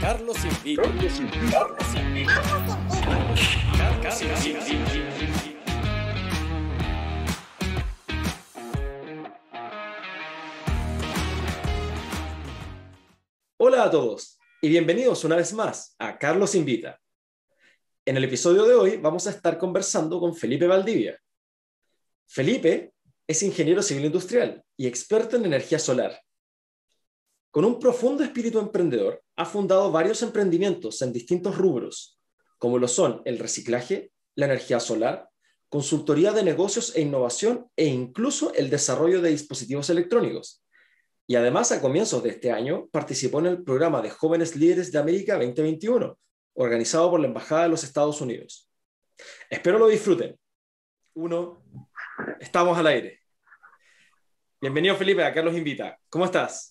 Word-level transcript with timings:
Carlos 0.00 0.42
invita. 0.46 0.82
Carlos 0.82 1.20
invita. 1.20 1.50
Carlos 1.50 1.94
invita. 1.94 2.42
Carlos 4.02 4.46
invita. 4.46 5.10
Hola 13.58 13.84
a 13.84 13.90
todos 13.90 14.38
y 14.62 14.70
bienvenidos 14.70 15.22
una 15.24 15.36
vez 15.36 15.52
más 15.52 15.94
a 15.98 16.18
Carlos 16.18 16.54
Invita. 16.54 16.98
En 18.06 18.16
el 18.16 18.24
episodio 18.24 18.64
de 18.64 18.74
hoy 18.74 18.96
vamos 18.96 19.26
a 19.26 19.30
estar 19.30 19.58
conversando 19.58 20.18
con 20.18 20.34
Felipe 20.34 20.66
Valdivia. 20.66 21.20
Felipe 22.26 22.94
es 23.26 23.42
ingeniero 23.42 23.82
civil 23.82 24.06
industrial 24.06 24.64
y 24.78 24.86
experto 24.86 25.36
en 25.36 25.44
energía 25.44 25.78
solar. 25.78 26.18
Con 27.50 27.64
un 27.64 27.80
profundo 27.80 28.22
espíritu 28.22 28.60
emprendedor, 28.60 29.24
ha 29.34 29.44
fundado 29.44 29.90
varios 29.90 30.22
emprendimientos 30.22 31.02
en 31.02 31.12
distintos 31.12 31.58
rubros, 31.58 32.20
como 32.58 32.78
lo 32.78 32.86
son 32.86 33.22
el 33.24 33.40
reciclaje, 33.40 34.12
la 34.36 34.46
energía 34.46 34.78
solar, 34.78 35.28
consultoría 35.68 36.32
de 36.32 36.44
negocios 36.44 36.94
e 36.94 37.00
innovación 37.00 37.68
e 37.74 37.86
incluso 37.86 38.54
el 38.54 38.70
desarrollo 38.70 39.20
de 39.20 39.30
dispositivos 39.30 39.90
electrónicos. 39.90 40.64
Y 41.26 41.34
además, 41.34 41.72
a 41.72 41.80
comienzos 41.80 42.22
de 42.22 42.30
este 42.30 42.52
año, 42.52 42.88
participó 42.92 43.40
en 43.40 43.46
el 43.46 43.64
programa 43.64 44.00
de 44.00 44.10
Jóvenes 44.10 44.54
Líderes 44.54 44.92
de 44.92 44.98
América 44.98 45.34
2021, 45.34 46.16
organizado 46.54 47.10
por 47.10 47.20
la 47.20 47.26
Embajada 47.26 47.64
de 47.64 47.68
los 47.70 47.82
Estados 47.82 48.20
Unidos. 48.20 48.68
Espero 49.48 49.78
lo 49.78 49.88
disfruten. 49.88 50.38
Uno, 51.14 51.64
estamos 52.40 52.78
al 52.78 52.86
aire. 52.86 53.20
Bienvenido, 54.60 54.94
Felipe, 54.94 55.24
a 55.24 55.32
Carlos 55.32 55.56
Invita. 55.56 55.98
¿Cómo 56.08 56.24
estás? 56.24 56.69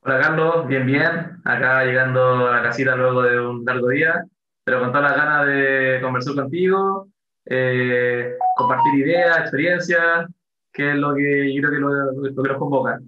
Hola, 0.00 0.20
Carlos. 0.20 0.66
Bien, 0.68 0.86
bien. 0.86 1.40
Acá 1.44 1.84
llegando 1.84 2.48
a 2.48 2.56
la 2.56 2.62
casita 2.62 2.94
luego 2.94 3.22
de 3.22 3.40
un 3.40 3.64
largo 3.64 3.88
día, 3.88 4.24
pero 4.64 4.80
con 4.80 4.92
todas 4.92 5.10
las 5.10 5.16
ganas 5.16 5.46
de 5.46 5.98
conversar 6.00 6.34
contigo, 6.34 7.08
eh, 7.44 8.34
compartir 8.56 9.06
ideas, 9.06 9.38
experiencias, 9.40 10.26
que 10.72 10.90
es 10.90 10.96
lo 10.96 11.14
que 11.14 11.52
yo 11.52 11.62
creo 11.62 11.72
que 11.72 11.78
lo, 11.80 12.12
lo 12.12 12.42
que 12.42 12.48
nos 12.48 12.58
convoca. 12.58 13.00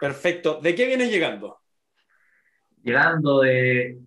Perfecto. 0.00 0.58
¿De 0.60 0.74
qué 0.74 0.86
vienes 0.86 1.10
llegando? 1.10 1.58
Llegando 2.82 3.40
de, 3.40 3.98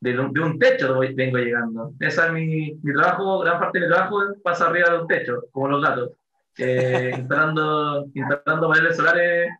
de, 0.00 0.12
de 0.12 0.40
un 0.40 0.58
techo 0.58 0.98
vengo 0.98 1.38
llegando. 1.38 1.92
Ese 2.00 2.26
es 2.26 2.32
mi, 2.32 2.74
mi 2.82 2.92
trabajo, 2.94 3.40
gran 3.40 3.60
parte 3.60 3.78
de 3.78 3.86
mi 3.86 3.92
trabajo 3.92 4.20
pasa 4.42 4.68
arriba 4.68 4.90
de 4.90 5.00
un 5.00 5.06
techo, 5.06 5.42
como 5.52 5.68
los 5.68 5.82
gatos. 5.82 6.10
Eh, 6.56 7.12
instalando, 7.18 8.06
instalando 8.14 8.68
paneles 8.68 8.96
solares, 8.96 9.50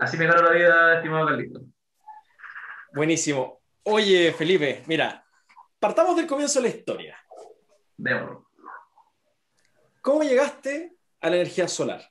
así 0.00 0.16
me 0.16 0.26
gano 0.26 0.42
la 0.42 0.50
vida, 0.50 0.96
estimado 0.96 1.26
Carlito. 1.26 1.60
Buenísimo. 2.92 3.60
Oye, 3.84 4.32
Felipe, 4.32 4.82
mira, 4.86 5.24
partamos 5.78 6.16
del 6.16 6.26
comienzo 6.26 6.60
de 6.60 6.68
la 6.68 6.74
historia. 6.74 7.18
Démoslo. 7.96 8.50
¿Cómo 10.00 10.22
llegaste 10.22 10.96
a 11.20 11.30
la 11.30 11.36
energía 11.36 11.68
solar? 11.68 12.02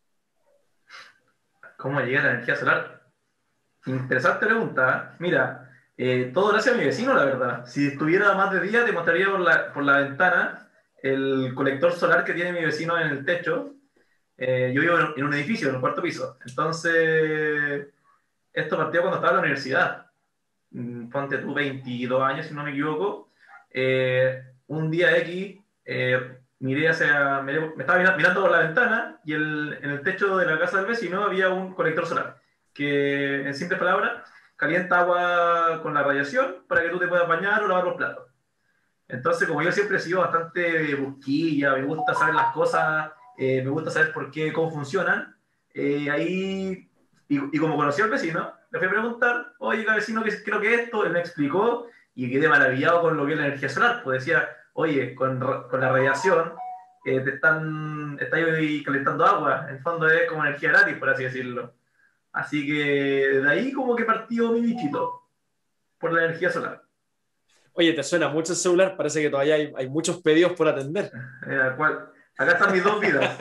¿Cómo 1.78 2.00
llegué 2.02 2.20
a 2.20 2.23
la 2.23 2.31
energía 2.31 2.56
solar? 2.56 3.04
Interesante 3.86 4.46
pregunta. 4.46 5.12
¿eh? 5.12 5.16
Mira, 5.20 5.70
eh, 5.98 6.31
todo 6.34 6.52
gracias 6.52 6.76
a 6.76 6.78
mi 6.78 6.86
vecino, 6.86 7.14
la 7.14 7.26
verdad. 7.26 7.66
Si 7.66 7.88
estuviera 7.88 8.34
más 8.36 8.52
de 8.52 8.62
día, 8.62 8.86
te 8.86 8.92
mostraría 8.92 9.31
por 9.31 9.40
la, 9.40 9.74
por 9.74 9.84
la 9.84 9.98
ventana 10.00 10.70
el 11.02 11.53
colector 11.56 11.94
solar 11.94 12.24
que 12.24 12.34
tiene 12.34 12.52
mi 12.52 12.64
vecino 12.64 13.00
en 13.00 13.08
el 13.08 13.26
techo. 13.26 13.76
Eh, 14.42 14.72
yo 14.73 14.82
vivo 14.82 14.98
en, 15.18 15.23
un 15.26 15.34
edificio, 15.34 15.68
en 15.70 15.76
un 15.76 15.82
cuarto 15.82 16.02
piso. 16.02 16.38
Entonces, 16.45 17.88
esto 18.54 18.78
partió 18.78 19.02
cuando 19.02 19.18
estaba 19.18 19.31
en 19.31 19.36
la 19.38 19.42
universidad. 19.42 20.06
Mm, 20.72 21.09
Ponte 21.09 21.38
tú 21.40 21.54
22 21.54 22.22
años, 22.23 22.46
si 22.46 22.54
no 22.54 22.64
me 22.64 22.72
equivoco. 22.72 23.30
Eh, 23.70 24.42
un 24.68 24.90
día 24.90 25.18
X, 25.18 25.58
eh, 25.86 26.38
miré 26.59 26.90
hacia, 26.90 27.41
miré- 27.41 27.74
me 27.75 27.84
estaba 27.84 28.00
mira- 28.00 28.16
mirando 28.16 28.41
por 28.41 28.52
la 28.52 28.59
ventana 28.59 29.19
y 29.25 29.34
el- 29.34 29.78
en 29.81 29.90
el 29.91 30.02
techo 30.03 30.38
de 30.38 30.46
la 30.46 30.58
casa 30.59 30.78
del 30.78 30.86
vecino 30.88 31.24
había 31.24 31.50
un 31.50 31.74
colector 31.74 32.06
solar 32.06 32.40
que, 32.74 33.42
en 33.47 33.53
simples 33.53 33.80
palabras, 33.80 34.24
calienta 34.56 35.00
agua 35.00 35.80
con 35.81 35.94
la 35.94 36.03
radiación 36.03 36.63
para 36.68 36.81
que 36.81 36.90
tú 36.90 37.00
te 37.00 37.08
puedas 37.08 37.28
bañar 37.28 37.63
o 37.63 37.68
lavar 37.68 37.84
los 37.86 37.96
platos. 37.96 38.28
Entonces, 39.08 39.47
como 39.47 39.62
yo 39.63 39.72
siempre 39.72 39.97
he 39.97 40.00
sido 40.00 40.19
bastante 40.22 40.96
busquilla, 40.96 41.74
me 41.74 41.84
gusta 41.84 42.13
saber 42.13 42.36
las 42.36 42.53
cosas, 42.53 43.12
eh, 43.39 43.61
me 43.63 43.69
gusta 43.69 43.89
saber 43.89 44.11
por 44.11 44.29
qué, 44.31 44.51
cómo 44.51 44.69
funcionan, 44.69 45.35
eh, 45.73 46.09
ahí, 46.11 46.89
y, 47.29 47.55
y 47.55 47.57
como 47.59 47.77
conocí 47.77 48.01
al 48.01 48.09
vecino, 48.09 48.53
le 48.69 48.79
fui 48.79 48.88
a 48.88 48.91
preguntar, 48.91 49.53
oye, 49.59 49.85
vecino, 49.85 50.22
¿qué, 50.23 50.31
lo 50.51 50.59
que 50.59 50.73
es 50.73 50.81
esto? 50.81 51.05
Él 51.05 51.13
me 51.13 51.19
explicó 51.19 51.88
y 52.13 52.29
quedé 52.29 52.50
maravillado 52.50 53.01
con 53.01 53.16
lo 53.16 53.25
que 53.25 53.33
es 53.33 53.39
la 53.39 53.45
energía 53.47 53.69
solar, 53.69 54.01
pues 54.03 54.19
decía, 54.19 54.50
oye, 54.73 55.16
con, 55.16 55.39
con 55.39 55.79
la 55.79 55.89
radiación 55.91 56.53
eh, 57.05 57.22
te 57.22 57.29
están, 57.35 58.17
está 58.19 58.35
ahí 58.35 58.83
calentando 58.83 59.25
agua, 59.25 59.66
en 59.69 59.75
el 59.75 59.81
fondo 59.81 60.09
es 60.09 60.27
como 60.27 60.45
energía 60.45 60.69
gratis, 60.69 60.97
por 60.97 61.09
así 61.09 61.23
decirlo. 61.23 61.73
Así 62.33 62.67
que 62.67 63.39
de 63.41 63.50
ahí 63.50 63.71
como 63.71 63.95
que 63.95 64.03
partió 64.03 64.51
mi 64.51 64.61
bichito, 64.61 65.23
por 65.97 66.11
la 66.11 66.25
energía 66.25 66.51
solar. 66.51 66.83
Oye, 67.73 67.94
te 67.94 68.03
suena 68.03 68.27
mucho 68.27 68.51
el 68.51 68.57
celular, 68.57 68.97
parece 68.97 69.21
que 69.21 69.29
todavía 69.29 69.56
hay, 69.56 69.71
hay 69.75 69.88
muchos 69.88 70.21
pedidos 70.21 70.51
por 70.53 70.67
atender. 70.67 71.09
Eh, 71.47 71.71
cual- 71.77 72.11
acá 72.39 72.53
están 72.53 72.72
mis 72.73 72.83
dos 72.83 73.00
vidas, 73.00 73.38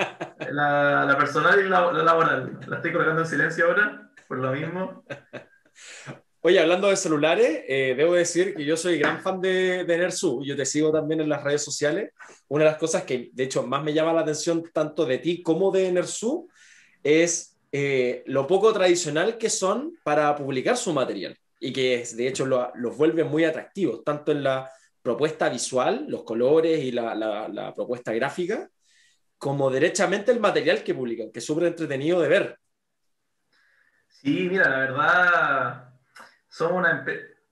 la, 0.50 1.04
la 1.06 1.16
personal 1.16 1.58
y 1.64 1.68
la, 1.68 1.92
la 1.92 2.02
laboral. 2.02 2.58
La 2.66 2.76
estoy 2.76 2.92
colocando 2.92 3.22
en 3.22 3.26
silencio 3.28 3.66
ahora, 3.66 4.10
por 4.26 4.38
lo 4.38 4.52
mismo. 4.52 5.04
Oye, 6.40 6.60
hablando 6.60 6.88
de 6.88 6.96
celulares, 6.96 7.62
eh, 7.68 7.94
debo 7.96 8.14
decir 8.14 8.54
que 8.54 8.64
yo 8.64 8.76
soy 8.76 8.98
gran 8.98 9.20
fan 9.20 9.40
de, 9.40 9.84
de 9.84 9.98
Nersu. 9.98 10.42
Yo 10.44 10.56
te 10.56 10.64
sigo 10.66 10.92
también 10.92 11.20
en 11.20 11.28
las 11.28 11.42
redes 11.42 11.62
sociales. 11.62 12.12
Una 12.48 12.64
de 12.64 12.70
las 12.70 12.78
cosas 12.78 13.02
que, 13.04 13.30
de 13.32 13.44
hecho, 13.44 13.62
más 13.64 13.82
me 13.82 13.92
llama 13.92 14.12
la 14.12 14.20
atención 14.20 14.62
tanto 14.72 15.04
de 15.04 15.18
ti 15.18 15.42
como 15.42 15.70
de 15.70 15.90
Nersu 15.92 16.48
es 17.02 17.56
eh, 17.72 18.22
lo 18.26 18.46
poco 18.46 18.72
tradicional 18.72 19.36
que 19.36 19.50
son 19.50 19.94
para 20.04 20.34
publicar 20.36 20.76
su 20.76 20.92
material 20.92 21.36
y 21.60 21.72
que, 21.72 22.04
de 22.14 22.28
hecho, 22.28 22.46
lo- 22.46 22.72
los 22.76 22.96
vuelve 22.96 23.24
muy 23.24 23.44
atractivos, 23.44 24.02
tanto 24.04 24.32
en 24.32 24.42
la 24.44 24.70
propuesta 25.02 25.48
visual, 25.48 26.06
los 26.08 26.22
colores 26.22 26.80
y 26.82 26.92
la, 26.92 27.14
la- 27.14 27.48
la 27.48 27.74
propuesta 27.74 28.12
gráfica, 28.12 28.68
como 29.38 29.70
derechamente 29.70 30.32
el 30.32 30.40
material 30.40 30.82
que 30.82 30.94
publican, 30.94 31.30
que 31.30 31.38
es 31.38 31.44
súper 31.44 31.68
entretenido 31.68 32.20
de 32.20 32.28
ver. 32.28 32.58
Sí, 34.08 34.48
mira, 34.50 34.68
la 34.68 34.78
verdad, 34.78 35.88
somos 36.48 36.78
una, 36.78 37.04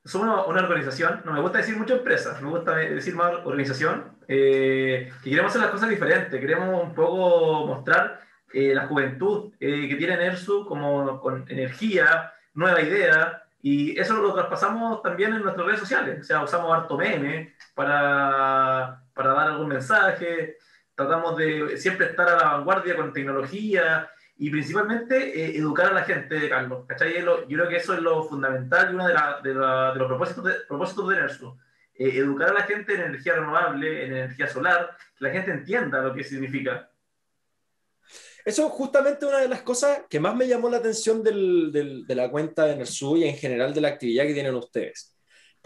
somos 0.04 0.26
una, 0.26 0.44
una 0.46 0.62
organización, 0.62 1.22
no 1.24 1.32
me 1.32 1.40
gusta 1.40 1.58
decir 1.58 1.76
mucho 1.76 1.94
empresa, 1.96 2.38
me 2.42 2.50
gusta 2.50 2.74
decir 2.74 3.14
más 3.14 3.32
organización, 3.44 4.16
eh, 4.26 5.12
que 5.22 5.30
queremos 5.30 5.50
hacer 5.50 5.62
las 5.62 5.70
cosas 5.70 5.88
diferentes, 5.88 6.40
queremos 6.40 6.82
un 6.82 6.92
poco 6.92 7.66
mostrar 7.66 8.20
eh, 8.52 8.74
la 8.74 8.88
juventud 8.88 9.52
eh, 9.60 9.88
que 9.88 9.94
tiene 9.94 10.16
NERSU 10.16 10.66
como 10.66 11.20
con 11.20 11.44
energía, 11.48 12.32
nueva 12.54 12.82
idea, 12.82 13.44
y 13.62 13.98
eso 13.98 14.14
lo 14.14 14.34
traspasamos 14.34 15.02
también 15.02 15.34
en 15.34 15.42
nuestras 15.42 15.66
redes 15.66 15.80
sociales, 15.80 16.20
o 16.20 16.24
sea, 16.24 16.42
usamos 16.42 16.76
harto 16.76 16.96
meme 16.98 17.54
para, 17.74 19.02
para 19.14 19.34
dar 19.34 19.48
algún 19.50 19.68
mensaje, 19.68 20.56
tratamos 20.96 21.36
de 21.36 21.76
siempre 21.76 22.06
estar 22.06 22.28
a 22.28 22.36
la 22.36 22.44
vanguardia 22.56 22.96
con 22.96 23.12
tecnología, 23.12 24.10
y 24.38 24.50
principalmente 24.50 25.16
eh, 25.40 25.56
educar 25.56 25.86
a 25.86 25.94
la 25.94 26.02
gente, 26.04 26.48
Carlos. 26.48 26.84
¿cachai? 26.86 27.22
Yo 27.24 27.46
creo 27.46 27.68
que 27.68 27.76
eso 27.76 27.94
es 27.94 28.00
lo 28.00 28.22
fundamental 28.24 28.90
y 28.90 28.94
uno 28.94 29.06
de, 29.08 29.14
la- 29.14 29.40
de 29.42 29.54
la- 29.54 29.92
de 29.92 29.98
los 29.98 30.08
propósitos 30.08 30.44
de, 30.44 30.52
propósitos 30.68 31.08
de 31.08 31.16
NERSU. 31.16 31.56
Eh, 31.94 32.18
educar 32.18 32.50
a 32.50 32.54
la 32.54 32.62
gente 32.64 32.94
en 32.94 33.00
energía 33.00 33.34
renovable, 33.34 34.04
en 34.04 34.12
energía 34.12 34.46
solar, 34.46 34.94
que 35.18 35.24
la 35.24 35.30
gente 35.30 35.50
entienda 35.52 36.02
lo 36.02 36.12
que 36.14 36.22
significa. 36.22 36.90
Eso 38.44 38.66
es 38.66 38.72
justamente 38.72 39.24
una 39.24 39.38
de 39.38 39.48
las 39.48 39.62
cosas 39.62 40.02
que 40.08 40.20
más 40.20 40.36
me 40.36 40.46
llamó 40.46 40.68
la 40.68 40.76
atención 40.76 41.22
del- 41.22 41.72
del- 41.72 42.06
de 42.06 42.14
la 42.14 42.30
cuenta 42.30 42.66
de 42.66 42.76
Nersu 42.76 43.16
y 43.16 43.24
en 43.24 43.36
general 43.36 43.72
de 43.72 43.80
la 43.80 43.88
actividad 43.88 44.26
que 44.26 44.34
tienen 44.34 44.54
ustedes. 44.54 45.15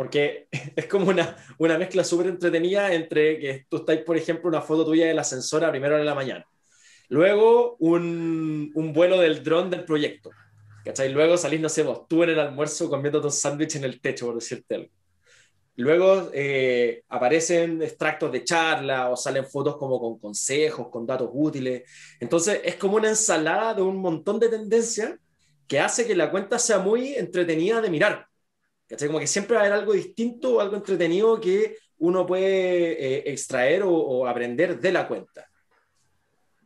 Porque 0.01 0.49
es 0.77 0.87
como 0.87 1.11
una, 1.11 1.37
una 1.59 1.77
mezcla 1.77 2.03
súper 2.05 2.29
entretenida 2.29 2.91
entre 2.95 3.39
que 3.39 3.67
tú 3.69 3.77
estás, 3.77 3.99
por 3.99 4.17
ejemplo, 4.17 4.49
una 4.49 4.63
foto 4.63 4.87
tuya 4.87 5.07
del 5.07 5.19
ascensor 5.19 5.63
a 5.63 5.71
primera 5.71 5.93
hora 5.93 6.03
de 6.03 6.09
la 6.09 6.15
mañana. 6.15 6.47
Luego 7.11 7.77
un, 7.81 8.73
un 8.75 8.93
vuelo 8.95 9.21
del 9.21 9.45
dron 9.45 9.69
del 9.69 9.85
proyecto. 9.85 10.31
¿Cachai? 10.87 11.13
Luego 11.13 11.37
salís, 11.37 11.61
no 11.61 11.69
sé, 11.69 11.83
vos, 11.83 12.09
tú 12.09 12.23
en 12.23 12.31
el 12.31 12.41
almuerzo 12.41 12.89
comiendo 12.89 13.21
un 13.21 13.31
sándwich 13.31 13.77
en 13.77 13.85
el 13.85 14.01
techo, 14.01 14.25
por 14.25 14.37
decirte 14.37 14.77
algo. 14.77 14.91
Luego 15.77 16.31
eh, 16.33 17.03
aparecen 17.11 17.83
extractos 17.83 18.33
de 18.33 18.43
charla 18.43 19.11
o 19.11 19.19
salen 19.19 19.45
fotos 19.45 19.77
como 19.77 20.01
con 20.01 20.19
consejos, 20.19 20.89
con 20.89 21.05
datos 21.05 21.29
útiles. 21.31 21.83
Entonces 22.19 22.63
es 22.65 22.77
como 22.77 22.97
una 22.97 23.11
ensalada 23.11 23.75
de 23.75 23.83
un 23.83 23.99
montón 23.99 24.41
de 24.41 24.49
tendencias 24.49 25.13
que 25.69 25.79
hace 25.79 26.07
que 26.07 26.17
la 26.17 26.31
cuenta 26.31 26.59
sea 26.59 26.79
muy 26.79 27.13
entretenida 27.17 27.83
de 27.83 27.91
mirar. 27.91 28.30
¿Cachai? 28.91 29.07
Como 29.09 29.21
que 29.21 29.27
siempre 29.29 29.57
va 29.57 29.63
a 29.63 29.67
haber 29.67 29.79
algo 29.79 29.93
distinto 29.93 30.57
o 30.57 30.61
algo 30.61 30.75
entretenido 30.77 31.41
que 31.41 31.79
uno 31.99 32.27
puede 32.27 32.93
eh, 32.93 33.23
extraer 33.27 33.85
o, 33.85 33.91
o 33.91 34.27
aprender 34.27 34.81
de 34.81 34.93
la 34.93 35.07
cuenta. 35.07 35.47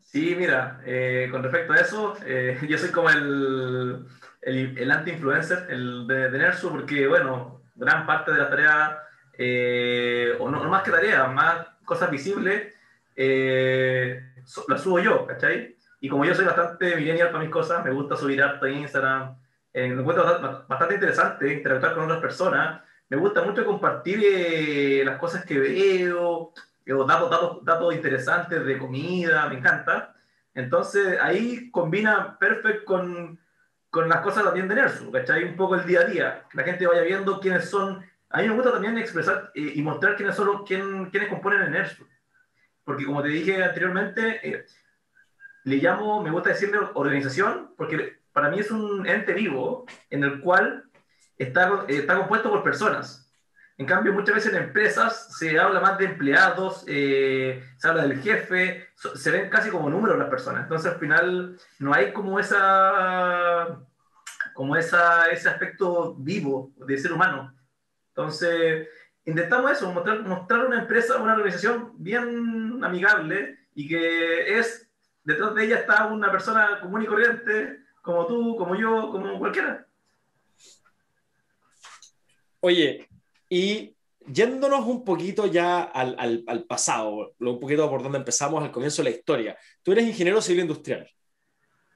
Sí, 0.01 0.35
mira, 0.39 0.81
eh, 0.87 1.29
con 1.31 1.43
respecto 1.43 1.73
a 1.73 1.77
eso, 1.77 2.15
eh, 2.25 2.59
yo 2.69 2.79
soy 2.79 2.91
como 2.91 3.11
el, 3.11 4.07
el, 4.41 4.79
el 4.79 4.91
anti-influencer, 4.91 5.67
el 5.69 6.07
de, 6.07 6.31
de 6.31 6.39
Nersu, 6.39 6.71
porque, 6.71 7.07
bueno, 7.07 7.63
gran 7.75 8.07
parte 8.07 8.33
de 8.33 8.39
las 8.39 8.49
tareas, 8.49 8.97
eh, 9.37 10.37
o 10.39 10.49
no, 10.49 10.63
no, 10.63 10.71
más 10.71 10.83
que 10.83 10.93
tareas, 10.93 11.31
más 11.33 11.67
cosas 11.85 12.11
visibles, 12.11 12.73
eh, 13.17 14.23
las 14.69 14.81
subo 14.81 15.01
yo, 15.01 15.27
¿cachai? 15.27 15.77
Y 16.01 16.09
como 16.09 16.25
yo 16.25 16.35
soy 16.35 16.45
bastante 16.45 16.97
millennial 16.97 17.31
para 17.31 17.43
mis 17.43 17.53
cosas, 17.53 17.85
me 17.85 17.91
gusta 17.91 18.17
subir 18.17 18.43
harto 18.43 18.67
a 18.67 18.71
Instagram, 18.71 19.37
eh, 19.75 19.87
encuentro 19.87 20.25
bastante, 20.69 20.95
interesante 20.95 21.53
interactuar 21.53 21.95
con 21.95 22.05
otras 22.05 22.21
personas, 22.21 22.83
me 23.09 23.17
gusta 23.17 23.43
mucho 23.43 23.67
compartir 23.67 24.21
eh, 24.25 25.03
las 25.05 25.19
cosas 25.19 25.45
que 25.45 25.59
veo, 25.59 26.53
datos, 26.87 27.31
datos, 27.31 27.65
datos 27.65 27.95
interesantes 27.95 28.65
de 28.65 28.79
comida, 28.79 29.49
me 29.49 29.57
encanta. 29.57 30.15
Entonces 30.55 31.19
ahí 31.21 31.71
combina 31.71 32.39
perfecto 32.39 32.85
con, 32.85 33.39
con 33.91 34.09
las 34.09 34.21
cosas 34.21 34.45
también 34.45 34.69
de 34.69 34.77
Nersu, 34.77 35.11
¿cachai? 35.11 35.45
Un 35.45 35.57
poco 35.57 35.75
el 35.75 35.85
día 35.85 36.01
a 36.01 36.05
día, 36.05 36.45
que 36.49 36.57
la 36.57 36.65
gente 36.65 36.87
vaya 36.87 37.03
viendo 37.03 37.41
quiénes 37.41 37.69
son. 37.69 38.05
A 38.31 38.41
mí 38.41 38.49
me 38.49 38.55
gusta 38.55 38.73
también 38.73 38.97
expresar 38.99 39.51
eh, 39.55 39.73
y 39.75 39.83
mostrar 39.83 40.17
quiénes 40.17 40.37
son 40.37 40.65
quién, 40.65 41.11
quiénes 41.11 41.29
componen 41.29 41.63
el 41.63 41.73
Nersu. 41.73 42.07
Porque 42.85 43.05
como 43.05 43.23
te 43.23 43.29
dije 43.29 43.63
anteriormente, 43.63 44.41
eh, 44.49 44.65
le 45.65 45.77
llamo, 45.77 46.23
me 46.23 46.31
gusta 46.31 46.51
decirle 46.51 46.79
organización, 46.95 47.75
porque 47.77 48.24
para 48.35 48.51
mí 48.51 48.59
es 48.59 48.71
un 48.71 49.07
ente 49.07 49.33
vivo 49.33 49.87
en 50.11 50.25
el 50.25 50.41
cual 50.41 50.85
está, 51.39 51.87
está 51.89 52.19
compuesto 52.19 52.51
por 52.51 52.63
personas. 52.63 53.33
En 53.79 53.87
cambio, 53.87 54.13
muchas 54.13 54.35
veces 54.35 54.53
en 54.53 54.65
empresas 54.65 55.37
se 55.39 55.59
habla 55.59 55.81
más 55.81 55.97
de 55.97 56.05
empleados, 56.05 56.85
eh, 56.87 57.65
se 57.79 57.89
habla 57.89 58.07
del 58.07 58.21
jefe, 58.21 58.89
se 58.95 59.31
ven 59.31 59.49
casi 59.49 59.71
como 59.71 59.89
números 59.89 60.19
las 60.19 60.29
personas. 60.29 60.65
Entonces, 60.65 60.93
al 60.93 60.99
final, 60.99 61.57
no 61.79 61.95
hay 61.95 62.13
como 62.13 62.39
esa 62.39 63.81
como 64.55 64.77
esa, 64.77 65.29
ese 65.31 65.49
aspecto 65.49 66.15
vivo 66.15 66.73
de 66.77 66.97
ser 66.97 67.13
humano. 67.13 67.55
Entonces, 68.09 68.89
intentamos 69.25 69.73
eso, 69.73 69.93
mostrar, 69.93 70.23
mostrar 70.23 70.67
una 70.67 70.81
empresa, 70.81 71.19
una 71.19 71.35
organización 71.35 71.93
bien 71.97 72.83
amigable 72.83 73.59
y 73.75 73.89
que 73.89 74.59
es, 74.59 74.89
detrás 75.25 75.55
de 75.55 75.65
ella 75.65 75.79
está 75.79 76.07
una 76.07 76.31
persona 76.31 76.79
común 76.81 77.03
y 77.03 77.07
corriente, 77.07 77.84
como 78.05 78.27
tú, 78.27 78.55
como 78.57 78.75
yo, 78.77 79.11
como 79.11 79.39
cualquiera. 79.39 79.87
Oye, 82.61 83.09
y 83.49 83.97
yéndonos 84.27 84.85
un 84.87 85.03
poquito 85.05 85.47
ya 85.47 85.85
al, 85.85 86.15
al, 86.19 86.45
al, 86.47 86.65
pasado, 86.65 87.35
un 87.39 87.59
poquito 87.59 87.89
por 87.89 88.03
donde 88.03 88.19
empezamos 88.19 88.63
al 88.63 88.71
comienzo 88.71 89.03
de 89.03 89.11
la 89.11 89.17
historia. 89.17 89.59
Tú 89.83 89.93
eres 89.93 90.05
ingeniero 90.05 90.43
civil 90.43 90.61
industrial 90.61 91.11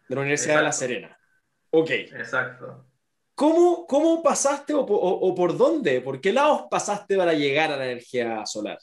de 0.09 0.15
la 0.15 0.21
Universidad 0.23 0.63
Exacto. 0.63 0.63
de 0.63 0.65
La 0.65 0.73
Serena. 0.73 1.19
Ok. 1.73 1.91
Exacto. 1.91 2.87
¿Cómo, 3.35 3.87
cómo 3.87 4.23
pasaste 4.23 4.73
o, 4.73 4.81
o, 4.81 5.29
o, 5.29 5.35
por 5.35 5.59
dónde? 5.59 6.01
¿Por 6.01 6.23
qué 6.23 6.33
lados 6.33 6.63
pasaste 6.71 7.19
para 7.19 7.35
llegar 7.35 7.71
a 7.71 7.77
la 7.77 7.85
energía 7.85 8.47
solar? 8.47 8.79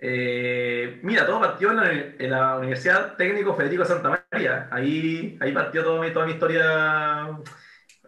Eh, 0.00 1.00
mira, 1.02 1.26
todo 1.26 1.40
partió 1.40 1.70
en 1.70 1.76
la, 1.76 1.92
en 1.92 2.30
la, 2.30 2.56
Universidad 2.58 3.16
Técnico 3.16 3.54
Federico 3.54 3.84
Santa 3.84 4.24
María. 4.30 4.68
Ahí, 4.70 5.36
ahí 5.40 5.52
partió 5.52 5.82
toda 5.82 6.00
mi, 6.00 6.12
toda 6.12 6.26
mi 6.26 6.32
historia 6.32 7.36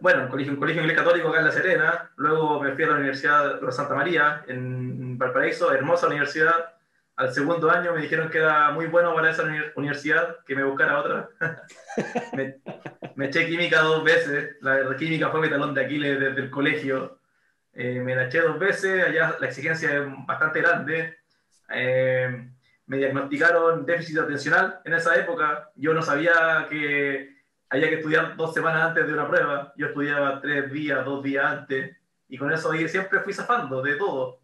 bueno, 0.01 0.23
un 0.23 0.29
colegio, 0.29 0.53
un 0.53 0.59
colegio 0.59 0.81
inglés 0.81 0.97
católico 0.97 1.29
acá 1.29 1.39
en 1.39 1.45
La 1.45 1.51
Serena, 1.51 2.11
luego 2.15 2.59
me 2.59 2.73
fui 2.73 2.83
a 2.83 2.87
la 2.87 2.95
Universidad 2.95 3.61
de 3.61 3.71
Santa 3.71 3.93
María, 3.93 4.43
en 4.47 5.15
Valparaíso, 5.17 5.71
hermosa 5.71 6.07
universidad. 6.07 6.73
Al 7.15 7.31
segundo 7.31 7.69
año 7.69 7.93
me 7.93 8.01
dijeron 8.01 8.29
que 8.31 8.39
era 8.39 8.71
muy 8.71 8.87
bueno 8.87 9.13
para 9.13 9.29
esa 9.29 9.43
universidad, 9.75 10.37
que 10.43 10.55
me 10.55 10.63
buscara 10.63 10.99
otra. 10.99 11.29
me, 12.33 12.61
me, 13.15 13.27
eché 13.27 13.45
química 13.45 13.81
dos 13.81 14.03
veces, 14.03 14.57
la 14.61 14.95
química 14.97 15.29
fue 15.29 15.41
mi 15.41 15.49
talón 15.49 15.75
de 15.75 15.85
Aquiles 15.85 16.19
desde 16.19 16.41
el 16.41 16.49
colegio. 16.49 17.19
Eh, 17.73 17.99
me 17.99 18.15
la 18.15 18.25
eché 18.25 18.41
dos 18.41 18.57
veces, 18.57 19.05
allá 19.05 19.37
la 19.39 19.47
exigencia 19.47 19.93
es 19.93 20.03
bastante 20.25 20.61
grande. 20.61 21.19
Eh, 21.73 22.49
me 22.87 22.97
diagnosticaron 22.97 23.85
déficit 23.85 24.19
atencional 24.19 24.81
en 24.83 24.93
esa 24.93 25.15
época. 25.15 25.71
Yo 25.75 25.93
no 25.93 26.01
sabía 26.01 26.67
que 26.69 27.37
había 27.69 27.89
que 27.89 27.95
estudiar 27.95 28.35
dos 28.35 28.53
semanas 28.53 28.89
antes 28.89 29.07
de 29.07 29.13
una 29.13 29.27
prueba. 29.27 29.73
Yo 29.77 29.87
estudiaba 29.87 30.41
tres 30.41 30.71
días, 30.71 31.05
dos 31.05 31.23
días 31.23 31.45
antes, 31.45 31.95
y 32.27 32.37
con 32.37 32.51
eso 32.51 32.71
siempre 32.73 33.21
fui 33.21 33.33
zafando 33.33 33.81
de 33.81 33.95
todo. 33.95 34.41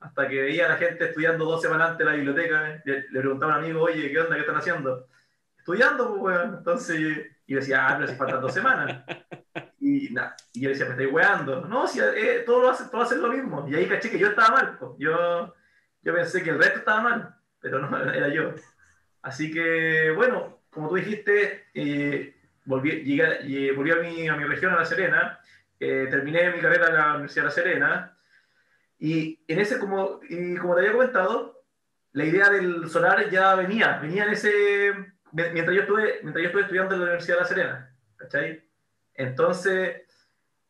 Hasta 0.00 0.28
que 0.28 0.40
veía 0.40 0.64
a 0.64 0.70
la 0.70 0.76
gente 0.76 1.04
estudiando 1.04 1.44
dos 1.44 1.60
semanas 1.60 1.90
antes 1.90 2.06
en 2.06 2.12
la 2.12 2.16
biblioteca, 2.16 2.82
le, 2.84 3.02
preguntaba 3.02 3.54
a 3.54 3.58
un 3.58 3.64
amigo, 3.64 3.82
oye, 3.82 4.10
¿qué 4.10 4.18
onda? 4.18 4.34
¿Qué 4.34 4.40
están 4.40 4.56
haciendo? 4.56 5.06
Estudiando, 5.58 6.08
pues, 6.08 6.22
weón. 6.22 6.54
Entonces, 6.56 7.26
y 7.46 7.54
decía, 7.54 7.86
ah, 7.86 7.96
pero 7.98 8.08
si 8.08 8.16
faltan 8.16 8.40
dos 8.40 8.54
semanas. 8.54 9.04
Y, 9.78 10.08
nah, 10.10 10.30
y 10.54 10.62
yo 10.62 10.70
decía, 10.70 10.86
me 10.86 10.92
estoy 10.92 11.06
weando. 11.06 11.62
No, 11.62 11.86
si 11.86 12.00
eh, 12.00 12.44
todo, 12.46 12.62
lo 12.62 12.70
hace, 12.70 12.84
todo 12.90 13.02
hace 13.02 13.16
lo 13.16 13.28
mismo. 13.28 13.66
Y 13.68 13.74
ahí 13.74 13.86
caché 13.86 14.10
que 14.10 14.18
yo 14.18 14.28
estaba 14.28 14.56
mal. 14.56 14.78
Pues. 14.78 14.92
Yo, 14.98 15.54
yo 16.02 16.14
pensé 16.14 16.42
que 16.42 16.50
el 16.50 16.58
resto 16.58 16.78
estaba 16.78 17.02
mal, 17.02 17.34
pero 17.60 17.78
no 17.78 18.12
era 18.12 18.28
yo. 18.28 18.54
Así 19.22 19.50
que, 19.50 20.10
bueno, 20.10 20.60
como 20.70 20.88
tú 20.88 20.96
dijiste, 20.96 21.66
eh, 21.74 22.34
volví, 22.64 23.02
llegué, 23.02 23.72
volví 23.72 23.90
a, 23.90 23.96
mi, 23.96 24.28
a 24.28 24.36
mi 24.36 24.44
región, 24.44 24.72
a 24.72 24.78
La 24.78 24.84
Serena, 24.84 25.40
eh, 25.78 26.06
terminé 26.10 26.50
mi 26.50 26.60
carrera 26.60 26.88
en 26.88 26.94
la 26.94 27.10
Universidad 27.14 27.42
de 27.42 27.48
La 27.48 27.54
Serena, 27.54 28.16
y 28.98 29.42
en 29.48 29.58
ese, 29.58 29.78
como, 29.78 30.20
y 30.28 30.56
como 30.56 30.74
te 30.74 30.80
había 30.80 30.92
comentado, 30.92 31.64
la 32.12 32.24
idea 32.24 32.50
del 32.50 32.88
solar 32.88 33.30
ya 33.30 33.54
venía, 33.54 33.98
venía 33.98 34.24
en 34.24 34.30
ese, 34.30 34.94
mientras 35.32 35.74
yo 35.74 35.82
estuve, 35.82 36.20
mientras 36.22 36.42
yo 36.42 36.48
estuve 36.48 36.62
estudiando 36.62 36.94
en 36.94 37.00
la 37.00 37.06
Universidad 37.06 37.36
de 37.36 37.42
La 37.42 37.48
Serena, 37.48 37.96
¿cachai? 38.16 38.64
Entonces, 39.14 40.02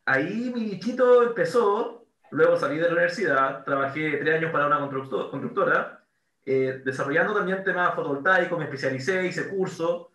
ahí 0.05 0.51
mi 0.53 0.65
bichito 0.65 1.23
empezó, 1.23 2.00
luego 2.31 2.57
salí 2.57 2.77
de 2.77 2.83
la 2.83 2.93
universidad, 2.93 3.63
trabajé 3.63 4.17
tres 4.17 4.35
años 4.35 4.51
para 4.51 4.67
una 4.67 4.79
constructora, 4.79 6.03
eh, 6.45 6.81
desarrollando 6.83 7.35
también 7.35 7.63
temas 7.63 7.93
fotovoltaicos, 7.93 8.57
me 8.57 8.65
especialicé, 8.65 9.27
hice 9.27 9.49
cursos, 9.49 10.07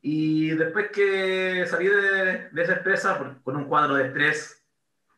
y 0.00 0.50
después 0.50 0.90
que 0.90 1.66
salí 1.66 1.88
de, 1.88 2.48
de 2.50 2.62
esa 2.62 2.74
empresa 2.74 3.18
por, 3.18 3.42
con 3.42 3.56
un 3.56 3.64
cuadro 3.64 3.96
de 3.96 4.06
estrés, 4.06 4.64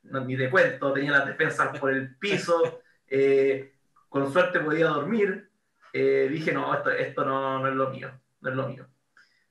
no, 0.04 0.20
ni 0.24 0.36
de 0.36 0.50
cuento, 0.50 0.92
tenía 0.92 1.12
las 1.12 1.26
defensas 1.26 1.78
por 1.78 1.92
el 1.92 2.16
piso, 2.16 2.80
eh, 3.08 3.74
con 4.08 4.32
suerte 4.32 4.60
podía 4.60 4.88
dormir, 4.88 5.50
eh, 5.92 6.28
dije, 6.30 6.52
no, 6.52 6.74
esto, 6.74 6.90
esto 6.90 7.24
no, 7.24 7.60
no, 7.60 7.68
es 7.68 7.74
lo 7.74 7.90
mío, 7.90 8.10
no 8.40 8.50
es 8.50 8.56
lo 8.56 8.68
mío. 8.68 8.86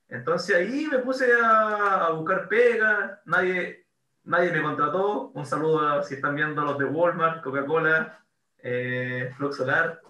Entonces 0.08 0.56
ahí 0.56 0.86
me 0.90 0.98
puse 0.98 1.32
a, 1.32 2.06
a 2.06 2.10
buscar 2.10 2.48
pega, 2.48 3.20
nadie, 3.24 3.85
nadie 4.26 4.52
me 4.52 4.62
contrató, 4.62 5.30
un 5.34 5.46
saludo 5.46 5.88
a, 5.88 6.02
si 6.02 6.14
están 6.14 6.34
viendo 6.34 6.62
los 6.62 6.78
de 6.78 6.84
Walmart, 6.84 7.42
Coca-Cola, 7.42 8.20
eh, 8.58 9.32
Flux 9.36 9.56
Solar, 9.56 10.00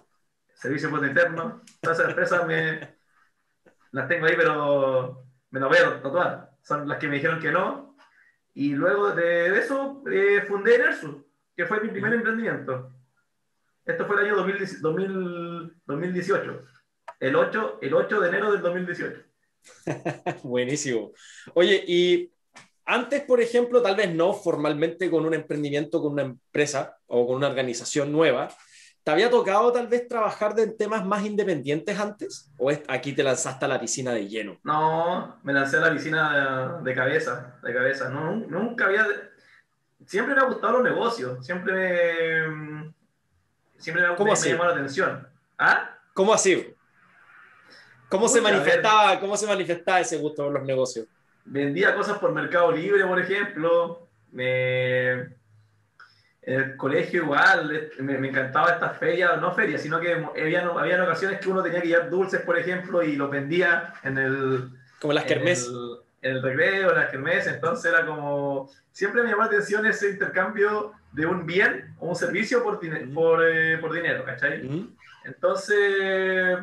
Servicio 0.53 0.89
Puerto 0.89 1.07
Interno, 1.07 1.61
todas 1.79 1.99
esas 1.99 2.09
empresas 2.09 2.45
me 2.45 2.97
las 3.91 4.07
tengo 4.07 4.25
ahí, 4.25 4.35
pero 4.35 5.23
me 5.51 5.59
las 5.59 5.69
voy 5.69 5.77
a 5.77 6.01
tatuar. 6.01 6.51
Son 6.63 6.87
las 6.87 6.97
que 6.97 7.07
me 7.07 7.15
dijeron 7.15 7.39
que 7.39 7.51
no. 7.51 7.95
Y 8.53 8.73
luego 8.73 9.11
de 9.11 9.57
eso 9.57 10.03
eh, 10.11 10.43
fundé 10.47 10.79
Nersu, 10.79 11.25
que 11.55 11.65
fue 11.65 11.79
mi 11.79 11.89
primer 11.89 12.13
emprendimiento. 12.13 12.91
Esto 13.85 14.05
fue 14.05 14.17
el 14.17 14.25
año 14.25 14.35
2000, 14.35 15.81
2018. 15.85 16.65
El 17.19 17.35
8, 17.35 17.79
el 17.81 17.93
8 17.93 18.19
de 18.19 18.27
enero 18.27 18.51
del 18.51 18.61
2018. 18.61 19.23
Buenísimo. 20.43 21.11
Oye, 21.53 21.83
y 21.87 22.31
antes, 22.87 23.21
por 23.21 23.41
ejemplo, 23.41 23.81
tal 23.81 23.95
vez 23.95 24.13
no 24.13 24.33
formalmente 24.33 25.11
con 25.11 25.25
un 25.25 25.33
emprendimiento, 25.35 26.01
con 26.01 26.13
una 26.13 26.23
empresa 26.23 26.97
o 27.05 27.27
con 27.27 27.35
una 27.35 27.47
organización 27.47 28.11
nueva, 28.11 28.49
¿Te 29.07 29.11
había 29.11 29.29
tocado 29.29 29.71
tal 29.71 29.87
vez 29.87 30.05
trabajar 30.05 30.53
de 30.53 30.67
temas 30.67 31.05
más 31.05 31.23
independientes 31.23 31.97
antes? 31.97 32.51
¿O 32.57 32.69
aquí 32.89 33.13
te 33.13 33.23
lanzaste 33.23 33.63
a 33.63 33.69
la 33.69 33.79
piscina 33.79 34.11
de 34.11 34.27
lleno? 34.27 34.59
No, 34.65 35.39
me 35.43 35.53
lancé 35.53 35.77
a 35.77 35.79
la 35.79 35.93
piscina 35.93 36.81
de, 36.81 36.89
de 36.89 36.93
cabeza, 36.93 37.57
de 37.63 37.73
cabeza. 37.73 38.09
No, 38.09 38.35
nunca 38.35 38.83
había... 38.83 39.07
Siempre 40.05 40.35
me 40.35 40.41
ha 40.41 40.43
gustado 40.43 40.73
los 40.73 40.83
negocios, 40.83 41.45
siempre 41.45 41.73
me, 41.73 42.93
siempre 43.77 44.05
me, 44.05 44.13
¿Cómo 44.17 44.33
me, 44.33 44.39
me 44.41 44.49
llamó 44.49 44.65
la 44.65 44.71
atención. 44.71 45.25
¿Ah? 45.57 45.97
¿Cómo 46.13 46.33
así? 46.33 46.75
¿Cómo, 48.09 48.25
Uy, 48.25 48.29
se 48.29 48.41
manifestaba, 48.41 49.21
¿Cómo 49.21 49.37
se 49.37 49.47
manifestaba 49.47 50.01
ese 50.01 50.17
gusto 50.17 50.43
por 50.43 50.51
los 50.51 50.63
negocios? 50.63 51.07
Vendía 51.47 51.95
cosas 51.95 52.19
por 52.19 52.33
Mercado 52.33 52.71
Libre, 52.71 53.05
por 53.05 53.19
ejemplo. 53.19 54.07
En 54.33 55.33
el 56.41 56.77
colegio 56.77 57.23
igual, 57.23 57.89
me, 57.99 58.17
me 58.17 58.29
encantaba 58.29 58.71
estas 58.71 58.97
ferias, 58.97 59.39
no 59.41 59.53
ferias, 59.53 59.81
sino 59.81 59.99
que 59.99 60.13
había, 60.13 60.65
había 60.65 61.03
ocasiones 61.03 61.39
que 61.39 61.49
uno 61.49 61.61
tenía 61.61 61.81
que 61.81 61.89
llevar 61.89 62.09
dulces, 62.09 62.41
por 62.41 62.57
ejemplo, 62.57 63.03
y 63.03 63.15
los 63.15 63.29
vendía 63.29 63.93
en 64.03 64.17
el... 64.17 64.69
Como 65.01 65.13
las 65.13 65.25
kermés. 65.25 65.67
En 65.67 65.73
el, 65.73 65.97
en 66.21 66.35
el 66.37 66.43
recreo, 66.43 66.89
en 66.91 66.95
las 66.95 67.09
kermés, 67.09 67.47
entonces 67.47 67.91
era 67.91 68.05
como... 68.05 68.69
Siempre 68.91 69.23
me 69.23 69.29
llamó 69.29 69.41
la 69.41 69.47
atención 69.47 69.85
ese 69.85 70.09
intercambio 70.09 70.93
de 71.11 71.25
un 71.25 71.45
bien 71.45 71.93
o 71.99 72.09
un 72.09 72.15
servicio 72.15 72.63
por, 72.63 72.79
por, 73.13 73.45
eh, 73.45 73.77
por, 73.79 73.93
dinero, 73.93 74.23
¿cachai? 74.23 74.87
Entonces, 75.25 76.57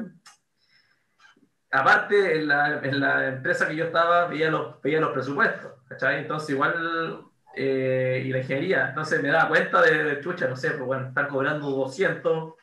aparte, 1.75 2.37
en 2.37 2.49
la, 2.49 2.81
en 2.83 3.01
la, 3.01 3.29
empresa 3.29 3.67
que 3.67 3.77
yo 3.77 3.85
estaba, 3.85 4.27
veía 4.27 4.51
los, 4.51 4.81
veía 4.81 5.01
los 5.01 5.13
presupuestos, 5.13 5.73
¿cachai? 5.89 6.21
Entonces, 6.21 6.51
igual 6.51 7.25
eh, 7.57 8.23
y 8.25 8.31
la 8.31 8.39
ingeniería. 8.39 8.89
Entonces 8.89 9.23
me 9.23 9.29
daba 9.29 9.49
cuenta 9.49 9.81
de, 9.83 10.21
chucha, 10.21 10.49
no 10.49 10.57
sé, 10.57 10.71
pues 10.71 10.85
bueno, 10.85 11.09
están 11.09 11.29
cobrando 11.29 11.71
200 11.71 12.55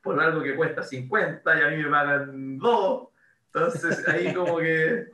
por 0.00 0.20
algo 0.20 0.42
que 0.42 0.56
cuesta 0.56 0.82
50 0.82 1.58
y 1.58 1.62
a 1.62 1.68
mí 1.68 1.76
me 1.82 1.90
pagan 1.90 2.58
2. 2.58 3.08
Entonces 3.46 4.08
ahí 4.08 4.34
como 4.34 4.58
que, 4.58 5.06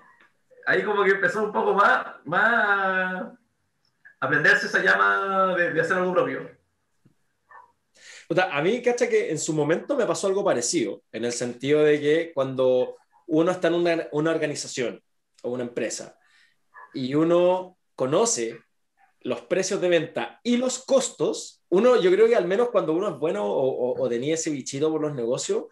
ahí 0.66 0.82
como 0.82 1.04
que 1.04 1.10
empezó 1.10 1.44
un 1.44 1.52
poco 1.52 1.74
más, 1.74 2.06
más 2.24 3.26
aprenderse 4.20 4.66
esa 4.66 4.82
llama 4.82 5.54
de, 5.56 5.80
hacer 5.80 5.98
algo 5.98 6.14
propio. 6.14 6.50
a 8.50 8.62
mí, 8.62 8.82
cacha 8.82 9.08
que 9.08 9.30
en 9.30 9.38
su 9.38 9.52
momento 9.52 9.96
me 9.96 10.06
pasó 10.06 10.28
algo 10.28 10.44
parecido, 10.44 11.02
en 11.12 11.26
el 11.26 11.32
sentido 11.32 11.82
de 11.82 12.00
que 12.00 12.32
cuando 12.34 12.96
uno 13.26 13.50
está 13.50 13.68
en 13.68 13.74
una, 13.74 14.08
una 14.12 14.30
organización 14.30 15.02
o 15.42 15.50
una 15.50 15.64
empresa 15.64 16.18
y 16.94 17.14
uno 17.14 17.76
conoce 17.94 18.60
los 19.20 19.40
precios 19.42 19.80
de 19.80 19.88
venta 19.88 20.40
y 20.44 20.56
los 20.56 20.84
costos, 20.84 21.62
uno, 21.68 22.00
yo 22.00 22.10
creo 22.12 22.28
que 22.28 22.36
al 22.36 22.46
menos 22.46 22.70
cuando 22.70 22.92
uno 22.92 23.08
es 23.08 23.18
bueno 23.18 23.44
o, 23.44 24.00
o, 24.00 24.08
tenía 24.08 24.34
ese 24.34 24.50
bichito 24.50 24.90
por 24.90 25.00
los 25.00 25.14
negocios, 25.14 25.64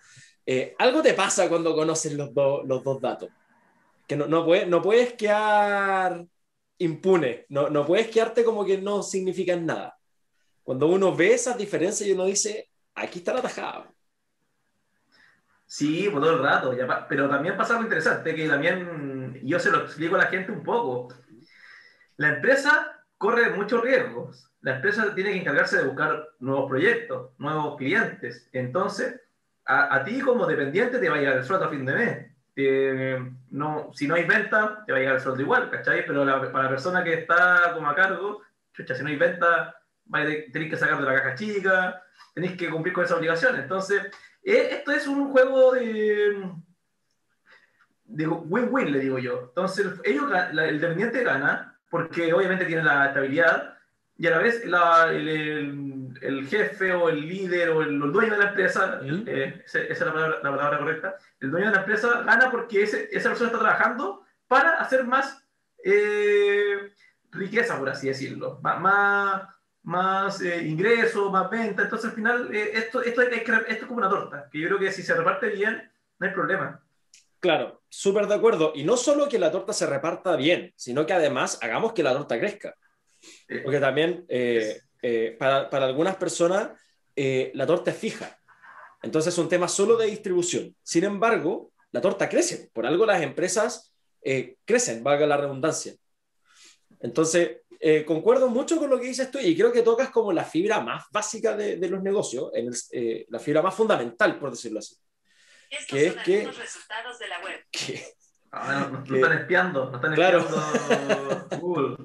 eh, 0.44 0.75
algo 0.78 1.02
te 1.02 1.14
pasa 1.14 1.49
cuando 1.49 1.75
conoces 1.75 2.14
los, 2.14 2.30
los 2.34 2.82
dos 2.82 3.00
datos. 3.00 3.30
Que 4.08 4.16
no, 4.16 4.26
no, 4.26 4.44
no 4.66 4.82
puedes 4.82 5.14
quedar 5.14 6.26
impune, 6.78 7.46
no, 7.49 7.70
no 7.70 7.87
puedes 7.87 8.08
quedarte 8.08 8.44
como 8.44 8.64
que 8.64 8.78
no 8.78 9.02
significan 9.02 9.64
nada. 9.64 9.96
Cuando 10.64 10.88
uno 10.88 11.14
ve 11.14 11.34
esas 11.34 11.56
diferencias 11.56 12.08
y 12.08 12.12
uno 12.12 12.25
dice, 12.25 12.68
aquí 12.94 13.20
está 13.20 13.34
la 13.34 13.42
tajada. 13.42 13.93
Sí, 15.66 16.09
por 16.11 16.21
todo 16.21 16.37
el 16.37 16.42
rato, 16.42 16.76
pero 17.09 17.28
también 17.28 17.56
pasa 17.56 17.73
algo 17.73 17.85
interesante, 17.85 18.35
que 18.35 18.49
también 18.49 19.40
yo 19.42 19.59
se 19.59 19.71
lo 19.71 19.78
explico 19.78 20.14
a 20.14 20.18
la 20.18 20.26
gente 20.26 20.52
un 20.52 20.62
poco. 20.62 21.09
La 22.16 22.28
empresa 22.28 23.02
corre 23.18 23.50
muchos 23.50 23.83
riesgos. 23.83 24.50
La 24.61 24.76
empresa 24.76 25.14
tiene 25.14 25.33
que 25.33 25.40
encargarse 25.40 25.78
de 25.78 25.85
buscar 25.85 26.28
nuevos 26.38 26.68
proyectos, 26.68 27.33
nuevos 27.38 27.76
clientes. 27.76 28.49
Entonces, 28.52 29.21
a, 29.66 30.04
ti 30.04 30.21
como 30.21 30.47
dependiente 30.47 30.99
te 30.99 31.09
va 31.09 31.16
a 31.16 31.18
llegar 31.18 31.37
el 31.38 31.44
sueldo 31.44 31.66
a 31.66 31.71
fin 31.71 31.87
de 31.87 31.94
mes. 31.94 33.35
no, 33.50 33.90
si 33.92 34.06
no 34.06 34.14
hay 34.14 34.25
venta, 34.25 34.85
te 34.87 34.92
va 34.92 34.99
a 34.99 35.00
llegar 35.00 35.16
el 35.16 35.23
sueldo 35.23 35.42
igual, 35.42 35.71
¿cachai? 35.71 36.06
Pero 36.06 36.25
para 36.52 36.64
la 36.64 36.71
persona 36.71 37.02
que 37.02 37.14
está 37.14 37.73
como 37.75 37.88
a 37.88 37.94
cargo, 37.94 38.42
si 38.73 39.02
no 39.02 39.09
hay 39.09 39.16
venta, 39.16 39.75
tenéis 40.52 40.71
que 40.71 40.76
sacar 40.76 40.99
de 40.99 41.04
la 41.04 41.14
caja 41.14 41.35
chica, 41.35 42.02
tenéis 42.35 42.56
que 42.56 42.71
cumplir 42.71 42.94
con 42.94 43.04
esa 43.04 43.16
obligación. 43.16 43.56
Entonces, 43.56 44.02
eh, 44.44 44.68
esto 44.72 44.92
es 44.92 45.06
un 45.06 45.30
juego 45.30 45.72
de 45.72 46.52
win-win, 48.26 48.92
le 48.92 49.00
digo 49.00 49.18
yo. 49.18 49.46
Entonces, 49.48 49.86
ellos, 50.04 50.30
el 50.52 50.80
dependiente 50.80 51.24
gana, 51.24 51.78
porque 51.90 52.32
obviamente 52.32 52.66
tiene 52.66 52.82
la 52.82 53.06
estabilidad, 53.06 53.74
y 54.16 54.28
a 54.28 54.30
la 54.30 54.38
vez 54.38 54.62
el, 54.62 56.16
el, 56.20 56.46
jefe 56.46 56.92
o 56.92 57.08
el 57.08 57.26
líder 57.26 57.70
o 57.70 57.82
el, 57.82 57.98
dueño 58.12 58.32
de 58.32 58.38
la 58.38 58.48
empresa, 58.50 59.00
eh, 59.02 59.62
esa 59.66 59.80
es 59.80 60.00
la 60.00 60.12
palabra, 60.12 60.36
la 60.42 60.50
palabra, 60.50 60.78
correcta, 60.78 61.16
el 61.40 61.50
dueño 61.50 61.66
de 61.66 61.72
la 61.72 61.80
empresa 61.80 62.22
gana 62.22 62.50
porque 62.50 62.84
ese, 62.84 63.08
esa 63.10 63.30
persona 63.30 63.48
está 63.48 63.58
trabajando 63.58 64.24
para 64.46 64.74
hacer 64.74 65.04
más 65.04 65.44
eh, 65.82 66.92
riqueza, 67.32 67.76
por 67.76 67.88
así 67.88 68.06
decirlo, 68.06 68.60
más, 68.62 68.80
más 68.80 69.53
eh, 70.42 70.66
ingresos, 70.66 71.30
más 71.30 71.50
venta. 71.50 71.82
Entonces, 71.82 72.10
al 72.10 72.16
final, 72.16 72.54
eh, 72.54 72.70
esto, 72.74 73.02
esto, 73.02 73.22
es, 73.22 73.32
esto 73.32 73.54
es 73.68 73.78
como 73.84 73.98
una 73.98 74.08
torta, 74.08 74.48
que 74.50 74.58
yo 74.58 74.68
creo 74.68 74.78
que 74.78 74.92
si 74.92 75.02
se 75.02 75.14
reparte 75.14 75.48
bien, 75.48 75.90
no 76.18 76.26
hay 76.26 76.32
problema. 76.32 76.82
Claro, 77.38 77.82
súper 77.88 78.26
de 78.26 78.34
acuerdo. 78.34 78.72
Y 78.74 78.84
no 78.84 78.96
solo 78.96 79.28
que 79.28 79.38
la 79.38 79.50
torta 79.50 79.74
se 79.74 79.86
reparta 79.86 80.36
bien, 80.36 80.72
sino 80.76 81.04
que 81.04 81.12
además 81.12 81.58
hagamos 81.60 81.92
que 81.92 82.02
la 82.02 82.14
torta 82.14 82.38
crezca. 82.38 82.74
Eh, 83.48 83.60
Porque 83.62 83.80
también 83.80 84.26
para, 85.38 85.68
para, 85.68 85.86
algunas 85.86 86.16
personas 86.16 86.70
la 87.14 87.66
torta 87.66 87.90
es 87.90 87.98
fija. 87.98 88.38
Entonces 89.02 89.34
es 89.34 89.38
un 89.38 89.50
tema 89.50 89.68
solo 89.68 89.98
de 89.98 90.06
distribución. 90.06 90.74
Sin 90.82 91.04
embargo, 91.04 91.72
la 91.92 92.00
torta 92.00 92.30
crece. 92.30 92.70
Por 92.72 92.86
algo 92.86 93.04
las 93.04 93.22
empresas 93.22 93.92
crecen, 94.64 95.04
valga 95.04 95.26
la 95.26 95.36
redundancia. 95.36 95.94
Entonces, 97.00 97.58
eh, 97.86 98.02
concuerdo 98.02 98.48
mucho 98.48 98.78
con 98.78 98.88
lo 98.88 98.98
que 98.98 99.08
dices 99.08 99.30
tú 99.30 99.38
y 99.38 99.54
creo 99.54 99.70
que 99.70 99.82
tocas 99.82 100.08
como 100.08 100.32
la 100.32 100.42
fibra 100.42 100.80
más 100.80 101.04
básica 101.10 101.54
de, 101.54 101.76
los 101.86 102.02
negocios, 102.02 102.50
en 102.54 102.72
eh, 102.92 103.26
la 103.28 103.38
fibra 103.38 103.60
más 103.60 103.74
fundamental, 103.74 104.38
por 104.38 104.52
decirlo 104.52 104.78
así. 104.78 104.96
Estos 105.68 105.98
que 105.98 106.08
son 106.08 106.18
es 106.18 106.24
que, 106.24 106.46
resultados 106.46 107.18
de 107.18 107.28
la 107.28 107.40
web. 107.44 107.60
Que, 107.70 108.02
ah, 108.52 108.90
no, 108.90 109.14
están 109.16 109.38
espiando, 109.38 109.90
no 109.90 109.96
están 109.96 110.12
espiando 110.14 111.48
Google. 111.60 111.96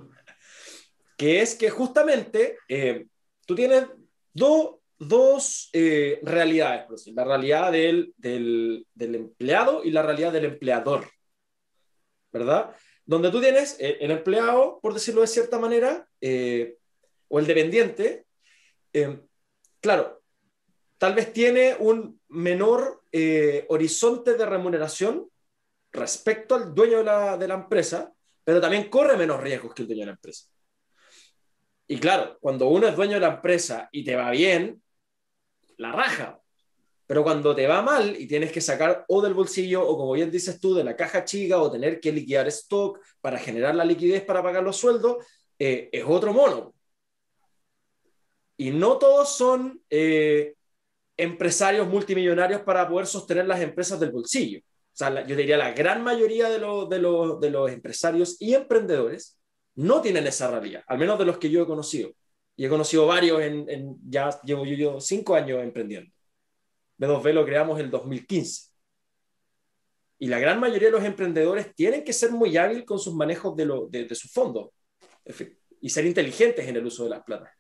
Que 1.15 1.41
es 1.41 1.55
que 1.55 1.69
justamente 1.69 2.57
eh, 2.67 3.05
tú 3.45 3.55
tienes 3.55 3.85
dos 4.33 5.69
realidades, 5.71 7.07
la 7.07 7.23
realidad 7.23 7.71
del, 7.71 8.13
del, 8.17 8.85
del 8.93 9.15
empleado 9.15 9.81
y 9.85 9.91
la 9.91 10.01
realidad 10.01 10.33
del 10.33 10.43
empleador, 10.43 11.09
¿verdad? 12.33 12.75
Donde 13.09 13.31
tú 13.31 13.41
tienes 13.41 13.75
el, 13.79 14.11
empleado, 14.11 14.79
por 14.83 14.93
decirlo 14.93 15.21
de 15.21 15.27
cierta 15.27 15.57
manera, 15.57 16.07
eh, 16.21 16.77
o 17.27 17.39
el 17.39 17.47
dependiente, 17.47 18.27
eh, 18.93 19.21
claro, 19.81 20.21
tal 20.99 21.15
vez 21.15 21.33
tiene 21.33 21.75
un 21.79 22.21
menor 22.27 23.01
eh, 23.11 23.65
horizonte 23.69 24.35
de 24.35 24.45
remuneración 24.45 25.27
respecto 25.91 26.53
al 26.53 26.75
dueño 26.75 26.99
de 26.99 27.03
la, 27.05 27.35
de 27.35 27.47
la, 27.47 27.55
empresa, 27.55 28.13
pero 28.43 28.61
también 28.61 28.91
corre 28.91 29.17
menos 29.17 29.41
riesgos 29.41 29.73
que 29.73 29.81
el 29.81 29.87
dueño 29.87 30.01
de 30.01 30.05
la 30.05 30.11
empresa. 30.11 30.45
Y 31.87 31.99
claro, 31.99 32.37
cuando 32.39 32.67
uno 32.67 32.87
es 32.87 32.95
dueño 32.95 33.15
de 33.15 33.21
la 33.21 33.33
empresa 33.33 33.89
y 33.91 34.03
te 34.03 34.15
va 34.15 34.29
bien, 34.29 34.83
la 35.77 35.91
raja, 35.93 36.38
pero 37.09 37.23
cuando 37.23 37.55
te 37.55 37.65
va 37.65 37.81
mal 37.81 38.15
y 38.19 38.27
tienes 38.27 38.51
que 38.51 38.61
sacar 38.61 39.03
o 39.07 39.19
del 39.19 39.33
bolsillo 39.33 39.81
o 39.83 39.97
como 39.97 40.11
bien 40.11 40.29
dices 40.29 40.59
tú, 40.59 40.75
de 40.75 40.83
la 40.83 40.95
caja 40.95 41.25
chica 41.25 41.59
o 41.59 41.71
tener 41.71 41.99
que 41.99 42.11
liquidar 42.11 42.47
stock 42.49 42.99
para 43.19 43.39
generar 43.39 43.73
la 43.73 43.83
liquidez 43.83 44.23
para 44.23 44.43
pagar 44.43 44.61
los 44.61 44.77
sueldos, 44.77 45.17
eh, 45.57 45.89
es 45.91 46.03
otro 46.07 46.33
mono. 46.33 46.75
Y 48.57 48.69
no 48.69 48.99
todos 48.99 49.35
son 49.35 49.81
eh, 49.89 50.53
empresarios 51.17 51.87
multimillonarios 51.87 52.61
para 52.61 52.87
poder 52.87 53.07
sostener 53.07 53.47
las 53.47 53.61
empresas 53.61 53.99
del 53.99 54.11
bolsillo. 54.11 54.59
O 54.59 54.63
sea, 54.93 55.25
yo 55.25 55.35
diría 55.35 55.57
la 55.57 55.71
gran 55.71 56.03
mayoría 56.03 56.47
de, 56.47 56.59
de, 56.59 57.37
de 57.41 57.49
los 57.49 57.71
empresarios 57.71 58.37
y 58.39 58.53
emprendedores 58.53 59.35
no 59.73 59.99
tienen 60.01 60.27
esa 60.27 60.51
realidad, 60.51 60.83
al 60.85 60.99
menos 60.99 61.17
de 61.17 61.25
los 61.25 61.39
que 61.39 61.49
yo 61.49 61.63
he 61.63 61.65
conocido. 61.65 62.11
Y 62.55 62.67
he 62.67 62.69
conocido 62.69 63.07
varios, 63.07 63.41
en, 63.41 63.67
en 63.67 63.97
ya 64.07 64.29
llevo 64.43 64.63
yo, 64.63 64.75
yo 64.75 65.01
cinco 65.01 65.33
años 65.33 65.63
emprendiendo. 65.63 66.11
B2B 66.99 67.33
lo 67.33 67.45
creamos 67.45 67.79
el 67.79 67.89
2015. 67.89 68.69
Y 70.19 70.27
la 70.27 70.37
gran 70.37 70.59
mayoría 70.59 70.89
de 70.89 70.91
los 70.91 71.03
emprendedores 71.03 71.73
tienen 71.73 72.03
que 72.03 72.11
ser 72.11 72.31
muy 72.31 72.57
hábiles 72.57 72.83
con 72.83 72.99
sus 72.99 73.15
manejos 73.15 73.55
de, 73.55 73.65
lo, 73.65 73.87
de, 73.87 74.13
sus 74.13 74.31
fondos 74.31 74.69
y 75.81 75.89
ser 75.89 76.05
inteligentes 76.05 76.67
en 76.67 76.75
el 76.75 76.85
uso 76.85 77.05
de 77.05 77.11
las 77.11 77.23
plata. 77.23 77.53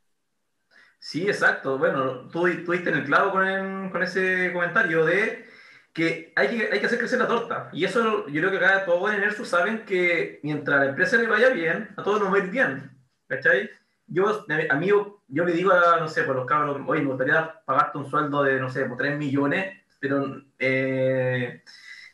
Sí, 0.99 1.25
exacto. 1.25 1.77
Bueno, 1.77 2.27
tú 2.27 2.47
estuviste 2.47 2.89
en 2.89 2.97
el 2.97 3.05
clavo 3.05 3.31
con, 3.31 3.89
con, 3.89 4.03
ese 4.03 4.51
comentario 4.51 5.05
de 5.05 5.45
que 5.93 6.33
hay, 6.35 6.49
que 6.49 6.69
hay 6.73 6.79
que 6.81 6.85
hacer 6.85 6.99
crecer 6.99 7.19
la 7.19 7.27
torta. 7.27 7.69
Y 7.71 7.85
eso 7.85 8.27
yo 8.27 8.41
creo 8.41 8.51
que 8.51 8.57
acá 8.57 8.85
todos 8.85 9.13
en 9.13 9.23
ERSU 9.23 9.45
saben 9.45 9.85
que 9.85 10.41
mientras 10.43 10.81
a 10.81 10.83
la 10.83 10.89
empresa 10.89 11.15
le 11.15 11.27
vaya 11.27 11.49
bien, 11.49 11.89
a 11.95 12.03
todos 12.03 12.19
nos 12.19 12.33
va 12.33 12.35
a 12.35 12.39
ir 12.39 12.49
bien. 12.49 12.91
¿Cachai? 13.27 13.69
Yo, 14.09 14.45
amigo, 14.69 15.23
yo 15.27 15.45
le 15.45 15.53
digo 15.53 15.71
a, 15.71 15.99
no 15.99 16.07
sé, 16.07 16.23
por 16.23 16.35
los 16.35 16.45
cabros, 16.45 16.81
oye, 16.87 17.01
me 17.01 17.07
gustaría 17.07 17.61
pagarte 17.65 17.97
un 17.97 18.09
sueldo 18.09 18.43
de, 18.43 18.59
no 18.59 18.69
sé, 18.69 18.85
por 18.85 18.97
3 18.97 19.17
millones, 19.17 19.77
pero 19.99 20.41
eh, 20.57 21.63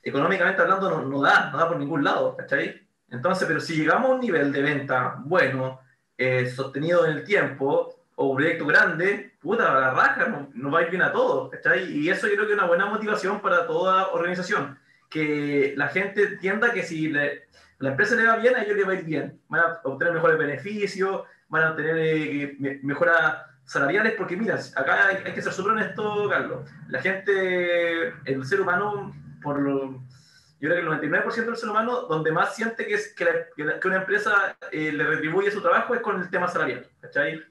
económicamente 0.03 0.61
hablando 0.61 0.89
no, 0.89 1.05
no, 1.05 1.21
da, 1.21 1.49
no 1.51 1.57
da 1.57 1.67
por 1.67 1.77
ningún 1.77 2.03
lado, 2.03 2.35
¿cachai? 2.35 2.87
Entonces, 3.09 3.47
pero 3.47 3.59
si 3.59 3.75
llegamos 3.75 4.11
a 4.11 4.13
un 4.15 4.19
nivel 4.19 4.51
de 4.51 4.61
venta 4.61 5.15
bueno, 5.19 5.79
eh, 6.17 6.47
sostenido 6.49 7.05
en 7.05 7.11
el 7.13 7.23
tiempo, 7.23 7.95
o 8.15 8.27
un 8.27 8.37
proyecto 8.37 8.65
grande, 8.65 9.33
puta, 9.41 9.73
la 9.73 9.91
raja, 9.91 10.47
nos, 10.53 10.73
va 10.73 10.79
a 10.79 10.83
ir 10.83 10.89
bien 10.89 11.01
a 11.01 11.11
todos, 11.11 11.49
¿cachai? 11.51 11.91
Y 11.91 12.09
eso 12.09 12.27
yo 12.27 12.35
creo 12.35 12.47
que 12.47 12.53
es 12.53 12.59
una 12.59 12.67
buena 12.67 12.85
motivación 12.85 13.41
para 13.41 13.67
toda 13.67 14.07
organización, 14.11 14.79
que 15.09 15.73
la 15.75 15.89
gente 15.89 16.23
entienda 16.23 16.71
que 16.71 16.83
si 16.83 17.09
la 17.09 17.29
empresa 17.79 18.15
le 18.15 18.27
va 18.27 18.37
bien, 18.37 18.55
a 18.55 18.63
ellos 18.63 18.77
le 18.77 18.85
va 18.85 18.93
a 18.93 18.95
ir 18.95 19.03
bien, 19.03 19.41
van 19.49 19.61
a 19.61 19.79
obtener 19.83 20.13
mejores 20.13 20.37
beneficios, 20.37 21.23
van 21.49 21.63
a 21.63 21.75
tener 21.75 21.97
eh, 21.97 22.79
mejoras 22.83 23.37
salariales, 23.65 24.13
porque 24.13 24.37
mira, 24.37 24.59
acá 24.75 25.07
hay, 25.07 25.33
que 25.33 25.41
ser 25.41 25.53
súper 25.53 25.73
honesto, 25.73 26.29
Carlos. 26.29 26.69
La 26.87 27.01
gente, 27.01 28.13
el 28.25 28.45
ser 28.45 28.61
humano, 28.61 29.13
por 29.41 29.59
lo, 29.59 30.03
yo 30.59 30.69
creo 30.69 30.75
que 30.75 31.07
el 31.07 31.13
99% 31.13 31.45
del 31.45 31.57
ser 31.57 31.69
humano, 31.69 32.01
donde 32.03 32.31
más 32.31 32.55
siente 32.55 32.85
que, 32.85 32.93
es, 32.93 33.13
que, 33.13 33.25
que 33.55 33.87
una 33.87 33.97
empresa 33.97 34.55
eh, 34.71 34.91
le 34.91 35.03
retribuye 35.03 35.51
su 35.51 35.61
trabajo 35.61 35.93
es 35.95 36.01
con 36.01 36.21
el 36.21 36.29
tema 36.29 36.47
salarial, 36.47 36.87
¿cachai? 37.01 37.43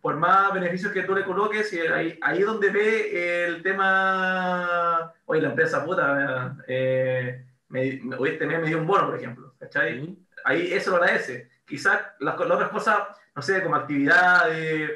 Por 0.00 0.16
más 0.16 0.52
beneficios 0.52 0.92
que 0.92 1.02
tú 1.02 1.14
le 1.14 1.24
coloques, 1.24 1.72
y 1.72 1.80
ahí, 1.80 2.18
ahí 2.22 2.40
es 2.40 2.46
donde 2.46 2.70
ve 2.70 3.44
el 3.46 3.62
tema, 3.62 5.12
oye, 5.24 5.40
la 5.40 5.48
empresa 5.48 5.84
puta, 5.84 6.56
eh, 6.68 7.44
me, 7.68 8.00
hoy 8.18 8.30
este 8.30 8.46
mes 8.46 8.60
me 8.60 8.68
dio 8.68 8.78
un 8.78 8.86
bono, 8.86 9.06
por 9.06 9.16
ejemplo, 9.16 9.54
¿cachai? 9.58 10.16
Ahí 10.44 10.72
eso 10.72 10.90
lo 10.90 10.98
agradece. 10.98 11.50
Quizás 11.66 12.00
las, 12.20 12.38
las 12.38 12.50
otras 12.50 12.68
cosas 12.68 12.98
no 13.34 13.42
sé, 13.42 13.62
como 13.62 13.76
actividades 13.76 14.90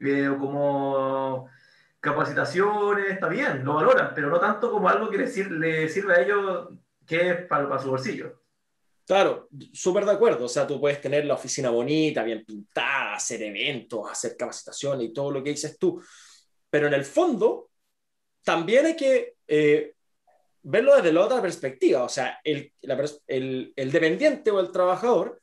eh, 0.00 0.28
o 0.28 0.38
como 0.38 1.48
capacitaciones, 2.00 3.12
está 3.12 3.28
bien, 3.28 3.64
lo 3.64 3.74
valoran, 3.74 4.12
pero 4.14 4.28
no 4.28 4.38
tanto 4.38 4.70
como 4.70 4.88
algo 4.88 5.08
que 5.10 5.18
le, 5.18 5.26
sirve, 5.88 6.14
a 6.14 6.20
ellos 6.20 6.68
que 7.06 7.30
es 7.30 7.46
para, 7.46 7.68
para 7.68 7.80
su 7.80 7.90
bolsillo. 7.90 8.44
Claro, 9.06 9.48
súper 9.72 10.04
de 10.06 10.12
acuerdo. 10.12 10.46
O 10.46 10.48
sea, 10.48 10.66
tú 10.66 10.80
puedes 10.80 11.00
tener 11.00 11.24
la 11.26 11.34
oficina 11.34 11.70
bonita, 11.70 12.22
bien 12.22 12.44
pintada, 12.44 13.14
hacer 13.14 13.42
eventos, 13.42 14.10
hacer 14.10 14.36
capacitaciones 14.36 15.08
y 15.08 15.12
todo 15.12 15.30
lo 15.30 15.42
que 15.42 15.50
dices 15.50 15.78
tú. 15.78 16.02
Pero 16.70 16.86
en 16.86 16.94
el 16.94 17.04
fondo, 17.04 17.70
también 18.42 18.86
hay 18.86 18.96
que 18.96 19.36
eh, 19.46 19.94
verlo 20.62 20.96
desde 20.96 21.12
la 21.12 21.20
otra 21.20 21.42
perspectiva. 21.42 22.02
O 22.02 22.08
sea, 22.08 22.40
el, 22.42 22.72
el, 23.26 23.72
el, 23.76 23.92
dependiente 23.92 24.50
o 24.50 24.60
el 24.60 24.72
trabajador, 24.72 25.40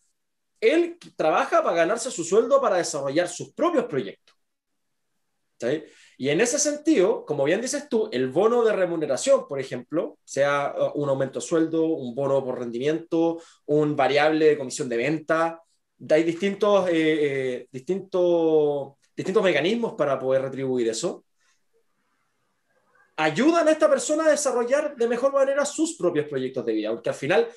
él 0.62 0.98
trabaja 1.16 1.64
para 1.64 1.76
ganarse 1.76 2.12
su 2.12 2.24
sueldo 2.24 2.62
para 2.62 2.78
desarrollar 2.78 3.28
sus 3.28 3.52
propios 3.54 3.86
proyectos. 3.86 4.36
¿sí? 5.60 5.84
Y 6.18 6.30
en 6.30 6.40
ese 6.40 6.60
sentido, 6.60 7.26
como 7.26 7.44
bien 7.46 7.62
dices 7.62 7.90
tú, 7.90 8.08
el 8.12 8.30
bono 8.30 8.64
de 8.64 8.74
remuneración, 8.74 9.48
por 9.48 9.60
ejemplo, 9.60 10.20
sea 10.24 10.74
uh, 10.78 11.02
un 11.02 11.10
aumento 11.10 11.40
de 11.40 11.46
sueldo, 11.46 11.84
un 11.86 12.14
bono 12.14 12.46
por 12.46 12.60
rendimiento, 12.60 13.42
un 13.66 13.96
variable 13.96 14.46
de 14.46 14.58
comisión 14.58 14.88
de 14.88 14.98
venta, 14.98 15.62
hay 16.10 16.24
distintos, 16.24 16.88
eh, 16.90 16.94
eh, 16.94 17.68
distintos, 17.72 18.94
distintos 19.16 19.44
mecanismos 19.44 19.94
para 19.94 20.18
poder 20.20 20.44
retribuir 20.44 20.90
eso. 20.90 21.26
Ayudan 23.18 23.68
a 23.68 23.72
esta 23.72 23.90
persona 23.90 24.26
a 24.26 24.32
desarrollar 24.32 24.96
de 24.96 25.08
mejor 25.08 25.34
manera 25.34 25.66
sus 25.66 25.96
propios 25.96 26.28
proyectos 26.28 26.66
de 26.66 26.74
vida, 26.74 26.92
porque 26.92 27.10
al 27.10 27.16
final 27.16 27.48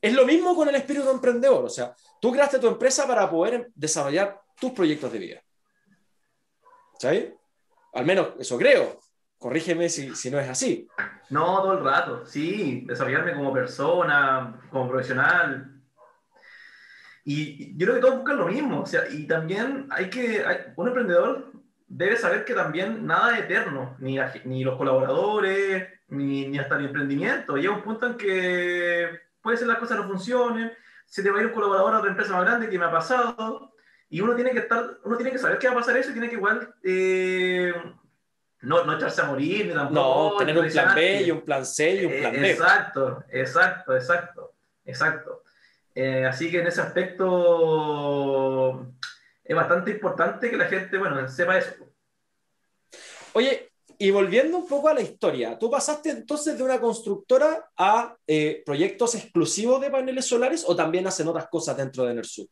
es 0.00 0.14
lo 0.14 0.24
mismo 0.24 0.54
con 0.54 0.68
el 0.68 0.74
espíritu 0.74 1.10
emprendedor. 1.10 1.64
O 1.64 1.68
sea, 1.68 1.94
tú 2.20 2.32
creaste 2.32 2.58
tu 2.58 2.68
empresa 2.68 3.06
para 3.06 3.28
poder 3.28 3.70
desarrollar 3.74 4.40
tus 4.58 4.72
proyectos 4.72 5.12
de 5.12 5.18
vida. 5.18 5.42
¿Sabes? 6.98 7.32
Al 7.92 8.06
menos 8.06 8.28
eso 8.38 8.56
creo. 8.58 9.00
Corrígeme 9.38 9.88
si, 9.88 10.14
si, 10.14 10.30
no 10.30 10.38
es 10.38 10.48
así. 10.48 10.86
No, 11.30 11.62
todo 11.62 11.78
el 11.78 11.84
rato. 11.84 12.26
Sí, 12.26 12.84
desarrollarme 12.86 13.34
como 13.34 13.52
persona, 13.52 14.60
como 14.70 14.88
profesional. 14.88 15.80
Y 17.24 17.76
yo 17.76 17.86
creo 17.86 17.94
que 17.94 18.00
todos 18.02 18.16
buscan 18.16 18.36
lo 18.36 18.46
mismo. 18.46 18.82
O 18.82 18.86
sea, 18.86 19.08
y 19.08 19.26
también 19.26 19.86
hay 19.90 20.10
que. 20.10 20.44
un 20.76 20.88
emprendedor 20.88 21.52
debe 21.86 22.16
saber 22.16 22.44
que 22.44 22.54
también 22.54 23.06
nada 23.06 23.38
es 23.38 23.44
eterno. 23.44 23.96
Ni, 23.98 24.18
ni 24.44 24.62
los 24.62 24.76
colaboradores, 24.76 25.88
ni, 26.08 26.46
ni 26.48 26.58
hasta 26.58 26.76
el 26.76 26.86
emprendimiento. 26.86 27.56
Llega 27.56 27.74
un 27.74 27.82
punto 27.82 28.06
en 28.08 28.16
que 28.18 29.29
puede 29.42 29.56
ser 29.56 29.66
las 29.66 29.78
cosas 29.78 29.98
no 29.98 30.08
funcionen. 30.08 30.72
Se 31.06 31.22
te 31.22 31.30
va 31.30 31.38
a 31.38 31.42
ir 31.42 31.48
un 31.48 31.54
colaborador 31.54 31.94
a 31.94 31.98
otra 31.98 32.10
empresa 32.10 32.32
más 32.32 32.44
grande 32.44 32.68
que 32.68 32.78
me 32.78 32.84
ha 32.84 32.90
pasado 32.90 33.74
y 34.08 34.20
uno 34.20 34.34
tiene 34.34 34.52
que 34.52 34.60
estar, 34.60 34.98
uno 35.04 35.16
tiene 35.16 35.32
que 35.32 35.38
saber 35.38 35.58
qué 35.58 35.68
va 35.68 35.74
a 35.74 35.78
pasar 35.78 35.96
eso 35.96 36.10
y 36.10 36.12
tiene 36.12 36.28
que 36.28 36.34
igual 36.34 36.74
eh, 36.82 37.72
no, 38.62 38.84
no 38.84 38.96
echarse 38.96 39.22
a 39.22 39.24
morir, 39.24 39.66
ni 39.66 39.72
tampoco. 39.72 40.32
No, 40.32 40.36
tener 40.36 40.58
un 40.58 40.68
plan 40.68 40.94
B 40.94 41.22
y 41.22 41.30
un 41.30 41.40
plan 41.42 41.64
C 41.64 41.94
y 41.94 42.06
un 42.06 42.20
plan 42.20 42.32
D. 42.32 42.50
Exacto, 42.50 43.24
exacto, 43.30 43.96
exacto, 43.96 44.54
exacto. 44.84 45.42
Eh, 45.94 46.26
así 46.26 46.50
que 46.50 46.60
en 46.60 46.66
ese 46.66 46.80
aspecto 46.80 48.86
es 49.44 49.56
bastante 49.56 49.92
importante 49.92 50.50
que 50.50 50.56
la 50.56 50.66
gente, 50.66 50.98
bueno, 50.98 51.26
sepa 51.28 51.58
eso. 51.58 51.74
Oye, 53.32 53.69
y 54.02 54.10
volviendo 54.10 54.56
un 54.56 54.66
poco 54.66 54.88
a 54.88 54.94
la 54.94 55.02
historia, 55.02 55.58
tú 55.58 55.70
pasaste 55.70 56.08
entonces 56.08 56.56
de 56.56 56.64
una 56.64 56.80
constructora 56.80 57.68
a 57.76 58.16
eh, 58.26 58.62
proyectos 58.64 59.14
exclusivos 59.14 59.78
de 59.78 59.90
paneles 59.90 60.24
solares 60.26 60.64
o 60.66 60.74
también 60.74 61.06
hacen 61.06 61.28
otras 61.28 61.48
cosas 61.48 61.76
dentro 61.76 62.06
de 62.06 62.12
Enersur? 62.12 62.46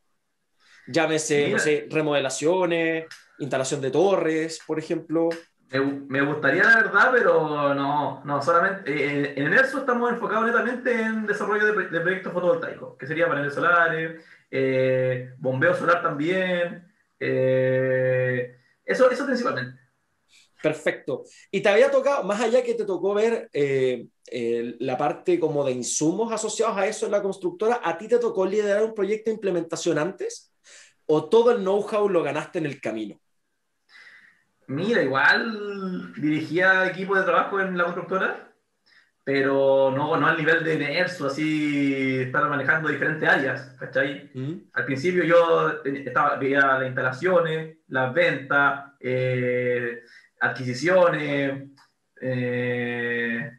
Llámese, 0.87 1.49
no 1.49 1.59
sé, 1.59 1.87
remodelaciones, 1.91 3.07
instalación 3.39 3.81
de 3.81 3.91
torres, 3.91 4.61
por 4.67 4.79
ejemplo. 4.79 5.31
Me, 5.71 6.21
gustaría, 6.21 6.65
la 6.65 6.83
verdad, 6.83 7.11
pero 7.13 7.75
no, 7.75 8.23
no, 8.27 8.43
solamente 8.43 8.91
eh, 8.91 9.33
en 9.37 9.47
ENERSO 9.47 9.79
estamos 9.79 10.13
enfocados 10.13 10.45
netamente 10.45 11.01
en 11.01 11.27
desarrollo 11.27 11.65
de, 11.65 12.01
proyectos 12.01 12.31
fotovoltaicos, 12.31 12.99
que 12.99 13.07
sería 13.07 13.27
paneles 13.27 13.55
solares, 13.55 14.23
eh, 14.51 15.33
bombeo 15.39 15.75
solar 15.75 16.03
también, 16.03 16.93
eh, 17.19 18.55
eso, 18.85 19.11
eso 19.11 19.25
principalmente. 19.25 19.78
Perfecto. 20.63 21.25
Y 21.51 21.61
te 21.61 21.69
había 21.69 21.91
tocado, 21.91 22.25
más 22.25 22.41
allá 22.41 22.63
que 22.63 22.75
te 22.75 22.85
tocó 22.85 23.15
ver 23.15 23.49
la 23.53 24.99
parte 24.99 25.39
como 25.39 25.65
de 25.65 25.73
insumos 25.73 26.33
asociados 26.33 26.77
a 26.77 26.87
eso 26.87 27.07
en 27.07 27.13
la 27.13 27.23
constructora, 27.23 27.81
¿a 27.83 27.97
ti 27.97 28.09
te 28.09 28.19
tocó 28.19 28.45
liderar 28.45 28.83
un 28.83 28.95
proyecto 28.95 29.31
de 29.31 29.35
implementación 29.35 29.99
antes? 29.99 30.53
o 31.09 31.29
todo 31.29 31.53
el 31.53 31.59
know-how 31.63 32.09
lo 32.09 32.23
ganaste 32.23 32.59
en 32.59 32.67
el 32.67 32.81
camino? 32.81 33.19
Mira, 34.67 35.03
igual 35.03 36.13
dirigía 36.15 36.87
equipo 36.87 37.17
de 37.17 37.23
trabajo 37.23 37.59
en 37.61 37.77
la 37.77 37.85
constructora, 37.85 38.53
pero 39.25 39.91
no, 39.91 40.17
no 40.19 40.27
al 40.27 40.37
nivel 40.37 40.63
de 40.63 40.77
NERSO, 40.77 41.27
así 41.27 42.21
estar 42.21 42.49
manejando 42.49 42.91
diferentes 42.91 43.27
áreas, 43.27 43.75
¿cachai? 43.79 44.31
Mm. 44.35 44.69
Al 44.75 44.85
principio 44.85 45.25
yo 45.25 45.83
estaba, 45.83 46.37
veía 46.37 46.61
las 46.61 46.87
instalaciones, 46.87 47.79
las 47.89 48.13
ventas, 48.13 48.93
eh, 49.01 50.03
adquisiciones, 50.41 51.71
eh, 52.21 53.59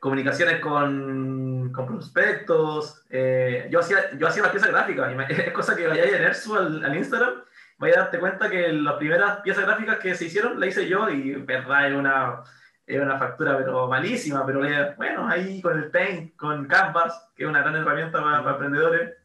comunicaciones 0.00 0.60
con, 0.60 1.72
con 1.72 1.86
prospectos. 1.86 3.04
Eh, 3.10 3.68
yo, 3.70 3.80
hacía, 3.80 4.16
yo 4.18 4.26
hacía 4.26 4.42
las 4.42 4.52
piezas 4.52 4.70
gráficas, 4.70 5.12
y 5.12 5.32
es 5.40 5.52
cosa 5.52 5.76
que 5.76 5.86
vayáis 5.86 6.12
en 6.12 6.22
Ersu 6.22 6.56
al, 6.56 6.84
al, 6.84 6.96
Instagram, 6.96 7.42
vais 7.78 7.96
a 7.96 8.00
darte 8.00 8.18
cuenta 8.18 8.50
que 8.50 8.72
las 8.72 8.94
primeras 8.94 9.40
piezas 9.40 9.64
gráficas 9.64 9.98
que 9.98 10.14
se 10.14 10.26
hicieron 10.26 10.58
las 10.58 10.70
hice 10.70 10.88
yo 10.88 11.08
y 11.08 11.34
verdad 11.34 11.88
es 11.88 11.94
una, 11.94 12.42
es 12.86 13.00
una 13.00 13.18
factura 13.18 13.56
pero 13.58 13.88
malísima, 13.88 14.44
pero 14.44 14.60
bueno, 14.96 15.28
ahí 15.28 15.60
con 15.62 15.78
el 15.78 15.90
Paint, 15.90 16.36
con 16.36 16.66
Canvas, 16.66 17.30
que 17.36 17.44
es 17.44 17.48
una 17.48 17.60
gran 17.60 17.76
herramienta 17.76 18.22
para, 18.22 18.42
para 18.42 18.52
emprendedores, 18.52 19.16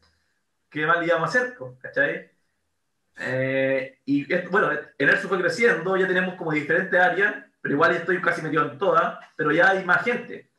¿qué 0.70 0.86
más 0.86 1.00
le 1.00 1.06
íbamos 1.06 1.34
a 1.34 1.38
hacer? 1.38 1.56
¿Cachai? 1.80 2.37
Eh, 3.20 3.98
y 4.04 4.32
bueno, 4.48 4.70
en 4.96 5.08
Ersu 5.08 5.28
fue 5.28 5.40
creciendo, 5.40 5.96
ya 5.96 6.06
tenemos 6.06 6.34
como 6.34 6.52
diferentes 6.52 6.98
áreas, 6.98 7.34
pero 7.60 7.74
igual 7.74 7.94
estoy 7.94 8.20
casi 8.20 8.42
metido 8.42 8.70
en 8.70 8.78
todas, 8.78 9.18
pero 9.36 9.50
ya 9.50 9.70
hay 9.70 9.84
más 9.84 10.02
gente. 10.04 10.50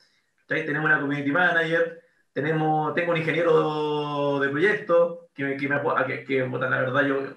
Tenemos 0.47 0.85
una 0.85 0.99
community 0.99 1.31
manager, 1.31 2.01
tenemos, 2.33 2.93
tengo 2.95 3.11
un 3.11 3.17
ingeniero 3.17 4.39
de 4.39 4.49
proyecto 4.49 5.29
que, 5.33 5.55
que 5.57 5.69
me 5.69 5.81
que, 6.07 6.23
que 6.23 6.39
la 6.39 6.81
verdad, 6.81 7.05
yo, 7.05 7.35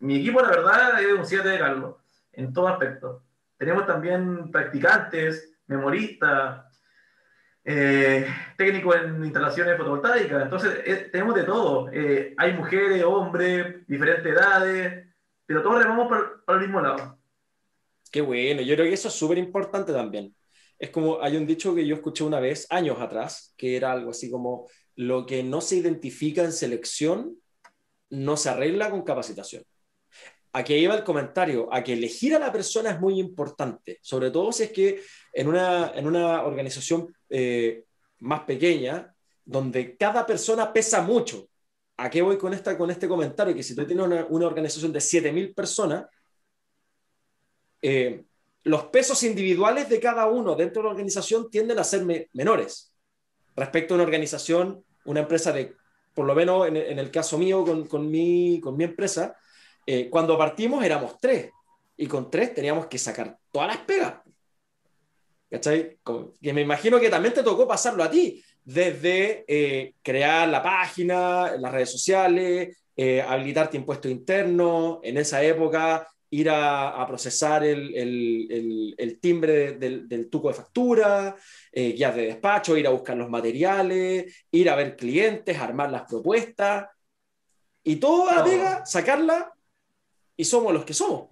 mi 0.00 0.20
equipo, 0.20 0.40
la 0.40 0.50
verdad, 0.50 1.00
es 1.00 1.12
un 1.12 1.24
7 1.24 1.48
de 1.48 1.58
Carlos, 1.58 1.96
en 2.32 2.52
todo 2.52 2.68
aspecto. 2.68 3.22
Tenemos 3.56 3.86
también 3.86 4.50
practicantes, 4.50 5.54
memoristas, 5.66 6.64
eh, 7.64 8.26
técnicos 8.56 8.96
en 8.96 9.24
instalaciones 9.24 9.76
fotovoltaicas, 9.76 10.42
entonces 10.42 10.80
eh, 10.84 11.08
tenemos 11.12 11.34
de 11.34 11.44
todo. 11.44 11.90
Eh, 11.92 12.34
hay 12.36 12.52
mujeres, 12.54 13.02
hombres, 13.04 13.86
diferentes 13.86 14.32
edades, 14.32 15.06
pero 15.46 15.62
todos 15.62 15.82
remamos 15.82 16.08
para 16.44 16.58
el 16.58 16.66
mismo 16.66 16.80
lado. 16.80 17.18
Qué 18.10 18.20
bueno, 18.20 18.62
yo 18.62 18.74
creo 18.74 18.86
que 18.86 18.94
eso 18.94 19.08
es 19.08 19.14
súper 19.14 19.38
importante 19.38 19.92
también 19.92 20.34
es 20.82 20.90
como, 20.90 21.22
hay 21.22 21.36
un 21.36 21.46
dicho 21.46 21.76
que 21.76 21.86
yo 21.86 21.94
escuché 21.94 22.24
una 22.24 22.40
vez, 22.40 22.66
años 22.68 23.00
atrás, 23.00 23.54
que 23.56 23.76
era 23.76 23.92
algo 23.92 24.10
así 24.10 24.28
como, 24.28 24.68
lo 24.96 25.26
que 25.26 25.44
no 25.44 25.60
se 25.60 25.76
identifica 25.76 26.42
en 26.42 26.50
selección 26.50 27.36
no 28.10 28.36
se 28.36 28.48
arregla 28.48 28.90
con 28.90 29.02
capacitación. 29.02 29.62
Aquí 30.52 30.74
iba 30.74 30.96
el 30.96 31.04
comentario, 31.04 31.72
a 31.72 31.84
que 31.84 31.92
elegir 31.92 32.34
a 32.34 32.40
la 32.40 32.50
persona 32.50 32.90
es 32.90 33.00
muy 33.00 33.20
importante, 33.20 34.00
sobre 34.02 34.32
todo 34.32 34.50
si 34.50 34.64
es 34.64 34.72
que 34.72 35.00
en 35.32 35.48
una, 35.48 35.92
en 35.94 36.06
una 36.06 36.42
organización 36.44 37.14
eh, 37.30 37.84
más 38.20 38.40
pequeña, 38.40 39.14
donde 39.44 39.96
cada 39.96 40.26
persona 40.26 40.72
pesa 40.72 41.02
mucho. 41.02 41.48
¿A 41.96 42.10
qué 42.10 42.22
voy 42.22 42.38
con, 42.38 42.54
esta, 42.54 42.76
con 42.76 42.90
este 42.90 43.08
comentario? 43.08 43.54
Que 43.54 43.62
si 43.62 43.74
tú 43.74 43.86
tienes 43.86 44.04
una, 44.04 44.26
una 44.26 44.46
organización 44.46 44.92
de 44.92 45.00
7.000 45.00 45.54
personas, 45.54 46.06
eh, 47.80 48.24
los 48.64 48.84
pesos 48.84 49.22
individuales 49.24 49.88
de 49.88 50.00
cada 50.00 50.26
uno 50.26 50.54
dentro 50.54 50.82
de 50.82 50.86
la 50.86 50.92
organización 50.92 51.50
tienden 51.50 51.78
a 51.78 51.84
ser 51.84 52.04
menores 52.32 52.92
respecto 53.56 53.94
a 53.94 53.96
una 53.96 54.04
organización, 54.04 54.84
una 55.04 55.20
empresa 55.20 55.52
de, 55.52 55.74
por 56.14 56.26
lo 56.26 56.34
menos 56.34 56.68
en, 56.68 56.76
el 56.76 57.10
caso 57.10 57.38
mío 57.38 57.64
con, 57.64 57.86
con, 57.86 58.10
mi, 58.10 58.60
con 58.60 58.76
mi 58.76 58.84
empresa, 58.84 59.36
eh, 59.84 60.08
cuando 60.08 60.38
partimos 60.38 60.84
éramos 60.84 61.18
tres 61.18 61.50
y 61.96 62.06
con 62.06 62.30
tres 62.30 62.54
teníamos 62.54 62.86
que 62.86 62.98
sacar 62.98 63.38
todas 63.50 63.68
las 63.68 63.78
pegas. 63.78 64.14
¿Cachai? 65.52 65.98
Que 66.40 66.54
me 66.54 66.62
imagino 66.62 66.98
que 66.98 67.10
también 67.10 67.34
te 67.34 67.42
tocó 67.42 67.68
pasarlo 67.68 68.02
a 68.02 68.10
ti, 68.10 68.42
desde 68.64 69.44
eh, 69.46 69.96
crear 70.02 70.48
la 70.48 70.62
página, 70.62 71.58
las 71.58 71.70
redes 71.70 71.90
sociales, 71.90 72.78
eh, 72.96 73.20
habilitarte 73.20 73.76
impuesto 73.76 74.08
interno, 74.08 75.00
en 75.02 75.18
esa 75.18 75.42
época 75.42 76.08
ir 76.30 76.48
a, 76.48 77.04
procesar 77.06 77.64
el, 77.64 79.18
timbre 79.20 79.72
del, 79.72 80.30
tuco 80.30 80.48
de 80.48 80.54
factura, 80.54 81.36
eh, 81.70 81.92
guías 81.92 82.16
de 82.16 82.26
despacho, 82.28 82.78
ir 82.78 82.86
a 82.86 82.90
buscar 82.90 83.18
los 83.18 83.28
materiales, 83.28 84.46
ir 84.50 84.70
a 84.70 84.76
ver 84.76 84.96
clientes, 84.96 85.58
armar 85.58 85.90
las 85.90 86.04
propuestas. 86.04 86.88
Y 87.84 87.96
toda 87.96 88.36
la 88.36 88.44
pega, 88.44 88.86
sacarla 88.86 89.52
y 90.34 90.46
somos 90.46 90.72
los 90.72 90.86
que 90.86 90.94
somos. 90.94 91.28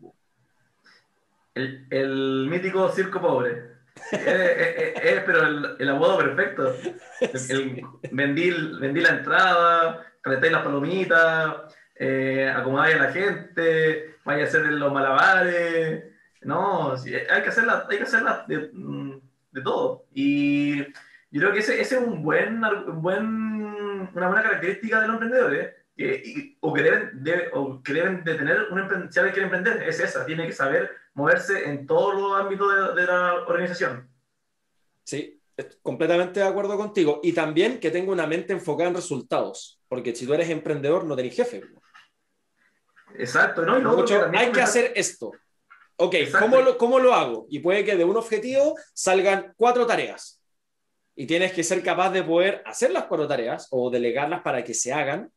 El, 1.55 1.87
el 1.89 2.47
mítico 2.51 2.91
circo 2.93 3.19
pobre. 3.19 3.80
Es, 4.13 4.27
es- 4.27 4.77
es- 4.97 5.05
es, 5.05 5.21
pero 5.25 5.43
el, 5.47 5.77
el 5.79 5.89
perfecto. 6.19 6.75
El, 7.21 7.51
el- 7.51 7.83
vendí, 8.13 8.51
vendí 8.81 9.01
la 9.01 9.11
entrada, 9.11 10.07
calenté 10.21 10.51
las 10.51 10.63
palomitas, 10.63 11.75
eh, 11.97 12.53
acomodé 12.55 12.95
a 12.95 12.99
la 13.05 13.13
gente, 13.13 14.17
vaya 14.25 14.45
a 14.45 14.47
hacer 14.47 14.63
los 14.67 14.93
malabares. 14.93 16.05
No, 16.43 16.97
sí, 16.97 17.15
hay 17.15 17.43
que 17.43 17.49
hacerla, 17.51 17.87
hay 17.91 17.99
que 17.99 18.03
hacerla 18.05 18.45
de, 18.49 18.71
mm, 18.73 19.21
de 19.53 19.61
todo. 19.63 20.07
Y 20.15 20.83
yo 21.31 21.41
creo 21.41 21.53
que 21.53 21.59
ese, 21.61 21.81
ese 21.81 21.97
es 21.97 22.03
un 22.03 22.23
buen, 22.23 22.65
un 22.65 23.03
buen, 23.03 23.27
una 24.15 24.27
buena 24.29 24.43
característica 24.43 25.01
de 25.01 25.07
los 25.07 25.15
emprendedores. 25.15 25.75
Que, 26.01 26.23
y- 26.25 26.57
o, 26.61 26.73
que 26.73 26.83
deben, 26.83 27.23
de, 27.23 27.51
o 27.53 27.83
que 27.83 27.93
deben 27.93 28.25
de 28.25 28.35
tener 28.35 28.57
un 28.71 29.13
si 29.13 29.19
alguien 29.19 29.35
quiere 29.35 29.43
emprender, 29.43 29.83
es 29.87 30.01
esa, 30.01 30.25
tiene 30.25 30.47
que 30.47 30.53
saber 30.55 30.91
moverse 31.13 31.69
en 31.69 31.87
todos 31.87 32.15
los 32.15 32.41
ámbitos 32.41 32.95
de, 32.95 33.03
de 33.03 33.07
la 33.07 33.35
organización. 33.47 34.09
Sí, 35.05 35.39
completamente 35.83 36.41
de 36.41 36.47
acuerdo 36.47 36.79
contigo. 36.79 37.21
Y 37.23 37.35
también 37.35 37.79
que 37.81 37.91
tenga 37.91 38.13
una 38.13 38.27
mente 38.27 38.55
enfocada 38.55 38.89
en 38.89 38.97
resultados. 38.97 39.79
Porque 39.89 40.15
si 40.15 40.25
tú 40.25 40.33
eres 40.33 40.49
emprendedor, 40.49 41.05
no 41.05 41.15
tenés 41.15 41.37
jefe. 41.37 41.65
Exacto, 43.19 43.61
¿no? 43.67 43.79
Y 43.79 43.83
Mucho, 43.83 44.21
también 44.21 44.45
hay 44.45 44.53
que 44.53 44.63
hacer 44.63 44.93
esto. 44.97 45.33
Ok. 45.97 46.15
¿cómo 46.39 46.63
lo, 46.63 46.79
¿cómo 46.79 46.99
lo 46.99 47.13
hago? 47.13 47.47
Y 47.51 47.59
puede 47.59 47.85
que 47.85 47.97
de 47.97 48.05
un 48.07 48.17
objetivo 48.17 48.75
salgan 48.95 49.53
cuatro 49.55 49.87
tareas. 49.87 50.43
Y 51.15 51.27
tienes 51.27 51.53
que 51.53 51.63
ser 51.63 51.83
capaz 51.83 52.11
de 52.11 52.23
poder 52.23 52.63
hacer 52.65 52.91
las 52.91 53.05
cuatro 53.05 53.29
tareas 53.29 53.69
o 53.71 53.91
delegarlas 53.91 54.41
para 54.41 54.65
que 54.65 54.73
se 54.73 54.95
hagan 54.95 55.31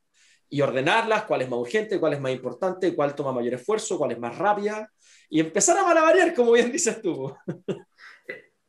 y 0.54 0.62
ordenarlas, 0.62 1.24
cuál 1.24 1.42
es 1.42 1.50
más 1.50 1.58
urgente, 1.58 2.00
cuál 2.00 2.14
es 2.14 2.22
más 2.22 2.32
importante, 2.32 2.94
cuál 2.94 3.16
toma 3.16 3.32
mayor 3.32 3.56
esfuerzo, 3.56 3.98
cuál 3.98 4.12
es 4.12 4.20
más 4.20 4.38
rápida. 4.38 4.88
Y 5.28 5.40
empezar 5.40 5.76
a 5.80 5.84
malabarear, 5.84 6.36
como 6.36 6.52
bien 6.52 6.72
dices 6.72 7.02
tú. 7.02 7.36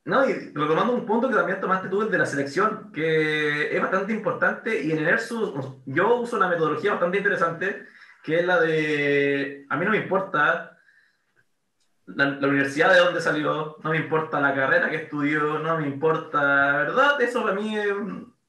No, 0.07 0.29
y 0.29 0.35
retomando 0.35 0.93
un 0.93 1.07
punto 1.07 1.31
que 1.31 1.35
también 1.35 1.63
tomaste 1.63 1.89
tú, 1.89 2.03
el 2.03 2.11
de 2.11 2.19
la 2.19 2.27
selección, 2.27 2.93
que 2.93 3.75
es 3.75 3.81
bastante 3.81 4.13
importante, 4.13 4.85
y 4.85 4.93
en 4.93 4.99
Enersus 4.99 5.55
yo 5.87 6.17
uso 6.17 6.37
una 6.37 6.49
metodología 6.49 6.91
bastante 6.91 7.17
interesante, 7.17 7.87
que 8.23 8.41
es 8.41 8.45
la 8.45 8.61
de, 8.61 9.65
a 9.71 9.79
mí 9.79 9.85
no 9.87 9.93
me 9.93 9.97
importa 9.97 10.77
la, 12.05 12.27
la 12.33 12.49
universidad 12.49 12.93
de 12.93 12.99
donde 12.99 13.23
salió, 13.23 13.79
no 13.83 13.91
me 13.91 13.97
importa 13.97 14.43
la 14.43 14.55
carrera 14.55 14.91
que 14.91 14.97
estudió, 14.97 15.59
no 15.59 15.79
me 15.79 15.87
importa, 15.87 16.77
verdad, 16.77 17.19
eso 17.23 17.43
para 17.43 17.55
mí 17.55 17.75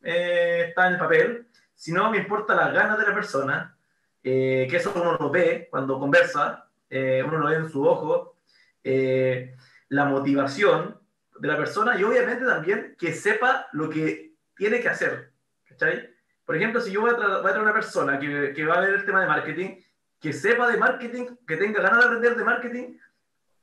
eh, 0.03 0.65
está 0.67 0.87
en 0.87 0.93
el 0.93 0.99
papel, 0.99 1.47
sino 1.75 2.09
me 2.09 2.17
importa 2.17 2.55
las 2.55 2.73
ganas 2.73 2.97
de 2.97 3.05
la 3.05 3.13
persona, 3.13 3.77
eh, 4.23 4.67
que 4.69 4.77
eso 4.77 4.91
uno 4.95 5.17
lo 5.19 5.29
ve 5.29 5.67
cuando 5.69 5.99
conversa, 5.99 6.67
eh, 6.89 7.23
uno 7.25 7.37
lo 7.37 7.47
ve 7.47 7.55
en 7.57 7.69
su 7.69 7.85
ojo, 7.85 8.37
eh, 8.83 9.55
la 9.89 10.05
motivación, 10.05 10.99
de 11.37 11.47
la 11.49 11.57
persona 11.57 11.99
y 11.99 12.03
obviamente 12.05 12.45
también 12.45 12.95
que 12.97 13.11
sepa 13.11 13.67
lo 13.73 13.89
que 13.89 14.35
tiene 14.55 14.79
que 14.79 14.87
hacer. 14.87 15.33
¿cachai? 15.67 16.09
Por 16.45 16.55
ejemplo, 16.55 16.79
si 16.79 16.91
yo 16.91 17.01
voy 17.01 17.09
a, 17.11 17.17
tra- 17.17 17.41
voy 17.41 17.49
a 17.49 17.53
traer 17.53 17.61
una 17.61 17.73
persona 17.73 18.17
que, 18.17 18.53
que 18.55 18.65
va 18.65 18.75
a 18.75 18.79
ver 18.81 18.93
el 18.93 19.05
tema 19.05 19.19
de 19.21 19.27
marketing, 19.27 19.81
que 20.21 20.31
sepa 20.31 20.71
de 20.71 20.77
marketing, 20.77 21.25
que 21.45 21.57
tenga 21.57 21.81
ganas 21.81 21.99
de 21.99 22.05
aprender 22.05 22.35
de 22.37 22.43
marketing, 22.43 22.97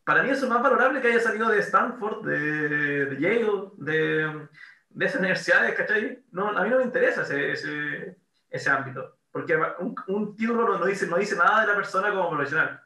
para 0.05 0.23
mí 0.23 0.31
eso 0.31 0.45
es 0.45 0.51
más 0.51 0.63
valorable 0.63 1.01
que 1.01 1.09
haya 1.09 1.21
salido 1.21 1.49
de 1.49 1.61
Stanford, 1.61 2.27
de, 2.27 3.07
de 3.07 3.21
Yale, 3.21 3.71
de, 3.79 4.49
de 4.95 5.07
esas 5.07 5.21
universidades, 5.21 5.75
¿cachai? 5.75 6.23
No, 6.33 6.49
a 6.49 6.63
mí 6.65 6.71
no 6.71 6.79
me 6.79 6.85
interesa 6.85 7.23
ese, 7.23 7.53
ese, 7.53 8.17
ese 8.51 8.71
ámbito, 8.71 9.17
porque 9.31 9.57
un, 9.79 9.95
un 10.09 10.37
título 10.37 10.67
no, 10.69 10.79
no 10.79 10.87
dice, 10.87 11.07
no 11.07 11.17
dice 11.17 11.37
nada 11.37 11.63
de 11.63 11.67
la 11.69 11.75
persona 11.77 12.11
como 12.11 12.31
profesional. 12.31 12.81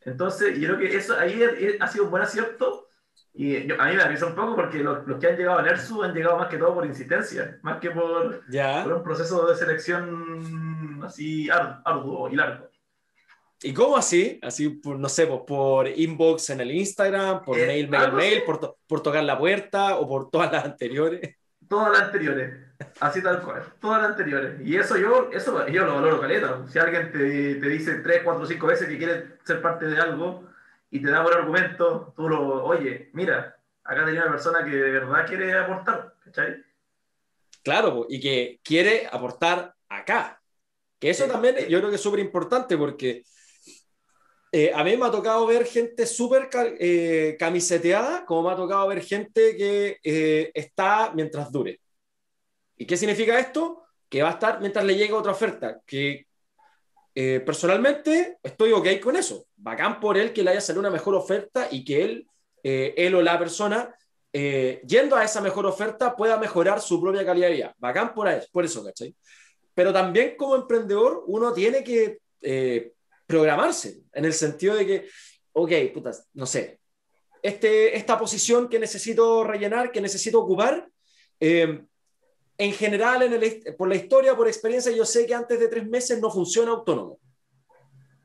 Entonces, 0.00 0.58
yo 0.58 0.68
creo 0.76 0.78
que 0.78 0.96
eso 0.96 1.16
ahí 1.18 1.40
ha 1.80 1.86
sido 1.86 2.04
un 2.06 2.10
buen 2.10 2.22
acierto 2.22 2.88
y 3.34 3.66
yo- 3.66 3.80
a 3.80 3.86
mí 3.86 3.96
me 3.96 4.02
avisa 4.02 4.26
un 4.26 4.34
poco 4.34 4.56
porque 4.56 4.78
los, 4.80 5.06
los 5.06 5.18
que 5.20 5.28
han 5.28 5.36
llegado 5.36 5.58
a 5.58 5.62
NERSU 5.62 6.02
han 6.02 6.12
llegado 6.14 6.38
más 6.38 6.48
que 6.48 6.58
todo 6.58 6.74
por 6.74 6.84
insistencia, 6.86 7.58
más 7.62 7.78
que 7.78 7.90
por, 7.90 8.42
¿Ya? 8.50 8.82
por 8.82 8.94
un 8.94 9.02
proceso 9.04 9.46
de 9.46 9.54
selección 9.54 11.00
así 11.04 11.48
ar- 11.50 11.80
arduo 11.84 12.28
y 12.30 12.36
largo. 12.36 12.68
¿Y 13.64 13.72
cómo 13.72 13.96
así? 13.96 14.38
Así, 14.42 14.68
por, 14.70 14.98
no 14.98 15.08
sé, 15.08 15.26
pues, 15.26 15.40
por 15.46 15.88
inbox 15.88 16.50
en 16.50 16.60
el 16.60 16.72
Instagram, 16.72 17.42
por 17.44 17.56
Eh, 17.58 17.66
mail, 17.66 17.88
mail, 17.88 18.12
mail, 18.12 18.42
por, 18.44 18.78
por 18.86 19.02
tocar 19.02 19.22
la 19.24 19.38
puerta 19.38 19.98
o 19.98 20.08
por 20.08 20.30
todas 20.30 20.50
las 20.52 20.64
anteriores. 20.64 21.36
Todas 21.68 21.92
las 21.92 22.02
anteriores, 22.02 22.52
así 23.00 23.22
tal 23.22 23.40
cual, 23.42 23.62
todas 23.80 24.02
las 24.02 24.10
anteriores. 24.10 24.60
Y 24.66 24.76
eso 24.76 24.96
yo, 24.98 25.30
eso 25.32 25.66
yo 25.68 25.86
lo 25.86 25.94
valoro 25.94 26.20
caleta. 26.20 26.66
Si 26.68 26.78
alguien 26.78 27.10
te, 27.12 27.54
te 27.54 27.68
dice 27.68 27.94
tres, 28.02 28.22
cuatro, 28.24 28.44
cinco 28.46 28.66
veces 28.66 28.88
que 28.88 28.98
quiere 28.98 29.38
ser 29.44 29.62
parte 29.62 29.86
de 29.86 29.98
algo 29.98 30.46
y 30.90 31.00
te 31.00 31.10
da 31.10 31.22
buen 31.22 31.34
argumento, 31.34 32.12
tú 32.16 32.28
lo, 32.28 32.64
oye, 32.64 33.10
mira, 33.14 33.56
acá 33.84 34.04
tenía 34.04 34.22
una 34.22 34.32
persona 34.32 34.64
que 34.64 34.70
de 34.72 34.90
verdad 34.90 35.26
quiere 35.26 35.56
aportar, 35.56 36.14
¿cachai? 36.24 36.62
Claro, 37.62 38.06
y 38.08 38.20
que 38.20 38.60
quiere 38.64 39.06
aportar 39.10 39.74
acá. 39.88 40.42
Que 40.98 41.10
eso 41.10 41.24
Sí. 41.24 41.30
también 41.30 41.56
yo 41.68 41.78
creo 41.78 41.90
que 41.90 41.96
es 41.96 42.02
súper 42.02 42.20
importante 42.20 42.76
porque 42.78 43.24
eh, 44.54 44.70
a 44.74 44.84
mí 44.84 44.94
me 44.98 45.06
ha 45.06 45.10
tocado 45.10 45.46
ver 45.46 45.64
gente 45.64 46.06
súper 46.06 46.50
eh, 46.78 47.36
camiseteada, 47.38 48.26
como 48.26 48.42
me 48.42 48.52
ha 48.52 48.56
tocado 48.56 48.86
ver 48.86 49.02
gente 49.02 49.56
que 49.56 49.96
eh, 50.04 50.50
está 50.52 51.10
mientras 51.14 51.50
dure. 51.50 51.80
¿Y 52.76 52.84
qué 52.84 52.98
significa 52.98 53.38
esto? 53.38 53.84
Que 54.10 54.22
va 54.22 54.28
a 54.28 54.32
estar 54.32 54.60
mientras 54.60 54.84
le 54.84 54.94
llegue 54.94 55.14
otra 55.14 55.32
oferta. 55.32 55.80
Que 55.86 56.26
eh, 57.14 57.40
personalmente 57.44 58.38
estoy 58.42 58.72
ok 58.72 59.00
con 59.02 59.16
eso. 59.16 59.46
Bacán 59.56 60.00
por 60.00 60.18
él 60.18 60.34
que 60.34 60.42
le 60.42 60.50
haya 60.50 60.60
salido 60.60 60.80
una 60.80 60.90
mejor 60.90 61.14
oferta 61.14 61.68
y 61.70 61.82
que 61.82 62.04
él, 62.04 62.26
eh, 62.62 62.92
él 62.96 63.14
o 63.14 63.22
la 63.22 63.38
persona, 63.38 63.94
eh, 64.34 64.82
yendo 64.86 65.16
a 65.16 65.24
esa 65.24 65.40
mejor 65.40 65.64
oferta, 65.64 66.14
pueda 66.14 66.36
mejorar 66.36 66.80
su 66.82 67.00
propia 67.00 67.24
calidad 67.24 67.48
de 67.48 67.54
vida. 67.54 67.74
Bacán 67.78 68.12
por, 68.12 68.28
por 68.50 68.66
eso, 68.66 68.84
¿cachai? 68.84 69.14
Pero 69.74 69.94
también 69.94 70.36
como 70.36 70.56
emprendedor 70.56 71.24
uno 71.26 71.54
tiene 71.54 71.82
que 71.82 72.18
programarse, 73.32 74.02
en 74.12 74.26
el 74.26 74.34
sentido 74.34 74.74
de 74.74 74.86
que, 74.86 75.08
ok, 75.54 75.70
putas, 75.94 76.28
no 76.34 76.44
sé, 76.44 76.80
este, 77.42 77.96
esta 77.96 78.18
posición 78.18 78.68
que 78.68 78.78
necesito 78.78 79.42
rellenar, 79.42 79.90
que 79.90 80.02
necesito 80.02 80.38
ocupar, 80.38 80.86
eh, 81.40 81.82
en 82.58 82.72
general, 82.74 83.22
en 83.22 83.32
el, 83.32 83.74
por 83.78 83.88
la 83.88 83.94
historia, 83.94 84.36
por 84.36 84.48
experiencia, 84.48 84.92
yo 84.92 85.06
sé 85.06 85.24
que 85.24 85.34
antes 85.34 85.58
de 85.58 85.68
tres 85.68 85.88
meses 85.88 86.20
no 86.20 86.30
funciona 86.30 86.72
autónomo. 86.72 87.18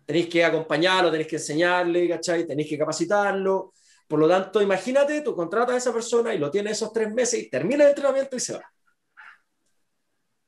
Tenéis 0.06 0.28
que 0.28 0.44
acompañarlo, 0.44 1.10
tenéis 1.10 1.30
que 1.30 1.38
enseñarle, 1.38 2.10
¿cachai? 2.10 2.46
Tenéis 2.46 2.68
que 2.68 2.78
capacitarlo. 2.78 3.74
Por 4.10 4.20
lo 4.20 4.28
tanto, 4.28 4.62
imagínate, 4.62 5.22
tú 5.22 5.34
contratas 5.34 5.76
a 5.76 5.78
esa 5.78 5.94
persona 5.94 6.34
y 6.34 6.38
lo 6.38 6.52
tiene 6.52 6.72
esos 6.72 6.92
tres 6.92 7.14
meses 7.14 7.44
y 7.44 7.50
termina 7.50 7.86
el 7.86 7.92
entrenamiento 7.92 8.36
y 8.36 8.42
se 8.42 8.54
va. 8.56 8.64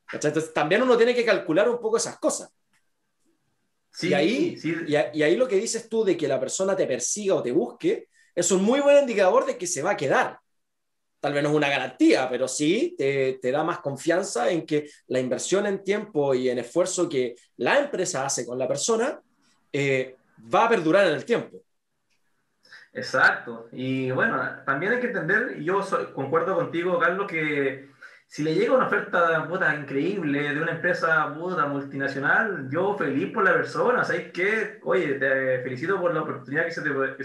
¿Cachai? 0.06 0.34
También 0.54 0.82
uno 0.82 0.98
tiene 0.98 1.15
que 1.15 1.24
calcular 1.24 1.69
un 1.69 1.80
poco 1.80 1.95
esas 1.95 2.19
cosas. 2.19 2.52
Sí, 3.91 4.10
y, 4.10 4.13
ahí, 4.13 4.58
sí. 4.58 4.75
y, 4.88 4.95
a- 4.95 5.12
y 5.13 5.23
ahí 5.23 5.36
lo 5.36 5.47
que 5.47 5.56
dices 5.58 5.89
tú 5.89 6.04
de 6.04 6.15
que 6.17 6.28
la 6.28 6.39
persona 6.39 6.75
te 6.75 6.88
persiga 6.88 7.36
o 7.36 7.43
te 7.43 7.52
busque, 7.52 8.08
es 8.36 8.52
un 8.52 8.63
muy 8.63 8.80
buen 8.80 8.97
indicador 8.99 9.45
de 9.45 9.58
que 9.58 9.67
se 9.67 9.82
va 9.82 9.91
a 9.91 9.97
quedar. 9.97 10.39
Tal 11.19 11.34
vez 11.34 11.43
no 11.43 11.49
es 11.49 11.56
una 11.56 11.69
garantía, 11.69 12.30
pero 12.30 12.47
sí 12.47 12.95
te, 12.97 13.39
te 13.41 13.52
da 13.52 13.63
más 13.63 13.80
confianza 13.80 14.49
en 14.52 14.65
que 14.65 14.89
la 15.08 15.19
inversión 15.19 15.65
en 15.65 15.84
tiempo 15.84 16.34
y 16.34 16.49
en 16.49 16.60
esfuerzo 16.60 17.10
que 17.10 17.36
la 17.58 17.80
empresa 17.80 18.25
hace 18.25 18.45
con 18.45 18.58
la 18.58 18.67
persona 18.67 19.19
eh, 19.73 20.15
va 20.54 20.65
a 20.65 20.69
perdurar 20.69 21.08
en 21.08 21.15
el 21.15 21.25
tiempo. 21.25 21.62
Exacto. 22.93 23.67
Y 23.71 24.12
bueno, 24.12 24.41
también 24.65 24.93
hay 24.93 24.99
que 24.99 25.08
entender, 25.08 25.58
y 25.60 25.65
yo 25.65 25.82
soy- 25.84 26.12
concuerdo 26.13 26.56
contigo, 26.56 26.97
Carlos, 26.99 27.28
que 27.28 27.89
si 28.30 28.44
le 28.44 28.54
llega 28.54 28.76
una 28.76 28.86
oferta 28.86 29.44
increíble 29.76 30.54
de 30.54 30.62
una 30.62 30.74
empresa 30.74 31.34
puta, 31.34 31.65
multinacional, 31.65 32.70
yo 32.70 32.96
feliz 32.96 33.34
por 33.34 33.44
la 33.44 33.54
persona, 33.54 34.04
¿sabes 34.04 34.32
qué? 34.32 34.80
Oye, 34.84 35.15
te 35.15 35.63
felicito 35.63 36.00
por 36.00 36.13
la 36.13 36.22
oportunidad 36.22 36.65
que 36.65 36.72
se 36.72 36.84
te, 36.84 36.89
que 37.18 37.24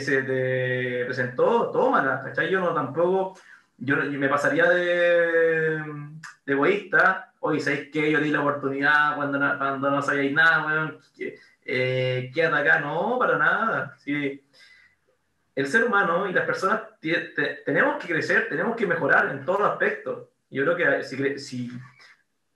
se 0.00 0.22
te, 0.24 1.04
presentó, 1.04 1.70
tómala, 1.70 2.22
¿cachai? 2.24 2.50
Yo 2.50 2.58
no 2.58 2.74
tampoco, 2.74 3.38
yo, 3.78 3.96
me 3.98 4.28
pasaría 4.28 4.68
de, 4.68 5.78
de 6.44 6.52
egoísta, 6.52 7.32
oye, 7.38 7.60
¿sabes 7.60 7.88
qué? 7.92 8.10
Yo 8.10 8.18
di 8.20 8.30
la 8.32 8.40
oportunidad 8.40 9.14
cuando 9.14 9.38
no, 9.38 9.56
cuando 9.58 9.90
no 9.92 10.02
nada, 10.32 10.66
weón, 10.66 10.98
que- 11.16 11.38
eh, 11.64 12.32
quédate 12.34 12.68
acá, 12.68 12.80
no, 12.80 13.16
para 13.16 13.38
nada, 13.38 13.94
sí 13.98 14.42
el 15.60 15.66
ser 15.66 15.84
humano 15.84 16.28
y 16.28 16.32
las 16.32 16.46
personas 16.46 16.82
tenemos 17.64 18.02
que 18.02 18.12
crecer, 18.12 18.48
tenemos 18.48 18.76
que 18.76 18.86
mejorar 18.86 19.30
en 19.30 19.44
todos 19.44 19.60
los 19.60 19.70
aspectos. 19.70 20.28
Yo 20.50 20.64
creo 20.64 20.76
que 20.76 21.02
si, 21.04 21.16
cre- 21.16 21.38
si- 21.38 21.70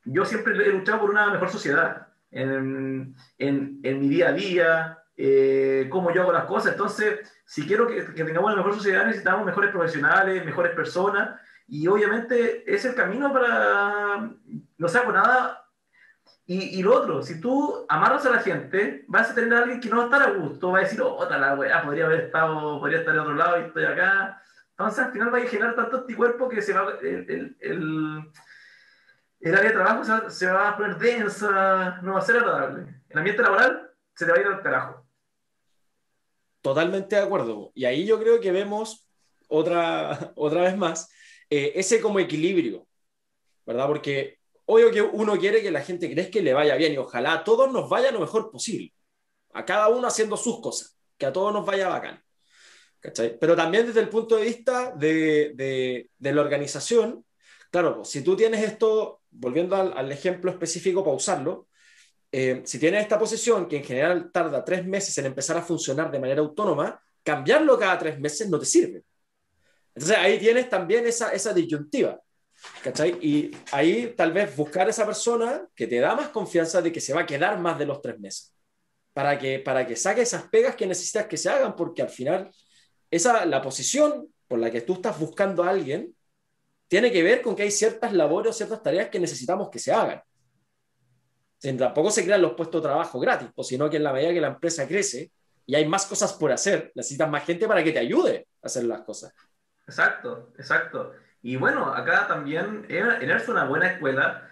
yo 0.05 0.25
siempre 0.25 0.55
he 0.55 0.71
luchado 0.73 1.01
por 1.01 1.11
una 1.11 1.31
mejor 1.31 1.49
sociedad 1.51 2.09
en, 2.31 3.14
en- 3.38 3.81
en 3.83 4.01
mi 4.01 4.09
día 4.09 4.29
a 4.29 4.33
día, 4.33 4.99
eh, 5.17 5.87
cómo 5.90 6.12
yo 6.12 6.23
hago 6.23 6.33
las 6.33 6.45
cosas. 6.45 6.73
Entonces, 6.73 7.21
si 7.47 7.67
quiero 7.67 7.87
que, 7.87 8.05
que 8.14 8.25
tengamos 8.25 8.49
una 8.53 8.57
mejor 8.62 8.75
sociedad, 8.75 9.07
necesitamos 9.07 9.47
mejores 9.47 9.71
profesionales, 9.71 10.45
mejores 10.45 10.73
personas, 10.75 11.40
y 11.69 11.87
obviamente 11.87 12.64
es 12.73 12.85
el 12.85 12.95
camino 12.95 13.33
para, 13.33 14.29
no 14.79 14.88
por 15.03 15.14
nada, 15.14 15.63
Y, 16.46 16.78
y, 16.78 16.83
lo 16.83 16.94
otro, 16.94 17.22
si 17.22 17.40
tú 17.40 17.87
amarras 17.88 18.26
a 18.26 18.30
la 18.30 18.40
gente, 18.40 19.04
vas 19.09 19.30
a 19.30 19.35
tener 19.35 19.54
a 19.54 19.61
alguien 19.61 19.80
que 19.80 19.88
no 19.88 19.96
va 19.96 20.02
a 20.02 20.07
estar 20.07 20.22
a 20.22 20.33
gusto, 20.33 20.72
va 20.72 20.78
a 20.78 20.83
decir, 20.83 21.00
oh, 21.00 21.26
la 21.26 21.54
weá, 21.54 21.83
podría 21.83 22.04
haber 22.04 22.26
estado, 22.26 22.78
podría 22.78 22.98
estar 22.98 23.14
en 23.14 23.20
otro 23.20 23.35
lado 23.35 23.61
y 23.61 23.64
estoy 23.64 23.85
acá. 23.85 24.42
Entonces 24.70 25.04
al 25.04 25.12
final 25.12 25.33
va 25.33 25.38
a 25.38 25.46
generar 25.46 25.74
tanto 25.74 25.98
anticuerpo 25.98 26.48
que 26.48 26.61
se 26.61 26.74
va, 26.74 26.98
el, 27.00 27.30
el, 27.30 27.57
el, 27.61 28.33
el 29.40 29.54
área 29.54 29.70
de 29.70 29.76
trabajo 29.76 30.04
se, 30.04 30.30
se, 30.30 30.46
va 30.50 30.70
a 30.70 30.76
poner 30.76 30.98
densa, 30.98 32.00
no 32.02 32.14
va 32.14 32.18
a 32.18 32.22
ser 32.22 32.37
agradable. 32.37 32.94
El 33.09 33.18
ambiente 33.18 33.42
laboral 33.42 33.90
se 34.14 34.26
te 34.26 34.33
va 34.33 34.37
a 34.37 34.40
ir 34.40 34.46
al 34.46 34.62
carajo. 34.62 35.07
Totalmente 36.61 37.16
de 37.16 37.22
acuerdo. 37.22 37.72
Y 37.74 37.87
ahí 37.87 38.04
yo 38.04 38.18
creo 38.18 38.40
que 38.40 38.52
vemos 38.52 39.09
otra, 39.48 40.33
otra 40.37 40.62
vez 40.62 40.76
más 40.76 41.11
eh, 41.48 41.72
ese 41.76 42.00
como 42.00 42.18
equilibrio, 42.18 42.87
¿verdad? 43.64 43.87
Porque 43.87 44.38
obvio 44.66 44.90
que 44.90 45.03
uno 45.03 45.38
quiere 45.38 45.62
que 45.62 45.70
la 45.70 45.83
gente 45.83 46.11
crezca 46.12 46.33
que 46.33 46.42
le 46.42 46.55
vaya 46.55 46.77
bien 46.77 46.92
y 46.92 46.98
ojalá 46.98 47.35
a 47.35 47.44
todos 47.44 47.70
nos 47.72 47.88
vaya 47.88 48.11
lo 48.11 48.20
mejor 48.20 48.50
posible. 48.50 48.92
A 49.53 49.64
cada 49.64 49.88
uno 49.88 50.07
haciendo 50.09 50.37
sus 50.37 50.61
cosas, 50.61 50.96
que 51.16 51.27
a 51.27 51.33
todos 51.33 51.53
nos 51.53 51.64
vaya 51.66 51.88
bacán. 51.88 52.22
¿cachai? 53.00 53.38
Pero 53.38 53.55
también 53.55 53.87
desde 53.87 54.00
el 54.00 54.09
punto 54.09 54.37
de 54.37 54.44
vista 54.44 54.92
de, 54.96 55.53
de, 55.55 56.11
de 56.16 56.33
la 56.33 56.40
organización, 56.40 57.24
claro, 57.70 57.96
pues, 57.96 58.09
si 58.09 58.22
tú 58.22 58.37
tienes 58.37 58.62
esto, 58.64 59.22
volviendo 59.31 59.77
al, 59.77 59.92
al 59.96 60.11
ejemplo 60.11 60.50
específico 60.50 61.05
para 61.05 61.16
usarlo, 61.16 61.68
eh, 62.33 62.62
si 62.64 62.81
tienes 62.81 63.03
esta 63.03 63.16
posición 63.16 63.68
que 63.68 63.77
en 63.77 63.85
general 63.85 64.33
tarda 64.33 64.64
tres 64.64 64.85
meses 64.85 65.16
en 65.18 65.27
empezar 65.27 65.57
a 65.57 65.62
funcionar 65.62 66.11
de 66.11 66.18
manera 66.18 66.40
autónoma, 66.40 67.00
cambiarlo 67.22 67.79
cada 67.79 67.96
tres 67.98 68.18
meses 68.18 68.48
no 68.50 68.59
te 68.59 68.66
sirve. 68.66 69.05
Entonces 69.94 70.18
ahí 70.18 70.38
tienes 70.38 70.68
también 70.68 71.07
esa, 71.07 71.31
esa 71.33 71.53
disyuntiva. 71.53 72.20
¿Cachai? 72.83 73.18
Y 73.20 73.50
ahí 73.72 74.14
tal 74.16 74.33
vez 74.33 74.55
buscar 74.57 74.88
esa 74.88 75.07
persona 75.07 75.66
que 75.74 75.87
te 75.87 76.00
da 76.00 76.14
más 76.14 76.29
confianza 76.29 76.83
de 76.83 76.92
que 76.92 77.00
se 77.00 77.14
va 77.14 77.22
a 77.22 77.27
quedar 77.27 77.59
más 77.59 77.79
de 77.79 77.87
los 77.87 78.03
tres 78.03 78.18
meses, 78.18 78.55
para 79.12 79.38
que, 79.38 79.59
para 79.59 79.87
que 79.87 79.96
saque 79.96 80.22
esas 80.22 80.48
pegas 80.48 80.77
que 80.77 80.87
necesitas 80.87 81.27
que 81.27 81.37
se 81.37 81.48
hagan, 81.48 81.74
porque 81.74 82.03
al 82.03 82.11
final 82.11 82.50
esa, 83.11 83.46
la 83.46 83.62
posición 83.62 84.29
por 84.48 84.59
la 84.59 84.70
que 84.70 84.83
tú 84.83 84.94
estás 84.94 85.18
buscando 85.18 85.62
a 85.62 85.70
alguien 85.70 86.14
tiene 86.88 87.11
que 87.11 87.22
ver 87.22 87.42
con 87.42 87.57
que 87.57 87.62
hay 87.62 87.70
ciertas 87.70 88.12
labores 88.12 88.50
o 88.50 88.53
ciertas 88.53 88.83
tareas 88.83 89.09
que 89.09 89.18
necesitamos 89.18 89.70
que 89.70 89.79
se 89.79 89.92
hagan. 89.92 90.22
O 91.64 91.77
tampoco 91.77 92.11
se 92.11 92.24
crean 92.24 92.42
los 92.42 92.53
puestos 92.53 92.83
de 92.83 92.88
trabajo 92.88 93.18
gratis, 93.18 93.48
pues, 93.55 93.68
sino 93.68 93.88
que 93.88 93.96
en 93.96 94.05
la 94.05 94.12
medida 94.12 94.33
que 94.33 94.40
la 94.40 94.48
empresa 94.48 94.87
crece 94.87 95.33
y 95.66 95.74
hay 95.74 95.87
más 95.88 96.05
cosas 96.07 96.35
por 96.35 96.53
hacer, 96.53 96.92
necesitas 96.94 97.31
más 97.31 97.44
gente 97.44 97.66
para 97.66 97.83
que 97.83 97.92
te 97.92 97.98
ayude 97.98 98.46
a 98.62 98.66
hacer 98.66 98.85
las 98.85 99.00
cosas. 99.03 99.33
Exacto, 99.87 100.53
exacto. 100.59 101.12
Y 101.44 101.57
bueno, 101.57 101.92
acá 101.92 102.26
también 102.26 102.87
ENER 102.88 103.37
es 103.37 103.48
una 103.50 103.64
buena 103.64 103.88
escuela 103.88 104.48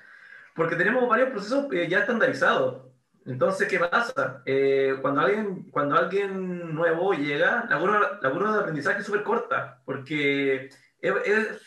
porque 0.55 0.76
tenemos 0.76 1.09
varios 1.09 1.31
procesos 1.31 1.72
eh, 1.72 1.88
ya 1.88 2.00
estandarizados. 2.00 2.83
Entonces, 3.24 3.66
¿qué 3.66 3.78
pasa? 3.78 4.42
Eh, 4.44 4.98
cuando, 5.00 5.22
alguien, 5.22 5.70
cuando 5.70 5.96
alguien 5.96 6.74
nuevo 6.74 7.14
llega, 7.14 7.64
la 7.70 7.78
curva, 7.78 8.18
la 8.20 8.31
curva 8.31 8.52
de 8.52 8.61
aprendizaje 8.61 9.00
es 9.00 9.07
súper 9.07 9.22
corta 9.22 9.81
porque 9.87 10.68
es, 11.00 11.14
es, 11.24 11.62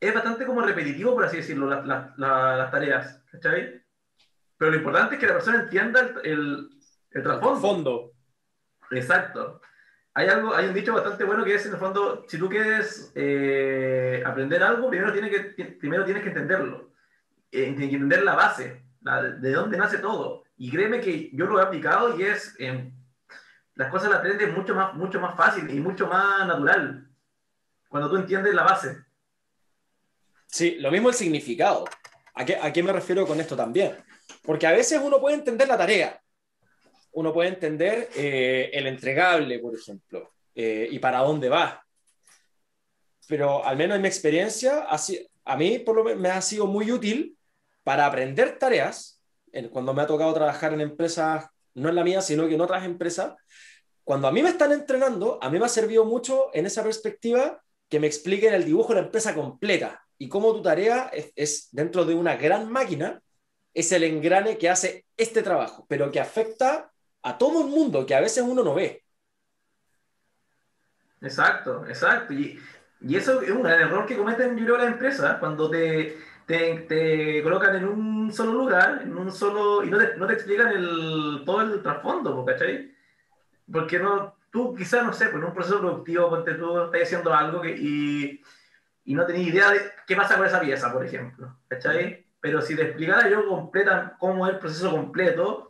es, 0.00 0.14
bastante 0.14 0.46
como 0.46 0.62
repetitivo, 0.62 1.14
por 1.14 1.24
así 1.24 1.36
decirlo, 1.36 1.68
la, 1.68 1.82
la, 1.82 2.12
la, 2.16 2.56
las 2.56 2.72
tareas. 2.72 3.22
¿Cachai? 3.30 3.80
Pero 4.56 4.72
lo 4.72 4.78
importante 4.78 5.14
es 5.14 5.20
que 5.20 5.28
la 5.28 5.34
persona 5.34 5.60
entienda 5.60 6.00
el, 6.00 6.18
el, 6.24 6.70
el 7.12 7.22
trasfondo. 7.22 7.60
Fondo. 7.60 8.12
Exacto 8.90 9.60
hay, 10.18 10.26
algo, 10.26 10.52
hay 10.52 10.66
un 10.66 10.74
dicho 10.74 10.92
bastante 10.92 11.22
bueno 11.22 11.44
que 11.44 11.54
es, 11.54 11.64
en 11.64 11.74
el 11.74 11.78
fondo, 11.78 12.24
si 12.26 12.38
tú 12.38 12.48
quieres 12.48 13.12
eh, 13.14 14.20
aprender 14.26 14.60
algo, 14.64 14.90
primero 14.90 15.12
tienes 15.12 15.30
que, 15.30 16.28
entenderlo. 16.28 16.90
Eh, 17.52 17.66
entender 17.68 18.24
la 18.24 18.34
base, 18.34 18.82
de 19.00 19.52
dónde 19.52 19.78
nace 19.78 19.98
todo. 19.98 20.42
Y 20.56 20.72
créeme 20.72 21.00
que 21.00 21.30
yo 21.32 21.46
lo 21.46 21.60
he 21.60 21.62
aplicado 21.62 22.18
y 22.18 22.24
es, 22.24 22.56
eh, 22.58 22.92
las 23.76 23.92
cosas 23.92 24.10
las 24.10 24.18
aprendes 24.18 24.52
mucho 24.52 24.74
más, 24.74 24.92
mucho 24.94 25.20
más 25.20 25.36
fácil 25.36 25.70
y 25.70 25.78
mucho 25.78 26.08
más 26.08 26.48
natural 26.48 27.08
cuando 27.88 28.10
tú 28.10 28.16
entiendes 28.16 28.52
la 28.54 28.64
base. 28.64 28.98
Sí, 30.46 30.78
lo 30.80 30.90
mismo 30.90 31.10
el 31.10 31.14
significado. 31.14 31.84
¿A 32.34 32.44
qué, 32.44 32.56
¿A 32.60 32.72
qué 32.72 32.82
me 32.82 32.92
refiero 32.92 33.24
con 33.24 33.38
esto 33.38 33.54
también? 33.54 33.96
Porque 34.42 34.66
a 34.66 34.72
veces 34.72 35.00
uno 35.00 35.20
puede 35.20 35.36
entender 35.36 35.68
la 35.68 35.78
tarea, 35.78 36.20
uno 37.12 37.32
puede 37.32 37.48
entender 37.48 38.10
eh, 38.16 38.70
el 38.72 38.86
entregable, 38.86 39.58
por 39.58 39.74
ejemplo, 39.74 40.32
eh, 40.54 40.88
y 40.90 40.98
para 40.98 41.20
dónde 41.20 41.48
va. 41.48 41.84
Pero 43.26 43.64
al 43.64 43.76
menos 43.76 43.96
en 43.96 44.02
mi 44.02 44.08
experiencia, 44.08 44.84
así, 44.84 45.26
a 45.44 45.56
mí 45.56 45.78
por 45.78 45.96
lo 45.96 46.04
menos 46.04 46.20
me 46.20 46.30
ha 46.30 46.40
sido 46.40 46.66
muy 46.66 46.90
útil 46.90 47.36
para 47.82 48.06
aprender 48.06 48.58
tareas, 48.58 49.20
cuando 49.72 49.94
me 49.94 50.02
ha 50.02 50.06
tocado 50.06 50.34
trabajar 50.34 50.72
en 50.72 50.80
empresas, 50.80 51.46
no 51.74 51.88
en 51.88 51.94
la 51.94 52.04
mía, 52.04 52.20
sino 52.20 52.46
que 52.46 52.54
en 52.54 52.60
otras 52.60 52.84
empresas, 52.84 53.34
cuando 54.04 54.28
a 54.28 54.32
mí 54.32 54.42
me 54.42 54.50
están 54.50 54.72
entrenando, 54.72 55.38
a 55.42 55.50
mí 55.50 55.58
me 55.58 55.64
ha 55.64 55.70
servido 55.70 56.04
mucho 56.04 56.50
en 56.54 56.66
esa 56.66 56.82
perspectiva 56.82 57.62
que 57.88 58.00
me 58.00 58.06
expliquen 58.06 58.54
el 58.54 58.64
dibujo 58.64 58.90
de 58.90 59.00
la 59.00 59.06
empresa 59.06 59.34
completa 59.34 60.02
y 60.18 60.28
cómo 60.28 60.52
tu 60.52 60.62
tarea 60.62 61.10
es, 61.12 61.32
es 61.34 61.68
dentro 61.72 62.04
de 62.04 62.14
una 62.14 62.36
gran 62.36 62.70
máquina, 62.70 63.22
es 63.74 63.92
el 63.92 64.04
engrane 64.04 64.58
que 64.58 64.68
hace 64.68 65.06
este 65.16 65.42
trabajo, 65.42 65.86
pero 65.88 66.10
que 66.10 66.20
afecta 66.20 66.92
a 67.28 67.36
todo 67.36 67.62
el 67.62 67.68
mundo 67.68 68.06
que 68.06 68.14
a 68.14 68.20
veces 68.20 68.42
uno 68.46 68.62
no 68.62 68.74
ve. 68.74 69.04
Exacto, 71.20 71.84
exacto. 71.86 72.32
Y, 72.32 72.58
y 73.00 73.16
eso 73.16 73.42
es 73.42 73.50
un 73.50 73.62
gran 73.62 73.80
error 73.80 74.06
que 74.06 74.16
cometen, 74.16 74.56
yo 74.56 74.64
creo, 74.64 74.78
las 74.78 74.92
empresas 74.92 75.38
cuando 75.38 75.68
te, 75.68 76.16
te, 76.46 76.86
te, 76.88 77.42
colocan 77.42 77.76
en 77.76 77.84
un 77.86 78.32
solo 78.32 78.52
lugar, 78.52 79.02
en 79.02 79.16
un 79.16 79.30
solo, 79.30 79.84
y 79.84 79.90
no 79.90 79.98
te, 79.98 80.16
no 80.16 80.26
te 80.26 80.34
explican 80.34 80.68
el, 80.68 81.42
todo 81.44 81.62
el 81.62 81.82
trasfondo, 81.82 82.44
¿cachai? 82.44 82.94
Porque 83.70 83.98
no, 83.98 84.34
tú 84.50 84.74
quizás, 84.74 85.04
no 85.04 85.12
sé, 85.12 85.26
pues 85.26 85.42
en 85.42 85.48
un 85.48 85.54
proceso 85.54 85.80
productivo, 85.80 86.30
porque 86.30 86.54
tú 86.54 86.84
estás 86.84 87.02
haciendo 87.02 87.34
algo 87.34 87.60
que, 87.60 87.76
y, 87.76 88.42
y 89.04 89.14
no 89.14 89.26
tenías 89.26 89.48
idea 89.48 89.70
de 89.70 89.80
qué 90.06 90.16
pasa 90.16 90.36
con 90.36 90.46
esa 90.46 90.60
pieza, 90.60 90.92
por 90.92 91.04
ejemplo, 91.04 91.56
¿cachai? 91.68 92.26
Pero 92.40 92.62
si 92.62 92.76
te 92.76 92.82
explicara 92.82 93.28
yo 93.28 93.46
completa 93.46 94.16
cómo 94.18 94.46
es 94.46 94.54
el 94.54 94.58
proceso 94.60 94.90
completo, 94.90 95.67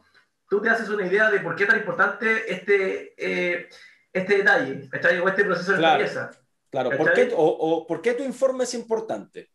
tú 0.48 0.60
te 0.60 0.70
haces 0.70 0.88
una 0.88 1.06
idea 1.06 1.30
de 1.30 1.40
por 1.40 1.54
qué 1.54 1.64
es 1.64 1.68
tan 1.68 1.78
importante 1.78 2.52
este, 2.52 3.14
eh, 3.16 3.68
este 4.12 4.38
detalle, 4.38 4.88
¿cachai? 4.88 5.18
O 5.18 5.28
este 5.28 5.44
proceso 5.44 5.72
de 5.72 5.78
claro, 5.78 5.98
limpieza. 5.98 6.30
Claro, 6.70 6.96
¿por 6.96 7.12
qué, 7.12 7.32
o, 7.34 7.44
o, 7.44 7.86
¿por 7.86 8.02
qué 8.02 8.14
tu 8.14 8.22
informe 8.22 8.64
es 8.64 8.74
importante? 8.74 9.50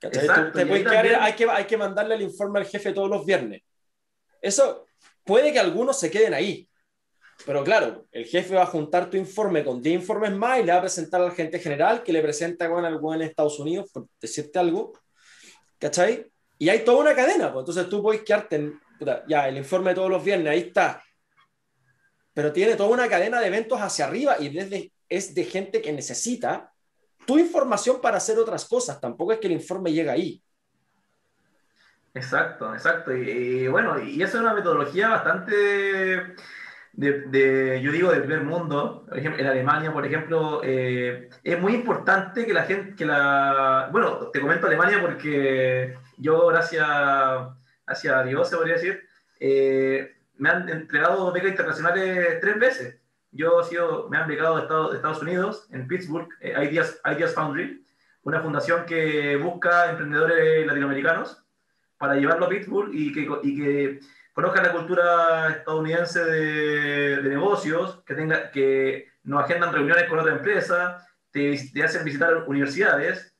Exacto, 0.00 0.58
te 0.58 0.66
puedes 0.66 0.84
también... 0.84 1.16
hay, 1.20 1.34
que, 1.34 1.48
hay 1.48 1.64
que 1.64 1.76
mandarle 1.76 2.16
el 2.16 2.22
informe 2.22 2.60
al 2.60 2.66
jefe 2.66 2.92
todos 2.92 3.08
los 3.08 3.24
viernes. 3.24 3.62
Eso 4.40 4.86
puede 5.24 5.52
que 5.52 5.60
algunos 5.60 5.98
se 5.98 6.10
queden 6.10 6.34
ahí, 6.34 6.68
pero 7.46 7.62
claro, 7.64 8.06
el 8.10 8.24
jefe 8.24 8.54
va 8.54 8.62
a 8.62 8.66
juntar 8.66 9.10
tu 9.10 9.16
informe 9.16 9.64
con 9.64 9.80
10 9.80 10.00
informes 10.00 10.32
más 10.32 10.58
y 10.58 10.64
le 10.64 10.72
va 10.72 10.78
a 10.78 10.82
presentar 10.82 11.20
al 11.20 11.32
gerente 11.32 11.58
general 11.58 12.02
que 12.02 12.12
le 12.12 12.22
presenta 12.22 12.68
con 12.68 12.84
algo 12.84 13.14
en 13.14 13.22
Estados 13.22 13.58
Unidos, 13.58 13.90
por 13.92 14.06
decirte 14.20 14.58
algo, 14.58 14.92
¿cachai? 15.78 16.26
Y 16.58 16.68
hay 16.68 16.84
toda 16.84 17.00
una 17.00 17.14
cadena, 17.14 17.52
pues 17.52 17.62
entonces 17.62 17.88
tú 17.88 18.02
puedes 18.02 18.22
quedarte 18.22 18.56
en, 18.56 18.80
puta, 19.04 19.24
ya, 19.28 19.48
el 19.48 19.56
informe 19.56 19.90
de 19.90 19.96
todos 19.96 20.10
los 20.10 20.24
viernes, 20.24 20.48
ahí 20.48 20.60
está. 20.60 21.02
Pero 22.34 22.52
tiene 22.52 22.76
toda 22.76 22.90
una 22.90 23.08
cadena 23.08 23.40
de 23.40 23.48
eventos 23.48 23.80
hacia 23.80 24.06
arriba 24.06 24.36
y 24.38 24.48
desde, 24.48 24.92
es 25.08 25.34
de 25.34 25.44
gente 25.44 25.82
que 25.82 25.92
necesita 25.92 26.72
tu 27.26 27.38
información 27.38 28.00
para 28.00 28.16
hacer 28.16 28.38
otras 28.38 28.64
cosas. 28.64 29.00
Tampoco 29.00 29.32
es 29.32 29.38
que 29.38 29.46
el 29.46 29.54
informe 29.54 29.92
llegue 29.92 30.10
ahí. 30.10 30.42
Exacto, 32.14 32.72
exacto. 32.74 33.16
Y, 33.16 33.30
y 33.30 33.68
bueno, 33.68 34.02
y 34.02 34.22
eso 34.22 34.38
es 34.38 34.42
una 34.42 34.54
metodología 34.54 35.08
bastante 35.08 36.34
de, 36.92 37.80
yo 37.82 37.90
digo, 37.90 38.10
del 38.10 38.22
primer 38.22 38.44
mundo, 38.44 39.06
en 39.12 39.46
Alemania, 39.46 39.92
por 39.92 40.04
ejemplo, 40.04 40.60
eh, 40.62 41.30
es 41.42 41.60
muy 41.60 41.74
importante 41.74 42.44
que 42.44 42.52
la 42.52 42.64
gente, 42.64 42.94
que 42.94 43.06
la, 43.06 43.88
bueno, 43.90 44.28
te 44.30 44.40
comento 44.40 44.66
Alemania 44.66 45.00
porque 45.00 45.96
yo, 46.18 46.48
gracias 46.48 46.86
hacia 47.92 48.22
Dios, 48.22 48.48
se 48.48 48.56
podría 48.56 48.74
decir, 48.74 49.02
eh, 49.40 50.16
me 50.36 50.50
han 50.50 50.68
entregado 50.68 51.32
becas 51.32 51.50
internacionales 51.50 52.38
tres 52.40 52.58
veces. 52.58 53.00
Yo 53.30 53.60
he 53.60 53.64
sido, 53.64 54.08
me 54.10 54.18
han 54.18 54.28
becado 54.28 54.56
de 54.56 54.96
Estados, 54.96 55.22
Unidos, 55.22 55.68
en 55.70 55.86
Pittsburgh, 55.86 56.28
eh, 56.40 56.54
Ideas, 56.70 57.00
Ideas 57.04 57.34
Foundry, 57.34 57.82
una 58.24 58.40
fundación 58.40 58.84
que 58.86 59.36
busca 59.36 59.90
emprendedores 59.90 60.66
latinoamericanos 60.66 61.42
para 61.98 62.16
llevarlo 62.16 62.46
a 62.46 62.48
Pittsburgh 62.48 62.90
y 62.92 63.12
que, 63.12 63.28
y 63.42 63.56
que 63.56 64.00
conozcan 64.32 64.64
la 64.64 64.72
cultura 64.72 65.50
estadounidense 65.50 66.24
de, 66.24 67.22
de, 67.22 67.28
negocios, 67.28 68.02
que, 68.04 68.14
tenga, 68.14 68.50
que 68.50 69.08
nos 69.24 69.44
agendan 69.44 69.72
reuniones 69.72 70.08
con 70.08 70.18
otra 70.18 70.32
empresa, 70.32 71.06
te, 71.30 71.58
te 71.72 71.82
hacen 71.82 72.04
visitar 72.04 72.44
universidades 72.46 73.31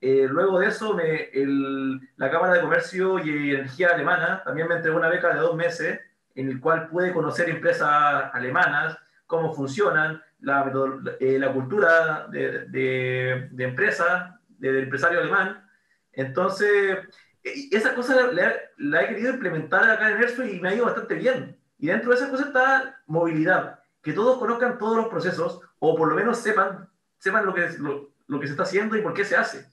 eh, 0.00 0.26
luego 0.28 0.60
de 0.60 0.68
eso, 0.68 0.94
me, 0.94 1.24
el, 1.30 2.00
la 2.16 2.30
Cámara 2.30 2.54
de 2.54 2.60
Comercio 2.60 3.18
y 3.18 3.54
Energía 3.54 3.90
Alemana 3.94 4.42
también 4.44 4.68
me 4.68 4.76
entregó 4.76 4.96
una 4.96 5.08
beca 5.08 5.34
de 5.34 5.40
dos 5.40 5.56
meses 5.56 6.00
en 6.34 6.48
el 6.48 6.60
cual 6.60 6.88
pude 6.88 7.12
conocer 7.12 7.48
empresas 7.50 8.30
alemanas, 8.32 8.96
cómo 9.26 9.52
funcionan, 9.52 10.22
la, 10.40 10.72
eh, 11.18 11.38
la 11.38 11.52
cultura 11.52 12.28
de, 12.30 12.66
de, 12.66 13.48
de 13.50 13.64
empresa, 13.64 14.40
del 14.48 14.84
empresario 14.84 15.18
alemán. 15.18 15.68
Entonces, 16.12 16.98
y 17.42 17.74
esa 17.74 17.94
cosa 17.94 18.30
la, 18.32 18.54
la, 18.76 19.02
he 19.02 19.08
querido 19.08 19.32
implementar 19.32 19.90
acá 19.90 20.10
en 20.10 20.22
ERSO 20.22 20.44
y 20.44 20.60
me 20.60 20.68
ha 20.68 20.74
ido 20.74 20.84
bastante 20.84 21.14
bien. 21.14 21.58
Y 21.78 21.88
dentro 21.88 22.10
de 22.10 22.16
esa 22.16 22.30
cosa 22.30 22.46
está 22.46 23.00
movilidad, 23.06 23.80
que 24.02 24.12
todos 24.12 24.38
conozcan 24.38 24.78
todos 24.78 24.96
los 24.96 25.08
procesos 25.08 25.60
o 25.78 25.96
por 25.96 26.08
lo 26.08 26.14
menos 26.14 26.38
sepan, 26.38 26.88
sepan 27.18 27.46
lo, 27.46 27.54
que, 27.54 27.68
lo, 27.78 28.10
lo 28.26 28.40
que 28.40 28.46
se 28.46 28.52
está 28.52 28.64
haciendo 28.64 28.96
y 28.96 29.02
por 29.02 29.14
qué 29.14 29.24
se 29.24 29.36
hace. 29.36 29.66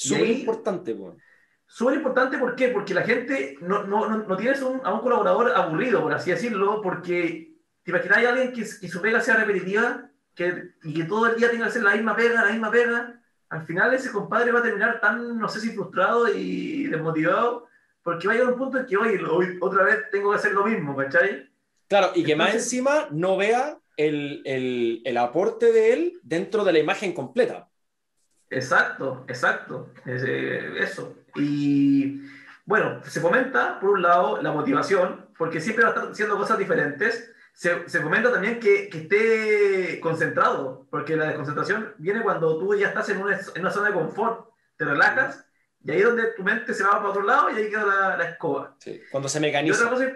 Súper 0.00 0.30
importante, 0.30 0.94
bueno. 0.94 1.18
Súper 1.66 1.96
importante, 1.96 2.38
¿por 2.38 2.56
qué? 2.56 2.68
Porque 2.68 2.94
la 2.94 3.02
gente 3.02 3.56
no, 3.60 3.84
no, 3.84 4.08
no, 4.08 4.36
tienes 4.36 4.62
un, 4.62 4.80
a 4.82 4.94
un 4.94 5.00
colaborador 5.00 5.52
aburrido, 5.54 6.00
por 6.00 6.14
así 6.14 6.30
decirlo, 6.30 6.80
porque 6.82 7.54
te 7.82 7.90
imaginas 7.90 8.24
a 8.24 8.28
alguien 8.30 8.52
que, 8.52 8.62
que, 8.62 8.88
su 8.88 9.02
pega 9.02 9.20
sea 9.20 9.36
repetitiva 9.36 10.10
que, 10.34 10.70
y 10.84 10.94
que 10.94 11.04
todo 11.04 11.26
el 11.26 11.36
día 11.36 11.50
tenga 11.50 11.64
que 11.64 11.68
hacer 11.68 11.82
la 11.82 11.94
misma 11.94 12.16
pega, 12.16 12.44
la 12.44 12.50
misma 12.50 12.70
pega. 12.70 13.22
Al 13.50 13.66
final 13.66 13.92
ese 13.92 14.10
compadre 14.10 14.52
va 14.52 14.60
a 14.60 14.62
terminar 14.62 15.00
tan, 15.02 15.38
no 15.38 15.48
sé 15.48 15.60
si 15.60 15.70
frustrado 15.70 16.34
y 16.34 16.86
desmotivado, 16.86 17.66
porque 18.02 18.26
va 18.26 18.32
a 18.32 18.36
llegar 18.36 18.52
un 18.54 18.58
punto 18.58 18.78
en 18.78 18.86
que, 18.86 18.96
oye, 18.96 19.20
otra 19.60 19.84
vez 19.84 20.10
tengo 20.10 20.30
que 20.30 20.38
hacer 20.38 20.52
lo 20.52 20.64
mismo, 20.64 20.96
¿cachai? 20.96 21.46
Claro, 21.88 22.12
y 22.14 22.24
que 22.24 22.36
más 22.36 22.54
encima 22.54 23.08
no 23.10 23.36
vea 23.36 23.78
el, 23.98 24.40
el, 24.46 25.02
el 25.04 25.16
aporte 25.18 25.72
de 25.72 25.92
él 25.92 26.20
dentro 26.22 26.64
de 26.64 26.72
la 26.72 26.78
imagen 26.78 27.12
completa. 27.12 27.69
Exacto, 28.50 29.24
exacto. 29.28 29.92
Eh, 30.04 30.74
eso. 30.80 31.14
Y 31.36 32.22
bueno, 32.66 33.00
se 33.04 33.20
fomenta, 33.20 33.78
por 33.80 33.90
un 33.90 34.02
lado, 34.02 34.42
la 34.42 34.52
motivación, 34.52 35.28
porque 35.38 35.60
siempre 35.60 35.84
va 35.84 35.90
a 35.90 35.94
estar 35.94 36.10
haciendo 36.10 36.36
cosas 36.36 36.58
diferentes. 36.58 37.32
Se, 37.52 37.88
se 37.88 38.00
fomenta 38.00 38.32
también 38.32 38.58
que, 38.58 38.88
que, 38.88 38.98
esté 38.98 40.00
concentrado, 40.00 40.86
porque 40.90 41.16
la 41.16 41.26
desconcentración 41.26 41.94
viene 41.98 42.22
cuando 42.22 42.58
tú 42.58 42.74
ya 42.74 42.88
estás 42.88 43.08
en 43.10 43.18
una, 43.18 43.36
en 43.36 43.60
una, 43.60 43.70
zona 43.70 43.88
de 43.88 43.94
confort, 43.94 44.50
te 44.76 44.84
relajas, 44.84 45.44
y 45.84 45.90
ahí 45.90 45.98
es 45.98 46.04
donde 46.04 46.32
tu 46.36 46.42
mente 46.42 46.74
se 46.74 46.84
va 46.84 46.90
para 46.90 47.08
otro 47.08 47.22
lado 47.22 47.50
y 47.50 47.56
ahí 47.56 47.70
queda 47.70 47.84
la, 47.84 48.16
la 48.16 48.24
escoba. 48.30 48.76
Sí, 48.78 49.02
cuando 49.10 49.28
se 49.28 49.40
mecaniza. 49.40 49.90
cosa, 49.90 50.12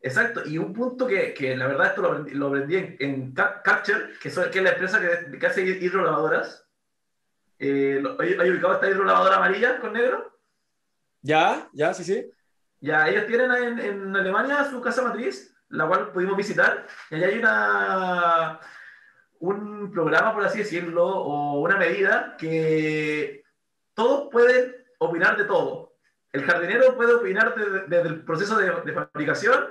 exacto, 0.00 0.42
y 0.46 0.58
un 0.58 0.72
punto 0.72 1.06
que, 1.06 1.34
que, 1.34 1.56
la 1.56 1.66
verdad 1.66 1.88
esto 1.88 2.02
lo 2.02 2.08
aprendí, 2.08 2.30
lo 2.32 2.48
aprendí 2.48 2.76
en, 2.76 2.96
en 3.00 3.32
Capture, 3.32 4.14
que, 4.20 4.30
que, 4.30 4.58
es 4.58 4.64
la 4.64 4.70
empresa 4.70 5.00
que, 5.00 5.38
que 5.38 5.46
hace 5.46 5.62
hidrolavadoras, 5.62 6.65
eh, 7.58 8.02
¿Hay 8.18 8.50
ubicado 8.50 8.74
esta 8.74 8.90
hidrolavadora 8.90 9.36
amarilla 9.36 9.78
con 9.80 9.92
negro? 9.92 10.32
Ya, 11.22 11.68
ya, 11.72 11.94
sí, 11.94 12.04
sí. 12.04 12.30
Ya, 12.80 13.08
ellos 13.08 13.26
tienen 13.26 13.50
en, 13.50 13.78
en, 13.78 14.16
Alemania 14.16 14.64
su 14.64 14.80
casa 14.80 15.02
matriz, 15.02 15.56
la 15.68 15.86
cual 15.88 16.12
pudimos 16.12 16.36
visitar, 16.36 16.86
y 17.10 17.16
allá 17.16 17.26
hay 17.26 17.38
una, 17.38 18.60
un 19.40 19.90
programa, 19.90 20.34
por 20.34 20.44
así 20.44 20.58
decirlo, 20.58 21.06
o 21.06 21.60
una 21.60 21.76
medida 21.76 22.36
que 22.38 23.42
todos 23.94 24.28
pueden 24.30 24.76
opinar 24.98 25.36
de 25.36 25.44
todo. 25.44 25.96
El 26.32 26.44
jardinero 26.44 26.94
puede 26.96 27.14
opinar 27.14 27.54
desde 27.88 28.08
el 28.08 28.24
proceso 28.24 28.58
de, 28.58 28.70
de, 28.84 28.92
fabricación, 28.92 29.64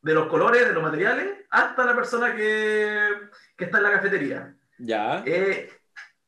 de 0.00 0.14
los 0.14 0.28
colores, 0.28 0.66
de 0.66 0.72
los 0.72 0.82
materiales, 0.82 1.44
hasta 1.50 1.84
la 1.84 1.94
persona 1.94 2.34
que, 2.36 3.10
que 3.56 3.64
está 3.64 3.78
en 3.78 3.84
la 3.84 3.92
cafetería. 3.92 4.56
Ya. 4.78 5.24
Eh, 5.26 5.70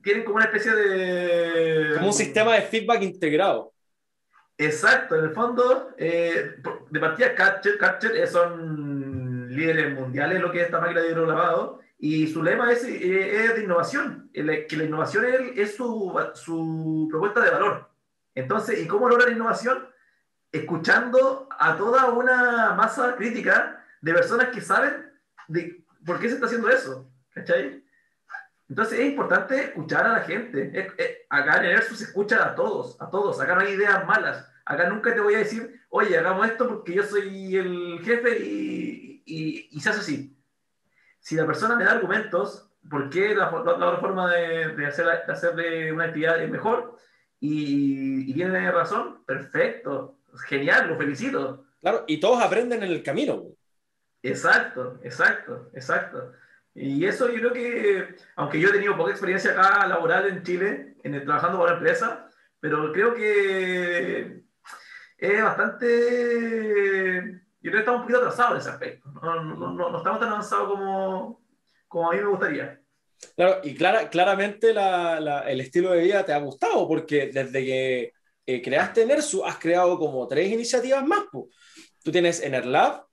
tienen 0.02 0.24
como 0.24 0.36
una 0.36 0.46
especie 0.46 0.74
de... 0.74 1.94
Como 1.94 2.08
un 2.08 2.12
sistema 2.12 2.54
de 2.54 2.62
feedback 2.62 3.02
integrado. 3.02 3.72
Exacto, 4.56 5.16
en 5.16 5.24
el 5.24 5.30
fondo, 5.30 5.94
eh, 5.96 6.56
de 6.90 7.00
partida 7.00 7.34
Catcher, 7.34 7.78
Catcher 7.78 8.28
son 8.28 9.48
líderes 9.48 9.94
mundiales 9.94 10.40
lo 10.40 10.52
que 10.52 10.60
es 10.60 10.66
esta 10.66 10.80
máquina 10.80 11.00
de 11.00 11.10
hidrolavado 11.10 11.80
y 11.98 12.26
su 12.26 12.42
lema 12.42 12.70
es, 12.70 12.84
eh, 12.84 13.44
es 13.44 13.56
de 13.56 13.64
innovación, 13.64 14.30
que 14.32 14.76
la 14.76 14.84
innovación 14.84 15.24
es, 15.24 15.58
es 15.58 15.76
su, 15.76 16.12
su, 16.34 17.08
propuesta 17.10 17.40
de 17.40 17.50
valor. 17.50 17.90
Entonces, 18.34 18.82
¿y 18.82 18.86
cómo 18.86 19.08
logra 19.08 19.26
la 19.26 19.32
innovación? 19.32 19.86
Escuchando 20.52 21.48
a 21.58 21.76
toda 21.76 22.10
una 22.10 22.74
masa 22.74 23.16
crítica 23.16 23.84
de 24.00 24.14
personas 24.14 24.48
que 24.48 24.60
saben 24.60 25.10
de 25.48 25.84
por 26.04 26.18
qué 26.18 26.28
se 26.28 26.34
está 26.34 26.46
haciendo 26.46 26.68
eso. 26.70 27.10
¿Cachai? 27.34 27.79
Entonces 28.70 29.00
es 29.00 29.06
importante 29.06 29.56
escuchar 29.56 30.06
a 30.06 30.12
la 30.12 30.20
gente. 30.20 30.88
acá 31.28 31.58
en 31.58 31.64
ERSU 31.64 31.96
se 31.96 32.04
escucha 32.04 32.46
a 32.46 32.54
todos, 32.54 32.96
a 33.02 33.10
todos. 33.10 33.40
Acá 33.40 33.56
no 33.56 33.62
hay 33.62 33.72
ideas 33.72 34.06
malas. 34.06 34.48
Acá 34.64 34.88
nunca 34.88 35.12
te 35.12 35.20
voy 35.20 35.34
a 35.34 35.38
decir, 35.38 35.80
oye, 35.88 36.16
hagamos 36.16 36.46
esto 36.46 36.68
porque 36.68 36.94
yo 36.94 37.02
soy 37.02 37.56
el 37.56 38.00
jefe 38.04 38.38
y, 38.38 39.24
y, 39.26 39.80
se 39.80 39.90
hace 39.90 39.98
así. 39.98 40.36
Si 41.18 41.34
la 41.34 41.46
persona 41.46 41.74
me 41.74 41.82
da 41.82 41.90
argumentos, 41.90 42.70
¿por 42.88 43.10
qué 43.10 43.34
la, 43.34 43.50
otra 43.52 43.96
forma 43.96 44.32
de, 44.32 44.68
de, 44.76 44.86
hacer, 44.86 45.06
de 45.26 45.32
hacerle 45.32 45.92
una 45.92 46.04
actividad 46.04 46.40
es 46.40 46.48
mejor? 46.48 46.96
Y, 47.40 48.30
y 48.30 48.34
tiene 48.34 48.70
razón, 48.70 49.24
perfecto, 49.26 50.20
genial, 50.46 50.86
lo 50.86 50.96
felicito. 50.96 51.64
Claro, 51.80 52.04
y 52.06 52.20
todos 52.20 52.40
aprenden 52.40 52.84
en 52.84 52.92
el 52.92 53.02
camino. 53.02 53.46
Exacto, 54.22 55.00
exacto, 55.02 55.70
exacto. 55.74 56.32
Y 56.74 57.04
eso 57.04 57.28
yo 57.28 57.38
creo 57.40 57.52
que, 57.52 58.14
aunque 58.36 58.60
yo 58.60 58.68
he 58.68 58.72
tenido 58.72 58.96
poca 58.96 59.10
experiencia 59.10 59.52
acá 59.52 59.86
laboral 59.86 60.28
en 60.28 60.42
Chile, 60.42 60.94
en 61.02 61.14
el, 61.14 61.24
trabajando 61.24 61.58
para 61.58 61.74
empresa, 61.74 62.28
pero 62.60 62.92
creo 62.92 63.14
que 63.14 64.42
es 65.18 65.42
bastante... 65.42 67.40
Yo 67.62 67.70
creo 67.70 67.72
que 67.72 67.78
estamos 67.80 68.00
un 68.00 68.06
poquito 68.06 68.20
atrasados 68.20 68.52
en 68.52 68.58
ese 68.58 68.70
aspecto. 68.70 69.10
No, 69.22 69.44
no, 69.44 69.72
no, 69.72 69.90
no 69.90 69.98
estamos 69.98 70.18
tan 70.18 70.30
avanzados 70.30 70.68
como, 70.68 71.42
como 71.88 72.10
a 72.10 72.14
mí 72.14 72.20
me 72.20 72.28
gustaría. 72.28 72.80
Claro, 73.36 73.60
y 73.62 73.74
clara, 73.74 74.08
claramente 74.08 74.72
la, 74.72 75.20
la, 75.20 75.40
el 75.50 75.60
estilo 75.60 75.90
de 75.90 76.00
vida 76.02 76.24
te 76.24 76.32
ha 76.32 76.38
gustado, 76.38 76.88
porque 76.88 77.26
desde 77.26 77.64
que 77.64 78.12
eh, 78.46 78.62
creaste 78.62 79.04
Nersu 79.04 79.44
has 79.44 79.58
creado 79.58 79.98
como 79.98 80.26
tres 80.26 80.50
iniciativas 80.50 81.04
más. 81.06 81.24
Po. 81.30 81.50
Tú 82.02 82.10
tienes 82.10 82.42
Enerlab, 82.42 83.04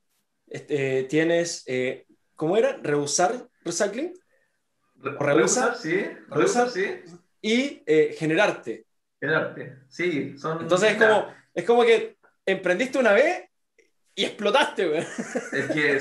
este, 0.47 1.03
tienes 1.03 1.65
eh, 1.67 2.06
¿cómo 2.38 2.56
era? 2.56 2.78
Reusar 2.82 3.50
recycling. 3.67 4.13
reusar, 4.95 5.76
sí. 5.76 6.08
Reusar, 6.30 6.69
sí. 6.69 7.02
Y 7.41 7.84
eh, 7.86 8.15
generarte. 8.17 8.86
Generarte, 9.19 9.80
sí. 9.89 10.38
Son 10.38 10.62
Entonces 10.62 10.91
es 10.91 10.97
como, 10.97 11.34
es 11.54 11.65
como 11.65 11.84
que 11.84 12.17
emprendiste 12.45 12.97
una 12.97 13.12
vez 13.12 13.50
y 14.15 14.26
explotaste, 14.26 14.88
güey. 14.88 15.00
Es 15.52 15.67
que, 15.71 16.00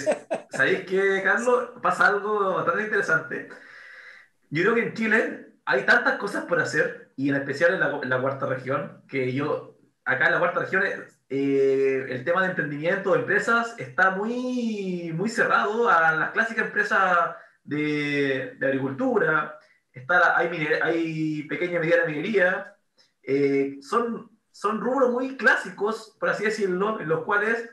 ¿sabéis 0.51 0.87
qué, 0.87 1.21
Carlos? 1.23 1.71
Pasa 1.83 2.07
algo 2.07 2.55
bastante 2.55 2.85
interesante. 2.85 3.49
Yo 4.49 4.63
creo 4.63 4.75
que 4.75 4.83
en 4.83 4.95
Chile 4.95 5.47
hay 5.65 5.85
tantas 5.85 6.17
cosas 6.19 6.45
por 6.45 6.61
hacer, 6.61 7.13
y 7.17 7.29
en 7.29 7.37
especial 7.37 7.75
en 7.75 7.81
la, 7.81 8.01
en 8.03 8.09
la 8.09 8.21
cuarta 8.21 8.47
región, 8.47 9.03
que 9.09 9.33
yo, 9.33 9.77
acá 10.05 10.27
en 10.27 10.33
la 10.33 10.39
cuarta 10.39 10.61
región, 10.61 10.85
eh, 11.29 12.07
el 12.09 12.25
tema 12.25 12.43
de 12.43 12.51
emprendimiento, 12.51 13.13
de 13.13 13.21
empresas, 13.21 13.75
está 13.79 14.13
muy, 14.13 15.13
muy 15.15 15.29
cerrado 15.29 15.89
a 15.89 16.13
las 16.13 16.31
clásicas 16.31 16.67
empresas 16.67 17.37
de, 17.65 18.57
de 18.59 18.67
agricultura, 18.67 19.59
está 19.93 20.39
hay, 20.39 20.69
hay 20.83 21.43
pequeña 21.45 21.77
y 21.77 21.81
mediana 21.81 22.05
minería, 22.05 22.77
eh, 23.23 23.79
son, 23.81 24.31
son 24.53 24.81
rubros 24.81 25.11
muy 25.11 25.37
clásicos, 25.37 26.17
por 26.21 26.29
así 26.29 26.45
decirlo, 26.45 27.01
en 27.01 27.09
los 27.09 27.25
cuales 27.25 27.71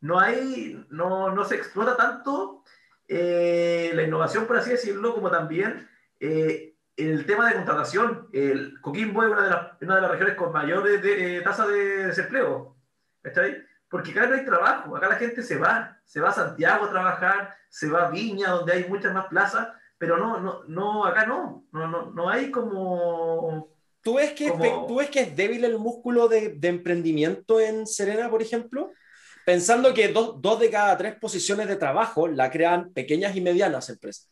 no, 0.00 0.18
hay, 0.18 0.84
no, 0.90 1.34
no 1.34 1.44
se 1.44 1.54
explota 1.56 1.96
tanto 1.96 2.64
eh, 3.08 3.92
la 3.94 4.02
innovación, 4.02 4.46
por 4.46 4.58
así 4.58 4.70
decirlo, 4.70 5.14
como 5.14 5.30
también 5.30 5.88
el 6.20 7.24
tema 7.24 7.48
de 7.48 7.54
contratación. 7.54 8.28
El 8.32 8.80
Coquimbo 8.80 9.22
es 9.22 9.30
una 9.30 9.42
de 9.42 9.50
las, 9.50 9.82
una 9.82 9.94
de 9.96 10.00
las 10.02 10.10
regiones 10.10 10.34
con 10.36 10.52
mayores 10.52 11.02
de, 11.02 11.40
tasa 11.40 11.66
de 11.66 12.08
desempleo. 12.08 12.76
¿Está 13.22 13.42
Porque 13.88 14.12
acá 14.12 14.26
no 14.26 14.34
hay 14.34 14.44
trabajo, 14.44 14.96
acá 14.96 15.08
la 15.08 15.16
gente 15.16 15.42
se 15.42 15.56
va, 15.56 15.98
se 16.04 16.20
va 16.20 16.30
a 16.30 16.34
Santiago 16.34 16.86
a 16.86 16.90
trabajar, 16.90 17.54
se 17.68 17.88
va 17.88 18.06
a 18.06 18.10
Viña, 18.10 18.50
donde 18.50 18.72
hay 18.72 18.88
muchas 18.88 19.12
más 19.12 19.26
plazas, 19.26 19.68
pero 19.98 20.16
no, 20.16 20.40
no, 20.40 20.64
no 20.64 21.04
acá 21.04 21.26
no, 21.26 21.66
no, 21.72 21.86
no, 21.86 22.10
no 22.10 22.28
hay 22.28 22.50
como... 22.50 23.68
¿Tú 24.02 24.14
ves, 24.14 24.32
que 24.32 24.48
como... 24.48 24.64
es, 24.64 24.86
¿Tú 24.86 24.96
ves 24.96 25.10
que 25.10 25.20
es 25.20 25.36
débil 25.36 25.64
el 25.64 25.78
músculo 25.78 26.26
de, 26.28 26.54
de 26.54 26.68
emprendimiento 26.68 27.60
en 27.60 27.86
Serena, 27.86 28.30
por 28.30 28.40
ejemplo? 28.40 28.92
Pensando 29.44 29.92
que 29.92 30.08
dos, 30.08 30.40
dos 30.40 30.58
de 30.60 30.70
cada 30.70 30.96
tres 30.96 31.16
posiciones 31.16 31.68
de 31.68 31.76
trabajo 31.76 32.28
la 32.28 32.50
crean 32.50 32.92
pequeñas 32.92 33.36
y 33.36 33.40
medianas 33.40 33.90
empresas. 33.90 34.30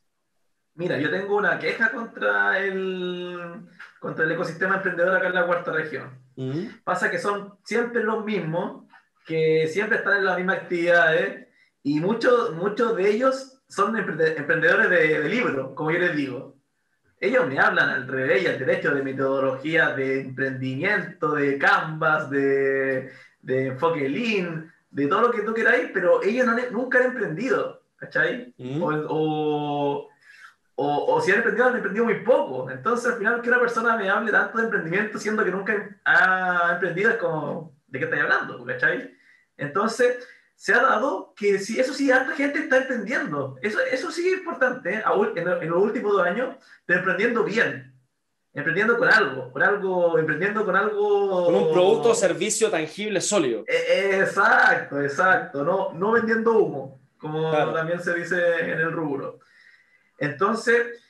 Mira, 0.78 0.96
yo 0.96 1.10
tengo 1.10 1.36
una 1.36 1.58
queja 1.58 1.90
contra 1.90 2.56
el, 2.60 3.66
contra 3.98 4.24
el 4.24 4.30
ecosistema 4.30 4.76
emprendedor 4.76 5.16
acá 5.16 5.26
en 5.26 5.34
la 5.34 5.44
cuarta 5.44 5.72
región. 5.72 6.08
Mm. 6.36 6.66
Pasa 6.84 7.10
que 7.10 7.18
son 7.18 7.54
siempre 7.64 8.04
los 8.04 8.24
mismos, 8.24 8.84
que 9.26 9.66
siempre 9.66 9.98
están 9.98 10.18
en 10.18 10.24
las 10.26 10.36
mismas 10.36 10.58
actividades, 10.58 11.48
y 11.82 11.98
muchos, 11.98 12.54
muchos 12.54 12.94
de 12.94 13.10
ellos 13.10 13.60
son 13.68 13.96
emprendedores 13.96 14.88
de, 14.88 15.20
de 15.20 15.28
libros, 15.28 15.72
como 15.74 15.90
yo 15.90 15.98
les 15.98 16.14
digo. 16.14 16.54
Ellos 17.20 17.48
me 17.48 17.58
hablan 17.58 17.88
al 17.90 18.06
revés 18.06 18.44
y 18.44 18.46
al 18.46 18.60
derecho 18.60 18.94
de 18.94 19.02
metodología 19.02 19.96
de 19.96 20.20
emprendimiento, 20.20 21.34
de 21.34 21.58
canvas, 21.58 22.30
de, 22.30 23.10
de 23.42 23.66
enfoque 23.66 24.08
lean, 24.08 24.72
de 24.92 25.08
todo 25.08 25.22
lo 25.22 25.30
que 25.32 25.42
tú 25.42 25.52
queráis, 25.52 25.90
pero 25.92 26.22
ellos 26.22 26.46
no, 26.46 26.56
nunca 26.70 26.98
han 26.98 27.06
emprendido, 27.06 27.82
¿cachai? 27.96 28.54
Mm. 28.58 28.80
O, 28.80 28.90
o 29.08 30.08
o, 30.80 31.16
o 31.16 31.20
si 31.20 31.32
han 31.32 31.38
emprendido, 31.38 31.66
han 31.66 31.74
emprendido 31.74 32.04
muy 32.04 32.20
poco. 32.20 32.70
Entonces, 32.70 33.10
al 33.10 33.18
final, 33.18 33.42
que 33.42 33.48
una 33.48 33.58
persona 33.58 33.96
me 33.96 34.08
hable 34.08 34.30
tanto 34.30 34.58
de 34.58 34.64
emprendimiento 34.64 35.18
siendo 35.18 35.44
que 35.44 35.50
nunca 35.50 35.98
ha 36.04 36.74
emprendido, 36.74 37.10
es 37.10 37.16
como, 37.16 37.76
¿de 37.88 37.98
qué 37.98 38.04
estáis 38.04 38.22
hablando? 38.22 38.64
¿Cachai? 38.64 39.12
Entonces, 39.56 40.24
se 40.54 40.72
ha 40.72 40.80
dado 40.80 41.34
que 41.36 41.58
sí, 41.58 41.80
eso 41.80 41.92
sí, 41.92 42.12
harta 42.12 42.32
gente 42.36 42.60
está 42.60 42.76
emprendiendo. 42.76 43.56
Eso, 43.60 43.80
eso 43.90 44.12
sí 44.12 44.28
es 44.28 44.38
importante, 44.38 44.94
¿eh? 44.94 45.02
en, 45.34 45.48
en, 45.48 45.68
los 45.68 45.82
últimos 45.82 46.12
dos 46.12 46.24
años, 46.24 46.54
pero 46.86 47.00
emprendiendo 47.00 47.42
bien. 47.42 47.92
Emprendiendo 48.54 48.98
con 48.98 49.08
algo, 49.08 49.50
con 49.50 49.62
algo, 49.64 50.16
emprendiendo 50.16 50.64
con 50.64 50.76
algo... 50.76 51.44
Con 51.46 51.54
un 51.56 51.72
producto 51.72 52.10
o 52.10 52.14
servicio 52.14 52.70
tangible, 52.70 53.20
sólido. 53.20 53.64
E, 53.66 54.20
exacto, 54.20 55.02
exacto. 55.02 55.64
No, 55.64 55.92
no 55.92 56.12
vendiendo 56.12 56.52
humo, 56.52 57.00
como 57.18 57.50
claro. 57.50 57.72
también 57.72 58.00
se 58.00 58.14
dice 58.14 58.60
en 58.60 58.78
el 58.78 58.92
rubro. 58.92 59.40
Entonces, 60.18 61.00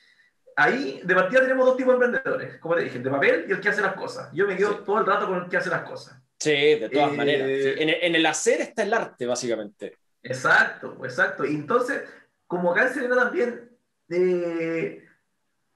ahí 0.55 1.01
de 1.03 1.15
partida 1.15 1.41
tenemos 1.41 1.65
dos 1.65 1.77
tipos 1.77 1.97
de 1.97 2.05
emprendedores, 2.05 2.57
como 2.59 2.75
te 2.75 2.83
dije, 2.83 2.97
el 2.97 3.03
de 3.03 3.09
papel 3.09 3.45
y 3.47 3.51
el 3.51 3.61
que 3.61 3.69
hace 3.69 3.81
las 3.81 3.93
cosas. 3.93 4.29
Yo 4.33 4.47
me 4.47 4.55
quedo 4.55 4.73
sí. 4.73 4.79
todo 4.85 4.99
el 4.99 5.05
rato 5.05 5.27
con 5.27 5.43
el 5.43 5.49
que 5.49 5.57
hace 5.57 5.69
las 5.69 5.83
cosas. 5.83 6.19
Sí, 6.37 6.51
de 6.51 6.89
todas 6.89 7.13
eh, 7.13 7.17
maneras. 7.17 7.47
Sí. 7.47 7.81
En, 7.81 7.89
en, 7.89 8.15
el 8.15 8.25
hacer 8.25 8.61
está 8.61 8.83
el 8.83 8.93
arte, 8.93 9.25
básicamente. 9.25 9.97
Exacto, 10.23 10.97
exacto. 11.03 11.45
Y 11.45 11.55
entonces, 11.55 12.03
como 12.47 12.71
acá 12.71 12.87
en 12.87 12.93
Serena 12.93 13.15
también, 13.15 13.69
eh, 14.09 15.03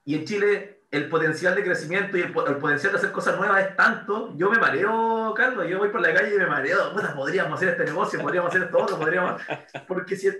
y 0.04 0.14
en 0.14 0.24
Chile, 0.24 0.80
el 0.90 1.08
potencial 1.08 1.54
de 1.54 1.64
crecimiento 1.64 2.16
y 2.16 2.20
el, 2.20 2.28
el, 2.28 2.56
potencial 2.58 2.92
de 2.92 2.98
hacer 2.98 3.10
cosas 3.10 3.36
nuevas 3.36 3.66
es 3.66 3.76
tanto, 3.76 4.34
yo 4.36 4.50
me 4.50 4.58
mareo, 4.58 5.34
Carlos, 5.34 5.66
yo 5.68 5.78
voy 5.78 5.88
por 5.88 6.00
la 6.00 6.14
calle 6.14 6.34
y 6.34 6.38
me 6.38 6.46
mareo, 6.46 6.92
Puta, 6.92 7.14
podríamos 7.14 7.54
hacer 7.54 7.70
este 7.70 7.84
negocio, 7.84 8.20
podríamos 8.20 8.50
hacer 8.50 8.64
esto 8.64 8.78
otro, 8.78 8.98
podríamos... 8.98 9.42
Porque 9.88 10.14
si, 10.14 10.30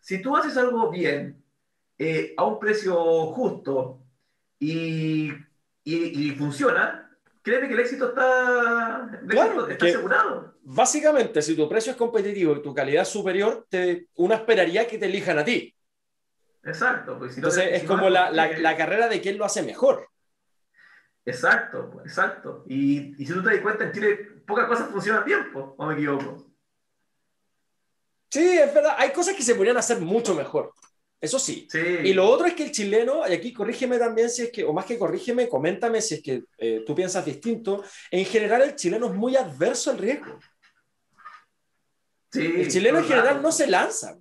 si 0.00 0.20
tú 0.20 0.36
haces 0.36 0.56
algo 0.56 0.90
bien, 0.90 1.41
eh, 2.04 2.34
a 2.36 2.44
un 2.44 2.58
precio 2.58 2.94
justo 3.26 4.02
y, 4.58 5.30
y, 5.84 5.94
y, 6.28 6.30
funciona, 6.32 7.10
créeme 7.42 7.68
que 7.68 7.74
el 7.74 7.80
éxito 7.80 8.08
está, 8.08 9.08
el 9.20 9.28
claro, 9.28 9.50
éxito 9.50 9.70
está 9.70 9.86
asegurado. 9.86 10.54
Básicamente, 10.62 11.42
si 11.42 11.54
tu 11.54 11.68
precio 11.68 11.92
es 11.92 11.98
competitivo 11.98 12.56
y 12.56 12.62
tu 12.62 12.74
calidad 12.74 13.02
es 13.02 13.08
superior, 13.08 13.66
te, 13.68 14.08
uno 14.16 14.34
esperaría 14.34 14.86
que 14.86 14.98
te 14.98 15.06
elijan 15.06 15.38
a 15.38 15.44
ti. 15.44 15.74
Exacto. 16.64 17.18
Pues, 17.18 17.34
si 17.34 17.40
Entonces, 17.40 17.70
no 17.70 17.76
es 17.76 17.84
como 17.84 18.08
la, 18.10 18.30
la, 18.30 18.46
porque- 18.46 18.62
la 18.62 18.76
carrera 18.76 19.08
de 19.08 19.20
quién 19.20 19.38
lo 19.38 19.44
hace 19.44 19.62
mejor. 19.62 20.08
Exacto, 21.24 21.88
pues, 21.92 22.06
exacto. 22.06 22.64
Y, 22.68 23.14
y 23.22 23.26
si 23.26 23.32
tú 23.32 23.42
te 23.42 23.50
das 23.50 23.60
cuenta, 23.60 23.84
en 23.84 23.92
Chile 23.92 24.16
pocas 24.46 24.66
cosas 24.66 24.90
funcionan 24.90 25.24
bien, 25.24 25.52
pues, 25.52 25.66
o 25.76 25.86
me 25.86 25.94
equivoco. 25.94 26.46
Sí, 28.30 28.58
es 28.58 28.74
verdad. 28.74 28.94
Hay 28.98 29.12
cosas 29.12 29.34
que 29.36 29.42
se 29.42 29.54
podrían 29.54 29.76
hacer 29.76 30.00
mucho 30.00 30.34
mejor. 30.34 30.72
Eso 31.22 31.38
sí. 31.38 31.68
Sí. 31.70 31.78
Y 31.78 32.12
lo 32.14 32.28
otro 32.28 32.46
es 32.48 32.54
que 32.54 32.64
el 32.64 32.72
chileno, 32.72 33.22
y 33.28 33.32
aquí 33.32 33.52
corrígeme 33.52 33.96
también 33.96 34.28
si 34.28 34.42
es 34.42 34.50
que, 34.50 34.64
o 34.64 34.72
más 34.72 34.84
que 34.84 34.98
corrígeme, 34.98 35.48
coméntame 35.48 36.02
si 36.02 36.16
es 36.16 36.22
que 36.22 36.42
eh, 36.58 36.82
tú 36.84 36.94
piensas 36.96 37.24
distinto. 37.24 37.84
En 38.10 38.24
general, 38.26 38.62
el 38.62 38.74
chileno 38.74 39.06
es 39.06 39.14
muy 39.14 39.36
adverso 39.36 39.92
al 39.92 39.98
riesgo. 39.98 40.40
Sí, 42.32 42.44
El 42.56 42.68
chileno 42.68 42.98
en 42.98 43.04
general 43.04 43.40
no 43.40 43.52
se 43.52 43.66
lanza. 43.68 44.18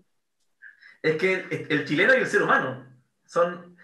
Es 1.01 1.15
que 1.17 1.33
el, 1.69 1.85
chileno 1.87 2.13
y 2.13 2.17
el 2.17 2.27
ser 2.27 2.43
humano 2.43 2.85
son, 3.25 3.75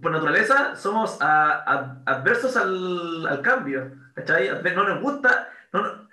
por 0.00 0.12
naturaleza, 0.12 0.76
somos 0.76 1.20
a- 1.20 1.64
a- 1.66 2.02
adversos 2.06 2.56
al, 2.56 3.26
al 3.26 3.42
cambio. 3.42 3.92
¿Cachai? 4.14 4.50
No 4.74 4.84
nos 4.88 5.02
gusta, 5.02 5.48
no 5.72 6.08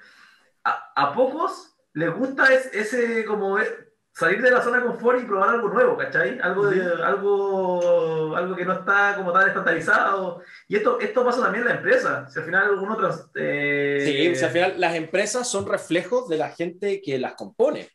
a, 0.64 0.94
a 0.96 1.14
pocos 1.14 1.76
les 1.94 2.12
gusta 2.14 2.52
es- 2.54 2.74
ese 2.74 3.26
como 3.26 3.60
salir 4.18 4.42
de 4.42 4.50
la 4.50 4.62
zona 4.64 4.80
de 4.80 4.86
confort 4.86 5.22
y 5.22 5.26
probar 5.26 5.50
algo 5.50 5.70
nuevo, 5.70 5.96
¿cachai? 5.96 6.40
Algo, 6.42 6.68
de, 6.68 6.82
algo, 7.04 8.36
algo 8.36 8.56
que 8.56 8.66
no 8.66 8.74
está 8.74 9.14
como 9.16 9.32
tan 9.32 9.48
estandarizado. 9.48 10.42
Y 10.68 10.78
esto, 10.78 11.00
esto 11.00 11.24
pasa 11.24 11.42
también 11.42 11.64
en 11.64 11.70
la 11.70 11.76
empresa. 11.76 12.28
Si 12.28 12.40
al 12.40 12.46
final 12.46 12.72
uno 12.80 12.98
tras, 12.98 13.30
eh, 13.36 14.02
Sí, 14.04 14.36
sea, 14.36 14.48
al 14.48 14.54
final 14.54 14.74
las 14.78 14.96
empresas 14.96 15.48
son 15.48 15.68
reflejos 15.68 16.28
de 16.30 16.38
la 16.38 16.50
gente 16.50 17.00
que 17.02 17.20
las 17.20 17.36
compone. 17.36 17.90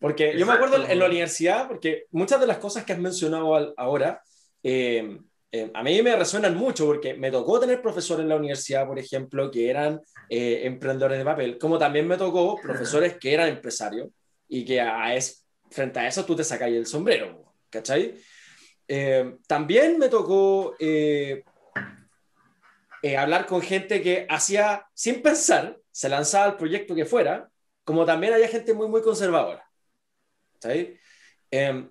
Porque 0.00 0.32
yo 0.36 0.46
me 0.46 0.52
Exacto. 0.52 0.64
acuerdo 0.66 0.92
en 0.92 0.98
la 0.98 1.06
universidad, 1.06 1.68
porque 1.68 2.06
muchas 2.10 2.40
de 2.40 2.46
las 2.46 2.58
cosas 2.58 2.84
que 2.84 2.92
has 2.92 2.98
mencionado 2.98 3.54
al- 3.54 3.74
ahora, 3.76 4.20
eh, 4.62 5.18
eh, 5.52 5.70
a 5.74 5.82
mí 5.82 6.02
me 6.02 6.14
resuenan 6.16 6.56
mucho, 6.56 6.86
porque 6.86 7.14
me 7.14 7.30
tocó 7.30 7.58
tener 7.58 7.80
profesores 7.80 8.22
en 8.24 8.28
la 8.28 8.36
universidad, 8.36 8.86
por 8.86 8.98
ejemplo, 8.98 9.50
que 9.50 9.70
eran 9.70 10.00
eh, 10.28 10.62
emprendedores 10.64 11.18
de 11.18 11.24
papel, 11.24 11.58
como 11.58 11.78
también 11.78 12.06
me 12.06 12.16
tocó 12.16 12.60
profesores 12.60 13.16
que 13.18 13.32
eran 13.32 13.48
empresarios 13.48 14.08
y 14.48 14.64
que 14.64 14.80
a 14.80 15.14
es, 15.14 15.44
frente 15.70 16.00
a 16.00 16.08
eso 16.08 16.24
tú 16.24 16.34
te 16.36 16.44
sacáis 16.44 16.76
el 16.76 16.86
sombrero, 16.86 17.54
¿cachai? 17.70 18.14
Eh, 18.86 19.36
también 19.46 19.98
me 19.98 20.08
tocó 20.08 20.74
eh, 20.78 21.44
eh, 23.02 23.16
hablar 23.16 23.46
con 23.46 23.60
gente 23.62 24.02
que 24.02 24.26
hacía, 24.28 24.86
sin 24.94 25.22
pensar, 25.22 25.78
se 25.90 26.08
lanzaba 26.08 26.46
al 26.46 26.56
proyecto 26.56 26.94
que 26.94 27.04
fuera, 27.04 27.50
como 27.84 28.04
también 28.04 28.32
había 28.34 28.48
gente 28.48 28.74
muy, 28.74 28.88
muy 28.88 29.02
conservadora. 29.02 29.64
¿sabes? 30.60 30.98
Eh, 31.50 31.88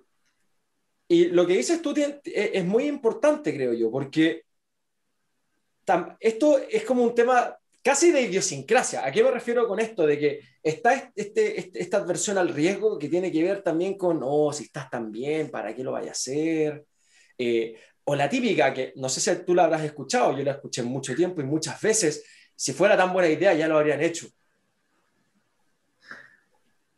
y 1.08 1.26
lo 1.26 1.46
que 1.46 1.54
dices 1.56 1.80
tú 1.80 1.94
tiene- 1.94 2.20
es 2.24 2.64
muy 2.64 2.84
importante, 2.84 3.54
creo 3.54 3.72
yo, 3.72 3.90
porque 3.90 4.44
esto 6.20 6.58
es 6.58 6.84
como 6.84 7.02
un 7.02 7.14
tema 7.14 7.57
casi 7.88 8.12
de 8.12 8.20
idiosincrasia. 8.20 9.06
¿A 9.06 9.10
qué 9.10 9.24
me 9.24 9.30
refiero 9.30 9.66
con 9.66 9.80
esto? 9.80 10.06
De 10.06 10.18
que 10.18 10.40
está 10.62 11.10
este, 11.16 11.58
este- 11.58 11.80
esta 11.80 11.96
adversión 11.96 12.36
al 12.36 12.50
riesgo 12.50 12.98
que 12.98 13.08
tiene 13.08 13.32
que 13.32 13.42
ver 13.42 13.62
también 13.62 13.96
con, 13.96 14.20
oh, 14.22 14.52
si 14.52 14.64
estás 14.64 14.90
tan 14.90 15.10
bien, 15.10 15.50
¿para 15.50 15.74
qué 15.74 15.82
lo 15.82 15.92
vaya 15.92 16.10
a 16.10 16.12
hacer? 16.12 16.84
Eh, 17.38 17.74
o 18.04 18.14
la 18.14 18.28
típica, 18.28 18.74
que 18.74 18.92
no 18.96 19.08
sé 19.08 19.20
si 19.22 19.42
tú 19.42 19.54
la 19.54 19.64
habrás 19.64 19.84
escuchado, 19.84 20.36
yo 20.36 20.44
la 20.44 20.52
escuché 20.52 20.82
mucho 20.82 21.14
tiempo 21.14 21.40
y 21.40 21.44
muchas 21.44 21.80
veces, 21.80 22.26
si 22.54 22.74
fuera 22.74 22.94
tan 22.94 23.10
buena 23.10 23.30
idea 23.30 23.54
ya 23.54 23.66
lo 23.66 23.78
habrían 23.78 24.02
hecho. 24.02 24.26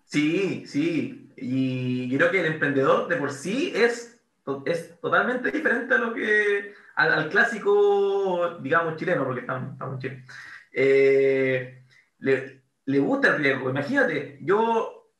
Sí, 0.06 0.64
sí. 0.66 1.30
Y 1.36 2.16
creo 2.16 2.32
que 2.32 2.40
el 2.40 2.46
emprendedor 2.46 3.06
de 3.06 3.14
por 3.14 3.30
sí 3.30 3.72
es, 3.76 4.20
es 4.66 5.00
totalmente 5.00 5.52
diferente 5.52 5.94
a 5.94 5.98
lo 5.98 6.12
que 6.12 6.74
al, 6.96 7.28
clásico, 7.28 8.58
digamos, 8.60 8.96
chileno, 8.96 9.24
porque 9.24 9.42
estamos, 9.42 9.72
estamos 9.74 10.04
en. 10.04 10.24
Eh, 10.72 11.84
le, 12.18 12.62
le 12.84 12.98
gusta 12.98 13.28
el 13.28 13.38
riesgo. 13.42 13.70
Imagínate, 13.70 14.38
yo, 14.42 15.10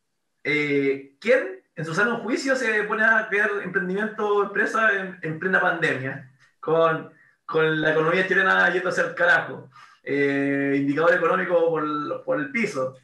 eh, 0.45 1.17
¿quién 1.21 1.63
en 1.77 1.85
su 1.85 1.95
sano 1.95 2.19
juicio 2.21 2.57
se 2.57 2.85
pone 2.85 3.05
a 3.05 3.29
crear 3.29 3.51
emprendimiento, 3.63 4.43
empresa 4.45 4.93
en, 4.93 5.19
en 5.23 5.39
plena 5.39 5.61
pandemia? 5.61 6.31
Con, 6.61 7.13
con 7.47 7.81
la 7.81 7.93
economía 7.93 8.27
chilena 8.27 8.71
yéndose 8.73 9.01
al 9.01 9.15
carajo. 9.15 9.71
Eh, 10.03 10.75
indicador 10.77 11.15
económico 11.15 11.71
por, 11.71 12.25
por 12.25 12.41
el 12.41 12.51
piso. 12.51 12.97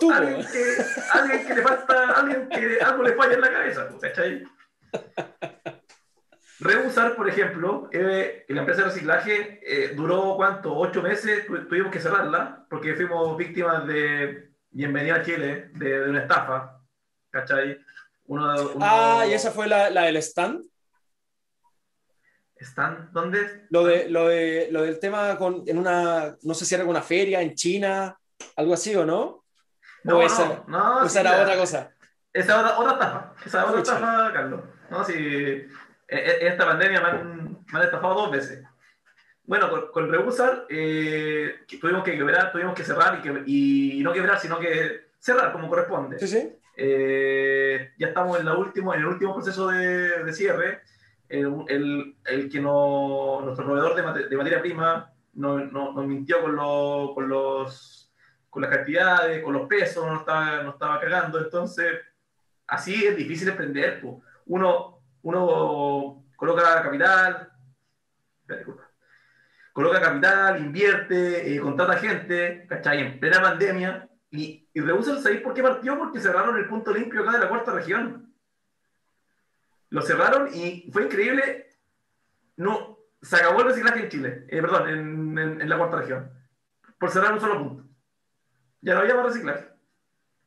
Tú, 0.00 0.10
alguien, 0.10 0.44
que, 0.46 0.76
alguien 1.12 1.46
que 1.46 1.54
le 1.54 1.62
falta, 1.62 2.10
alguien 2.12 2.48
que 2.48 2.80
algo 2.80 3.02
le 3.02 3.14
falla 3.14 3.34
en 3.34 3.40
la 3.40 3.52
cabeza, 3.52 3.88
¿cachai? 4.00 4.42
Reusar, 6.62 7.16
por 7.16 7.28
ejemplo, 7.28 7.88
eh, 7.92 8.44
la 8.48 8.60
empresa 8.60 8.82
de 8.82 8.88
reciclaje 8.88 9.60
eh, 9.64 9.92
duró 9.94 10.34
cuánto, 10.36 10.74
ocho 10.76 11.02
meses, 11.02 11.46
tu- 11.46 11.66
tuvimos 11.66 11.90
que 11.90 11.98
cerrarla 12.00 12.64
porque 12.70 12.94
fuimos 12.94 13.36
víctimas 13.36 13.86
de 13.86 14.50
Bienvenida 14.70 15.16
a 15.16 15.22
Chile, 15.22 15.70
de, 15.74 16.00
de 16.00 16.10
una 16.10 16.22
estafa, 16.22 16.80
¿cachai? 17.30 17.78
Uno, 18.26 18.44
uno- 18.74 18.78
Ah, 18.80 19.24
y 19.28 19.32
esa 19.32 19.50
fue 19.50 19.66
la, 19.66 19.90
la 19.90 20.02
del 20.02 20.16
stand. 20.18 20.64
¿Están? 22.56 23.10
¿Dónde? 23.12 23.66
Lo, 23.70 23.84
de, 23.84 24.08
lo, 24.08 24.28
de, 24.28 24.68
lo 24.70 24.82
del 24.82 25.00
tema 25.00 25.36
con, 25.36 25.64
en 25.66 25.78
una, 25.78 26.36
no 26.42 26.54
sé 26.54 26.64
si 26.64 26.74
era 26.76 26.84
una 26.84 27.02
feria 27.02 27.42
en 27.42 27.54
China, 27.56 28.16
algo 28.56 28.74
así 28.74 28.94
o 28.94 29.04
no. 29.04 29.44
No, 30.04 30.18
o 30.18 30.22
esa, 30.22 30.62
no, 30.68 31.00
no, 31.00 31.06
esa 31.06 31.08
sí, 31.08 31.18
era 31.26 31.42
otra 31.42 31.56
cosa. 31.56 31.90
Esa 32.32 32.60
otra, 32.60 32.78
otra 32.78 32.92
estafa, 32.92 33.34
esa 33.44 33.64
otra 33.64 33.76
Pucha. 33.78 33.94
estafa, 33.94 34.32
Carlos. 34.32 34.60
No, 34.90 35.04
si 35.04 35.12
en 35.14 35.68
en 35.68 35.70
esta 36.16 36.66
pandemia 36.66 37.00
me 37.00 37.08
han, 37.08 37.58
me 37.72 37.78
han 37.78 37.84
estafado 37.84 38.14
dos 38.14 38.30
veces. 38.30 38.62
Bueno, 39.44 39.70
con, 39.70 39.90
con 39.90 40.10
Reusar 40.10 40.66
eh, 40.68 41.56
tuvimos 41.80 42.04
que 42.04 42.16
quebrar, 42.16 42.52
tuvimos 42.52 42.74
que 42.74 42.84
cerrar 42.84 43.18
y, 43.18 43.22
que, 43.22 43.42
y 43.46 44.00
no 44.02 44.12
quebrar, 44.12 44.38
sino 44.38 44.58
que 44.58 45.08
cerrar 45.18 45.52
como 45.52 45.68
corresponde. 45.68 46.18
Sí, 46.18 46.28
sí. 46.28 46.52
Eh, 46.76 47.92
ya 47.98 48.08
estamos 48.08 48.38
en, 48.38 48.46
la 48.46 48.56
último, 48.56 48.94
en 48.94 49.00
el 49.00 49.06
último 49.06 49.34
proceso 49.34 49.68
de, 49.68 50.22
de 50.24 50.32
cierre. 50.32 50.80
El, 51.28 51.64
el, 51.68 52.16
el 52.26 52.50
que 52.50 52.60
no, 52.60 53.40
nuestro 53.42 53.64
proveedor 53.64 53.94
de, 53.94 54.02
mate- 54.02 54.28
de 54.28 54.36
materia 54.36 54.60
prima 54.60 55.10
nos, 55.34 55.72
nos- 55.72 55.94
nos 55.94 56.06
mintió 56.06 56.42
con, 56.42 56.54
lo- 56.54 57.12
con, 57.14 57.28
los, 57.28 58.12
con 58.50 58.62
las 58.62 58.70
cantidades, 58.70 59.42
con 59.42 59.54
los 59.54 59.66
pesos, 59.66 60.06
nos 60.06 60.20
estaba, 60.20 60.62
nos 60.62 60.74
estaba 60.74 61.00
cagando. 61.00 61.40
Entonces, 61.40 62.00
así 62.66 63.06
es 63.06 63.16
difícil 63.16 63.48
emprender. 63.48 64.02
Uno, 64.46 64.91
uno 65.22 66.24
coloca 66.36 66.82
capital, 66.82 67.52
disculpa. 68.48 68.90
coloca 69.72 70.00
capital, 70.00 70.60
invierte, 70.60 71.54
eh, 71.54 71.60
contrata 71.60 71.98
gente, 71.98 72.66
¿cachai? 72.68 73.00
En 73.00 73.20
plena 73.20 73.40
pandemia. 73.40 74.08
Y, 74.30 74.68
y 74.72 74.80
rehúsa 74.80 75.12
el 75.12 75.22
salir 75.22 75.42
por 75.42 75.52
qué 75.52 75.62
partió, 75.62 75.98
porque 75.98 76.20
cerraron 76.20 76.56
el 76.56 76.66
punto 76.66 76.92
limpio 76.92 77.22
acá 77.22 77.32
de 77.32 77.38
la 77.40 77.48
cuarta 77.48 77.72
región. 77.72 78.34
Lo 79.90 80.00
cerraron 80.00 80.48
y 80.54 80.90
fue 80.90 81.04
increíble 81.04 81.68
no, 82.56 82.98
se 83.20 83.36
acabó 83.36 83.60
el 83.60 83.68
reciclaje 83.68 84.00
en 84.00 84.08
Chile, 84.08 84.46
eh, 84.48 84.60
perdón, 84.60 84.88
en, 84.88 85.38
en, 85.38 85.60
en 85.60 85.68
la 85.68 85.78
cuarta 85.78 85.98
región, 85.98 86.30
por 86.98 87.10
cerrar 87.10 87.32
un 87.32 87.40
solo 87.40 87.58
punto. 87.58 87.84
Ya 88.80 88.94
no 88.94 89.00
había 89.00 89.14
más 89.14 89.26
reciclaje. 89.26 89.68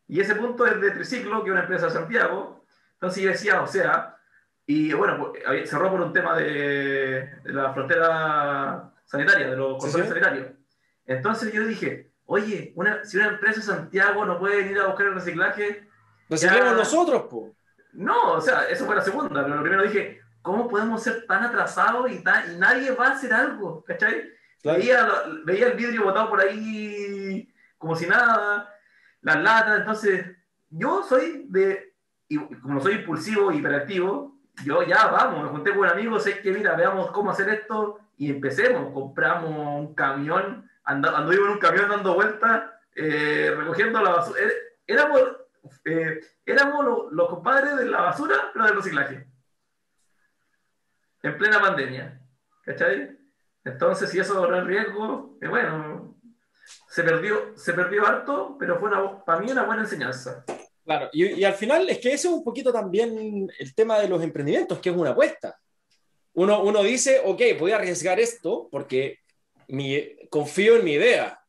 Y 0.07 0.19
ese 0.19 0.35
punto 0.35 0.65
es 0.65 0.79
de 0.79 0.91
Triciclo, 0.91 1.43
que 1.43 1.49
es 1.49 1.51
una 1.51 1.61
empresa 1.61 1.87
de 1.87 1.93
Santiago. 1.93 2.65
Entonces 2.93 3.23
yo 3.23 3.29
decía, 3.29 3.61
o 3.61 3.67
sea, 3.67 4.14
y 4.67 4.93
bueno, 4.93 5.17
pues, 5.17 5.69
cerró 5.69 5.91
por 5.91 6.01
un 6.01 6.13
tema 6.13 6.35
de, 6.37 7.29
de 7.43 7.53
la 7.53 7.73
frontera 7.73 8.91
sanitaria, 9.05 9.49
de 9.51 9.57
los 9.57 9.77
controles 9.77 10.07
sí. 10.07 10.13
sanitarios. 10.13 10.47
Entonces 11.05 11.53
yo 11.53 11.65
dije, 11.65 12.11
oye, 12.25 12.73
una, 12.75 13.03
si 13.05 13.17
una 13.17 13.27
empresa 13.27 13.59
de 13.59 13.65
Santiago 13.65 14.25
no 14.25 14.39
puede 14.39 14.57
venir 14.57 14.79
a 14.79 14.87
buscar 14.87 15.07
el 15.07 15.15
reciclaje, 15.15 15.87
Reciclemos 16.27 16.71
Ya. 16.71 16.77
nosotros, 16.77 17.23
po. 17.29 17.55
no, 17.93 18.33
o 18.33 18.41
sea, 18.41 18.67
eso 18.67 18.85
fue 18.87 18.95
la 18.95 19.03
segunda, 19.03 19.43
pero 19.43 19.55
lo 19.55 19.61
primero 19.61 19.83
dije, 19.83 20.21
¿cómo 20.41 20.67
podemos 20.67 21.03
ser 21.03 21.25
tan 21.27 21.43
atrasados 21.43 22.11
y, 22.11 22.23
tan, 22.23 22.55
y 22.55 22.57
nadie 22.57 22.91
va 22.91 23.09
a 23.09 23.11
hacer 23.11 23.31
algo? 23.31 23.83
¿Cachai? 23.83 24.23
Claro. 24.63 24.79
Veía, 24.79 25.07
veía 25.43 25.67
el 25.67 25.77
vidrio 25.77 26.03
botado 26.05 26.29
por 26.31 26.41
ahí 26.41 27.47
como 27.77 27.95
si 27.95 28.07
nada, 28.07 28.73
las 29.21 29.43
latas, 29.43 29.79
entonces 29.81 30.25
yo 30.69 31.03
soy 31.03 31.45
de, 31.49 31.93
y 32.27 32.37
como 32.37 32.81
soy 32.81 32.95
impulsivo 32.95 33.51
hiperactivo, 33.51 34.34
yo 34.63 34.83
ya 34.83 35.07
vamos, 35.07 35.43
me 35.43 35.49
junté 35.49 35.71
con 35.71 35.79
un 35.79 35.87
amigo, 35.87 36.19
sé 36.19 36.39
que 36.41 36.51
mira, 36.51 36.75
veamos 36.75 37.11
cómo 37.11 37.31
hacer 37.31 37.49
esto 37.49 37.99
y 38.17 38.31
empecemos, 38.31 38.93
compramos 38.93 39.49
un 39.51 39.93
camión, 39.95 40.69
anduvimos 40.83 41.47
en 41.47 41.51
un 41.53 41.59
camión 41.59 41.89
dando 41.89 42.13
vueltas, 42.13 42.71
eh, 42.95 43.53
recogiendo 43.57 44.01
la 44.01 44.11
basura, 44.11 44.39
Eh, 44.41 44.51
éramos, 44.87 45.21
eh, 45.85 46.19
éramos 46.45 46.85
lo- 46.85 47.11
los 47.11 47.29
compadres 47.29 47.75
de 47.77 47.85
la 47.85 48.01
basura, 48.01 48.51
pero 48.53 48.65
del 48.65 48.75
reciclaje, 48.75 49.27
en 51.23 51.37
plena 51.37 51.59
pandemia, 51.59 52.21
¿cachai? 52.63 53.17
Entonces, 53.63 54.09
si 54.11 54.19
eso 54.19 54.47
no 54.47 54.55
es 54.57 54.63
riesgo, 54.63 55.37
eh, 55.41 55.47
bueno, 55.47 56.15
se 56.87 57.03
perdió, 57.03 57.57
se 57.57 57.73
perdió 57.73 58.05
harto, 58.05 58.55
pero 58.59 58.79
fue 58.79 58.89
una, 58.89 59.25
para 59.25 59.39
mí 59.39 59.51
una 59.51 59.63
buena 59.63 59.81
enseñanza. 59.81 60.45
Claro, 60.85 61.09
y, 61.11 61.43
al 61.43 61.55
final 61.55 61.89
es 61.89 61.97
que 61.97 62.09
ese 62.09 62.27
es 62.27 62.33
un 62.33 62.43
poquito 62.43 62.71
también 62.71 63.51
el 63.57 63.73
tema 63.73 63.99
de 63.99 64.07
los 64.07 64.21
emprendimientos, 64.21 64.77
que 64.79 64.91
es 64.91 64.95
una 64.95 65.09
apuesta. 65.09 65.59
Uno, 66.33 66.63
uno 66.63 66.83
dice, 66.83 67.21
ok, 67.25 67.41
voy 67.59 67.71
a 67.71 67.77
arriesgar 67.77 68.19
esto 68.19 68.69
porque 68.71 69.19
mi, 69.67 69.99
confío 70.29 70.75
en 70.75 70.85
mi 70.85 70.93
idea. 70.93 71.39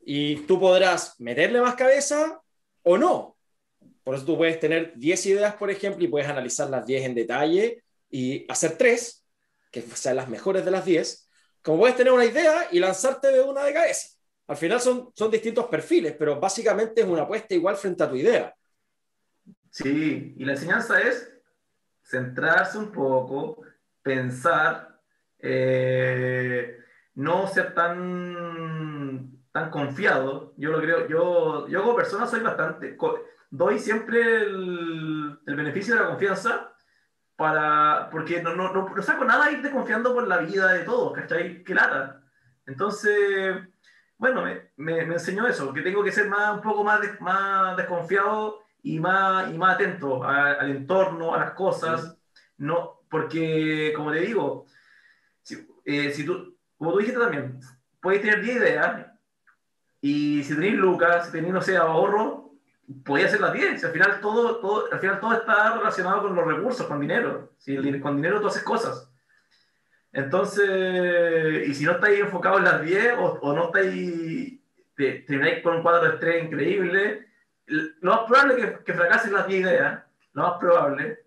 Y 0.00 0.36
tú 0.46 0.58
podrás 0.58 1.18
meterle 1.20 1.60
más 1.60 1.76
cabeza 1.76 2.40
o 2.82 2.98
no. 2.98 3.36
Por 4.02 4.16
eso 4.16 4.24
tú 4.24 4.36
puedes 4.36 4.58
tener 4.58 4.94
10 4.96 5.26
ideas, 5.26 5.54
por 5.54 5.70
ejemplo, 5.70 6.04
y 6.04 6.08
puedes 6.08 6.28
analizar 6.28 6.68
las 6.68 6.84
10 6.84 7.04
en 7.04 7.14
detalle 7.14 7.84
y 8.10 8.50
hacer 8.50 8.76
tres, 8.76 9.24
que 9.70 9.80
sean 9.80 10.16
las 10.16 10.28
mejores 10.28 10.64
de 10.64 10.72
las 10.72 10.84
10. 10.84 11.28
Como 11.62 11.78
puedes 11.78 11.96
tener 11.96 12.12
una 12.12 12.24
idea 12.24 12.68
y 12.72 12.80
lanzarte 12.80 13.28
de 13.28 13.40
una 13.42 13.64
de 13.64 13.72
cabeza. 13.72 14.13
Al 14.46 14.56
final 14.56 14.80
son, 14.80 15.10
son 15.14 15.30
distintos 15.30 15.66
perfiles, 15.66 16.14
pero 16.18 16.38
básicamente 16.38 17.00
es 17.00 17.06
una 17.06 17.22
apuesta 17.22 17.54
igual 17.54 17.76
frente 17.76 18.02
a 18.02 18.10
tu 18.10 18.16
idea. 18.16 18.54
Sí, 19.70 20.34
y 20.36 20.44
la 20.44 20.52
enseñanza 20.52 21.00
es 21.00 21.32
centrarse 22.02 22.78
un 22.78 22.92
poco, 22.92 23.62
pensar, 24.02 25.00
eh, 25.38 26.78
no 27.14 27.46
ser 27.48 27.74
tan, 27.74 29.42
tan 29.50 29.70
confiado. 29.70 30.52
Yo 30.56 30.70
lo 30.70 30.80
creo, 30.80 31.08
yo, 31.08 31.66
yo 31.68 31.82
como 31.82 31.96
persona 31.96 32.26
soy 32.26 32.40
bastante, 32.40 32.96
doy 33.50 33.78
siempre 33.78 34.42
el, 34.42 35.38
el 35.46 35.56
beneficio 35.56 35.94
de 35.94 36.00
la 36.02 36.08
confianza 36.08 36.74
para, 37.36 38.08
porque 38.10 38.42
no, 38.42 38.54
no, 38.54 38.72
no, 38.72 38.88
no 38.94 39.02
saco 39.02 39.24
nada 39.24 39.50
irte 39.50 39.70
confiando 39.70 40.14
por 40.14 40.28
la 40.28 40.38
vida 40.38 40.72
de 40.72 40.84
todos, 40.84 41.12
¿cachai? 41.14 41.64
Qué 41.64 41.74
lata. 41.74 42.22
Entonces, 42.66 43.56
bueno, 44.32 44.42
me, 44.42 44.70
me, 44.76 45.04
me 45.04 45.14
enseñó 45.14 45.46
eso, 45.46 45.70
que 45.74 45.82
tengo 45.82 46.02
que 46.02 46.10
ser 46.10 46.28
más, 46.30 46.54
un 46.54 46.62
poco 46.62 46.82
más, 46.82 46.98
des- 47.00 47.20
más 47.20 47.76
desconfiado 47.76 48.60
y 48.82 48.98
más, 48.98 49.52
y 49.52 49.58
más 49.58 49.74
atento 49.74 50.24
a- 50.24 50.52
al 50.52 50.70
entorno, 50.70 51.34
a 51.34 51.38
las 51.40 51.50
cosas, 51.52 52.16
no, 52.56 53.02
porque, 53.10 53.92
como 53.94 54.10
te 54.12 54.20
digo, 54.20 54.64
si, 55.42 55.68
eh, 55.84 56.10
si 56.10 56.24
tú, 56.24 56.56
como 56.78 56.92
tú 56.92 56.98
dijiste 57.00 57.20
también, 57.20 57.60
puedes 58.00 58.22
tener 58.22 58.40
10 58.40 58.56
ideas 58.56 59.06
y 60.00 60.42
si 60.42 60.54
tenéis 60.54 60.74
lucas, 60.74 61.26
si 61.26 61.32
tenéis, 61.32 61.52
no 61.52 61.60
sé, 61.60 61.76
ahorro, 61.76 62.52
podéis 63.04 63.28
hacer 63.28 63.40
las 63.42 63.52
10. 63.52 63.78
Si 63.80 63.86
al 63.86 63.92
final 63.92 64.20
todo, 64.20 64.56
todo, 64.56 64.84
al 64.92 65.00
final 65.00 65.20
todo 65.20 65.32
está 65.34 65.76
relacionado 65.76 66.22
con 66.22 66.34
los 66.34 66.46
recursos, 66.46 66.86
con 66.86 67.00
dinero. 67.00 67.52
Si 67.58 67.76
con 68.00 68.16
dinero 68.16 68.40
tú 68.40 68.46
haces 68.48 68.62
cosas. 68.62 69.10
Entonces, 70.14 71.68
y 71.68 71.74
si 71.74 71.84
no 71.84 71.92
estáis 71.92 72.20
enfocados 72.20 72.58
en 72.58 72.64
las 72.64 72.82
10 72.82 73.14
o, 73.18 73.24
o 73.42 73.52
no 73.54 73.66
estáis, 73.66 74.60
te- 74.94 75.20
termináis 75.26 75.62
con 75.62 75.76
un 75.76 75.82
cuadro 75.82 76.04
de 76.06 76.14
estrés 76.14 76.44
increíble, 76.44 77.26
lo 77.66 78.10
más 78.12 78.20
probable 78.28 78.54
es 78.54 78.60
que, 78.78 78.84
que 78.84 78.94
fracasen 78.94 79.32
las 79.32 79.46
10 79.48 79.60
ideas, 79.62 80.04
lo 80.32 80.42
más 80.44 80.58
probable. 80.60 81.18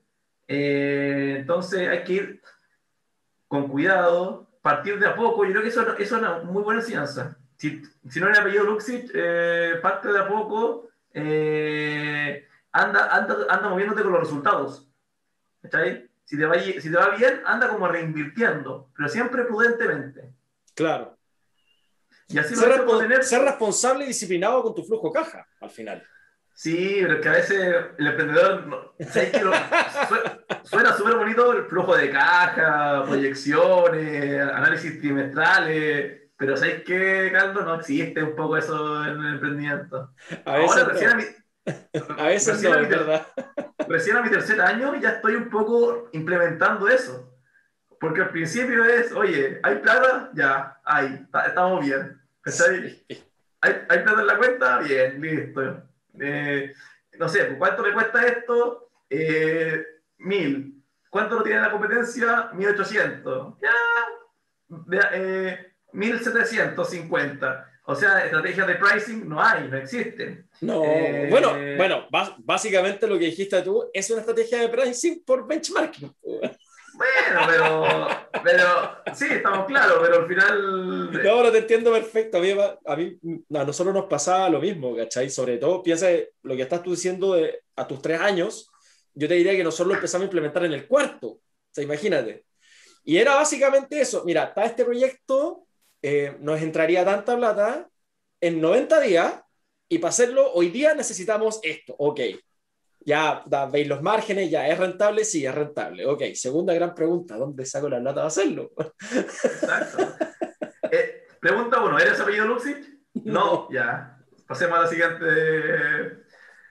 Eh, 0.47 1.35
entonces 1.39 1.87
hay 1.89 2.03
que 2.05 2.13
ir 2.13 2.41
con 3.49 3.67
cuidado, 3.67 4.47
partir 4.61 4.97
de 4.99 5.07
a 5.07 5.15
poco. 5.15 5.43
Yo 5.45 5.51
creo 5.51 5.63
que 5.63 5.69
eso, 5.69 5.81
eso 5.81 5.97
es 5.97 6.11
una 6.21 6.39
muy 6.39 6.63
buena 6.63 6.79
enseñanza. 6.79 7.37
Si, 7.57 7.81
si 8.09 8.19
no 8.21 8.27
eres 8.27 8.39
apellido 8.39 8.63
Luxich, 8.63 9.11
eh, 9.13 9.79
parte 9.81 10.09
de 10.13 10.19
a 10.19 10.27
poco, 10.27 10.87
eh, 11.13 12.47
anda, 12.71 13.13
anda, 13.13 13.35
anda 13.49 13.69
moviéndote 13.69 14.03
con 14.03 14.11
los 14.13 14.21
resultados. 14.21 14.87
¿Cachai? 15.61 16.06
Si 16.29 16.37
te, 16.37 16.45
va, 16.45 16.59
si 16.59 16.81
te 16.91 16.97
va 16.97 17.09
bien, 17.15 17.41
anda 17.45 17.69
como 17.69 17.87
reinvirtiendo, 17.87 18.91
pero 18.95 19.07
siempre 19.07 19.45
prudentemente. 19.45 20.33
Claro. 20.75 21.17
Y 22.27 22.37
así 22.37 22.53
Ser, 22.53 22.67
vas 22.69 22.79
a 22.79 22.81
respo- 22.83 22.99
tener... 22.99 23.23
ser 23.23 23.41
responsable 23.43 24.03
y 24.03 24.07
disciplinado 24.09 24.61
con 24.61 24.75
tu 24.75 24.83
flujo 24.83 25.09
caja, 25.11 25.47
al 25.61 25.69
final. 25.69 26.03
Sí, 26.53 26.97
pero 27.01 27.13
es 27.13 27.21
que 27.21 27.29
a 27.29 27.31
veces 27.31 27.75
el 27.97 28.07
emprendedor, 28.07 28.93
suena 30.63 30.93
súper 30.97 31.15
bonito 31.15 31.53
el 31.53 31.65
flujo 31.65 31.95
de 31.95 32.09
caja, 32.09 33.03
proyecciones, 33.05 34.41
análisis 34.41 34.99
trimestrales, 34.99 36.23
pero 36.35 36.57
¿sabes 36.57 36.83
qué, 36.83 37.29
Carlos? 37.31 37.63
No 37.63 37.75
existe 37.75 38.21
un 38.21 38.35
poco 38.35 38.57
eso 38.57 39.03
en 39.05 39.19
el 39.19 39.33
emprendimiento. 39.35 40.13
A 40.45 40.57
veces, 40.57 40.77
Ahora, 40.77 40.93
recién 40.93 41.35
a 42.17 42.23
veces 42.27 42.55
recién 42.55 42.71
no, 42.71 42.77
a 42.77 42.81
mi 42.81 42.87
verdad. 42.87 43.27
recién 43.87 44.17
a 44.17 44.21
mi 44.21 44.29
tercer 44.29 44.61
año 44.61 44.95
ya 44.95 45.09
estoy 45.11 45.35
un 45.35 45.49
poco 45.49 46.09
implementando 46.13 46.87
eso. 46.87 47.33
Porque 47.99 48.21
al 48.21 48.29
principio 48.29 48.85
es, 48.85 49.11
oye, 49.11 49.59
¿hay 49.63 49.75
plata? 49.77 50.29
Ya, 50.33 50.79
hay, 50.85 51.25
ta- 51.31 51.47
estamos 51.47 51.83
bien. 51.83 52.21
¿Cachai? 52.41 53.03
¿Hay, 53.61 53.85
¿Hay 53.89 53.99
plata 54.03 54.21
en 54.21 54.27
la 54.27 54.37
cuenta? 54.37 54.77
Bien, 54.79 55.19
listo. 55.19 55.83
Eh, 56.19 56.73
no 57.17 57.27
sé, 57.27 57.57
¿cuánto 57.57 57.81
me 57.83 57.93
cuesta 57.93 58.23
esto? 58.25 58.89
Eh, 59.09 59.83
mil. 60.19 60.75
¿Cuánto 61.09 61.35
lo 61.37 61.43
tiene 61.43 61.59
la 61.61 61.71
competencia? 61.71 62.49
1800. 62.53 63.57
Ya, 63.61 65.09
eh, 65.13 65.73
1750. 65.93 67.71
O 67.89 67.95
sea, 67.95 68.25
estrategias 68.25 68.67
de 68.67 68.75
pricing 68.75 69.29
no 69.29 69.41
hay, 69.41 69.69
no 69.69 69.77
existen. 69.77 70.45
No, 70.59 70.83
Eh, 70.83 71.27
bueno, 71.29 71.53
bueno, 71.77 72.07
básicamente 72.39 73.07
lo 73.07 73.17
que 73.17 73.27
dijiste 73.27 73.61
tú 73.61 73.89
es 73.93 74.09
una 74.09 74.19
estrategia 74.19 74.59
de 74.59 74.67
pricing 74.67 75.23
por 75.23 75.47
benchmarking. 75.47 76.13
Bueno, 76.21 77.39
pero, 77.47 78.43
pero 78.43 78.65
sí, 79.15 79.27
estamos 79.29 79.67
claros, 79.67 79.99
pero 80.01 80.17
al 80.17 80.27
final. 80.27 81.11
Yo 81.23 81.31
ahora 81.31 81.49
te 81.49 81.59
entiendo 81.59 81.93
perfecto. 81.93 82.39
A 82.39 82.41
mí, 82.41 82.49
a 82.85 82.95
mí 82.97 83.17
a 83.55 83.63
nosotros 83.63 83.95
nos 83.95 84.05
pasaba 84.05 84.49
lo 84.49 84.59
mismo, 84.59 84.93
¿cachai? 84.93 85.29
Sobre 85.29 85.57
todo, 85.57 85.81
piensa 85.81 86.07
lo 86.43 86.55
que 86.57 86.63
estás 86.63 86.83
tú 86.83 86.91
diciendo 86.91 87.35
de, 87.35 87.61
a 87.77 87.87
tus 87.87 88.01
tres 88.01 88.19
años, 88.19 88.69
yo 89.13 89.29
te 89.29 89.35
diría 89.35 89.55
que 89.55 89.63
nosotros 89.63 89.87
lo 89.87 89.93
empezamos 89.93 90.23
a 90.23 90.25
implementar 90.25 90.65
en 90.65 90.73
el 90.73 90.87
cuarto. 90.87 91.27
O 91.27 91.41
sea, 91.71 91.85
imagínate. 91.85 92.43
Y 93.05 93.17
era 93.17 93.35
básicamente 93.35 94.01
eso. 94.01 94.23
Mira, 94.25 94.43
está 94.43 94.65
este 94.65 94.83
proyecto, 94.83 95.66
eh, 96.01 96.37
nos 96.39 96.61
entraría 96.61 97.03
tanta 97.05 97.35
plata 97.35 97.89
en 98.41 98.61
90 98.61 98.99
días 99.01 99.41
y 99.89 99.99
para 99.99 100.09
hacerlo 100.09 100.51
hoy 100.53 100.69
día 100.69 100.93
necesitamos 100.93 101.59
esto. 101.63 101.95
Ok. 101.97 102.19
Ya 102.99 103.41
da- 103.45 103.67
veis 103.67 103.87
los 103.87 104.01
márgenes, 104.01 104.49
ya 104.51 104.67
es 104.67 104.77
rentable, 104.77 105.23
sí, 105.23 105.45
es 105.45 105.55
rentable. 105.55 106.05
Ok, 106.05 106.23
segunda 106.33 106.73
gran 106.73 106.93
pregunta, 106.93 107.37
¿dónde 107.37 107.65
saco 107.65 107.87
la 107.87 107.99
plata 108.01 108.15
para 108.15 108.27
hacerlo? 108.27 108.71
Exacto. 109.15 110.13
Eh, 110.91 111.23
pregunta 111.39 111.81
uno, 111.81 111.97
¿eres 111.99 112.19
apellido 112.19 112.45
Luxich? 112.45 112.85
No, 113.23 113.67
ya. 113.71 114.17
Pasemos 114.47 114.77
a 114.77 114.81
la 114.83 114.87
siguiente. 114.87 115.25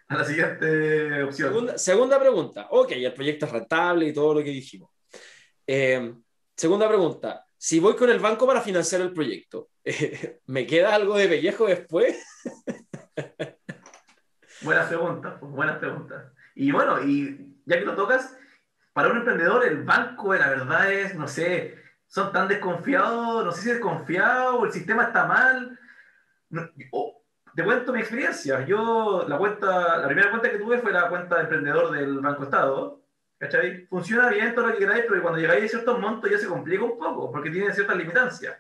A 0.09 0.17
la 0.17 0.25
siguiente 0.25 1.23
opción. 1.25 1.49
Segunda, 1.49 1.79
segunda 1.79 2.21
pregunta. 2.21 2.69
Ok, 2.71 2.93
el 2.93 3.13
proyecto 3.13 3.47
es 3.47 3.53
rentable 3.53 4.07
y 4.07 4.13
todo 4.13 4.35
lo 4.35 4.45
que 4.45 4.51
dijimos. 4.51 4.91
Eh, 5.67 6.15
segunda 6.57 6.87
pregunta. 6.87 7.46
Si 7.59 7.81
voy 7.81 7.97
con 7.97 8.11
el 8.11 8.21
banco 8.21 8.47
para 8.47 8.61
financiar 8.61 9.01
el 9.01 9.13
proyecto, 9.13 9.69
¿me 10.47 10.67
queda 10.67 10.95
algo 10.95 11.17
de 11.17 11.29
pellejo 11.29 11.67
después? 11.67 12.23
Buenas 14.63 14.89
preguntas, 14.89 15.35
pues, 15.39 15.53
buenas. 15.53 15.79
Y 16.55 16.73
bueno, 16.73 17.03
y 17.03 17.55
ya 17.67 17.79
que 17.79 17.85
lo 17.85 17.95
tocas, 17.95 18.37
para 18.93 19.11
un 19.11 19.19
emprendedor 19.19 19.65
el 19.67 19.85
banco, 19.85 20.35
la 20.35 20.49
verdad 20.49 20.91
es, 20.91 21.15
no 21.15 21.29
sé, 21.29 21.77
son 22.07 22.33
tan 22.33 22.49
desconfiados, 22.49 23.45
no 23.45 23.53
sé 23.53 23.63
si 23.63 23.69
desconfiados, 23.71 24.65
el 24.65 24.73
sistema 24.73 25.05
está 25.05 25.27
mal. 25.27 25.79
te 27.55 27.65
cuento 27.65 27.93
mi 27.93 28.01
experiencia. 28.01 28.65
Yo, 28.65 29.27
la 29.29 29.37
cuenta, 29.39 29.99
la 29.99 30.07
primera 30.07 30.31
cuenta 30.31 30.51
que 30.51 30.59
tuve 30.59 30.79
fue 30.79 30.93
la 30.93 31.09
cuenta 31.09 31.37
de 31.37 31.43
emprendedor 31.43 31.91
del 31.93 32.21
Banco 32.21 32.45
Estado. 32.45 33.03
¿Cachai? 33.39 33.87
Funciona 33.87 34.31
bien 34.31 34.55
todo 34.55 34.67
lo 34.67 34.73
que 34.73 34.79
queráis, 34.79 35.05
pero 35.09 35.23
cuando 35.23 35.41
llegáis 35.41 35.65
a 35.65 35.69
ciertos 35.69 36.01
montos 36.01 36.31
ya 36.31 36.39
se 36.39 36.47
complica 36.47 36.85
un 36.85 36.99
poco, 36.99 37.31
porque 37.31 37.51
tiene 37.51 37.73
ciertas 37.73 37.97
limitancias. 37.97 38.57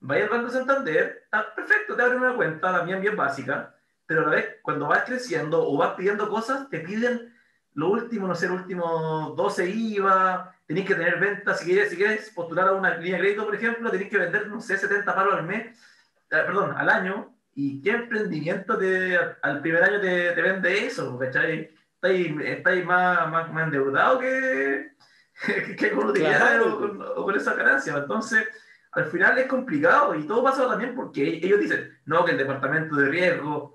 Vaya 0.00 0.24
al 0.24 0.30
Banco 0.30 0.50
Santander, 0.50 1.22
está 1.24 1.52
perfecto, 1.54 1.96
te 1.96 2.02
abren 2.02 2.20
una 2.20 2.36
cuenta, 2.36 2.72
también 2.72 3.00
bien 3.00 3.16
básica, 3.16 3.74
pero 4.06 4.22
a 4.22 4.24
la 4.26 4.36
vez, 4.36 4.56
cuando 4.62 4.86
vas 4.86 5.04
creciendo 5.04 5.68
o 5.68 5.76
vas 5.76 5.94
pidiendo 5.94 6.28
cosas, 6.28 6.68
te 6.70 6.78
piden 6.80 7.34
lo 7.74 7.90
último, 7.90 8.28
no 8.28 8.34
sé, 8.34 8.46
los 8.48 8.60
últimos 8.60 9.36
12 9.36 9.68
IVA, 9.68 10.54
tenéis 10.66 10.86
que 10.86 10.94
tener 10.94 11.18
ventas, 11.18 11.58
si 11.58 11.66
quieres, 11.66 11.90
si 11.90 11.96
quieres 11.96 12.30
postular 12.30 12.68
a 12.68 12.72
una 12.72 12.96
línea 12.96 13.16
de 13.16 13.22
crédito, 13.22 13.44
por 13.44 13.54
ejemplo, 13.56 13.90
tenéis 13.90 14.10
que 14.10 14.18
vender, 14.18 14.46
no 14.46 14.60
sé, 14.60 14.78
70 14.78 15.14
palos 15.14 15.34
al 15.34 15.44
mes, 15.44 15.66
eh, 15.66 16.42
perdón, 16.46 16.74
al 16.76 16.88
año, 16.88 17.34
y 17.54 17.82
qué 17.82 17.90
emprendimiento 17.90 18.78
te, 18.78 19.18
al 19.42 19.60
primer 19.60 19.82
año 19.82 20.00
te, 20.00 20.30
te 20.32 20.42
vende 20.42 20.86
eso, 20.86 21.18
¿cachai? 21.18 21.70
Estáis, 22.00 22.32
estáis 22.44 22.84
más, 22.84 23.28
más, 23.30 23.52
más 23.52 23.64
endeudados 23.64 24.20
que, 24.20 24.92
que, 25.76 25.90
con 25.90 26.06
utilidades 26.06 26.60
o, 26.64 26.78
con, 26.78 27.02
o 27.02 27.24
con 27.24 27.36
esa 27.36 27.54
ganancia. 27.54 27.96
Entonces, 27.96 28.46
al 28.92 29.06
final 29.06 29.36
es 29.38 29.46
complicado 29.46 30.14
y 30.14 30.26
todo 30.26 30.44
pasa 30.44 30.68
también 30.68 30.94
porque 30.94 31.40
ellos 31.42 31.60
dicen, 31.60 31.98
no, 32.06 32.24
que 32.24 32.32
el 32.32 32.38
departamento 32.38 32.96
de 32.96 33.08
riesgo, 33.08 33.74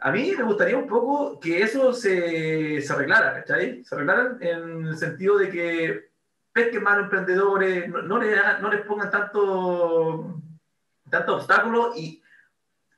a 0.00 0.12
mí 0.12 0.34
me 0.36 0.44
gustaría 0.44 0.76
un 0.76 0.86
poco 0.86 1.40
que 1.40 1.62
eso 1.62 1.94
se, 1.94 2.80
se 2.82 2.92
arreglara, 2.92 3.34
¿cachai? 3.34 3.82
Se 3.84 3.94
arreglara 3.94 4.36
en 4.40 4.86
el 4.88 4.96
sentido 4.98 5.38
de 5.38 5.48
que 5.48 6.10
pesquen 6.52 6.82
más 6.82 6.98
emprendedores, 6.98 7.88
no, 7.88 8.02
no, 8.02 8.18
les, 8.18 8.38
no 8.60 8.70
les 8.70 8.82
pongan 8.82 9.10
tanto, 9.10 10.42
tanto 11.08 11.36
obstáculo 11.36 11.92
y 11.96 12.22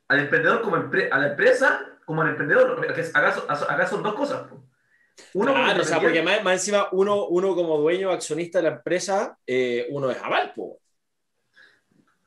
al 0.08 0.18
emprendedor 0.18 0.62
como 0.62 0.76
a 0.76 1.18
la 1.18 1.28
empresa 1.28 1.95
como 2.06 2.22
al 2.22 2.28
emprendedor, 2.28 2.80
acaso, 3.14 3.46
acaso 3.50 3.96
son 3.96 4.02
dos 4.02 4.14
cosas. 4.14 4.46
Uno 5.34 5.52
claro, 5.52 5.82
o 5.82 5.84
sea, 5.84 6.00
porque 6.00 6.22
más, 6.22 6.42
más, 6.44 6.54
encima 6.54 6.88
uno, 6.92 7.26
uno 7.26 7.54
como 7.54 7.78
dueño 7.78 8.10
accionista 8.10 8.58
de 8.58 8.70
la 8.70 8.76
empresa, 8.76 9.36
eh, 9.46 9.86
uno 9.90 10.10
es 10.10 10.22
aval, 10.22 10.52
po. 10.54 10.78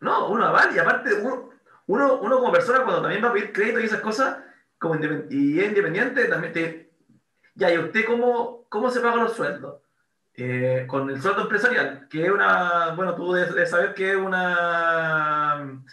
No, 0.01 0.27
uno 0.29 0.45
aval 0.45 0.75
y 0.75 0.79
aparte 0.79 1.13
uno, 1.13 1.49
uno, 1.87 2.19
uno 2.19 2.39
como 2.39 2.51
persona 2.51 2.83
cuando 2.83 3.01
también 3.01 3.23
va 3.23 3.29
a 3.29 3.33
pedir 3.33 3.53
crédito 3.53 3.79
y 3.79 3.85
esas 3.85 4.01
cosas, 4.01 4.37
como 4.77 4.95
y 5.29 5.59
es 5.59 5.67
independiente, 5.67 6.25
también 6.25 6.53
te... 6.53 6.91
Ya, 7.55 7.73
¿y 7.73 7.77
usted 7.77 8.05
cómo, 8.05 8.65
cómo 8.67 8.89
se 8.89 8.99
pagan 8.99 9.23
los 9.23 9.33
sueldos? 9.33 9.81
Eh, 10.33 10.85
con 10.87 11.09
el 11.09 11.21
sueldo 11.21 11.43
empresarial, 11.43 12.07
que 12.09 12.25
es 12.25 12.31
una, 12.31 12.93
bueno, 12.95 13.15
tú 13.15 13.31
debes 13.31 13.69
saber 13.69 13.93
que 13.93 14.11
es 14.11 14.17
una, 14.17 15.83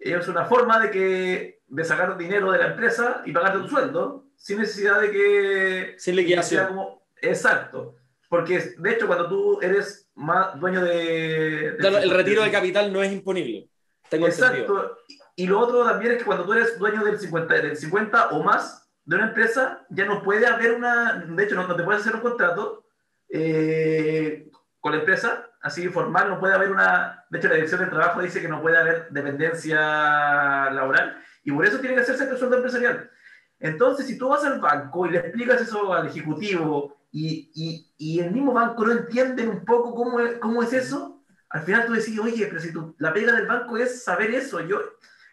es 0.00 0.28
una 0.28 0.44
forma 0.44 0.80
de, 0.80 0.90
que, 0.90 1.62
de 1.66 1.84
sacar 1.84 2.16
dinero 2.16 2.52
de 2.52 2.58
la 2.58 2.68
empresa 2.68 3.22
y 3.26 3.32
pagarte 3.32 3.58
tu 3.58 3.68
sueldo 3.68 4.26
sin 4.36 4.58
necesidad 4.58 5.00
de 5.00 5.10
que... 5.10 5.94
Sin 5.98 6.16
liquidación. 6.16 6.68
Como, 6.68 7.06
exacto. 7.20 7.96
Porque, 8.28 8.74
de 8.78 8.90
hecho, 8.90 9.06
cuando 9.06 9.28
tú 9.28 9.58
eres 9.60 10.10
más 10.14 10.58
dueño 10.58 10.82
de... 10.82 11.76
de 11.78 11.88
el 11.88 12.10
retiro 12.10 12.42
de 12.42 12.50
capital 12.50 12.92
no 12.92 13.02
es 13.02 13.12
imponible. 13.12 13.68
Tengo 14.08 14.26
exacto. 14.26 14.56
Entendido. 14.56 14.98
Y 15.36 15.46
lo 15.46 15.58
otro 15.58 15.84
también 15.84 16.12
es 16.12 16.18
que 16.18 16.24
cuando 16.24 16.44
tú 16.44 16.52
eres 16.52 16.78
dueño 16.78 17.04
del 17.04 17.18
50, 17.18 17.54
del 17.54 17.76
50 17.76 18.28
o 18.30 18.42
más 18.42 18.88
de 19.04 19.16
una 19.16 19.28
empresa, 19.28 19.86
ya 19.90 20.04
no 20.04 20.22
puede 20.22 20.46
haber 20.46 20.72
una, 20.72 21.14
de 21.14 21.44
hecho 21.44 21.54
no, 21.54 21.66
no 21.66 21.76
te 21.76 21.82
puedes 21.82 22.02
hacer 22.02 22.14
un 22.14 22.20
contrato 22.20 22.84
eh, 23.28 24.48
con 24.80 24.92
la 24.92 24.98
empresa, 24.98 25.49
así 25.60 25.88
formal, 25.88 26.28
no 26.28 26.40
puede 26.40 26.54
haber 26.54 26.70
una, 26.70 27.24
de 27.30 27.38
hecho 27.38 27.48
la 27.48 27.54
dirección 27.54 27.80
del 27.80 27.90
trabajo 27.90 28.22
dice 28.22 28.40
que 28.40 28.48
no 28.48 28.62
puede 28.62 28.78
haber 28.78 29.08
dependencia 29.10 30.70
laboral 30.70 31.22
y 31.44 31.52
por 31.52 31.66
eso 31.66 31.78
tiene 31.78 31.94
que 31.96 32.02
hacerse 32.02 32.28
el 32.28 32.36
sueldo 32.36 32.56
empresarial. 32.56 33.10
Entonces, 33.58 34.06
si 34.06 34.16
tú 34.16 34.28
vas 34.28 34.44
al 34.44 34.60
banco 34.60 35.06
y 35.06 35.10
le 35.10 35.18
explicas 35.18 35.60
eso 35.60 35.92
al 35.92 36.06
ejecutivo 36.06 36.96
y, 37.12 37.50
y, 37.98 38.20
el 38.20 38.30
mismo 38.30 38.52
banco 38.52 38.86
no 38.86 38.92
entiende 38.92 39.46
un 39.46 39.64
poco 39.64 39.94
cómo 39.94 40.20
es, 40.20 40.38
cómo 40.38 40.62
es 40.62 40.72
eso, 40.72 41.22
al 41.50 41.62
final 41.62 41.86
tú 41.86 41.92
decís, 41.92 42.18
oye, 42.18 42.46
pero 42.46 42.60
si 42.60 42.72
tú, 42.72 42.94
la 42.98 43.12
pega 43.12 43.32
del 43.32 43.46
banco 43.46 43.76
es 43.76 44.02
saber 44.02 44.30
eso, 44.30 44.60
yo, 44.60 44.80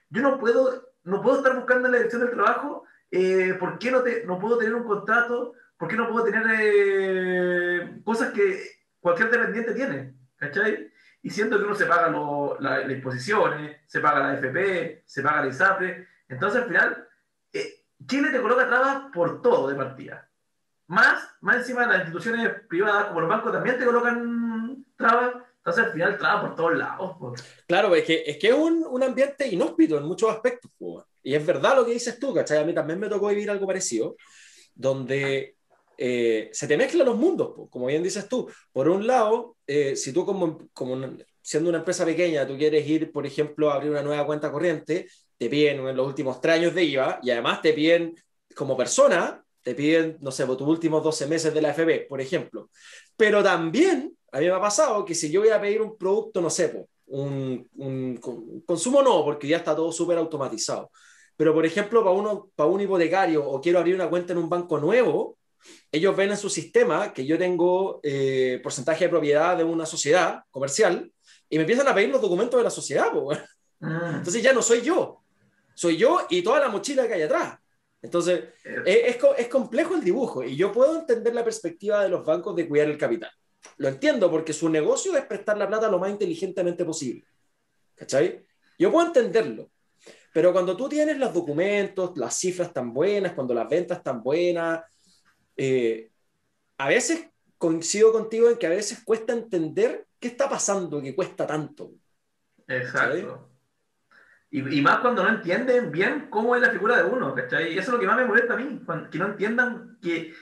yo 0.10 0.22
no 0.22 0.40
puedo, 0.40 0.90
no 1.04 1.22
puedo 1.22 1.38
estar 1.38 1.56
buscando 1.56 1.88
la 1.88 1.98
dirección 1.98 2.22
del 2.22 2.32
trabajo, 2.32 2.84
eh, 3.12 3.56
¿por 3.60 3.80
qué 3.80 3.92
no, 3.92 4.02
te, 4.02 4.26
no 4.26 4.40
puedo 4.40 4.58
tener 4.58 4.76
un 4.76 4.84
contrato? 4.84 5.54
¿Por 5.78 5.88
qué 5.88 5.96
no 5.96 6.10
puedo 6.10 6.26
tener 6.26 6.44
eh, 6.50 8.02
cosas 8.04 8.32
que 8.34 8.62
cualquier 9.00 9.30
dependiente 9.30 9.74
tiene? 9.74 10.17
¿Cachai? 10.38 10.92
Y 11.22 11.30
siento 11.30 11.58
que 11.58 11.66
uno 11.66 11.76
se 11.76 11.86
paga 11.86 12.10
las 12.60 12.90
imposiciones, 12.90 13.78
se 13.86 14.00
paga 14.00 14.20
la 14.20 14.34
FP, 14.36 15.04
se 15.06 15.22
paga 15.22 15.42
la 15.42 15.48
ISAPRE, 15.48 16.08
entonces 16.30 16.62
al 16.62 16.68
final 16.68 17.08
eh, 17.52 17.86
Chile 18.06 18.30
te 18.32 18.42
coloca 18.42 18.68
trabas 18.68 19.12
por 19.14 19.42
todo 19.42 19.68
de 19.68 19.76
partida. 19.76 20.30
Más, 20.88 21.22
más 21.42 21.58
encima 21.58 21.86
las 21.86 22.00
instituciones 22.00 22.50
privadas 22.70 23.08
como 23.08 23.22
los 23.22 23.30
bancos 23.30 23.52
también 23.52 23.78
te 23.78 23.86
colocan 23.86 24.86
trabas 24.96 25.34
entonces 25.68 25.84
al 25.84 25.92
final 25.92 26.18
traba 26.18 26.42
por 26.42 26.56
todos 26.56 26.78
lados. 26.78 27.18
Claro, 27.68 27.94
es 27.94 28.06
que 28.06 28.24
es, 28.26 28.38
que 28.38 28.48
es 28.48 28.54
un, 28.54 28.86
un, 28.90 29.04
ambiente 29.04 29.46
inhóspito 29.50 29.98
en 29.98 30.06
muchos 30.06 30.32
aspectos. 30.32 30.72
Y 31.22 31.36
es 31.36 31.46
verdad 31.46 31.76
lo 31.76 31.86
que 31.86 31.92
dices 31.92 32.18
tú, 32.18 32.34
¿cachai? 32.34 32.60
A 32.60 32.64
mí 32.64 32.74
también 32.74 32.98
me 32.98 33.10
tocó 33.10 33.28
vivir 33.28 33.52
algo 33.52 33.68
parecido, 33.68 34.16
donde 34.74 35.57
eh, 35.98 36.50
se 36.54 36.68
te 36.68 36.78
mezclan 36.78 37.08
los 37.08 37.18
mundos, 37.18 37.54
como 37.70 37.88
bien 37.88 38.04
dices 38.04 38.30
tú. 38.30 38.48
Por 38.72 38.88
un 38.88 39.08
lado, 39.08 39.58
eh, 39.66 39.96
si 39.96 40.14
tú 40.14 40.26
como, 40.26 40.60
siendo 41.42 41.70
una 41.70 41.80
empresa 41.80 42.06
pequeña, 42.06 42.46
tú 42.46 42.58
quieres 42.58 42.88
ir, 42.88 43.12
por 43.12 43.26
ejemplo, 43.26 43.72
a 43.72 43.76
abrir 43.76 43.92
una 43.92 44.04
nueva 44.04 44.26
cuenta 44.26 44.52
corriente, 44.52 45.08
te 45.38 45.50
piden 45.50 45.86
en 45.88 45.96
los 45.96 46.08
últimos 46.08 46.42
tres 46.42 46.56
años 46.56 46.76
de 46.76 46.84
IVA 46.84 47.20
y 47.24 47.32
además 47.32 47.62
te 47.62 47.74
piden 47.74 48.16
como 48.56 48.76
persona, 48.76 49.44
te 49.62 49.76
piden, 49.76 50.18
no 50.22 50.32
sé, 50.32 50.46
tus 50.46 50.62
últimos 50.62 51.04
12 51.04 51.28
meses 51.28 51.54
de 51.54 51.62
la 51.62 51.74
FB, 51.74 52.08
por 52.08 52.22
ejemplo. 52.22 52.70
Pero 53.16 53.44
también 53.44 54.16
a 54.32 54.40
mí 54.40 54.46
me 54.46 54.52
ha 54.52 54.62
pasado 54.62 55.06
que 55.06 55.16
si 55.16 55.32
yo 55.32 55.42
voy 55.42 55.50
a 55.50 55.62
pedir 55.62 55.82
un 55.82 55.98
producto, 55.98 56.42
no 56.42 56.50
sé, 56.50 56.86
un, 57.08 57.68
un, 57.76 58.18
consumo 58.66 59.02
no, 59.02 59.24
porque 59.24 59.48
ya 59.48 59.58
está 59.58 59.76
todo 59.76 59.92
súper 59.92 60.18
automatizado. 60.18 60.92
Pero, 61.36 61.54
por 61.54 61.66
ejemplo, 61.66 62.04
para, 62.04 62.16
uno, 62.16 62.50
para 62.56 62.70
un 62.70 62.82
hipotecario 62.82 63.48
o 63.48 63.62
quiero 63.62 63.80
abrir 63.80 63.96
una 63.96 64.10
cuenta 64.10 64.34
en 64.34 64.40
un 64.40 64.50
banco 64.50 64.80
nuevo, 64.80 65.38
ellos 65.92 66.16
ven 66.16 66.32
en 66.32 66.38
su 66.38 66.50
sistema 66.50 67.14
que 67.14 67.26
yo 67.26 67.38
tengo 67.38 68.00
eh, 68.04 68.60
porcentaje 68.64 69.06
de 69.06 69.10
propiedad 69.10 69.58
de 69.58 69.64
una 69.64 69.86
sociedad 69.86 70.44
comercial 70.52 71.12
y 71.50 71.58
me 71.58 71.64
empiezan 71.64 71.88
a 71.88 71.96
pedir 71.96 72.10
los 72.10 72.22
documentos 72.22 72.60
de 72.60 72.64
la 72.64 72.70
sociedad. 72.70 73.12
Pues, 73.12 73.40
Entonces 73.82 74.42
ya 74.42 74.54
no 74.54 74.62
soy 74.62 74.82
yo, 74.82 75.24
soy 75.74 75.98
yo 75.98 76.26
y 76.30 76.42
toda 76.42 76.60
la 76.60 76.70
mochila 76.70 77.08
que 77.08 77.14
hay 77.14 77.22
atrás. 77.24 77.58
Entonces, 78.02 78.46
es, 78.86 79.16
es, 79.16 79.18
es 79.38 79.48
complejo 79.48 79.96
el 79.96 80.04
dibujo 80.04 80.44
y 80.44 80.56
yo 80.56 80.72
puedo 80.72 81.00
entender 81.00 81.34
la 81.34 81.44
perspectiva 81.44 82.04
de 82.04 82.10
los 82.10 82.26
bancos 82.26 82.56
de 82.56 82.68
cuidar 82.68 82.88
el 82.90 82.98
capital. 82.98 83.32
Lo 83.78 83.88
entiendo 83.88 84.30
porque 84.30 84.54
su 84.54 84.70
negocio 84.70 85.18
es 85.18 85.26
prestar 85.26 85.58
la 85.58 85.68
plata 85.68 85.90
lo 85.90 86.00
más 86.00 86.12
inteligentemente 86.12 86.86
posible. 86.86 87.26
¿Cachai? 87.96 88.46
Yo 88.78 88.92
puedo 88.92 89.08
entenderlo. 89.08 89.72
Pero 90.34 90.54
cuando 90.54 90.78
tú 90.78 90.88
tienes 90.88 91.18
los 91.18 91.34
documentos, 91.34 92.16
las 92.16 92.38
cifras 92.38 92.72
tan 92.72 92.94
buenas, 92.94 93.34
cuando 93.34 93.54
las 93.54 93.68
ventas 93.68 94.04
tan 94.04 94.22
buenas, 94.22 94.82
eh, 95.58 96.12
a 96.78 96.88
veces 96.88 97.30
coincido 97.58 98.12
contigo 98.12 98.50
en 98.50 98.58
que 98.58 98.68
a 98.68 98.72
veces 98.72 99.04
cuesta 99.04 99.34
entender 99.34 100.06
qué 100.20 100.30
está 100.30 100.50
pasando, 100.50 101.02
que 101.02 101.16
cuesta 101.16 101.46
tanto. 101.46 101.92
Exacto. 102.68 103.50
Y, 104.50 104.78
y, 104.78 104.82
más 104.82 105.00
cuando 105.00 105.24
no 105.24 105.30
entienden 105.30 105.92
bien 105.92 106.28
cómo 106.30 106.56
es 106.56 106.62
la 106.62 106.70
figura 106.70 106.98
de 106.98 107.10
uno, 107.10 107.36
¿cachai? 107.36 107.74
Y 107.74 107.78
eso 107.78 107.90
es 107.90 107.94
lo 107.96 108.00
que 108.00 108.08
más 108.08 108.16
me 108.16 108.26
molesta 108.26 108.54
a 108.54 108.58
mí, 108.58 108.82
que 109.12 109.20
no 109.20 109.26
entiendan 109.26 109.98
que 110.02 110.34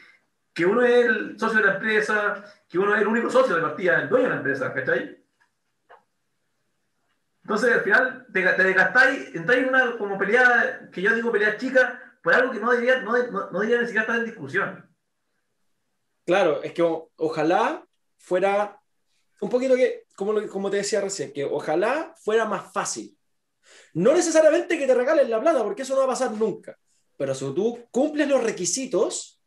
que 0.55 0.65
uno 0.65 0.81
es 0.83 1.05
el 1.05 1.37
socio 1.37 1.59
de 1.59 1.65
la 1.65 1.73
empresa, 1.73 2.45
que 2.69 2.79
uno 2.79 2.95
es 2.95 3.01
el 3.01 3.07
único 3.07 3.29
socio 3.29 3.57
de 3.57 3.61
partida, 3.61 4.01
el 4.01 4.09
dueño 4.09 4.23
de 4.23 4.29
la 4.29 4.37
empresa, 4.37 4.73
¿cachai? 4.73 5.21
Entonces, 7.43 7.73
al 7.73 7.81
final, 7.81 8.25
te, 8.31 8.41
te 8.41 8.63
desgastáis, 8.63 9.35
entráis 9.35 9.63
en 9.63 9.69
una 9.69 9.97
como 9.97 10.17
pelea, 10.17 10.89
que 10.93 11.01
yo 11.01 11.13
digo 11.13 11.29
pelea 11.29 11.57
chica, 11.57 12.01
por 12.23 12.33
algo 12.33 12.53
que 12.53 12.61
no 12.61 12.71
debería, 12.71 13.01
no, 13.01 13.11
no, 13.11 13.51
no 13.51 13.59
debería 13.59 13.81
ni 13.81 13.85
siquiera 13.85 14.03
estar 14.03 14.17
en 14.17 14.25
discusión. 14.25 14.89
Claro, 16.25 16.63
es 16.63 16.73
que 16.73 16.81
ojalá 17.17 17.85
fuera 18.17 18.81
un 19.41 19.49
poquito 19.49 19.75
que, 19.75 20.05
como, 20.15 20.47
como 20.47 20.69
te 20.69 20.77
decía 20.77 21.01
recién, 21.01 21.31
que 21.31 21.45
ojalá 21.45 22.13
fuera 22.17 22.45
más 22.45 22.71
fácil. 22.71 23.15
No 23.93 24.13
necesariamente 24.13 24.77
que 24.77 24.87
te 24.87 24.95
regalen 24.95 25.29
la 25.29 25.41
plata, 25.41 25.63
porque 25.63 25.83
eso 25.83 25.93
no 25.93 25.99
va 25.99 26.05
a 26.05 26.09
pasar 26.09 26.31
nunca. 26.31 26.77
Pero 27.17 27.33
si 27.33 27.45
tú 27.53 27.85
cumples 27.91 28.27
los 28.27 28.43
requisitos, 28.43 29.41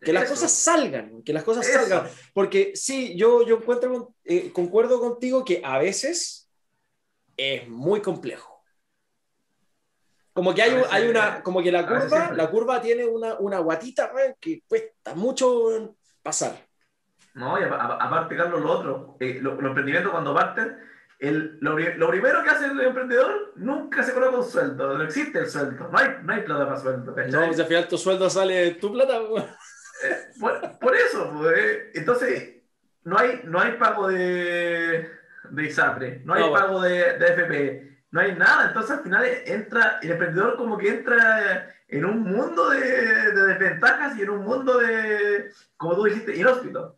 que 0.00 0.12
las 0.12 0.28
cosas 0.28 0.52
salgan, 0.52 1.22
que 1.22 1.32
las 1.32 1.44
cosas 1.44 1.66
salgan. 1.66 2.08
Porque 2.32 2.72
sí, 2.74 3.16
yo, 3.16 3.46
yo 3.46 3.56
encuentro, 3.56 4.14
eh, 4.24 4.52
concuerdo 4.52 5.00
contigo 5.00 5.44
que 5.44 5.60
a 5.64 5.78
veces 5.78 6.48
es 7.36 7.68
muy 7.68 8.00
complejo. 8.00 8.57
Como 10.38 10.54
que 10.54 10.62
hay, 10.62 10.80
hay 10.92 11.08
una, 11.08 11.42
como 11.42 11.60
que 11.60 11.72
la 11.72 11.84
curva, 11.84 12.30
la 12.32 12.48
curva 12.48 12.80
tiene 12.80 13.04
una, 13.04 13.34
una 13.40 13.58
guatita 13.58 14.12
que 14.38 14.62
cuesta 14.68 15.16
mucho 15.16 15.96
pasar. 16.22 16.54
No, 17.34 17.58
y 17.60 17.64
aparte, 17.64 18.36
Carlos, 18.36 18.60
lo 18.60 18.70
otro, 18.70 19.16
eh, 19.18 19.40
lo- 19.42 19.56
los 19.56 19.64
emprendimientos 19.70 20.12
cuando 20.12 20.32
parten, 20.32 20.78
el, 21.18 21.58
lo, 21.60 21.76
lo 21.76 22.08
primero 22.08 22.44
que 22.44 22.50
hace 22.50 22.66
el 22.66 22.80
emprendedor 22.80 23.52
nunca 23.56 24.04
se 24.04 24.14
coloca 24.14 24.36
un 24.36 24.44
sueldo, 24.44 24.96
no 24.96 25.02
existe 25.02 25.40
el 25.40 25.48
sueldo, 25.48 25.88
no 25.88 25.98
hay, 25.98 26.08
no 26.22 26.32
hay 26.32 26.42
plata 26.42 26.66
para 26.68 26.78
sueldo. 26.78 27.12
¿cachai? 27.16 27.32
No, 27.32 27.52
si 27.52 27.60
al 27.60 27.66
final 27.66 27.88
tu 27.88 27.98
sueldo 27.98 28.30
sale 28.30 28.70
tu 28.76 28.92
plata, 28.92 29.20
weón. 29.20 29.44
Por, 30.38 30.78
por 30.78 30.94
eso, 30.94 31.32
pues, 31.36 31.58
eh, 31.58 31.90
entonces, 31.94 32.62
no 33.02 33.18
hay, 33.18 33.40
no 33.42 33.60
hay 33.60 33.72
pago 33.72 34.06
de, 34.06 35.10
de 35.50 35.64
ISAPRE, 35.64 36.22
no 36.24 36.34
hay 36.34 36.44
No, 36.44 36.52
pago 36.52 36.80
de, 36.80 37.18
de 37.18 37.26
FP, 37.26 37.97
no 38.10 38.20
hay 38.20 38.34
nada. 38.34 38.68
Entonces, 38.68 38.92
al 38.92 39.02
final 39.02 39.26
entra, 39.46 39.98
el 40.02 40.10
emprendedor 40.10 40.56
como 40.56 40.78
que 40.78 40.88
entra 40.88 41.74
en 41.88 42.04
un 42.04 42.22
mundo 42.22 42.70
de, 42.70 42.80
de 42.80 43.46
desventajas 43.46 44.18
y 44.18 44.22
en 44.22 44.30
un 44.30 44.44
mundo 44.44 44.78
de, 44.78 45.50
como 45.76 45.96
tú 45.96 46.04
dijiste, 46.04 46.36
inhóspito. 46.36 46.96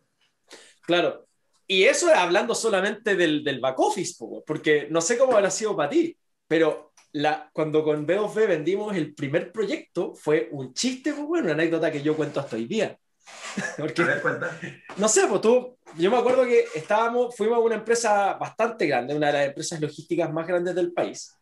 Claro. 0.81 1.27
Y 1.67 1.83
eso 1.83 2.09
es 2.09 2.17
hablando 2.17 2.53
solamente 2.53 3.15
del, 3.15 3.43
del 3.45 3.61
back 3.61 3.79
office, 3.79 4.15
porque 4.45 4.87
no 4.89 4.99
sé 4.99 5.17
cómo 5.17 5.37
habrá 5.37 5.49
sido 5.49 5.73
para 5.73 5.89
ti, 5.89 6.17
pero 6.45 6.91
la, 7.13 7.49
cuando 7.53 7.83
con 7.83 8.05
B2B 8.05 8.47
vendimos 8.47 8.95
el 8.95 9.13
primer 9.13 9.53
proyecto 9.53 10.13
fue 10.13 10.49
un 10.51 10.73
chiste, 10.73 11.13
bueno, 11.13 11.45
una 11.45 11.53
anécdota 11.53 11.91
que 11.91 12.01
yo 12.01 12.15
cuento 12.15 12.41
hasta 12.41 12.57
hoy 12.57 12.65
día. 12.65 12.97
Porque 13.77 13.93
¿Te 13.93 14.05
das 14.05 14.21
cuenta? 14.21 14.59
no 14.97 15.07
sé, 15.07 15.27
pues 15.27 15.41
tú, 15.41 15.77
yo 15.97 16.09
me 16.11 16.17
acuerdo 16.17 16.45
que 16.45 16.65
estábamos, 16.75 17.35
fuimos 17.35 17.57
a 17.57 17.61
una 17.61 17.75
empresa 17.75 18.33
bastante 18.33 18.87
grande, 18.87 19.15
una 19.15 19.27
de 19.27 19.33
las 19.33 19.47
empresas 19.47 19.79
logísticas 19.81 20.31
más 20.31 20.47
grandes 20.47 20.75
del 20.75 20.93
país. 20.93 21.35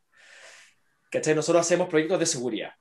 ¿Cachai? 1.11 1.35
Nosotros 1.35 1.65
hacemos 1.65 1.87
proyectos 1.89 2.19
de 2.19 2.25
seguridad. 2.25 2.71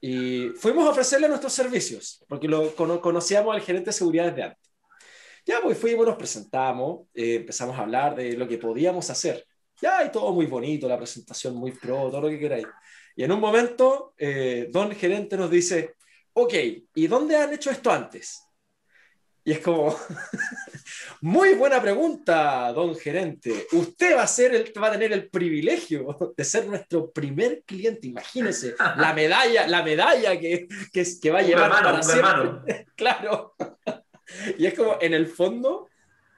Y 0.00 0.50
fuimos 0.58 0.86
a 0.86 0.90
ofrecerle 0.90 1.28
nuestros 1.28 1.52
servicios, 1.52 2.24
porque 2.28 2.46
lo 2.48 2.74
cono- 2.76 3.00
conocíamos 3.00 3.54
al 3.54 3.62
gerente 3.62 3.86
de 3.90 3.92
seguridad 3.92 4.26
desde 4.26 4.42
antes. 4.44 4.72
Ya, 5.44 5.60
pues 5.62 5.78
fuimos, 5.78 6.06
nos 6.06 6.16
presentamos, 6.16 7.06
eh, 7.14 7.36
empezamos 7.36 7.76
a 7.78 7.82
hablar 7.82 8.14
de 8.16 8.32
lo 8.36 8.46
que 8.46 8.58
podíamos 8.58 9.08
hacer. 9.10 9.44
Ya, 9.80 10.04
y 10.04 10.10
todo 10.10 10.32
muy 10.32 10.46
bonito, 10.46 10.88
la 10.88 10.96
presentación 10.98 11.54
muy 11.54 11.72
pro, 11.72 12.08
todo 12.10 12.20
lo 12.22 12.28
que 12.28 12.38
queráis. 12.38 12.66
Y 13.14 13.24
en 13.24 13.32
un 13.32 13.40
momento, 13.40 14.14
eh, 14.18 14.68
don 14.70 14.92
gerente 14.92 15.36
nos 15.36 15.50
dice, 15.50 15.94
ok, 16.38 16.54
¿y 16.94 17.06
dónde 17.06 17.36
han 17.36 17.52
hecho 17.54 17.70
esto 17.70 17.90
antes? 17.90 18.42
Y 19.42 19.52
es 19.52 19.60
como, 19.60 19.96
muy 21.22 21.54
buena 21.54 21.80
pregunta, 21.80 22.70
don 22.72 22.94
gerente. 22.94 23.66
Usted 23.72 24.16
va 24.16 24.24
a, 24.24 24.26
ser 24.26 24.54
el, 24.54 24.72
va 24.82 24.88
a 24.88 24.92
tener 24.92 25.12
el 25.12 25.30
privilegio 25.30 26.34
de 26.36 26.44
ser 26.44 26.66
nuestro 26.66 27.10
primer 27.10 27.62
cliente. 27.64 28.08
Imagínese 28.08 28.74
la 28.96 29.14
medalla, 29.14 29.66
la 29.66 29.82
medalla 29.82 30.38
que, 30.38 30.66
que, 30.92 31.06
que 31.22 31.30
va 31.30 31.38
a 31.38 31.42
llevar 31.42 31.70
hermano, 31.70 31.84
para 31.84 32.02
siempre. 32.02 32.86
Claro. 32.96 33.54
Y 34.58 34.66
es 34.66 34.74
como, 34.74 34.98
en 35.00 35.14
el 35.14 35.28
fondo, 35.28 35.88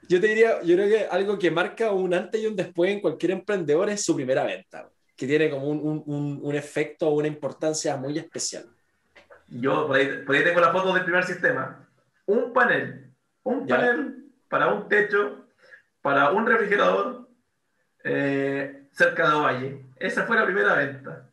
yo 0.07 0.21
te 0.21 0.27
diría, 0.27 0.61
yo 0.61 0.75
creo 0.75 0.87
que 0.87 1.05
algo 1.07 1.37
que 1.37 1.51
marca 1.51 1.91
un 1.91 2.13
antes 2.13 2.41
y 2.41 2.45
un 2.45 2.55
después 2.55 2.91
en 2.91 3.01
cualquier 3.01 3.31
emprendedor 3.31 3.89
es 3.89 4.05
su 4.05 4.15
primera 4.15 4.45
venta, 4.45 4.89
que 5.17 5.27
tiene 5.27 5.49
como 5.49 5.67
un, 5.67 6.03
un, 6.05 6.39
un 6.41 6.55
efecto 6.55 7.09
o 7.09 7.15
una 7.15 7.27
importancia 7.27 7.97
muy 7.97 8.17
especial. 8.17 8.69
Yo 9.51 9.87
por 9.87 9.95
ahí, 9.97 10.23
por 10.25 10.35
ahí 10.35 10.43
tengo 10.43 10.59
la 10.59 10.71
foto 10.71 10.93
del 10.93 11.03
primer 11.03 11.23
sistema. 11.23 11.87
Un 12.25 12.53
panel, 12.53 13.11
un 13.43 13.65
Ya. 13.67 13.77
panel 13.77 14.25
para 14.47 14.73
un 14.73 14.87
techo, 14.87 15.47
para 16.01 16.31
un 16.31 16.45
refrigerador, 16.45 17.29
eh, 18.03 18.87
cerca 18.91 19.29
de 19.29 19.35
Ovalle. 19.35 19.85
Esa 19.97 20.25
fue 20.25 20.35
la 20.37 20.45
primera 20.45 20.75
venta. 20.75 21.29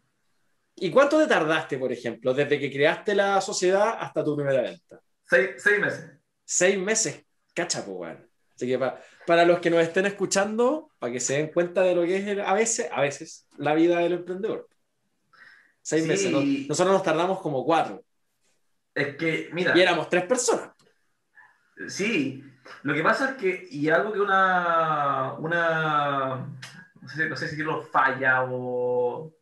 ¿Y 0.76 0.90
cuánto 0.90 1.18
te 1.18 1.26
tardaste, 1.26 1.78
por 1.78 1.92
ejemplo, 1.92 2.34
desde 2.34 2.58
que 2.58 2.70
creaste 2.70 3.14
la 3.14 3.40
sociedad 3.40 3.96
hasta 3.98 4.24
tu 4.24 4.36
primera 4.36 4.62
venta? 4.62 5.00
Seis, 5.24 5.50
seis 5.58 5.80
meses. 5.80 6.10
Seis 6.44 6.78
meses, 6.78 7.24
cacha, 7.54 7.84
pues, 7.84 7.96
weón. 7.96 8.30
Así 8.54 8.66
que 8.66 8.78
pa- 8.78 8.98
para 9.26 9.44
los 9.44 9.58
que 9.60 9.68
nos 9.70 9.80
estén 9.82 10.06
escuchando, 10.06 10.90
para 10.98 11.12
que 11.12 11.20
se 11.20 11.34
den 11.34 11.48
cuenta 11.52 11.82
de 11.82 11.94
lo 11.94 12.02
que 12.02 12.16
es 12.16 12.26
el- 12.26 12.40
a 12.40 12.54
veces, 12.54 12.88
a 12.90 13.00
veces, 13.02 13.46
la 13.58 13.74
vida 13.74 13.98
del 13.98 14.12
emprendedor. 14.14 14.68
Seis 15.82 16.02
Sí. 16.02 16.08
meses. 16.08 16.32
Nos- 16.32 16.44
nosotros 16.68 16.94
nos 16.94 17.02
tardamos 17.02 17.40
como 17.40 17.64
cuatro. 17.64 18.02
Es 18.96 19.14
que, 19.16 19.50
mira, 19.52 19.76
Y 19.76 19.82
éramos 19.82 20.08
tres 20.08 20.24
personas. 20.24 20.70
sí, 21.86 22.42
lo 22.82 22.94
que 22.94 23.02
pasa 23.02 23.30
es 23.30 23.36
que, 23.36 23.68
y 23.70 23.90
algo 23.90 24.10
que 24.10 24.20
una, 24.20 25.34
una 25.34 26.46
no 27.02 27.08
sé, 27.08 27.28
no 27.28 27.36
sé 27.36 27.48
si 27.48 27.62
lo 27.62 27.82
falla 27.82 28.46
o, 28.48 29.34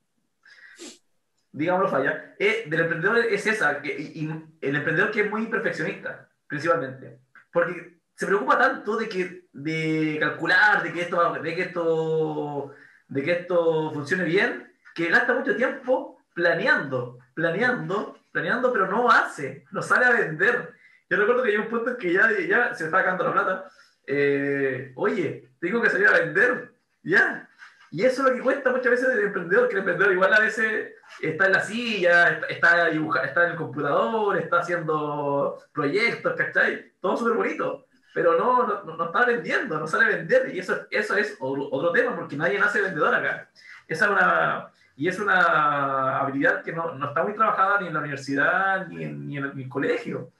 digámoslo 1.52 1.88
falla, 1.88 2.34
eh, 2.36 2.64
del 2.66 2.80
emprendedor 2.80 3.18
es 3.18 3.46
esa, 3.46 3.80
que, 3.80 3.96
y, 3.96 4.24
y 4.24 4.44
el 4.60 4.74
emprendedor 4.74 5.12
que 5.12 5.20
es 5.20 5.30
muy 5.30 5.46
perfeccionista, 5.46 6.28
principalmente, 6.48 7.20
porque 7.52 8.00
se 8.16 8.26
preocupa 8.26 8.58
tanto 8.58 8.96
de 8.96 9.08
que 9.08 9.46
de 9.52 10.16
calcular, 10.18 10.82
de 10.82 10.92
que 10.92 11.02
esto, 11.02 11.32
de 11.32 11.54
que 11.54 11.62
esto, 11.62 12.74
de 13.06 13.22
que 13.22 13.30
esto 13.30 13.92
funcione 13.92 14.24
bien, 14.24 14.72
que 14.96 15.08
gasta 15.10 15.32
mucho 15.32 15.54
tiempo 15.54 16.18
planeando, 16.34 17.20
planeando, 17.34 18.18
planeando, 18.34 18.72
pero 18.72 18.88
no 18.88 19.08
hace, 19.10 19.64
no 19.70 19.80
sale 19.80 20.04
a 20.06 20.10
vender. 20.10 20.74
Yo 21.08 21.16
recuerdo 21.16 21.44
que 21.44 21.50
hay 21.50 21.56
un 21.56 21.68
punto 21.68 21.90
en 21.92 21.96
que 21.96 22.12
ya, 22.12 22.28
ya 22.46 22.74
se 22.74 22.86
está 22.86 22.98
acabando 22.98 23.24
la 23.24 23.32
plata. 23.32 23.68
eh, 24.06 24.92
oye, 24.96 25.48
tengo 25.60 25.80
que 25.80 25.88
salir 25.88 26.08
a 26.08 26.18
vender, 26.18 26.72
ya. 27.04 27.48
Y 27.92 28.04
eso 28.04 28.22
es 28.22 28.28
lo 28.30 28.34
que 28.34 28.42
cuesta 28.42 28.72
muchas 28.72 28.90
veces 28.90 29.08
del 29.08 29.26
emprendedor, 29.26 29.68
que 29.68 29.74
el 29.74 29.78
emprendedor 29.78 30.12
igual 30.12 30.34
a 30.34 30.40
veces 30.40 30.94
está 31.20 31.46
en 31.46 31.52
la 31.52 31.60
silla, 31.60 32.40
está, 32.48 32.88
dibuja- 32.90 33.22
está 33.24 33.44
en 33.44 33.52
el 33.52 33.56
computador, 33.56 34.36
está 34.36 34.58
haciendo 34.58 35.62
proyectos, 35.72 36.34
¿cachai? 36.36 36.92
Todo 37.00 37.16
súper 37.16 37.34
bonito, 37.34 37.86
pero 38.12 38.36
no, 38.36 38.66
no, 38.66 38.96
no 38.96 39.04
está 39.04 39.24
vendiendo, 39.24 39.78
no 39.78 39.86
sale 39.86 40.06
a 40.06 40.16
vender. 40.16 40.52
Y 40.52 40.58
eso, 40.58 40.86
eso 40.90 41.16
es 41.16 41.36
otro, 41.38 41.68
otro 41.70 41.92
tema, 41.92 42.16
porque 42.16 42.36
nadie 42.36 42.58
nace 42.58 42.82
vendedor 42.82 43.14
acá. 43.14 43.48
Esa 43.86 44.06
es 44.06 44.10
una, 44.10 44.72
y 44.96 45.08
es 45.08 45.18
una 45.18 46.20
habilidad 46.20 46.62
que 46.62 46.72
no, 46.72 46.94
no 46.94 47.08
está 47.08 47.22
muy 47.24 47.34
trabajada 47.34 47.80
ni 47.80 47.88
en 47.88 47.94
la 47.94 48.00
universidad 48.00 48.86
ni 48.86 49.04
en, 49.04 49.26
ni 49.28 49.36
en 49.38 49.44
el, 49.44 49.48
ni 49.54 49.62
en 49.62 49.66
el 49.66 49.68
colegio. 49.68 50.30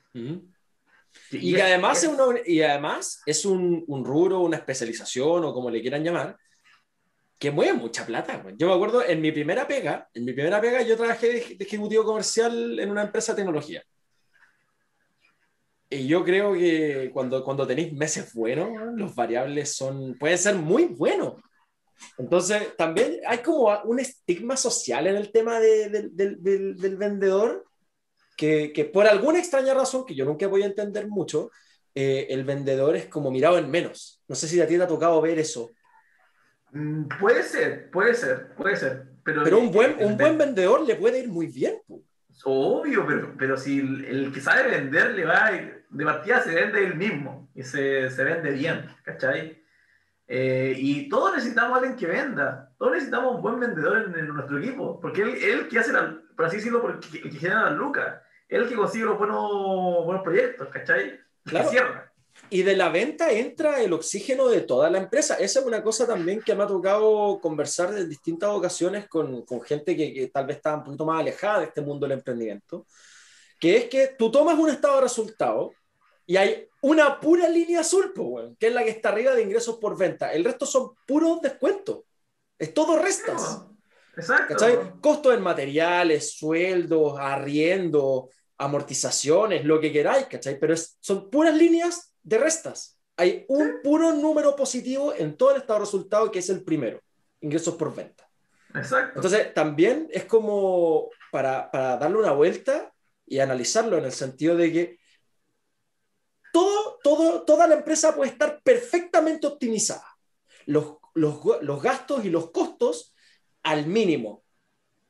Y, 1.31 1.55
que 1.55 1.63
además 1.63 2.03
es, 2.03 2.09
una- 2.11 2.41
y 2.45 2.63
además 2.63 3.23
es 3.27 3.45
un, 3.45 3.85
un 3.87 4.05
rubro, 4.05 4.41
una 4.41 4.57
especialización 4.57 5.45
o 5.45 5.53
como 5.55 5.71
le 5.71 5.81
quieran 5.81 6.03
llamar, 6.05 6.37
que 7.39 7.51
mueve 7.51 7.73
mucha 7.75 8.07
plata. 8.07 8.39
güey. 8.39 8.55
Yo 8.59 8.69
me 8.69 8.75
acuerdo 8.75 9.05
en 9.05 9.21
mi 9.21 9.31
primera 9.33 9.67
pega, 9.67 10.09
en 10.15 10.25
mi 10.25 10.33
primera 10.33 10.61
pega 10.61 10.83
yo 10.83 10.97
trabajé 10.97 11.27
de, 11.29 11.57
de 11.57 11.65
ejecutivo 11.65 12.05
comercial 12.05 12.79
en 12.79 12.91
una 12.91 13.03
empresa 13.03 13.33
de 13.33 13.37
tecnología. 13.37 13.83
Y 15.91 16.07
yo 16.09 16.25
creo 16.25 16.55
que 16.55 17.11
cuando, 17.13 17.45
cuando 17.45 17.67
tenéis 17.67 17.93
meses 17.93 18.33
buenos, 18.33 18.69
los 18.97 19.15
variables 19.15 19.77
son, 19.77 20.17
pueden 20.19 20.39
ser 20.39 20.57
muy 20.57 20.87
buenos. 20.87 21.35
Entonces, 22.19 22.77
también 22.77 23.21
hay 23.27 23.39
como 23.39 23.69
un 23.85 24.01
estigma 24.01 24.57
social 24.57 25.07
en 25.07 25.17
el 25.17 25.33
tema 25.33 25.61
de- 25.61 25.89
del- 25.89 26.17
del- 26.17 26.43
del- 26.43 26.77
del 26.77 26.97
vendedor 26.97 27.65
que, 28.37 28.73
que 28.73 28.85
por 28.85 29.07
alguna 29.07 29.39
extraña 29.39 29.75
razón, 29.75 30.05
que 30.05 30.15
yo 30.15 30.25
nunca 30.25 30.47
voy 30.49 30.63
a 30.63 30.67
entender 30.67 31.09
mucho, 31.09 31.51
eh, 31.95 32.27
el 32.31 32.45
vendedor 32.45 32.97
es 32.97 33.07
como 33.07 33.31
mirado 33.31 33.59
en 33.59 33.71
menos. 33.71 34.23
No 34.27 34.35
sé 34.35 34.49
si 34.49 34.61
a 34.61 34.67
ti 34.67 34.77
te 34.77 34.83
ha 34.83 34.89
tocado 34.89 35.21
ver 35.21 35.39
eso. 35.39 35.71
Mm, 36.73 37.07
Puede 37.21 37.43
ser, 37.43 37.91
puede 37.91 38.15
ser, 38.15 38.55
puede 38.57 38.77
ser. 38.77 39.05
Pero, 39.25 39.45
Pero 39.45 39.59
un 39.61 39.71
buen, 39.71 39.97
un 40.05 40.17
buen 40.19 40.37
vendedor 40.37 40.85
le 40.87 40.97
puede 40.97 41.21
ir 41.21 41.29
muy 41.29 41.47
bien. 41.47 41.81
Obvio, 42.45 43.07
pero, 43.07 43.35
pero 43.39 43.57
si 43.57 43.79
el, 43.79 44.05
el 44.05 44.33
que 44.33 44.41
sabe 44.41 44.69
vender 44.69 45.13
le 45.13 45.25
va, 45.25 45.51
de 45.89 46.05
partida 46.05 46.43
se 46.43 46.55
vende 46.55 46.85
él 46.85 46.97
mismo 46.97 47.49
y 47.55 47.63
se, 47.63 48.11
se 48.11 48.25
vende 48.25 48.51
bien, 48.51 48.85
¿cachai? 49.05 49.64
Eh, 50.27 50.75
y 50.79 51.09
todos 51.09 51.35
necesitamos 51.35 51.73
a 51.73 51.81
alguien 51.81 51.97
que 51.97 52.07
venda, 52.07 52.73
todos 52.79 52.93
necesitamos 52.93 53.37
un 53.37 53.43
buen 53.43 53.61
vendedor 53.61 54.07
en, 54.07 54.19
en 54.19 54.29
nuestro 54.29 54.59
equipo, 54.59 54.99
porque 55.01 55.23
él, 55.23 55.35
él 55.43 55.69
que 55.69 55.79
hace, 55.79 55.93
la, 55.93 56.19
por 56.35 56.47
así 56.47 56.57
decirlo, 56.57 56.81
porque, 56.81 57.19
el 57.19 57.31
que 57.31 57.39
genera 57.39 57.65
las 57.65 57.75
lucas, 57.75 58.23
él 58.49 58.69
que 58.69 58.75
consigue 58.75 59.05
los 59.05 59.19
buenos, 59.19 60.05
buenos 60.05 60.23
proyectos, 60.23 60.69
¿cachai? 60.69 61.21
Claro. 61.45 61.67
que 61.67 61.71
cierra. 61.71 62.11
Y 62.51 62.63
de 62.63 62.77
la 62.77 62.89
venta 62.89 63.31
entra 63.31 63.81
el 63.83 63.93
oxígeno 63.93 64.49
de 64.49 64.63
toda 64.63 64.91
la 64.91 64.99
empresa. 64.99 65.35
Esa 65.35 65.61
es 65.61 65.67
una 65.67 65.83
cosa 65.83 66.07
también 66.07 66.43
que 66.43 66.55
me 66.55 66.65
ha 66.65 66.67
tocado 66.67 67.39
conversar 67.41 67.97
en 67.97 68.09
distintas 68.09 68.51
ocasiones 68.51 69.09
con, 69.09 69.43
con 69.43 69.63
gente 69.63 69.97
que, 69.97 70.13
que 70.13 70.29
tal 70.29 70.47
vez 70.47 70.57
está 70.57 70.75
un 70.75 70.85
poquito 70.85 71.07
más 71.07 71.21
alejada 71.21 71.61
de 71.61 71.67
este 71.67 71.81
mundo 71.81 72.07
del 72.07 72.19
emprendimiento, 72.19 72.87
que 73.61 73.77
es 73.77 73.85
que 73.85 74.15
tú 74.19 74.31
tomas 74.31 74.59
un 74.59 74.71
estado 74.71 74.97
de 74.97 75.03
resultado 75.03 75.73
y 76.27 76.37
hay 76.37 76.69
una 76.83 77.21
pura 77.21 77.49
línea 77.49 77.81
azul, 77.81 78.13
po, 78.15 78.23
weón, 78.25 78.57
que 78.57 78.69
es 78.69 78.75
la 78.75 78.85
que 78.85 78.91
está 78.91 79.11
arriba 79.11 79.35
de 79.35 79.43
ingresos 79.43 79.79
por 79.79 79.97
venta. 79.97 80.33
El 80.33 80.45
resto 80.45 80.67
son 80.67 80.93
puros 81.07 81.41
descuentos. 81.41 82.01
Es 82.59 82.73
todo 82.73 82.99
restas. 82.99 83.63
Exacto. 84.17 84.55
¿Cachai? 84.55 84.93
Costos 85.01 85.35
en 85.35 85.43
materiales, 85.43 86.37
sueldos, 86.37 87.17
arriendo, 87.19 88.31
amortizaciones, 88.59 89.65
lo 89.65 89.81
que 89.81 89.93
queráis, 89.93 90.27
¿cachai? 90.27 90.59
Pero 90.59 90.75
es- 90.75 90.97
son 91.01 91.31
puras 91.31 91.55
líneas 91.55 92.15
de 92.23 92.39
restas. 92.39 92.99
Hay 93.17 93.45
un 93.49 93.81
puro 93.83 94.13
número 94.13 94.55
positivo 94.57 95.13
en 95.17 95.37
todo 95.37 95.53
el 95.53 95.59
estado 95.59 95.81
de 95.81 95.85
resultado 95.85 96.31
que 96.31 96.41
es 96.41 96.51
el 96.51 96.65
primero, 96.65 97.01
ingresos 97.41 97.75
por 97.75 97.95
venta. 97.95 98.29
Exacto. 98.75 99.13
Entonces, 99.17 99.55
también 99.55 100.09
es 100.11 100.25
como 100.25 101.09
para, 101.31 101.71
para 101.71 101.97
darle 101.97 102.19
una 102.19 102.33
vuelta 102.33 102.93
y 103.27 103.39
analizarlo 103.39 103.99
en 103.99 104.05
el 104.05 104.13
sentido 104.13 104.57
de 104.57 104.73
que 104.73 104.99
todo, 106.55 107.01
todo, 107.03 107.43
toda 107.43 107.67
la 107.67 107.75
empresa 107.75 108.15
puede 108.15 108.31
estar 108.31 108.63
perfectamente 108.63 109.49
optimizada. 109.49 110.07
Los, 110.67 110.99
los, 111.15 111.41
los 111.63 111.83
gastos 111.83 112.25
y 112.25 112.31
los 112.31 112.53
costos 112.53 113.13
al 113.65 113.87
mínimo, 113.87 114.45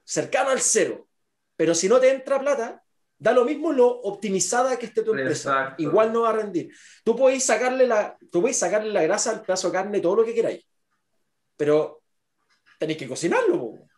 cercano 0.05 0.49
al 0.49 0.61
cero. 0.61 1.07
Pero 1.55 1.75
si 1.75 1.87
no 1.87 2.01
te 2.01 2.11
entra 2.11 2.41
plata, 2.41 2.83
da 3.19 3.33
lo 3.33 3.45
mismo 3.45 3.75
lo 3.75 3.89
optimizada 3.89 4.79
que 4.79 4.87
esté 4.87 5.03
tu 5.03 5.11
empresa. 5.11 5.51
Exacto. 5.51 5.83
Igual 5.83 6.15
no 6.15 6.23
va 6.23 6.31
a 6.31 6.33
rendir. 6.33 6.75
Tú 7.05 7.15
podéis 7.15 7.45
sacarle 7.45 7.87
la, 7.87 8.17
tú 8.33 8.41
podéis 8.41 8.59
sacarle 8.59 8.91
la 8.91 9.03
grasa 9.03 9.31
al 9.31 9.43
pedazo 9.43 9.69
de 9.69 9.75
carne, 9.75 10.01
todo 10.01 10.17
lo 10.17 10.25
que 10.25 10.35
queráis. 10.35 10.67
Pero 11.59 12.03
tenéis 12.79 12.99
que 12.99 13.09
cocinarlo. 13.09 13.59
po. 13.61 13.89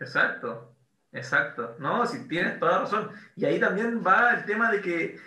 Exacto, 0.00 0.74
exacto. 1.12 1.76
No, 1.78 2.04
si 2.04 2.26
tienes 2.26 2.58
toda 2.58 2.72
la 2.72 2.78
razón. 2.80 3.12
Y 3.36 3.44
ahí 3.44 3.60
también 3.60 4.02
va 4.04 4.34
el 4.34 4.44
tema 4.44 4.72
de 4.72 4.80
que, 4.80 5.20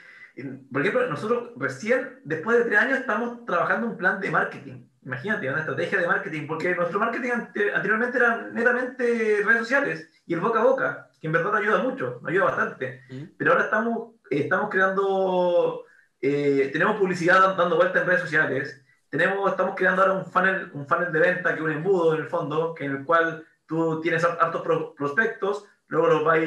por 0.71 0.81
ejemplo, 0.81 1.07
nosotros 1.07 1.51
recién, 1.57 2.19
después 2.23 2.57
de 2.57 2.65
tres 2.65 2.79
años, 2.79 2.99
estamos 2.99 3.45
trabajando 3.45 3.87
un 3.87 3.97
plan 3.97 4.19
de 4.19 4.31
marketing. 4.31 4.87
Imagínate, 5.03 5.49
una 5.49 5.59
estrategia 5.59 5.99
de 5.99 6.07
marketing, 6.07 6.47
porque 6.47 6.73
nuestro 6.75 6.97
marketing 6.99 7.29
ante- 7.31 7.73
anteriormente 7.73 8.17
era 8.17 8.37
netamente 8.51 9.41
redes 9.45 9.59
sociales 9.59 10.09
y 10.25 10.33
el 10.33 10.39
boca 10.39 10.61
a 10.61 10.63
boca, 10.63 11.09
que 11.19 11.27
en 11.27 11.33
verdad 11.33 11.55
ayuda 11.57 11.79
mucho, 11.83 12.19
nos 12.21 12.29
ayuda 12.31 12.45
bastante. 12.45 13.01
Pero 13.37 13.51
ahora 13.51 13.65
estamos, 13.65 14.13
eh, 14.29 14.39
estamos 14.39 14.69
creando, 14.69 15.83
eh, 16.21 16.69
tenemos 16.71 16.97
publicidad 16.97 17.41
dan- 17.41 17.57
dando 17.57 17.75
vuelta 17.75 17.99
en 18.01 18.07
redes 18.07 18.21
sociales, 18.21 18.81
tenemos, 19.09 19.51
estamos 19.51 19.75
creando 19.75 20.01
ahora 20.01 20.13
un 20.15 20.25
funnel, 20.25 20.71
un 20.73 20.87
funnel 20.87 21.11
de 21.11 21.19
venta 21.19 21.49
que 21.53 21.59
es 21.59 21.61
un 21.65 21.71
embudo 21.71 22.15
en 22.15 22.21
el 22.21 22.27
fondo, 22.27 22.73
que 22.73 22.85
en 22.85 22.91
el 22.97 23.03
cual 23.05 23.45
tú 23.67 23.99
tienes 24.01 24.23
har- 24.23 24.37
hartos 24.39 24.61
pro- 24.61 24.95
prospectos, 24.95 25.65
luego 25.87 26.07
los 26.07 26.23
vas 26.23 26.39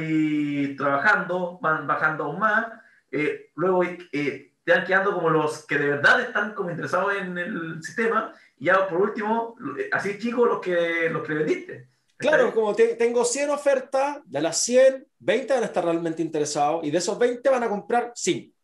trabajando, 0.77 1.59
van 1.61 1.87
bajando 1.87 2.25
aún 2.25 2.39
más, 2.41 2.67
eh, 3.13 3.51
luego 3.55 3.83
eh, 3.85 4.53
te 4.65 4.73
van 4.73 4.85
quedando 4.85 5.13
como 5.15 5.31
los 5.31 5.65
que 5.67 5.79
de 5.79 5.87
verdad 5.89 6.21
están 6.21 6.55
como 6.55 6.71
interesados 6.71 7.15
en 7.15 7.39
el 7.39 7.83
sistema, 7.83 8.33
y 8.59 8.67
ya 8.67 8.89
por 8.89 9.01
último, 9.01 9.57
así 9.93 10.19
chicos 10.19 10.49
los 10.49 10.61
que, 10.61 11.09
los 11.11 11.27
que 11.27 11.35
vendiste. 11.35 11.89
Claro, 12.19 12.53
como 12.55 12.75
te- 12.75 12.95
tengo 12.95 13.25
100 13.25 13.51
ofertas, 13.51 14.19
de 14.25 14.41
las 14.41 14.63
100, 14.63 15.07
20 15.19 15.53
van 15.55 15.63
a 15.63 15.67
estar 15.67 15.85
realmente 15.85 16.23
interesados 16.23 16.83
y 16.85 16.91
de 16.91 16.99
esos 16.99 17.19
20 17.19 17.49
van 17.51 17.63
a 17.63 17.69
comprar 17.69 18.13
5. 18.15 18.55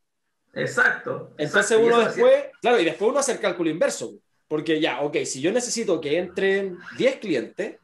Exacto. 0.55 1.35
Entonces 1.39 1.73
exacto, 1.79 1.87
uno 1.87 1.97
así- 1.97 2.21
después, 2.21 2.45
claro, 2.61 2.81
y 2.81 2.85
después 2.85 3.11
uno 3.11 3.21
hace 3.21 3.33
el 3.33 3.41
cálculo 3.41 3.71
inverso. 3.71 4.15
Porque 4.49 4.81
ya, 4.81 5.01
ok, 5.03 5.17
si 5.25 5.41
yo 5.41 5.51
necesito 5.53 6.01
que 6.01 6.19
entren 6.19 6.79
10 6.99 7.17
clientes, 7.17 7.77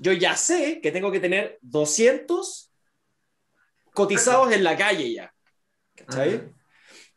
yo 0.00 0.12
ya 0.12 0.36
sé 0.36 0.80
que 0.80 0.90
tengo 0.90 1.12
que 1.12 1.20
tener 1.20 1.58
200 1.62 2.72
cotizados 3.92 4.52
en 4.52 4.64
la 4.64 4.76
calle 4.76 5.12
ya. 5.12 5.32
¿Cachai? 5.98 6.36
Ujú. 6.36 6.54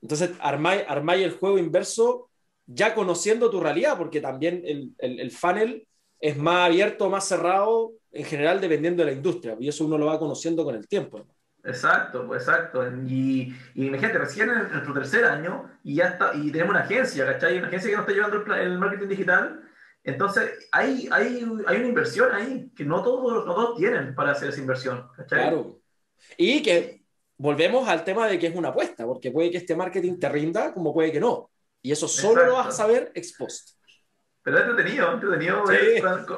Entonces 0.01 0.31
armáis, 0.39 0.83
armáis 0.87 1.23
el 1.23 1.31
juego 1.31 1.57
inverso 1.57 2.29
ya 2.65 2.93
conociendo 2.93 3.49
tu 3.49 3.59
realidad, 3.59 3.97
porque 3.97 4.21
también 4.21 4.61
el, 4.65 4.91
el, 4.97 5.19
el 5.19 5.31
funnel 5.31 5.87
es 6.19 6.37
más 6.37 6.67
abierto 6.67 7.09
más 7.09 7.27
cerrado 7.27 7.93
en 8.11 8.25
general 8.25 8.59
dependiendo 8.59 9.03
de 9.03 9.11
la 9.11 9.15
industria, 9.15 9.55
y 9.59 9.67
eso 9.67 9.85
uno 9.85 9.97
lo 9.97 10.05
va 10.05 10.19
conociendo 10.19 10.63
con 10.63 10.75
el 10.75 10.87
tiempo. 10.87 11.25
Exacto, 11.63 12.25
pues 12.25 12.41
exacto. 12.41 12.83
Y, 13.07 13.55
y 13.75 13.85
imagínate, 13.85 14.17
recién 14.17 14.49
en 14.49 14.71
nuestro 14.71 14.93
tercer 14.93 15.25
año 15.25 15.69
y 15.83 15.95
ya 15.95 16.05
está, 16.05 16.31
y 16.33 16.51
tenemos 16.51 16.71
una 16.71 16.83
agencia, 16.83 17.25
¿cachai? 17.25 17.59
Una 17.59 17.67
agencia 17.67 17.89
que 17.89 17.95
nos 17.95 18.07
está 18.07 18.13
llevando 18.13 18.53
el, 18.55 18.61
el 18.61 18.79
marketing 18.79 19.07
digital. 19.07 19.61
Entonces, 20.03 20.67
hay, 20.71 21.07
hay, 21.11 21.45
hay 21.67 21.77
una 21.77 21.87
inversión 21.87 22.33
ahí 22.33 22.71
que 22.75 22.83
no 22.83 23.03
todos, 23.03 23.45
no 23.45 23.53
todos 23.53 23.77
tienen 23.77 24.15
para 24.15 24.31
hacer 24.31 24.49
esa 24.49 24.59
inversión, 24.59 25.07
¿cachai? 25.15 25.39
Claro. 25.39 25.79
Y 26.37 26.63
que 26.63 27.00
volvemos 27.41 27.89
al 27.89 28.03
tema 28.03 28.27
de 28.27 28.37
que 28.37 28.47
es 28.47 28.55
una 28.55 28.69
apuesta, 28.69 29.05
porque 29.05 29.31
puede 29.31 29.49
que 29.49 29.57
este 29.57 29.75
marketing 29.75 30.19
te 30.19 30.29
rinda 30.29 30.73
como 30.73 30.93
puede 30.93 31.11
que 31.11 31.19
no. 31.19 31.49
Y 31.81 31.91
eso 31.91 32.07
solo 32.07 32.45
lo 32.45 32.53
vas 32.53 32.67
a 32.67 32.69
Exacto. 32.69 32.93
saber 32.93 33.11
ex 33.15 33.33
post. 33.35 33.69
Pero 34.43 34.57
es 34.59 34.65
entretenido, 34.67 35.11
entretenido 35.13 35.65
Sí. 35.65 35.73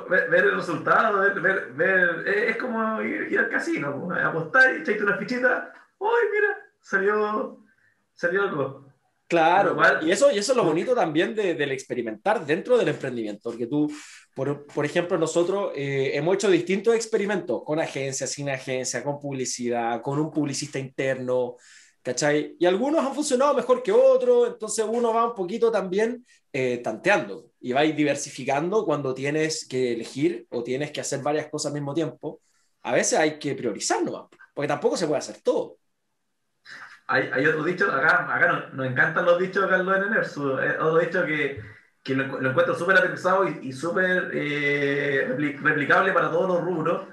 ver, 0.09 0.29
ver, 0.29 0.45
el 0.45 0.55
resultado, 0.55 1.19
ver, 1.19 1.39
ver, 1.41 1.73
ver- 1.73 2.27
es 2.27 2.57
como 2.57 3.01
ir, 3.01 3.31
ir 3.31 3.39
al 3.39 3.49
casino, 3.49 4.09
apostar 4.23 4.75
y 4.75 4.81
echarte 4.81 5.03
una 5.03 5.17
fichita. 5.17 5.73
¡Uy, 5.99 6.09
mira! 6.33 6.57
Salió, 6.79 7.59
salió 8.13 8.43
algo. 8.43 8.85
Claro, 9.27 9.75
y 10.01 10.11
eso, 10.11 10.31
y 10.31 10.37
eso 10.37 10.51
es 10.51 10.57
lo 10.57 10.63
bonito 10.63 10.93
también 10.93 11.33
de- 11.33 11.55
del 11.55 11.71
experimentar 11.71 12.45
dentro 12.45 12.77
del 12.77 12.89
emprendimiento, 12.89 13.49
porque 13.49 13.65
tú, 13.65 13.91
por, 14.35 14.67
por 14.67 14.85
ejemplo, 14.85 15.17
nosotros 15.17 15.71
eh, 15.75 16.11
hemos 16.13 16.35
hecho 16.35 16.51
distintos 16.51 16.93
experimentos 16.93 17.63
con 17.65 17.79
agencias, 17.79 18.29
sin 18.29 18.49
agencia, 18.49 19.03
con 19.03 19.19
publicidad, 19.19 20.01
con 20.03 20.19
un 20.19 20.29
publicista 20.29 20.77
interno, 20.77 21.55
¿cachai? 22.03 22.55
Y 22.59 22.65
algunos 22.67 23.03
han 23.03 23.15
funcionado 23.15 23.55
mejor 23.55 23.81
que 23.81 23.91
otros, 23.91 24.49
entonces 24.49 24.85
uno 24.87 25.11
va 25.13 25.29
un 25.29 25.35
poquito 25.35 25.71
también 25.71 26.23
eh, 26.51 26.77
tanteando 26.83 27.47
y 27.59 27.71
va 27.71 27.81
diversificando 27.81 28.85
cuando 28.85 29.15
tienes 29.15 29.67
que 29.67 29.93
elegir 29.93 30.45
o 30.51 30.61
tienes 30.63 30.91
que 30.91 31.01
hacer 31.01 31.21
varias 31.23 31.47
cosas 31.47 31.67
al 31.71 31.73
mismo 31.73 31.95
tiempo. 31.95 32.39
A 32.83 32.93
veces 32.93 33.17
hay 33.17 33.39
que 33.39 33.55
priorizar 33.55 34.03
nomás, 34.03 34.25
porque 34.53 34.67
tampoco 34.67 34.95
se 34.95 35.07
puede 35.07 35.19
hacer 35.19 35.37
todo. 35.41 35.77
Hay, 37.07 37.29
hay 37.33 37.45
otro 37.45 37.63
dicho, 37.63 37.91
acá, 37.91 38.33
acá 38.33 38.47
nos, 38.51 38.73
nos 38.73 38.87
encantan 38.87 39.25
los 39.25 39.37
dichos 39.39 39.63
acá 39.65 39.75
en 39.75 39.85
los 39.85 39.97
Enersu, 40.07 40.57
eh, 40.59 40.77
otro 40.79 40.99
dicho 40.99 41.25
que, 41.25 41.61
que 42.01 42.15
lo, 42.15 42.39
lo 42.39 42.49
encuentro 42.51 42.75
súper 42.75 42.97
aterrizado 42.97 43.47
y, 43.47 43.59
y 43.67 43.73
súper 43.73 44.31
eh, 44.33 45.27
repli- 45.29 45.59
replicable 45.61 46.13
para 46.13 46.31
todos 46.31 46.47
los 46.47 46.61
rubros. 46.63 47.07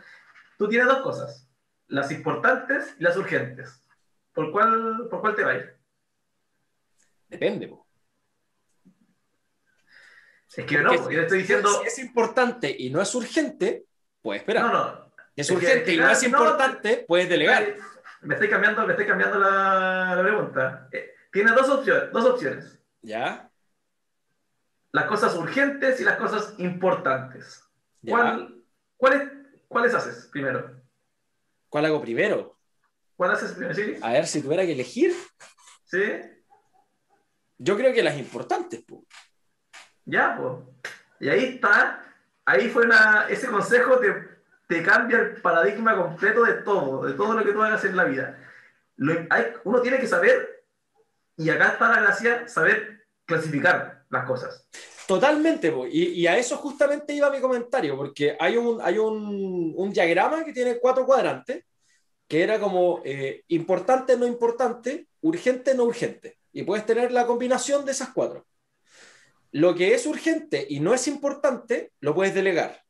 Tú 0.57 0.69
tienes 0.69 0.87
dos 0.87 1.01
cosas, 1.03 1.49
las 1.89 2.11
importantes 2.13 2.95
y 2.99 3.03
las 3.03 3.17
urgentes. 3.17 3.83
¿Por 4.33 4.53
cuál, 4.53 5.09
por 5.11 5.21
cuál 5.21 5.35
te 5.35 5.45
vas? 5.45 5.65
Depende. 7.29 7.69
po. 7.69 7.87
Es 10.57 10.65
que 10.65 10.79
no, 10.79 10.93
Porque 10.93 11.15
yo 11.15 11.21
le 11.21 11.23
estoy 11.27 11.39
si- 11.39 11.43
diciendo... 11.43 11.69
Si 11.81 11.87
es 11.87 11.99
importante 12.01 12.75
y 12.77 12.91
no 12.91 13.01
es 13.01 13.15
urgente, 13.15 13.85
puedes 14.23 14.43
esperar. 14.43 14.65
No, 14.65 14.73
no. 14.73 15.11
Si 15.35 15.41
es 15.43 15.49
es 15.51 15.59
que- 15.59 15.65
urgente 15.65 15.95
y 15.95 15.97
no 15.97 16.07
no, 16.07 16.11
es 16.13 16.23
importante, 16.23 17.05
puedes 17.07 17.29
delegar. 17.29 17.75
Me 18.23 18.35
estoy 18.35 18.49
cambiando, 18.51 18.87
me 18.87 18.93
estoy 18.93 19.07
cambiando 19.07 19.39
la, 19.39 20.15
la 20.15 20.23
pregunta. 20.23 20.89
Eh, 20.93 21.15
Tiene 21.33 21.53
dos 21.53 21.69
opciones, 21.69 22.13
dos 22.13 22.25
opciones. 22.25 22.79
¿Ya? 23.03 23.51
Las 24.93 25.05
cosas 25.07 25.35
urgentes 25.37 26.01
y 26.01 26.05
las 26.05 26.17
cosas 26.17 26.55
importantes. 26.59 27.63
¿Ya? 28.03 28.13
¿Cuál, 28.13 28.55
cuáles, 28.97 29.23
¿Cuáles 29.69 29.95
haces 29.95 30.29
primero? 30.33 30.81
¿Cuál 31.69 31.85
hago 31.87 32.01
primero? 32.03 32.59
¿Cuál 33.17 33.31
haces 33.31 33.53
primero? 33.53 33.75
¿Sí? 33.75 33.97
A 34.03 34.13
ver, 34.13 34.27
si 34.27 34.43
tuviera 34.43 34.65
que 34.65 34.73
elegir, 34.73 35.15
¿Sí? 35.85 36.03
yo 37.59 37.77
creo 37.77 37.93
que 37.93 38.03
las 38.03 38.17
importantes. 38.19 38.83
po. 38.83 39.05
Ya, 40.05 40.37
pues. 40.37 40.93
Y 41.21 41.29
ahí 41.29 41.45
está. 41.55 42.03
Ahí 42.45 42.69
fue 42.69 42.85
una. 42.85 43.29
Ese 43.29 43.47
consejo 43.49 43.99
te, 43.99 44.13
te 44.71 44.85
cambia 44.85 45.19
el 45.19 45.43
paradigma 45.43 45.97
completo 45.97 46.45
de 46.45 46.63
todo, 46.63 47.05
de 47.05 47.15
todo 47.15 47.35
lo 47.35 47.45
que 47.45 47.53
tú 47.53 47.61
hagas 47.61 47.85
en 47.85 47.97
la 47.97 48.05
vida. 48.05 48.39
Uno 49.65 49.83
tiene 49.83 49.99
que 49.99 50.07
saber, 50.07 50.63
y 51.37 51.51
acá 51.51 51.71
está 51.71 51.89
la 51.89 52.03
gracia, 52.03 52.47
saber 52.47 53.05
clasificar 53.25 54.05
las 54.09 54.25
cosas. 54.27 54.69
Totalmente, 55.09 55.75
y, 55.91 56.21
y 56.21 56.27
a 56.29 56.39
eso 56.39 56.57
justamente 56.57 57.13
iba 57.13 57.29
mi 57.31 57.41
comentario, 57.41 57.97
porque 57.97 58.37
hay 58.39 58.57
un, 58.57 58.81
hay 58.81 58.97
un, 58.99 59.75
un 59.77 59.93
diagrama 59.93 60.45
que 60.45 60.53
tiene 60.53 60.79
cuatro 60.79 61.05
cuadrantes, 61.05 61.65
que 62.29 62.41
era 62.41 62.61
como 62.61 63.03
eh, 63.05 63.43
importante, 63.49 64.17
no 64.17 64.25
importante, 64.25 65.09
urgente, 65.23 65.75
no 65.75 65.83
urgente. 65.83 66.39
Y 66.53 66.63
puedes 66.63 66.87
tener 66.87 67.11
la 67.11 67.27
combinación 67.27 67.85
de 67.85 67.91
esas 67.91 68.11
cuatro. 68.11 68.47
Lo 69.51 69.75
que 69.75 69.95
es 69.95 70.07
urgente 70.07 70.65
y 70.69 70.79
no 70.79 70.95
es 70.95 71.09
importante, 71.09 71.91
lo 71.99 72.15
puedes 72.15 72.37
delegar. 72.37 72.85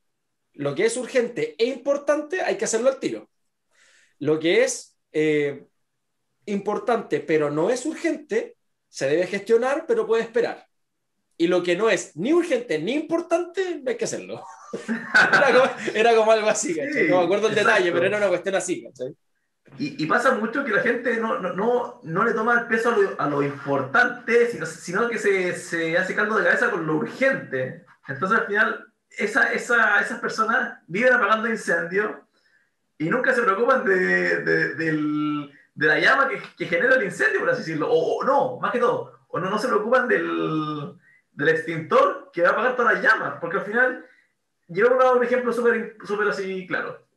Lo 0.54 0.74
que 0.74 0.86
es 0.86 0.96
urgente 0.96 1.54
e 1.58 1.66
importante, 1.66 2.42
hay 2.42 2.56
que 2.56 2.64
hacerlo 2.64 2.88
al 2.88 2.98
tiro. 2.98 3.30
Lo 4.18 4.38
que 4.38 4.64
es 4.64 4.98
eh, 5.12 5.66
importante 6.46 7.20
pero 7.20 7.50
no 7.50 7.70
es 7.70 7.86
urgente, 7.86 8.56
se 8.88 9.08
debe 9.08 9.26
gestionar, 9.26 9.86
pero 9.86 10.06
puede 10.06 10.22
esperar. 10.22 10.66
Y 11.36 11.46
lo 11.46 11.62
que 11.62 11.74
no 11.74 11.88
es 11.88 12.16
ni 12.16 12.32
urgente 12.32 12.78
ni 12.78 12.94
importante, 12.94 13.80
no 13.82 13.90
hay 13.90 13.96
que 13.96 14.04
hacerlo. 14.04 14.44
era, 15.32 15.52
como, 15.52 15.70
era 15.94 16.14
como 16.14 16.32
algo 16.32 16.48
así, 16.48 16.76
¿cachai? 16.76 17.08
No 17.08 17.18
me 17.18 17.24
acuerdo 17.24 17.46
el 17.46 17.54
exacto. 17.54 17.70
detalle, 17.70 17.92
pero 17.92 18.06
era 18.06 18.18
una 18.18 18.28
cuestión 18.28 18.54
así, 18.56 18.82
¿cachai? 18.82 19.16
Y, 19.78 20.02
y 20.02 20.06
pasa 20.06 20.34
mucho 20.34 20.64
que 20.64 20.72
la 20.72 20.82
gente 20.82 21.16
no, 21.18 21.38
no, 21.38 21.54
no, 21.54 22.00
no 22.02 22.24
le 22.24 22.34
toma 22.34 22.60
el 22.60 22.66
peso 22.66 22.90
a 22.90 22.96
lo, 22.96 23.20
a 23.20 23.26
lo 23.28 23.42
importante, 23.42 24.50
sino, 24.50 24.66
sino 24.66 25.08
que 25.08 25.18
se, 25.18 25.54
se 25.56 25.96
hace 25.96 26.14
caldo 26.14 26.36
de 26.36 26.44
cabeza 26.44 26.70
con 26.70 26.86
lo 26.86 26.96
urgente. 26.96 27.84
Entonces, 28.08 28.38
al 28.38 28.46
final, 28.46 28.89
esa, 29.10 29.52
esa, 29.52 30.00
esas 30.00 30.20
personas 30.20 30.78
viven 30.86 31.12
apagando 31.12 31.48
incendios 31.48 32.12
y 32.98 33.08
nunca 33.08 33.34
se 33.34 33.42
preocupan 33.42 33.84
de, 33.84 34.42
de, 34.42 34.74
de 35.74 35.86
la 35.86 35.98
llama 35.98 36.28
que, 36.28 36.42
que 36.56 36.66
genera 36.66 36.96
el 36.96 37.04
incendio, 37.04 37.40
por 37.40 37.50
así 37.50 37.60
decirlo. 37.60 37.90
O, 37.90 38.18
o 38.18 38.24
no, 38.24 38.58
más 38.60 38.72
que 38.72 38.78
todo, 38.78 39.20
o 39.28 39.38
no, 39.40 39.50
no 39.50 39.58
se 39.58 39.68
preocupan 39.68 40.08
del, 40.08 40.94
del 41.32 41.48
extintor 41.48 42.30
que 42.32 42.42
va 42.42 42.48
a 42.48 42.52
apagar 42.52 42.76
todas 42.76 42.94
las 42.94 43.02
llamas, 43.02 43.38
porque 43.40 43.58
al 43.58 43.64
final, 43.64 44.06
dar 44.68 45.16
un 45.16 45.24
ejemplo 45.24 45.52
súper 45.52 46.28
así 46.28 46.66
claro 46.66 47.10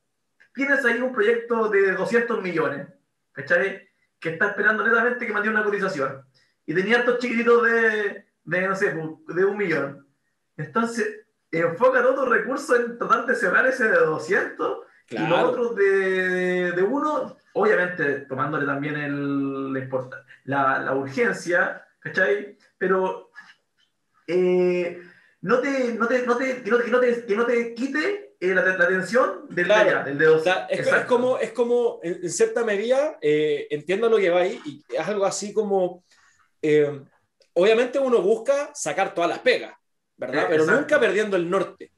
tienes 0.54 0.86
ahí 0.86 1.02
un 1.02 1.14
proyecto 1.14 1.70
de 1.70 1.94
200 1.94 2.42
millones, 2.42 2.88
¿cachai? 3.32 3.90
Que 4.20 4.30
está 4.30 4.48
esperando 4.48 4.86
netamente 4.86 5.26
que 5.26 5.34
mande 5.34 5.50
una 5.50 5.64
cotización. 5.64 6.26
y 6.66 6.74
tenía 6.74 7.00
estos 7.00 7.20
chiquititos 7.20 7.64
de, 7.64 8.26
de, 8.46 8.68
no 8.68 8.76
sé, 8.76 8.94
de 8.94 9.46
un 9.46 9.58
millón. 9.58 10.08
Entonces, 10.56 11.23
enfoca 11.60 12.02
todos 12.02 12.16
tus 12.16 12.30
recursos 12.30 12.80
en 12.80 12.98
tratar 12.98 13.26
de 13.26 13.36
cerrar 13.36 13.66
ese 13.68 13.88
de 13.88 13.98
200 13.98 14.80
y 15.10 15.18
los 15.18 15.40
otros 15.44 15.76
de, 15.76 16.72
de 16.72 16.82
uno, 16.84 17.38
obviamente 17.54 18.22
tomándole 18.22 18.66
también 18.66 18.96
el, 18.96 19.74
la, 20.46 20.80
la 20.80 20.96
urgencia, 20.96 21.86
¿cachai? 22.00 22.58
Pero 22.78 23.32
eh, 24.28 25.02
no, 25.42 25.60
te, 25.60 25.94
no, 25.94 26.08
te, 26.08 26.26
no, 26.26 26.38
te, 26.38 26.64
que 26.64 26.72
no 26.72 27.00
te, 27.00 27.26
que 27.26 27.36
no 27.36 27.46
te, 27.46 27.74
quite 27.74 28.36
eh, 28.40 28.54
la, 28.54 28.64
la, 28.64 28.86
atención 28.86 29.46
del, 29.50 29.66
claro. 29.66 30.06
del 30.06 30.18
dedo. 30.18 30.38
es, 30.70 30.88
es, 30.88 31.06
como, 31.06 31.38
es 31.38 31.52
como, 31.52 32.00
en, 32.02 32.30
cierta 32.30 32.64
medida, 32.64 33.18
eh, 33.22 33.68
entiendo 33.70 34.10
lo 34.10 34.18
que 34.18 34.30
va 34.30 34.42
ahí, 34.42 34.60
y 34.66 34.84
es 34.90 35.08
algo 35.08 35.26
así 35.26 35.54
como, 35.54 36.04
eh, 36.62 37.02
obviamente 37.54 38.00
uno 38.00 38.22
busca 38.22 38.72
sacar 38.74 39.14
todas 39.14 39.30
las 39.30 39.40
pegas, 39.40 39.74
¿verdad? 40.26 40.46
Pero 40.50 40.66
nunca 40.66 41.00
perdiendo 41.00 41.38
el 41.38 41.50
norte. 41.50 41.92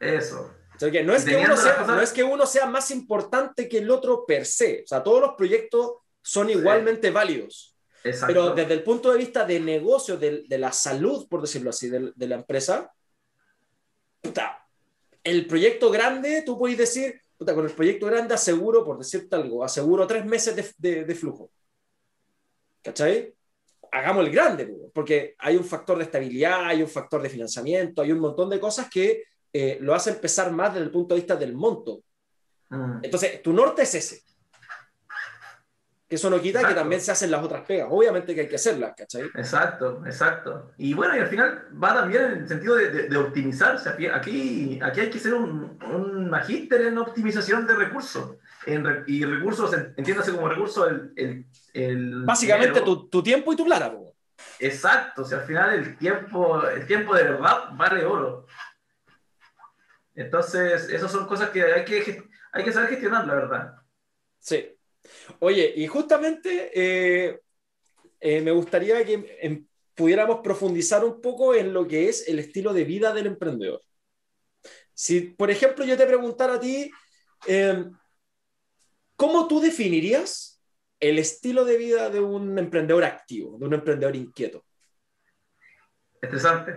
Eso. 0.00 0.54
O 0.74 0.78
sea, 0.78 0.90
que 0.90 1.02
no, 1.02 1.12
es 1.12 1.24
que 1.24 1.36
uno 1.36 1.56
sea, 1.56 1.84
no 1.86 2.00
es 2.00 2.12
que 2.12 2.22
uno 2.22 2.46
sea 2.46 2.66
más 2.66 2.90
importante 2.92 3.68
que 3.68 3.78
el 3.78 3.90
otro 3.90 4.24
per 4.24 4.46
se. 4.46 4.82
O 4.84 4.86
sea, 4.86 5.02
todos 5.02 5.20
los 5.20 5.34
proyectos 5.34 5.94
son 6.22 6.50
igualmente 6.50 7.10
válidos. 7.10 7.76
Exacto. 8.04 8.26
Pero 8.28 8.54
desde 8.54 8.74
el 8.74 8.84
punto 8.84 9.10
de 9.10 9.18
vista 9.18 9.44
de 9.44 9.58
negocio, 9.58 10.16
de, 10.16 10.44
de 10.46 10.58
la 10.58 10.70
salud, 10.70 11.26
por 11.28 11.40
decirlo 11.40 11.70
así, 11.70 11.88
de, 11.88 12.12
de, 12.14 12.26
la 12.28 12.36
empresa, 12.36 12.92
puta, 14.20 14.68
el 15.24 15.46
proyecto 15.48 15.90
grande, 15.90 16.42
tú 16.46 16.56
puedes 16.56 16.78
decir, 16.78 17.20
puta, 17.36 17.54
con 17.54 17.64
el 17.64 17.72
proyecto 17.72 18.06
grande 18.06 18.34
aseguro, 18.34 18.84
por 18.84 18.98
decirte 18.98 19.34
algo, 19.34 19.64
aseguro 19.64 20.06
tres 20.06 20.24
meses 20.24 20.76
de, 20.78 21.04
de 21.04 21.14
flujo. 21.16 21.50
¿Cachai? 22.82 23.34
Hagamos 23.92 24.26
el 24.26 24.32
grande, 24.32 24.72
porque 24.92 25.34
hay 25.38 25.56
un 25.56 25.64
factor 25.64 25.98
de 25.98 26.04
estabilidad, 26.04 26.64
hay 26.64 26.82
un 26.82 26.88
factor 26.88 27.22
de 27.22 27.28
financiamiento, 27.28 28.02
hay 28.02 28.12
un 28.12 28.20
montón 28.20 28.50
de 28.50 28.60
cosas 28.60 28.88
que 28.90 29.24
eh, 29.52 29.78
lo 29.80 29.94
hace 29.94 30.10
empezar 30.10 30.52
más 30.52 30.74
desde 30.74 30.86
el 30.86 30.92
punto 30.92 31.14
de 31.14 31.20
vista 31.20 31.36
del 31.36 31.54
monto. 31.54 32.00
Mm. 32.70 33.00
Entonces, 33.02 33.42
tu 33.42 33.52
norte 33.52 33.82
es 33.82 33.94
ese. 33.94 34.22
Que 36.08 36.14
eso 36.14 36.30
no 36.30 36.40
quita 36.40 36.66
que 36.66 36.72
también 36.72 37.02
se 37.02 37.10
hacen 37.10 37.30
las 37.30 37.44
otras 37.44 37.66
pegas. 37.66 37.88
Obviamente 37.90 38.34
que 38.34 38.40
hay 38.40 38.48
que 38.48 38.56
hacerlas, 38.56 38.94
¿cachai? 38.96 39.24
Exacto, 39.34 40.02
exacto. 40.06 40.72
Y 40.78 40.94
bueno, 40.94 41.14
y 41.14 41.20
al 41.20 41.28
final 41.28 41.68
va 41.82 41.92
también 41.92 42.24
en 42.24 42.32
el 42.38 42.48
sentido 42.48 42.76
de, 42.76 42.90
de, 42.90 43.08
de 43.08 43.16
optimizarse. 43.18 43.90
Aquí, 43.90 44.06
aquí 44.06 45.00
hay 45.00 45.10
que 45.10 45.18
ser 45.18 45.34
un, 45.34 45.78
un 45.82 46.30
magíster 46.30 46.80
en 46.80 46.96
optimización 46.96 47.66
de 47.66 47.74
recursos. 47.74 48.36
En, 48.74 49.04
y 49.06 49.24
recursos, 49.24 49.72
entiéndase 49.96 50.32
como 50.32 50.48
recursos 50.48 50.88
el, 50.90 51.12
el, 51.16 51.46
el 51.72 52.24
Básicamente 52.24 52.80
tu, 52.82 53.08
tu, 53.08 53.22
tiempo 53.22 53.52
y 53.52 53.56
tu 53.56 53.64
plata. 53.64 53.90
Po. 53.90 54.14
Exacto, 54.58 55.22
o 55.22 55.24
sea, 55.24 55.38
al 55.38 55.46
final 55.46 55.74
el 55.74 55.96
tiempo, 55.96 56.66
el 56.68 56.86
tiempo 56.86 57.14
de 57.14 57.24
verdad 57.24 57.70
vale 57.72 58.04
oro. 58.04 58.46
Entonces, 60.14 60.88
esas 60.90 61.10
son 61.10 61.26
cosas 61.26 61.50
que 61.50 61.62
hay 61.62 61.84
que, 61.84 62.24
hay 62.52 62.64
que 62.64 62.72
saber 62.72 62.90
gestionar, 62.90 63.26
la 63.26 63.34
verdad. 63.34 63.74
Sí. 64.38 64.76
Oye, 65.38 65.72
y 65.76 65.86
justamente 65.86 66.72
eh, 66.74 67.40
eh, 68.20 68.40
me 68.40 68.50
gustaría 68.50 69.04
que 69.04 69.38
em, 69.40 69.66
pudiéramos 69.94 70.40
profundizar 70.40 71.04
un 71.04 71.20
poco 71.20 71.54
en 71.54 71.72
lo 71.72 71.86
que 71.86 72.08
es 72.08 72.28
el 72.28 72.38
estilo 72.38 72.72
de 72.72 72.84
vida 72.84 73.14
del 73.14 73.26
emprendedor. 73.26 73.80
Si, 74.92 75.20
por 75.20 75.50
ejemplo, 75.50 75.84
yo 75.84 75.96
te 75.96 76.06
preguntara 76.06 76.54
a 76.54 76.60
ti, 76.60 76.90
eh, 77.46 77.84
¿cómo 79.18 79.48
tú 79.48 79.60
definirías 79.60 80.62
el 81.00 81.18
estilo 81.18 81.66
de 81.66 81.76
vida 81.76 82.08
de 82.08 82.20
un 82.20 82.58
emprendedor 82.58 83.04
activo, 83.04 83.58
de 83.58 83.66
un 83.66 83.74
emprendedor 83.74 84.16
inquieto? 84.16 84.64
estresante. 86.20 86.76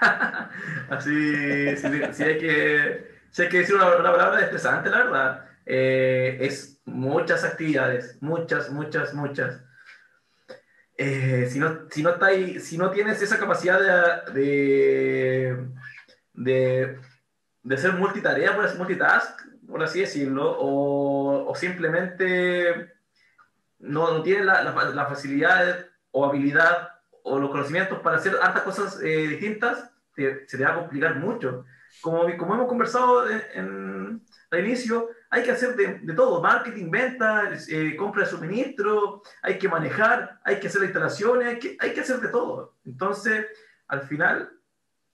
Así, 0.90 1.76
si, 1.76 2.22
hay 2.22 2.38
que, 2.38 3.06
si 3.30 3.42
hay 3.42 3.48
que 3.48 3.58
decir 3.58 3.74
una, 3.74 3.96
una 3.96 4.12
palabra 4.12 4.40
estresante, 4.40 4.90
la 4.90 4.98
verdad. 5.04 5.44
Eh, 5.66 6.38
es 6.40 6.80
muchas 6.84 7.44
actividades, 7.44 8.18
muchas, 8.20 8.70
muchas, 8.70 9.14
muchas. 9.14 9.62
Eh, 10.96 11.48
si, 11.50 11.58
no, 11.58 11.88
si, 11.90 12.02
no 12.02 12.10
está 12.10 12.26
ahí, 12.26 12.60
si 12.60 12.78
no 12.78 12.90
tienes 12.90 13.20
esa 13.20 13.38
capacidad 13.38 13.80
de, 14.32 15.66
de, 16.32 16.98
de, 17.62 17.76
ser 17.76 17.94
multitarea, 17.94 18.54
por 18.54 18.64
así, 18.64 18.78
multitask, 18.78 19.40
por 19.74 19.82
así 19.82 19.98
decirlo, 19.98 20.56
o, 20.56 21.50
o 21.50 21.54
simplemente 21.56 22.92
no, 23.80 24.12
no 24.12 24.22
tienes 24.22 24.46
la, 24.46 24.62
la, 24.62 25.06
facilidad 25.06 25.86
o 26.12 26.24
habilidad 26.24 26.90
o 27.24 27.40
los 27.40 27.50
conocimientos 27.50 27.98
para 27.98 28.18
hacer 28.18 28.36
hartas 28.40 28.62
cosas 28.62 29.00
eh, 29.02 29.26
distintas, 29.26 29.90
se 30.14 30.46
te 30.46 30.62
va 30.64 30.74
a 30.74 30.78
complicar 30.78 31.16
mucho. 31.16 31.64
Como, 32.00 32.20
como 32.36 32.54
hemos 32.54 32.68
conversado 32.68 33.28
en, 33.28 33.42
en, 33.54 34.22
al 34.52 34.64
inicio, 34.64 35.10
hay 35.28 35.42
que 35.42 35.50
hacer 35.50 35.74
de, 35.74 35.98
de 35.98 36.14
todo, 36.14 36.40
marketing, 36.40 36.88
venta, 36.88 37.50
eh, 37.68 37.96
compra 37.96 38.22
de 38.22 38.30
suministro, 38.30 39.22
hay 39.42 39.58
que 39.58 39.68
manejar, 39.68 40.38
hay 40.44 40.60
que 40.60 40.68
hacer 40.68 40.84
instalaciones, 40.84 41.48
hay 41.48 41.58
que, 41.58 41.76
hay 41.80 41.92
que 41.92 42.00
hacer 42.00 42.20
de 42.20 42.28
todo. 42.28 42.76
Entonces, 42.84 43.46
al 43.88 44.02
final, 44.02 44.52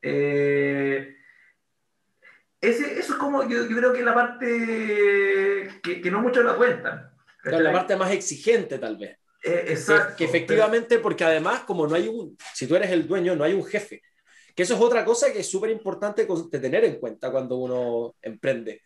eh, 0.02 1.16
ese, 2.60 2.98
eso 2.98 3.12
es 3.14 3.18
como, 3.18 3.48
yo, 3.48 3.66
yo, 3.66 3.76
creo 3.76 3.92
que 3.92 4.02
la 4.02 4.14
parte 4.14 5.68
que, 5.82 6.00
que 6.00 6.10
no 6.10 6.20
muchos 6.20 6.44
la 6.44 6.56
cuentan. 6.56 7.10
la 7.44 7.72
parte 7.72 7.96
más 7.96 8.12
exigente, 8.12 8.78
tal 8.78 8.96
vez. 8.96 9.18
Eh, 9.42 9.64
exacto. 9.68 10.10
Que, 10.10 10.16
que, 10.16 10.24
efectivamente, 10.24 10.98
porque 10.98 11.24
además, 11.24 11.60
como 11.60 11.86
no 11.86 11.94
hay 11.94 12.08
un, 12.08 12.36
si 12.54 12.66
tú 12.66 12.76
eres 12.76 12.90
el 12.90 13.06
dueño, 13.08 13.34
no 13.34 13.44
hay 13.44 13.54
un 13.54 13.64
jefe. 13.64 14.02
Que 14.54 14.64
eso 14.64 14.74
es 14.74 14.80
otra 14.80 15.04
cosa 15.04 15.32
que 15.32 15.40
es 15.40 15.50
súper 15.50 15.70
importante 15.70 16.26
de 16.26 16.58
tener 16.58 16.84
en 16.84 16.98
cuenta 16.98 17.30
cuando 17.30 17.56
uno 17.56 18.16
emprende. 18.20 18.82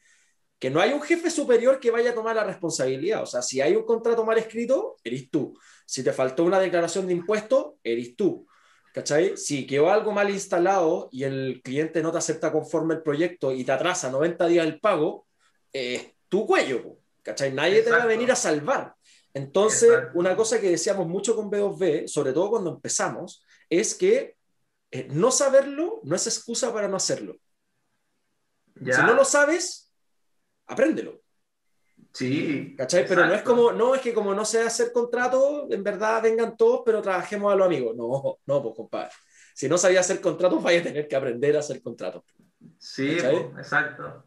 Que 0.58 0.70
no 0.70 0.80
hay 0.80 0.92
un 0.92 1.02
jefe 1.02 1.30
superior 1.30 1.80
que 1.80 1.90
vaya 1.90 2.10
a 2.10 2.14
tomar 2.14 2.36
la 2.36 2.44
responsabilidad. 2.44 3.22
O 3.22 3.26
sea, 3.26 3.42
si 3.42 3.60
hay 3.60 3.74
un 3.74 3.84
contrato 3.84 4.24
mal 4.24 4.38
escrito, 4.38 4.96
eres 5.02 5.30
tú. 5.30 5.58
Si 5.84 6.04
te 6.04 6.12
faltó 6.12 6.44
una 6.44 6.60
declaración 6.60 7.06
de 7.06 7.14
impuestos, 7.14 7.74
eres 7.82 8.14
tú. 8.14 8.46
¿Cachai? 8.94 9.36
Si 9.36 9.66
quedó 9.66 9.90
algo 9.90 10.12
mal 10.12 10.30
instalado 10.30 11.08
y 11.10 11.24
el 11.24 11.60
cliente 11.64 12.00
no 12.00 12.12
te 12.12 12.18
acepta 12.18 12.52
conforme 12.52 12.94
el 12.94 13.02
proyecto 13.02 13.50
y 13.50 13.64
te 13.64 13.72
atrasa 13.72 14.08
90 14.08 14.46
días 14.46 14.64
el 14.64 14.78
pago, 14.78 15.26
es 15.72 16.02
eh, 16.02 16.14
tu 16.28 16.46
cuello. 16.46 16.98
¿Cachai? 17.20 17.52
Nadie 17.52 17.78
Exacto. 17.78 17.90
te 17.90 17.96
va 17.98 18.02
a 18.04 18.06
venir 18.06 18.30
a 18.30 18.36
salvar. 18.36 18.94
Entonces, 19.32 19.90
Exacto. 19.90 20.16
una 20.16 20.36
cosa 20.36 20.60
que 20.60 20.70
decíamos 20.70 21.08
mucho 21.08 21.34
con 21.34 21.50
B2B, 21.50 22.06
sobre 22.06 22.32
todo 22.32 22.50
cuando 22.50 22.70
empezamos, 22.70 23.44
es 23.68 23.96
que 23.96 24.36
eh, 24.92 25.08
no 25.10 25.32
saberlo 25.32 25.98
no 26.04 26.14
es 26.14 26.28
excusa 26.28 26.72
para 26.72 26.86
no 26.86 26.96
hacerlo. 26.96 27.34
Ya. 28.76 28.94
Si 28.94 29.02
no 29.02 29.14
lo 29.14 29.24
sabes, 29.24 29.92
apréndelo. 30.66 31.20
Sí. 32.14 32.74
¿Cachai? 32.78 33.00
Exacto. 33.00 33.20
Pero 33.20 33.28
no 33.28 33.34
es 33.34 33.42
como, 33.42 33.72
no, 33.72 33.94
es 33.94 34.00
que 34.00 34.14
como 34.14 34.34
no 34.34 34.44
sé 34.44 34.62
hacer 34.62 34.92
contrato, 34.92 35.66
en 35.68 35.82
verdad 35.82 36.22
vengan 36.22 36.56
todos, 36.56 36.82
pero 36.86 37.02
trabajemos 37.02 37.52
a 37.52 37.56
los 37.56 37.66
amigos. 37.66 37.96
No, 37.96 38.38
no, 38.46 38.62
pues 38.62 38.74
compadre. 38.76 39.10
Si 39.52 39.68
no 39.68 39.76
sabía 39.76 40.00
hacer 40.00 40.20
contratos, 40.20 40.62
vaya 40.62 40.80
a 40.80 40.84
tener 40.84 41.08
que 41.08 41.16
aprender 41.16 41.56
a 41.56 41.60
hacer 41.60 41.82
contratos. 41.82 42.22
Sí, 42.78 43.18
pues, 43.20 43.34
exacto. 43.58 44.24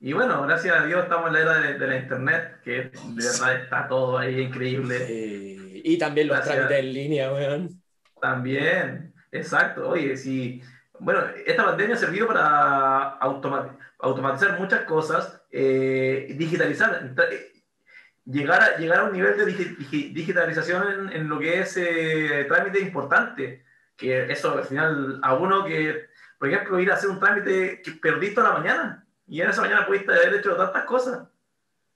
Y 0.00 0.12
bueno, 0.12 0.42
gracias 0.42 0.76
a 0.76 0.84
Dios 0.84 1.04
estamos 1.04 1.28
en 1.28 1.32
la 1.34 1.40
era 1.40 1.60
de, 1.60 1.78
de 1.78 1.86
la 1.86 1.96
internet, 1.96 2.60
que 2.64 2.72
de 2.72 2.90
verdad 3.14 3.62
está 3.62 3.88
todo 3.88 4.18
ahí 4.18 4.40
increíble. 4.40 5.06
Sí. 5.06 5.80
Y 5.84 5.96
también 5.96 6.28
los 6.28 6.36
gracias. 6.36 6.56
trámites 6.56 6.78
en 6.80 6.92
línea, 6.92 7.32
weón. 7.32 7.82
También, 8.20 9.14
exacto. 9.30 9.88
Oye, 9.88 10.16
si, 10.16 10.60
bueno, 10.98 11.20
esta 11.46 11.64
pandemia 11.64 11.94
ha 11.94 11.98
servido 11.98 12.26
para 12.26 13.10
automat 13.18 13.78
automatizar 14.00 14.58
muchas 14.58 14.82
cosas, 14.82 15.37
eh, 15.50 16.34
digitalizar, 16.36 17.14
llegar 18.24 18.60
a, 18.60 18.76
llegar 18.76 19.00
a 19.00 19.04
un 19.04 19.12
nivel 19.12 19.36
de 19.36 19.46
digi 19.46 20.08
digitalización 20.12 20.92
en, 20.92 21.16
en, 21.16 21.28
lo 21.28 21.38
que 21.38 21.60
es 21.60 21.76
eh, 21.76 22.44
trámite 22.48 22.80
importante, 22.80 23.64
que 23.96 24.30
eso 24.30 24.52
al 24.52 24.64
final, 24.64 25.20
a 25.22 25.34
uno 25.34 25.64
que, 25.64 26.06
por 26.38 26.48
ejemplo, 26.48 26.78
ir 26.78 26.90
a 26.90 26.94
hacer 26.94 27.10
un 27.10 27.18
trámite 27.18 27.82
que 27.82 27.92
toda 28.30 28.52
la 28.52 28.58
mañana, 28.58 29.06
y 29.26 29.40
en 29.40 29.50
esa 29.50 29.62
mañana 29.62 29.86
pudiste 29.86 30.12
haber 30.12 30.34
hecho 30.34 30.56
tantas 30.56 30.84
cosas. 30.84 31.28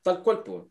Tal 0.03 0.23
cual, 0.23 0.43
pues. 0.43 0.65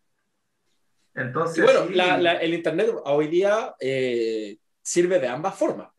Entonces. 1.14 1.58
Y 1.58 1.62
bueno, 1.62 1.88
sí. 1.88 1.94
la, 1.94 2.18
la, 2.18 2.34
el 2.34 2.54
Internet 2.54 2.94
hoy 3.06 3.28
día 3.28 3.76
eh, 3.80 4.58
sirve 4.82 5.20
de 5.20 5.28
ambas 5.28 5.56
formas. 5.56 5.90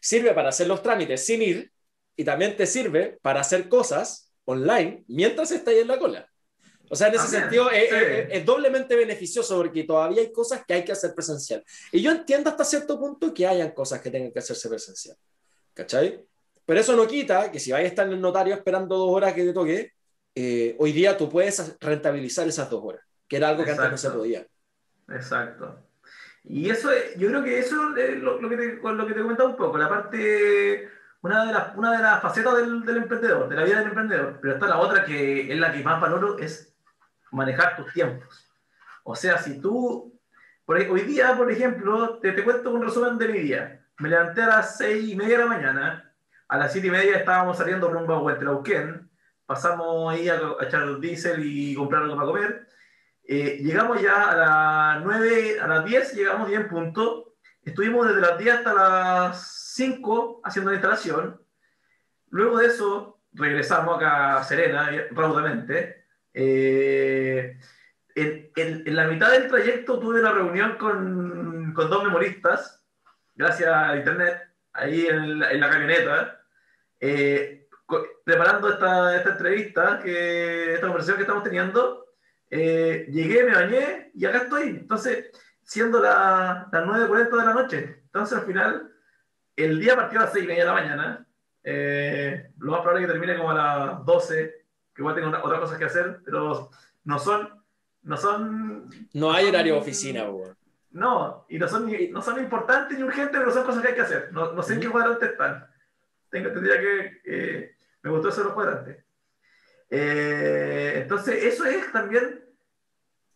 Sirve 0.00 0.32
para 0.32 0.48
hacer 0.48 0.66
los 0.66 0.82
trámites 0.82 1.24
sin 1.24 1.42
ir 1.42 1.72
y 2.16 2.24
también 2.24 2.56
te 2.56 2.66
sirve 2.66 3.18
para 3.22 3.40
hacer 3.40 3.68
cosas 3.68 4.32
online 4.44 5.04
mientras 5.08 5.52
estás 5.52 5.74
en 5.74 5.88
la 5.88 5.98
cola. 5.98 6.31
O 6.92 6.94
sea, 6.94 7.08
en 7.08 7.14
ese 7.14 7.22
también, 7.22 7.42
sentido 7.42 7.70
es, 7.70 7.88
sí. 7.88 7.94
es, 7.94 8.26
es, 8.32 8.44
doblemente 8.44 8.94
beneficioso 8.94 9.56
porque 9.56 9.84
todavía 9.84 10.20
hay 10.20 10.30
cosas 10.30 10.62
que 10.66 10.74
hay 10.74 10.84
que 10.84 10.92
hacer 10.92 11.14
presencial. 11.14 11.64
Y 11.90 12.02
yo 12.02 12.10
entiendo 12.10 12.50
hasta 12.50 12.64
cierto 12.64 13.00
punto 13.00 13.32
que 13.32 13.46
hayan 13.46 13.70
cosas 13.70 14.02
que 14.02 14.10
tengan 14.10 14.30
que 14.30 14.40
hacerse 14.40 14.68
presencial. 14.68 15.16
¿Cachai? 15.72 16.22
Pero 16.66 16.80
eso 16.80 16.94
no 16.94 17.06
quita 17.06 17.50
que 17.50 17.58
si 17.58 17.72
vais 17.72 17.86
a 17.86 17.88
estar 17.88 18.06
en 18.06 18.12
el 18.12 18.20
notario 18.20 18.52
esperando 18.52 18.98
dos 18.98 19.10
horas 19.10 19.32
que 19.32 19.42
te 19.42 19.54
toque, 19.54 19.94
eh, 20.34 20.76
hoy 20.78 20.92
día 20.92 21.16
tú 21.16 21.30
puedes 21.30 21.76
rentabilizar 21.80 22.46
esas 22.46 22.68
dos 22.68 22.82
horas, 22.84 23.02
que 23.26 23.36
era 23.38 23.48
algo 23.48 23.64
que 23.64 23.70
Exacto. 23.70 23.88
antes 23.88 24.04
no 24.04 24.10
se 24.10 24.16
podía. 24.18 24.46
Exacto. 25.08 25.78
Y 26.44 26.68
eso, 26.68 26.92
es- 26.92 27.16
yo 27.16 27.28
creo 27.28 27.42
que 27.42 27.58
eso 27.58 27.96
es 27.96 28.18
lo, 28.18 28.38
lo 28.38 28.50
que 28.50 28.56
te, 28.58 28.74
lo 28.82 29.06
que 29.06 29.14
te 29.14 29.22
comentaba 29.22 29.48
un 29.48 29.56
poco, 29.56 29.78
la 29.78 29.88
parte, 29.88 30.90
una 31.22 31.46
de 31.46 31.52
las, 31.54 31.74
una 31.74 31.96
de 31.96 32.02
las 32.02 32.20
facetas 32.20 32.54
del, 32.56 32.82
del 32.84 32.96
emprendedor, 32.98 33.48
de 33.48 33.56
la 33.56 33.64
vida 33.64 33.78
del 33.78 33.88
emprendedor. 33.88 34.38
Pero 34.42 34.54
está 34.54 34.66
la 34.66 34.78
otra 34.78 35.06
que 35.06 35.50
es 35.50 35.58
la 35.58 35.72
que 35.72 35.82
más 35.82 35.98
valoro, 35.98 36.38
es 36.38 36.71
manejar 37.32 37.76
tus 37.76 37.92
tiempos. 37.92 38.48
O 39.04 39.16
sea, 39.16 39.38
si 39.38 39.60
tú, 39.60 40.18
por 40.64 40.76
hoy 40.76 41.00
día, 41.02 41.34
por 41.36 41.50
ejemplo, 41.50 42.18
te, 42.20 42.32
te 42.32 42.44
cuento 42.44 42.70
un 42.70 42.82
resumen 42.82 43.18
de 43.18 43.28
mi 43.28 43.38
día. 43.40 43.84
Me 43.98 44.08
levanté 44.08 44.42
a 44.42 44.46
las 44.46 44.76
seis 44.76 45.08
y 45.08 45.16
media 45.16 45.38
de 45.38 45.44
la 45.44 45.50
mañana, 45.50 46.14
a 46.48 46.58
las 46.58 46.72
siete 46.72 46.88
y 46.88 46.90
media 46.90 47.16
estábamos 47.16 47.58
saliendo 47.58 47.90
rumbo 47.90 48.14
a 48.14 48.22
Huentrauquén, 48.22 49.10
pasamos 49.46 50.12
ahí 50.12 50.28
a, 50.28 50.34
a 50.34 50.64
echar 50.64 50.82
el 50.82 51.00
diésel 51.00 51.42
y 51.44 51.74
comprar 51.74 52.02
algo 52.02 52.16
para 52.16 52.26
comer. 52.26 52.68
Eh, 53.24 53.58
llegamos 53.62 54.02
ya 54.02 54.30
a 54.30 54.36
las 54.36 55.04
9, 55.04 55.60
a 55.60 55.66
las 55.66 55.84
10, 55.84 56.14
llegamos 56.14 56.48
10 56.48 56.60
en 56.62 56.68
punto. 56.68 57.34
Estuvimos 57.64 58.08
desde 58.08 58.20
las 58.20 58.38
10 58.38 58.54
hasta 58.56 58.74
las 58.74 59.72
5 59.74 60.40
haciendo 60.44 60.70
la 60.70 60.76
instalación. 60.76 61.40
Luego 62.30 62.58
de 62.58 62.66
eso, 62.66 63.20
regresamos 63.32 63.96
acá 63.96 64.38
a 64.38 64.44
Serena, 64.44 64.94
eh, 64.94 65.08
raudamente. 65.12 66.01
Eh, 66.34 67.58
en, 68.14 68.50
en- 68.56 68.82
en 68.86 68.96
la 68.96 69.06
mitad 69.06 69.30
del 69.32 69.48
trayecto 69.48 69.98
tuve 69.98 70.20
una 70.20 70.32
reunión 70.32 70.76
con, 70.76 71.72
con 71.74 71.90
dos 71.90 72.04
memoristas, 72.04 72.84
gracias 73.34 73.68
a 73.70 73.96
internet, 73.96 74.38
ahí 74.72 75.06
en 75.06 75.38
la, 75.38 75.50
en 75.52 75.60
la 75.60 75.70
camioneta, 75.70 76.40
eh, 77.00 77.68
preparando 78.24 78.70
esta, 78.72 79.16
esta 79.16 79.30
entrevista, 79.32 79.98
que, 80.02 80.74
esta 80.74 80.86
conversación 80.86 81.16
que 81.16 81.22
estamos 81.22 81.42
teniendo. 81.44 82.06
Eh, 82.50 83.06
llegué, 83.10 83.44
me 83.44 83.54
bañé 83.54 84.10
y 84.14 84.24
acá 84.26 84.38
estoy. 84.38 84.68
Entonces, 84.70 85.30
siendo 85.62 86.00
la- 86.00 86.68
las 86.70 86.84
9.40 86.84 87.36
de 87.38 87.44
la 87.46 87.54
noche. 87.54 88.00
Entonces, 88.04 88.38
al 88.38 88.44
final, 88.46 88.92
el 89.56 89.80
día 89.80 89.96
partió 89.96 90.20
a 90.20 90.24
las 90.24 90.32
6 90.32 90.44
y 90.44 90.48
media 90.48 90.62
de 90.64 90.68
la 90.68 90.74
mañana. 90.74 91.26
Eh, 91.64 92.50
lo 92.58 92.72
más 92.72 92.80
probable 92.80 93.02
es 93.02 93.06
que 93.06 93.12
termine 93.12 93.36
como 93.38 93.50
a 93.52 93.54
las 93.54 94.04
12, 94.04 94.61
que 94.94 95.02
igual 95.02 95.14
tengo 95.14 95.28
otras 95.42 95.60
cosas 95.60 95.78
que 95.78 95.84
hacer, 95.84 96.20
pero 96.24 96.70
no 97.04 97.18
son. 97.18 97.62
No 98.02 98.16
son. 98.16 98.90
No 99.12 99.32
hay 99.32 99.46
horario 99.46 99.74
de 99.74 99.80
oficina, 99.80 100.24
weón. 100.24 100.56
No, 100.90 101.46
y 101.48 101.58
no 101.58 101.68
son, 101.68 101.86
ni- 101.86 102.08
no 102.08 102.20
son 102.20 102.38
importantes 102.42 102.98
ni 102.98 103.04
urgentes, 103.04 103.38
pero 103.38 103.50
son 103.52 103.64
cosas 103.64 103.80
que 103.82 103.88
hay 103.88 103.94
que 103.94 104.00
hacer. 104.02 104.30
No, 104.32 104.52
no 104.52 104.62
sé 104.62 104.74
en 104.74 104.80
qué 104.80 104.90
cuadrante 104.90 105.26
están. 105.26 105.66
Tengo, 106.30 106.50
tendría 106.52 106.78
que. 106.80 107.20
eh, 107.24 107.76
me 108.02 108.10
gustó 108.10 108.28
hacer 108.28 108.44
los 108.44 108.52
cuadrantes. 108.54 109.02
Eh, 109.88 110.94
entonces, 111.02 111.44
eso 111.44 111.64
es 111.64 111.90
también. 111.92 112.44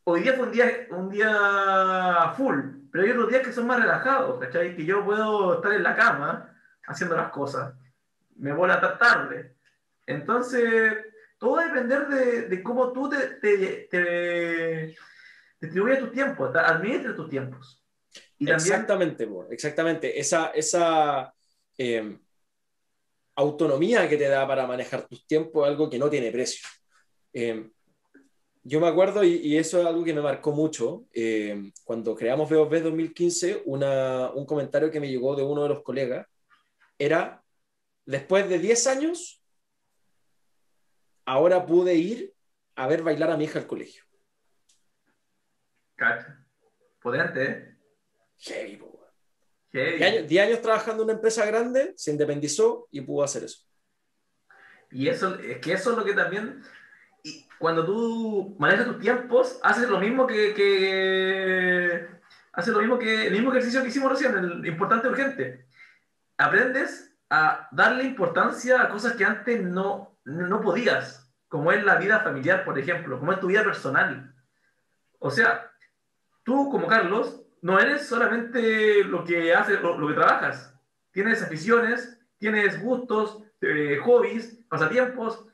Hoy 0.05 0.21
día 0.21 0.35
fue 0.35 0.45
un 0.47 0.53
día, 0.53 0.87
un 0.91 1.11
día 1.11 2.33
full, 2.37 2.61
pero 2.93 3.05
hay 3.05 3.11
otros 3.11 3.29
días 3.29 3.43
que 3.43 3.53
son 3.53 3.67
más 3.67 3.81
relajados, 3.81 4.39
¿cachai? 4.39 4.77
Que 4.77 4.85
yo 4.85 5.05
puedo 5.05 5.55
estar 5.55 5.73
en 5.73 5.83
la 5.83 5.97
cama 5.97 6.55
haciendo 6.87 7.17
las 7.17 7.31
cosas. 7.31 7.75
Me 8.37 8.53
voy 8.53 8.71
a 8.71 8.99
tarde. 8.99 9.57
Entonces, 10.07 11.06
todo 11.39 11.57
va 11.57 11.63
a 11.63 11.67
depender 11.67 12.09
de, 12.09 12.43
de 12.49 12.63
cómo 12.63 12.93
tú 12.93 13.09
te, 13.09 13.19
te, 13.41 13.89
te 13.91 14.97
distribuye 15.61 15.97
tu 15.97 16.11
tiempo, 16.11 16.47
administra 16.55 17.15
tus 17.15 17.29
tiempos. 17.29 17.83
Exactamente, 18.39 19.29
exactamente. 19.51 20.19
Esa, 20.19 21.35
eh, 21.79 22.19
autonomía 23.35 24.09
que 24.09 24.17
te 24.17 24.29
da 24.29 24.47
para 24.47 24.67
manejar 24.67 25.07
tus 25.07 25.27
tiempos 25.27 25.65
es 25.65 25.71
algo 25.71 25.91
que 25.91 25.99
no 25.99 26.09
tiene 26.09 26.31
precio. 26.31 26.67
Eh, 27.33 27.71
yo 28.63 28.81
me 28.81 28.89
acuerdo, 28.89 29.23
y, 29.23 29.57
eso 29.57 29.81
es 29.81 29.87
algo 29.87 30.03
que 30.03 30.15
me 30.15 30.21
marcó 30.21 30.53
mucho, 30.53 31.05
eh, 31.13 31.71
cuando 31.85 32.17
creamos 32.17 32.51
VOV 32.51 32.83
2015, 32.83 33.63
una, 33.67 34.31
un 34.31 34.45
comentario 34.45 34.91
que 34.91 34.99
me 34.99 35.09
llegó 35.09 35.37
de 35.37 35.45
uno 35.45 35.63
de 35.63 35.69
los 35.69 35.83
colegas 35.83 36.27
era, 36.99 37.45
después 38.05 38.49
de 38.49 38.59
10 38.59 38.87
años, 38.89 39.41
ahora 41.27 41.67
pude 41.67 41.95
ir 41.95 42.33
a 42.77 42.87
ver 42.87 43.03
bailar 43.03 43.31
a 43.31 43.37
mi 43.37 43.45
hija 43.45 43.59
al 43.59 43.67
colegio. 43.67 44.05
cacha, 45.97 46.47
potente, 47.01 47.43
¿eh? 47.45 47.77
Heavy, 48.39 48.77
po. 48.77 49.01
Heavy. 49.73 49.99
10 49.99 50.13
años, 50.13 50.29
10 50.29 50.47
años 50.47 50.63
trabajando 50.63 51.03
en 51.03 51.07
una 51.07 51.15
empresa 51.15 51.45
grande, 51.47 51.95
se 51.97 52.11
independizó 52.11 52.87
y 52.91 53.01
pudo 53.01 53.25
hacer 53.25 53.45
eso. 53.45 53.67
Y 54.91 55.09
eso, 55.09 55.39
es 55.41 55.59
que 55.59 55.73
eso 55.73 55.91
es 55.91 55.97
lo 55.97 56.05
que 56.05 56.13
también, 56.13 56.63
y 57.23 57.49
cuando 57.59 57.85
tú 57.85 58.55
manejas 58.59 58.87
tus 58.87 59.01
tiempos, 59.01 59.59
haces 59.63 59.89
lo 59.89 59.99
mismo 59.99 60.27
que, 60.27 60.55
que 60.55 62.07
haces 62.53 62.73
lo 62.73 62.81
mismo 62.81 62.99
que 62.99 63.27
el 63.27 63.33
mismo 63.33 63.51
ejercicio 63.51 63.83
que 63.83 63.89
hicimos 63.89 64.13
recién, 64.13 64.37
el 64.37 64.67
importante 64.67 65.09
urgente. 65.09 65.67
Aprendes 66.37 67.15
a 67.31 67.69
darle 67.73 68.05
importancia 68.05 68.83
a 68.83 68.89
cosas 68.89 69.15
que 69.15 69.25
antes 69.25 69.63
no, 69.63 70.16
no 70.27 70.61
podías, 70.61 71.33
como 71.49 71.73
es 71.73 71.85
la 71.85 71.97
vida 71.97 72.21
familiar, 72.21 72.65
por 72.65 72.79
ejemplo, 72.79 73.19
como 73.19 73.33
es 73.33 73.41
tu 73.41 73.47
vida 73.47 73.63
personal. 73.63 74.35
O 75.19 75.31
sea, 75.31 75.71
tú 76.43 76.69
como 76.71 76.87
Carlos, 76.87 77.43
no 77.63 77.79
eres 77.79 78.07
solamente 78.07 79.05
lo 79.05 79.25
que 79.25 79.55
haces, 79.55 79.81
lo, 79.81 80.07
que 80.07 80.15
trabajas. 80.15 80.75
Tienes 81.13 81.43
aficiones, 81.43 82.21
tienes 82.39 82.81
gustos, 82.83 83.43
eh, 83.61 83.99
hobbies, 84.05 84.59
pasatiempos, 84.69 85.47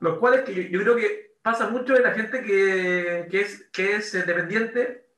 los 0.00 0.18
cuales 0.18 0.42
que 0.42 0.54
yo, 0.54 0.62
yo 0.62 0.80
creo 0.82 0.96
que 0.96 1.36
pasa 1.42 1.68
mucho 1.68 1.94
de 1.94 2.00
la 2.00 2.12
gente 2.12 2.42
que, 2.42 3.26
que 3.30 3.40
es, 3.40 3.68
que 3.72 3.96
es 3.96 4.12
dependiente. 4.12 5.08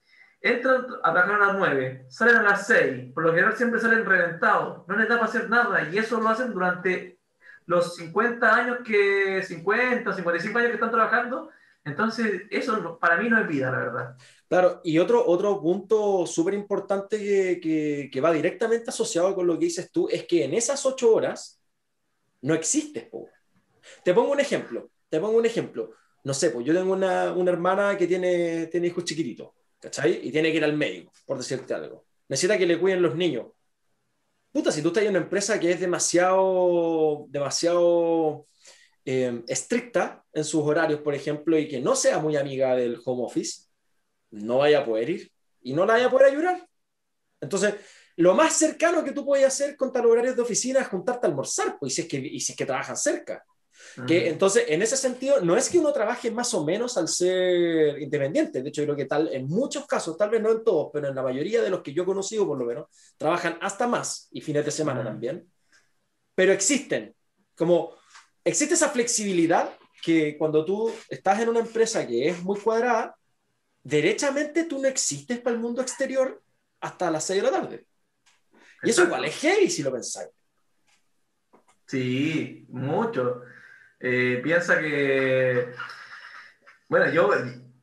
Entran 0.41 0.87
a 1.03 1.13
trabajar 1.13 1.43
a 1.43 1.47
las 1.47 1.57
9, 1.57 2.07
salen 2.11 2.37
a 2.37 2.43
las 2.43 2.67
6, 2.67 3.13
por 3.15 3.25
lo 3.25 3.31
general 3.31 3.57
siempre 3.57 3.81
salen 3.81 4.05
reventados, 4.05 4.87
no 4.87 4.95
les 4.95 5.09
da 5.09 5.17
para 5.17 5.29
hacer 5.29 5.49
nada, 5.49 5.89
y 5.89 5.97
eso 5.97 6.21
lo 6.21 6.29
hacen 6.29 6.53
durante 6.53 7.19
los 7.67 7.97
50 7.97 8.55
años 8.55 8.79
que, 8.85 9.43
50, 9.43 10.13
55 10.13 10.59
años 10.59 10.69
que 10.71 10.75
están 10.75 10.91
trabajando, 10.91 11.51
entonces 11.85 12.43
eso 12.51 12.99
para 12.99 13.19
mí 13.19 13.29
no 13.29 13.41
es 13.41 13.47
vida, 13.47 13.71
la 13.71 13.79
verdad. 13.79 14.17
Claro, 14.49 14.81
y 14.85 14.99
otro, 14.99 15.27
otro 15.27 15.61
punto 15.61 16.27
súper 16.27 16.55
importante 16.55 17.19
que, 17.19 17.61
que, 17.61 18.09
que 18.11 18.21
va 18.21 18.33
directamente 18.33 18.91
asociado 18.91 19.35
con 19.35 19.47
lo 19.47 19.59
que 19.59 19.67
dices 19.67 19.91
tú 19.91 20.09
es 20.11 20.27
que 20.27 20.45
en 20.45 20.55
esas 20.55 20.85
ocho 20.87 21.15
horas 21.15 21.61
no 22.43 22.55
existes. 22.55 23.05
po. 23.05 23.29
Te 24.03 24.15
pongo 24.15 24.33
un 24.33 24.41
ejemplo, 24.41 24.91
te 25.09 25.21
pongo 25.21 25.39
un 25.39 25.47
ejemplo. 25.47 25.91
No 26.25 26.33
sé, 26.33 26.51
pues 26.51 26.65
yo 26.65 26.73
tengo 26.75 26.93
una, 26.93 27.33
una 27.33 27.51
hermana 27.51 27.97
que 27.99 28.07
tiene, 28.07 28.67
tiene 28.69 28.87
hijos 28.87 29.05
chiquititos, 29.05 29.51
¿cachai? 29.79 30.27
Y 30.27 30.31
tiene 30.31 30.51
que 30.51 30.57
ir 30.59 30.65
al 30.65 30.77
médico, 30.77 31.13
por 31.27 31.37
decirte 31.37 31.75
algo. 31.75 32.07
Necesita 32.29 32.57
que 32.57 32.67
le 32.67 32.79
cuiden 32.79 33.03
los 33.03 33.15
niños. 33.15 33.47
Puta, 34.55 34.71
si 34.71 34.83
tú 34.83 34.89
estás 34.89 35.03
en 35.03 35.11
una 35.11 35.19
empresa 35.19 35.59
que 35.59 35.73
es 35.73 35.81
demasiado, 35.81 37.27
demasiado 37.29 38.47
eh, 39.05 39.43
estricta 39.49 40.25
en 40.33 40.45
sus 40.45 40.63
horarios, 40.63 41.01
por 41.01 41.13
ejemplo, 41.13 41.59
y 41.59 41.67
que 41.67 41.81
no 41.81 41.97
sea 41.97 42.21
muy 42.21 42.37
amiga 42.37 42.77
del 42.77 43.01
home 43.05 43.25
office, 43.25 43.65
no 44.31 44.59
vaya 44.59 44.79
a 44.79 44.85
poder 44.85 45.11
ir 45.11 45.33
y 45.61 45.73
no 45.73 45.85
la 45.85 45.95
vaya 45.95 46.07
a 46.07 46.11
poder 46.11 46.29
ayudar. 46.29 46.69
Entonces, 47.41 47.75
lo 48.15 48.35
más 48.35 48.57
cercano 48.57 49.03
que 49.03 49.11
tú 49.11 49.25
puedes 49.25 49.45
hacer 49.45 49.77
contra 49.77 50.01
los 50.01 50.13
horarios 50.13 50.37
de 50.37 50.43
oficina 50.43 50.83
es 50.83 50.87
juntarte 50.87 51.27
a 51.27 51.31
almorzar, 51.31 51.77
pues, 51.81 51.93
y 51.93 51.97
si 51.97 52.03
es 52.03 52.09
que, 52.09 52.17
y 52.19 52.39
si 52.39 52.53
es 52.53 52.57
que 52.57 52.67
trabajan 52.67 52.97
cerca. 52.97 53.45
Que, 54.07 54.29
entonces, 54.29 54.65
en 54.69 54.83
ese 54.83 54.97
sentido, 54.97 55.41
no 55.41 55.57
es 55.57 55.69
que 55.69 55.79
uno 55.79 55.93
trabaje 55.93 56.31
más 56.31 56.53
o 56.55 56.65
menos 56.65 56.97
al 56.97 57.07
ser 57.09 58.01
independiente. 58.01 58.63
De 58.63 58.69
hecho, 58.69 58.83
yo 58.83 58.87
creo 58.87 58.97
que 58.97 59.05
tal, 59.05 59.33
en 59.33 59.47
muchos 59.47 59.87
casos, 59.87 60.17
tal 60.17 60.31
vez 60.31 60.43
no 60.43 60.51
en 60.51 60.65
todos, 60.65 60.91
pero 60.93 61.09
en 61.09 61.15
la 61.15 61.23
mayoría 61.23 61.63
de 61.63 61.71
los 61.71 61.83
que 61.83 61.93
yo 61.93 62.03
he 62.03 62.07
conocido, 62.07 62.47
por 62.47 62.59
lo 62.59 62.65
menos, 62.65 62.87
trabajan 63.17 63.57
hasta 63.61 63.87
más 63.87 64.29
y 64.33 64.41
fines 64.41 64.65
de 64.65 64.71
semana 64.71 65.05
también. 65.05 65.49
Pero 66.35 66.53
existen, 66.53 67.15
como 67.57 67.95
existe 68.45 68.75
esa 68.75 68.89
flexibilidad 68.89 69.71
que 70.03 70.37
cuando 70.37 70.65
tú 70.65 70.93
estás 71.09 71.41
en 71.41 71.49
una 71.49 71.61
empresa 71.61 72.07
que 72.07 72.29
es 72.29 72.43
muy 72.43 72.59
cuadrada, 72.59 73.17
derechamente 73.83 74.65
tú 74.65 74.81
no 74.81 74.89
existes 74.89 75.41
para 75.41 75.55
el 75.55 75.63
mundo 75.63 75.81
exterior 75.81 76.43
hasta 76.81 77.11
las 77.11 77.25
6 77.25 77.43
de 77.43 77.51
la 77.51 77.61
tarde. 77.61 77.87
Y 78.83 78.91
eso 78.91 79.05
igual 79.05 79.25
es 79.25 79.37
heavy 79.37 79.71
si 79.71 79.83
lo 79.83 79.93
pensáis. 79.93 80.29
Sí, 81.87 82.67
mucho. 82.69 83.43
Eh, 84.07 84.41
piensa 84.43 84.79
que, 84.81 85.73
bueno, 86.91 87.11
yo 87.11 87.31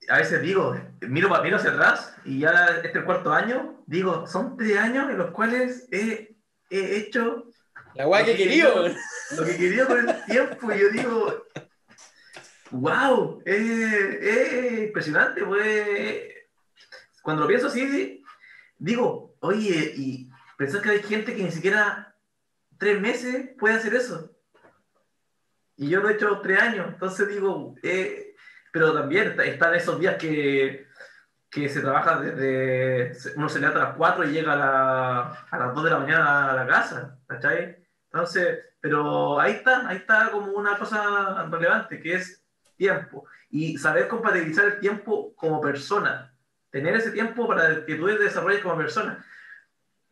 a 0.08 0.18
veces 0.18 0.40
digo, 0.44 0.80
miro, 1.02 1.42
miro 1.42 1.58
hacia 1.58 1.72
atrás 1.72 2.16
y 2.24 2.42
ya 2.42 2.80
este 2.84 3.04
cuarto 3.04 3.34
año, 3.34 3.84
digo, 3.88 4.28
son 4.28 4.56
tres 4.56 4.78
años 4.78 5.10
en 5.10 5.18
los 5.18 5.32
cuales 5.32 5.88
he, 5.92 6.36
he 6.70 6.98
hecho 6.98 7.48
La 7.96 8.06
guay 8.06 8.24
que 8.24 8.38
quería. 8.38 8.72
weón. 8.72 8.96
lo 9.36 9.46
que 9.46 9.58
quería 9.58 9.88
con 9.88 9.98
el 9.98 10.26
tiempo 10.26 10.72
y 10.72 10.80
yo 10.80 10.90
digo, 10.90 11.48
wow, 12.70 13.42
es, 13.44 14.14
es 14.22 14.80
impresionante, 14.80 15.44
pues. 15.44 16.22
Cuando 17.24 17.42
lo 17.42 17.48
pienso 17.48 17.66
así, 17.66 18.24
digo, 18.78 19.38
oye, 19.40 19.94
y 19.96 20.30
pensar 20.56 20.84
que 20.84 20.92
hay 20.92 21.02
gente 21.02 21.36
que 21.36 21.44
ni 21.44 21.52
siquiera 21.52 22.16
tres 22.78 23.02
meses 23.02 23.50
puede 23.58 23.74
hacer 23.74 23.96
eso. 23.96 24.32
Y 25.82 25.90
yo 25.90 26.00
lo 26.00 26.10
he 26.10 26.14
hecho 26.14 26.40
tres 26.42 26.62
años, 26.62 26.86
entonces 26.90 27.28
digo, 27.28 27.74
eh, 27.82 28.36
pero 28.72 28.94
también 28.94 29.30
está- 29.32 29.46
están 29.46 29.74
esos 29.74 30.00
días 30.00 30.16
que, 30.18 30.86
que 31.50 31.68
se 31.70 31.82
trabaja 31.82 32.20
desde, 32.20 33.18
uno 33.36 33.50
se 33.50 33.60
levanta 33.60 33.82
a 33.82 33.88
las 33.88 33.98
4 33.98 34.24
y 34.24 34.32
llega 34.32 34.54
a, 34.54 34.56
la- 34.58 35.46
a 35.50 35.58
las 35.58 35.74
2 35.74 35.84
de 35.86 35.90
la 35.90 35.98
mañana 35.98 36.52
a 36.52 36.54
la 36.54 36.68
casa, 36.68 37.18
¿cachai? 37.26 37.84
Entonces, 38.12 38.60
pero 38.80 39.40
ahí 39.40 39.54
está, 39.54 39.88
ahí 39.88 39.98
está 39.98 40.30
como 40.32 40.52
una 40.52 40.78
cosa 40.78 41.48
relevante, 41.50 42.00
que 42.00 42.14
es 42.14 42.44
tiempo. 42.78 43.26
Y 43.50 43.80
saber 43.80 44.08
compatibilizar 44.08 44.66
el 44.66 44.80
tiempo 44.80 45.34
como 45.36 45.60
persona. 45.62 46.32
Tener 46.70 46.94
ese 46.96 47.10
tiempo 47.10 47.48
para 47.48 47.84
que 47.86 47.96
tú 47.96 48.06
desarrolles 48.06 48.62
como 48.62 48.78
persona. 48.78 49.26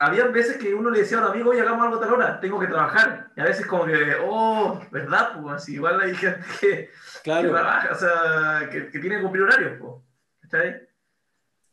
Había 0.02 0.26
veces 0.28 0.56
que 0.58 0.74
uno 0.74 0.90
le 0.90 1.00
decía 1.00 1.18
a 1.18 1.22
un 1.22 1.28
amigo, 1.32 1.50
oye, 1.50 1.60
hagamos 1.62 1.84
algo 1.86 1.98
a 1.98 2.00
tal 2.00 2.14
hora, 2.14 2.40
tengo 2.40 2.58
que 2.60 2.68
trabajar. 2.68 3.32
Y 3.36 3.42
a 3.42 3.44
veces 3.44 3.66
como 3.66 3.86
que, 3.86 4.16
oh, 4.24 4.82
¿verdad? 4.92 5.42
Pues 5.42 5.56
así, 5.56 5.74
igual 5.74 6.00
hay 6.00 6.16
gente 6.16 6.40
que, 6.62 6.68
que 6.68 6.90
Claro. 7.24 7.50
trabaja, 7.52 7.90
o 7.92 7.96
sea, 7.96 8.70
que, 8.72 8.90
que 8.90 9.00
tiene 9.00 9.18
que 9.18 9.22
cumplir 9.24 9.44
horarios, 9.44 9.74
pues. 9.80 9.94
¿Cachai? 10.42 10.88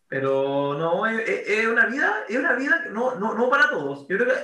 Pero 0.09 0.75
no, 0.79 1.07
es, 1.07 1.21
es- 1.29 1.67
una 1.69 1.87
vida, 1.87 2.25
es 2.29 2.37
una 2.37 2.53
vida 2.55 2.81
que 2.83 2.91
no, 2.91 3.15
no, 3.17 3.35
no 3.35 3.49
para 3.49 3.69
todos. 3.71 4.07
Yo 4.09 4.17
creo 4.19 4.35
que 4.35 4.41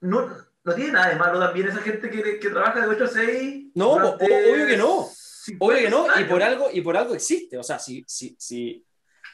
no, 0.00 0.28
no 0.64 0.74
tiene 0.74 0.92
nada 0.92 1.08
de 1.10 1.16
malo 1.16 1.38
también 1.40 1.68
esa 1.68 1.80
gente 1.80 2.08
que, 2.10 2.38
que 2.38 2.50
trabaja 2.50 2.80
de 2.80 2.86
8 2.88 3.04
a 3.04 3.08
6. 3.08 3.66
No, 3.74 3.90
obvio 3.92 4.66
que 4.66 4.76
no. 4.76 5.06
50 5.08 5.64
Obvio 5.64 5.82
que 5.84 5.90
no, 5.90 6.20
y 6.20 6.24
por 6.24 6.42
algo, 6.42 6.68
y 6.72 6.80
por 6.82 6.96
algo 6.96 7.14
existe. 7.14 7.56
O 7.56 7.62
sea, 7.62 7.78
si, 7.78 8.04
si, 8.06 8.36
si, 8.38 8.84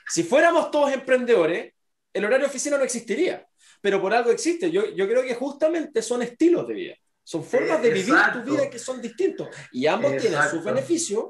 si 0.06 0.22
fuéramos 0.22 0.70
todos 0.70 0.92
emprendedores, 0.92 1.73
el 2.14 2.24
horario 2.24 2.46
de 2.46 2.50
oficina 2.50 2.78
no 2.78 2.84
existiría. 2.84 3.46
Pero 3.82 4.00
por 4.00 4.14
algo 4.14 4.30
existe. 4.30 4.70
Yo, 4.70 4.86
yo 4.94 5.06
creo 5.06 5.22
que 5.22 5.34
justamente 5.34 6.00
son 6.00 6.22
estilos 6.22 6.66
de 6.66 6.74
vida. 6.74 6.94
Son 7.22 7.44
formas 7.44 7.82
de 7.82 7.90
vivir 7.90 8.14
Exacto. 8.14 8.42
tu 8.42 8.50
vida 8.52 8.70
que 8.70 8.78
son 8.78 9.02
distintos. 9.02 9.48
Y 9.72 9.86
ambos 9.86 10.12
tienen 10.12 10.34
Exacto. 10.34 10.56
sus 10.56 10.64
beneficios 10.64 11.24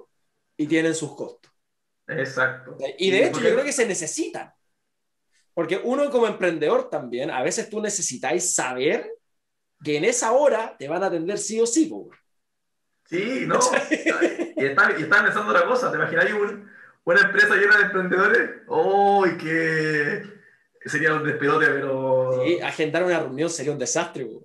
y 0.57 0.67
tienen 0.67 0.95
sus 0.95 1.17
costos. 1.17 1.51
Exacto. 2.07 2.77
Y 2.99 3.11
de 3.11 3.27
hecho, 3.27 3.41
yo 3.41 3.53
creo 3.53 3.65
que 3.65 3.73
se 3.73 3.87
necesitan. 3.87 4.53
Porque 5.55 5.81
uno 5.83 6.11
como 6.11 6.27
emprendedor 6.27 6.91
también, 6.91 7.31
a 7.31 7.43
veces 7.43 7.71
tú 7.71 7.81
necesitáis 7.81 8.55
saber 8.55 9.11
que 9.83 9.97
en 9.97 10.05
esa 10.05 10.33
hora 10.33 10.77
te 10.79 10.89
van 10.89 11.03
a 11.03 11.07
atender 11.07 11.39
sí 11.39 11.61
o 11.61 11.67
sí. 11.67 11.87
po. 11.87 12.11
Sí, 13.09 13.45
no. 13.47 13.59
y 14.57 14.65
estaba, 14.65 14.99
y 14.99 15.03
estaba 15.03 15.25
pensando 15.25 15.51
otra 15.53 15.67
cosa. 15.67 15.91
¿Te 15.91 15.97
imaginas 15.97 16.33
un- 16.33 16.71
una 17.05 17.21
empresa 17.21 17.55
llena 17.57 17.77
de 17.79 17.83
emprendedores? 17.85 18.51
¡Uy, 18.67 19.37
que 19.39 20.23
sería 20.89 21.15
un 21.15 21.25
despelote, 21.25 21.67
pero. 21.67 22.43
Sí, 22.45 22.61
agendar 22.61 23.05
una 23.05 23.21
reunión 23.21 23.51
sería 23.51 23.73
un 23.73 23.79
desastre. 23.79 24.27
po. 24.27 24.45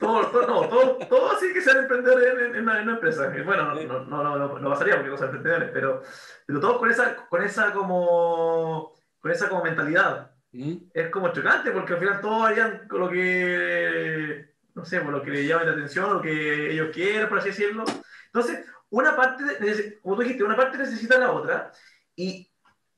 Todo, 0.00 0.26
todo, 0.28 0.46
no, 0.46 0.68
todo, 0.68 0.98
todo 1.08 1.32
así 1.32 1.52
que 1.52 1.60
sean 1.60 1.78
emprendedores 1.78 2.26
en, 2.26 2.56
en 2.56 2.62
una, 2.62 2.78
en 2.78 2.84
una 2.84 2.94
empresa. 2.94 3.30
Que, 3.30 3.42
Bueno, 3.42 3.74
no, 3.74 4.04
no, 4.04 4.04
no, 4.04 4.38
no, 4.38 4.58
no 4.58 4.70
pasaría 4.70 4.94
porque 4.96 5.10
no 5.10 5.16
son 5.16 5.26
emprendedores, 5.26 5.70
pero, 5.72 6.02
pero 6.46 6.60
todos 6.60 6.78
con 6.78 6.90
esa, 6.90 7.16
con 7.28 7.42
esa 7.42 7.72
como 7.72 8.94
con 9.20 9.30
esa 9.30 9.48
como 9.48 9.64
mentalidad. 9.64 10.30
¿Mm? 10.52 10.76
Es 10.94 11.10
como 11.10 11.32
chocante 11.32 11.70
porque 11.70 11.92
al 11.92 11.98
final 11.98 12.20
todos 12.20 12.46
harían 12.46 12.88
con 12.88 13.00
lo 13.00 13.10
que, 13.10 14.54
no 14.74 14.84
sé, 14.84 15.00
por 15.00 15.12
lo 15.12 15.22
que 15.22 15.30
le 15.30 15.46
llame 15.46 15.66
la 15.66 15.72
atención, 15.72 16.14
lo 16.14 16.22
que 16.22 16.72
ellos 16.72 16.88
quieran, 16.92 17.28
por 17.28 17.38
así 17.38 17.48
decirlo. 17.48 17.84
Entonces, 18.26 18.64
una 18.90 19.14
parte, 19.14 19.98
como 20.02 20.16
tú 20.16 20.22
dijiste, 20.22 20.44
una 20.44 20.56
parte 20.56 20.78
necesita 20.78 21.18
la 21.18 21.32
otra 21.32 21.72
y 22.16 22.47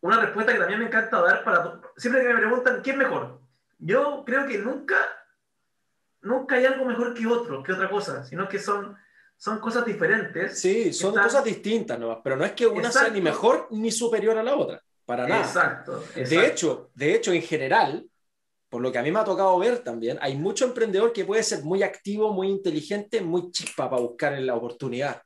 una 0.02 0.20
respuesta 0.20 0.52
que 0.52 0.58
también 0.58 0.78
me 0.80 0.86
encanta 0.86 1.20
dar 1.20 1.44
para... 1.44 1.80
Siempre 1.96 2.22
que 2.22 2.28
me 2.34 2.40
preguntan, 2.40 2.82
¿qué 2.82 2.90
es 2.92 2.96
mejor? 2.96 3.40
Yo 3.78 4.22
creo 4.24 4.46
que 4.46 4.58
nunca, 4.58 4.96
nunca 6.22 6.56
hay 6.56 6.66
algo 6.66 6.84
mejor 6.84 7.14
que 7.14 7.26
otro, 7.26 7.62
que 7.62 7.72
otra 7.72 7.88
cosa, 7.90 8.24
sino 8.24 8.48
que 8.48 8.58
son, 8.58 8.96
son 9.36 9.58
cosas 9.58 9.84
diferentes. 9.84 10.60
Sí, 10.60 10.92
son 10.92 11.10
Están- 11.10 11.24
cosas 11.24 11.44
distintas, 11.44 11.98
¿no? 11.98 12.20
Pero 12.22 12.36
no 12.36 12.44
es 12.44 12.52
que 12.52 12.66
una 12.66 12.90
sea 12.90 13.02
Exacto. 13.02 13.12
ni 13.14 13.20
mejor 13.20 13.68
ni 13.70 13.90
superior 13.90 14.36
a 14.38 14.42
la 14.42 14.54
otra, 14.56 14.82
para 15.04 15.26
nada. 15.26 15.42
Exacto, 15.42 15.98
De 16.14 16.20
exacto. 16.22 16.46
hecho, 16.46 16.90
de 16.94 17.14
hecho, 17.14 17.32
en 17.32 17.42
general, 17.42 18.06
por 18.68 18.80
lo 18.82 18.92
que 18.92 18.98
a 18.98 19.02
mí 19.02 19.10
me 19.10 19.18
ha 19.18 19.24
tocado 19.24 19.58
ver 19.58 19.80
también, 19.80 20.18
hay 20.22 20.36
mucho 20.36 20.64
emprendedor 20.64 21.12
que 21.12 21.24
puede 21.24 21.42
ser 21.42 21.62
muy 21.62 21.82
activo, 21.82 22.32
muy 22.32 22.48
inteligente, 22.48 23.20
muy 23.20 23.50
chispa 23.50 23.90
para 23.90 24.02
buscar 24.02 24.38
la 24.38 24.54
oportunidad, 24.54 25.20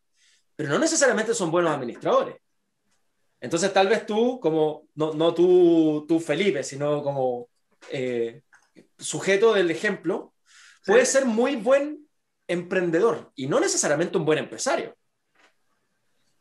pero 0.56 0.68
no 0.70 0.78
necesariamente 0.78 1.34
son 1.34 1.50
buenos 1.50 1.72
administradores. 1.72 2.36
Entonces, 3.44 3.72
tal 3.74 3.88
vez 3.88 4.06
tú, 4.06 4.40
como, 4.40 4.88
no, 4.94 5.12
no 5.12 5.34
tú, 5.34 6.06
tú 6.08 6.18
Felipe, 6.18 6.62
sino 6.64 7.02
como 7.02 7.48
eh, 7.90 8.40
sujeto 8.98 9.52
del 9.52 9.70
ejemplo, 9.70 10.32
Sí. 10.82 10.92
puedes 10.92 11.08
ser 11.10 11.24
muy 11.26 11.56
buen 11.56 12.06
emprendedor 12.46 13.32
y 13.34 13.46
no 13.46 13.58
necesariamente 13.60 14.16
un 14.18 14.24
buen 14.24 14.38
empresario. 14.38 14.94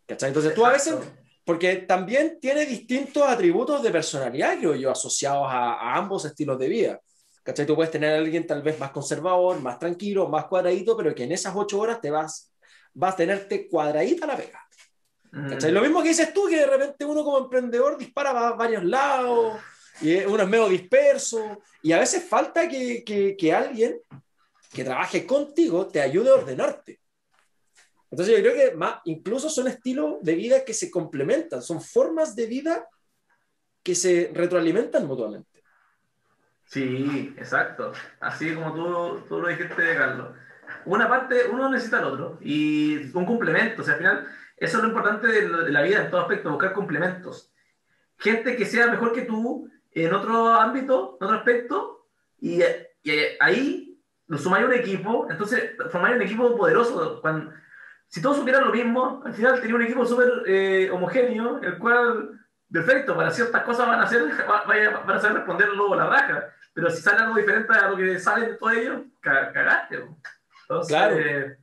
¿Cachai? 0.05 0.29
Entonces, 0.29 0.53
tú 0.53 0.65
a 0.65 0.71
veces 0.71 0.93
Exacto. 0.93 1.21
porque 1.45 1.75
también 1.77 2.39
tiene 2.41 2.65
distintos 2.65 3.23
atributos 3.23 3.83
de 3.83 3.91
personalidad, 3.91 4.57
creo 4.57 4.75
yo, 4.75 4.91
asociados 4.91 5.45
a, 5.49 5.73
a 5.73 5.95
ambos 5.95 6.23
estilos 6.25 6.57
de 6.59 6.67
vida. 6.69 7.01
¿Cachai? 7.43 7.65
Tú 7.65 7.75
puedes 7.75 7.91
tener 7.91 8.13
a 8.13 8.17
alguien 8.17 8.47
tal 8.47 8.61
vez 8.61 8.79
más 8.79 8.91
conservador, 8.91 9.59
más 9.59 9.77
tranquilo, 9.77 10.29
más 10.29 10.45
cuadradito, 10.45 10.95
pero 10.95 11.13
que 11.13 11.23
en 11.25 11.33
esas 11.33 11.53
ocho 11.55 11.79
horas 11.79 11.99
te 11.99 12.09
vas, 12.11 12.53
vas 12.93 13.13
a 13.13 13.17
tenerte 13.17 13.67
cuadradita 13.67 14.25
la 14.25 14.37
pega. 14.37 14.62
¿Cachai? 15.33 15.71
Lo 15.71 15.81
mismo 15.81 16.03
que 16.03 16.09
dices 16.09 16.33
tú, 16.33 16.47
que 16.47 16.57
de 16.57 16.67
repente 16.67 17.05
uno 17.05 17.23
como 17.23 17.39
emprendedor 17.39 17.97
dispara 17.97 18.29
a 18.29 18.53
varios 18.53 18.83
lados, 18.83 19.59
y 19.99 20.17
uno 20.17 20.43
es 20.43 20.49
medio 20.49 20.69
disperso, 20.69 21.61
y 21.81 21.91
a 21.91 21.99
veces 21.99 22.23
falta 22.23 22.67
que, 22.69 23.03
que, 23.03 23.35
que 23.35 23.53
alguien 23.53 23.99
que 24.71 24.83
trabaje 24.83 25.25
contigo 25.25 25.87
te 25.87 26.01
ayude 26.01 26.29
a 26.29 26.35
ordenarte. 26.35 26.99
Entonces 28.11 28.35
yo 28.35 28.43
creo 28.43 28.53
que 28.53 28.75
más, 28.75 28.99
incluso 29.05 29.49
son 29.49 29.67
estilos 29.67 30.17
de 30.21 30.35
vida 30.35 30.63
que 30.63 30.73
se 30.73 30.91
complementan, 30.91 31.63
son 31.63 31.81
formas 31.81 32.35
de 32.35 32.45
vida 32.45 32.87
que 33.81 33.95
se 33.95 34.31
retroalimentan 34.33 35.07
mutuamente. 35.07 35.63
Sí, 36.65 37.33
exacto. 37.37 37.91
Así 38.19 38.53
como 38.53 38.73
tú, 38.73 39.25
tú 39.27 39.41
lo 39.41 39.47
dijiste, 39.47 39.95
Carlos. 39.95 40.35
Una 40.85 41.07
parte, 41.07 41.47
uno 41.51 41.69
necesita 41.69 41.99
al 41.99 42.05
otro 42.05 42.37
y 42.41 42.97
un 43.15 43.25
complemento. 43.25 43.81
O 43.81 43.85
sea, 43.85 43.93
al 43.95 43.99
final, 43.99 44.27
eso 44.65 44.77
es 44.77 44.83
lo 44.83 44.89
importante 44.89 45.27
de, 45.27 45.47
de 45.49 45.71
la 45.71 45.81
vida 45.81 46.03
en 46.03 46.09
todo 46.11 46.21
aspecto, 46.21 46.49
buscar 46.49 46.73
complementos. 46.73 47.51
Gente 48.17 48.55
que 48.55 48.65
sea 48.65 48.87
mejor 48.87 49.11
que 49.13 49.23
tú 49.23 49.69
en 49.91 50.13
otro 50.13 50.53
ámbito, 50.53 51.17
en 51.19 51.25
otro 51.25 51.37
aspecto, 51.37 52.07
y, 52.39 52.61
y 53.03 53.11
ahí 53.39 53.99
lo 54.27 54.37
sumáis 54.37 54.65
un 54.65 54.73
equipo, 54.73 55.27
entonces 55.29 55.71
formáis 55.91 56.15
un 56.15 56.21
equipo 56.21 56.55
poderoso. 56.55 57.21
Cuando, 57.21 57.51
si 58.07 58.21
todos 58.21 58.37
supieran 58.37 58.65
lo 58.65 58.71
mismo, 58.71 59.21
al 59.25 59.33
final 59.33 59.59
tenía 59.59 59.75
un 59.75 59.81
equipo 59.83 60.05
súper 60.05 60.43
eh, 60.47 60.89
homogéneo, 60.91 61.61
el 61.61 61.77
cual, 61.77 62.39
perfecto, 62.71 63.15
para 63.15 63.31
ciertas 63.31 63.63
cosas 63.63 63.87
van 63.87 63.99
a, 63.99 64.03
hacer, 64.03 64.23
van 64.67 65.11
a 65.17 65.19
saber 65.19 65.37
responderlo 65.37 65.93
a 65.93 65.97
la 65.97 66.05
raja. 66.07 66.49
Pero 66.73 66.89
si 66.89 67.01
sale 67.01 67.19
algo 67.23 67.35
diferente 67.35 67.71
a 67.73 67.89
lo 67.89 67.97
que 67.97 68.17
sale 68.19 68.47
de 68.47 68.53
todo 68.55 68.71
ello, 68.71 69.03
ca- 69.19 69.51
cagaste. 69.51 70.03
Entonces, 70.63 70.87
Claro. 70.95 71.15
eh, 71.17 71.57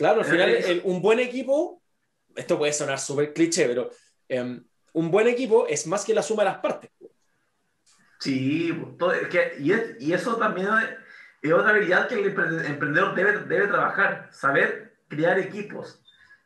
Claro, 0.00 0.20
al 0.22 0.26
final 0.26 0.48
el- 0.48 0.80
un 0.84 1.02
buen 1.02 1.18
equipo, 1.18 1.82
esto 2.34 2.56
puede 2.56 2.72
sonar 2.72 2.98
súper 2.98 3.34
cliché, 3.34 3.66
pero 3.66 3.90
em, 4.28 4.64
un 4.94 5.10
buen 5.10 5.26
equipo 5.28 5.66
es 5.66 5.86
más 5.86 6.06
que 6.06 6.14
la 6.14 6.22
suma 6.22 6.42
de 6.42 6.48
las 6.50 6.58
partes. 6.58 6.90
sí, 8.18 8.72
todo- 8.98 9.12
es 9.12 9.28
que- 9.28 9.56
y, 9.60 9.72
es- 9.72 9.96
y 10.00 10.12
eso 10.14 10.36
también 10.36 10.68
es, 10.68 10.88
es 11.42 11.52
otra 11.52 11.70
habilidad 11.70 12.08
que 12.08 12.14
el 12.14 12.34
empre- 12.34 12.64
emprendedor 12.66 13.14
debe, 13.14 13.38
debe 13.44 13.66
trabajar, 13.66 14.28
saber 14.32 14.94
crear 15.08 15.38
equipos, 15.38 16.02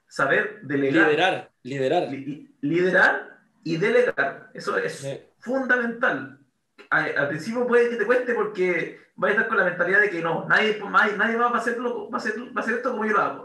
saber 0.08 0.60
delegar, 0.62 1.06
Liderar, 1.10 1.50
liderar. 1.62 2.02
li- 2.10 2.48
liderar 2.60 3.38
y 3.64 3.76
delegar. 3.76 4.50
Eso 4.54 4.76
es 4.78 4.94
Sí. 4.98 5.20
fundamental. 5.38 6.38
A- 6.90 7.04
Al 7.04 7.28
principio 7.28 7.66
puede 7.66 7.90
que 7.90 7.96
te 7.96 8.06
cueste 8.06 8.34
porque 8.34 8.98
vas 9.16 9.30
a 9.30 9.32
estar 9.32 9.48
con 9.48 9.58
la 9.58 9.64
mentalidad 9.64 10.00
de 10.00 10.10
que 10.10 10.20
no, 10.22 10.46
nadie, 10.48 10.78
nadie, 10.90 11.36
más 11.36 11.52
va 11.52 11.56
a, 11.56 11.60
hacerlo, 11.60 12.08
va, 12.10 12.18
a 12.18 12.20
hacer, 12.20 12.34
va 12.56 12.60
a 12.60 12.64
hacer 12.64 12.74
esto 12.74 12.90
como 12.92 13.04
yo 13.04 13.12
lo 13.12 13.20
hago. 13.20 13.43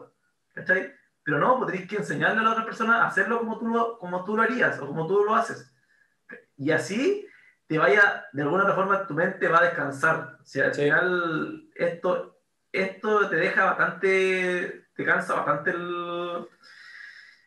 ¿Cachai? 0.60 0.94
Pero 1.24 1.38
no, 1.40 1.58
pues 1.58 1.72
tenés 1.72 1.88
que 1.88 1.98
enseñarle 1.98 2.40
a 2.40 2.44
la 2.44 2.52
otra 2.52 2.66
persona 2.66 3.04
a 3.04 3.08
hacerlo 3.08 3.40
como 3.40 3.58
tú 3.60 3.68
lo, 3.68 3.98
como 3.98 4.24
tú 4.24 4.36
lo 4.36 4.44
harías 4.44 4.80
o 4.80 4.88
como 4.88 5.08
tú 5.08 5.24
lo 5.24 5.36
haces. 5.36 5.74
Y 6.58 6.72
así 6.72 7.26
te 7.68 7.78
vaya, 7.78 8.26
de 8.34 8.42
alguna 8.42 8.64
otra 8.64 8.76
forma, 8.76 9.06
tu 9.08 9.14
mente 9.14 9.48
va 9.48 9.60
a 9.60 9.64
descansar. 9.66 10.38
O 10.42 10.46
sea, 10.46 10.66
al 10.66 10.74
Sí. 10.74 10.84
final, 10.84 11.64
esto, 11.76 12.40
esto 12.72 13.30
te 13.30 13.36
deja 13.36 13.66
bastante, 13.66 14.88
te 14.96 15.06
cansa 15.06 15.36
bastante 15.36 15.72
el, 15.72 16.48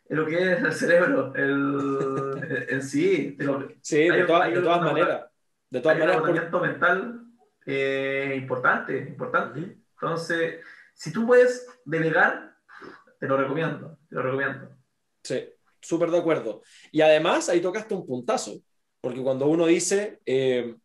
en 0.09 0.17
lo 0.17 0.25
que 0.25 0.53
es 0.53 0.61
el 0.63 0.71
cerebro, 0.73 1.33
el, 1.35 2.65
en 2.69 2.81
sí. 2.81 3.35
Lo, 3.39 3.67
Sí, 3.81 3.97
Hay 4.09 4.21
de, 4.23 4.33
hay 4.33 4.53
de 4.53 4.61
todas 4.61 4.81
maneras. 4.81 5.25
De 5.69 5.81
todas 5.81 5.97
hay 5.97 6.01
un 6.03 6.21
maneras, 6.21 6.45
por- 6.49 6.61
mental 6.61 7.25
eh, 7.65 8.35
importante, 8.37 8.97
importante. 8.97 9.77
Entonces, 9.93 10.61
si 10.93 11.11
tú 11.11 11.25
puedes 11.27 11.67
delegar, 11.85 12.52
te 13.23 13.29
lo 13.29 13.37
recomiendo, 13.37 13.99
te 14.09 14.15
lo 14.15 14.21
recomiendo. 14.21 14.75
Sí, 15.23 15.47
súper 15.79 16.11
de 16.11 16.17
acuerdo. 16.17 16.61
Y 16.91 16.99
además, 16.99 17.47
ahí 17.47 17.61
tocaste 17.61 17.93
un 17.93 18.05
puntazo, 18.05 18.59
porque 18.99 19.21
cuando 19.21 19.45
uno 19.47 19.65
dice, 19.65 20.19
eh, 20.25 20.75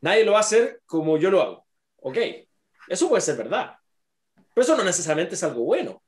nadie 0.00 0.24
lo 0.24 0.32
va 0.32 0.38
a 0.38 0.40
hacer 0.40 0.80
como 0.86 1.18
yo 1.18 1.30
lo 1.30 1.42
hago, 1.42 1.66
ok, 1.96 2.16
eso 2.88 3.10
puede 3.10 3.20
ser 3.20 3.36
verdad, 3.36 3.76
pero 4.54 4.64
eso 4.64 4.74
no 4.74 4.84
necesariamente 4.84 5.34
es 5.34 5.42
algo 5.42 5.64
bueno, 5.64 6.02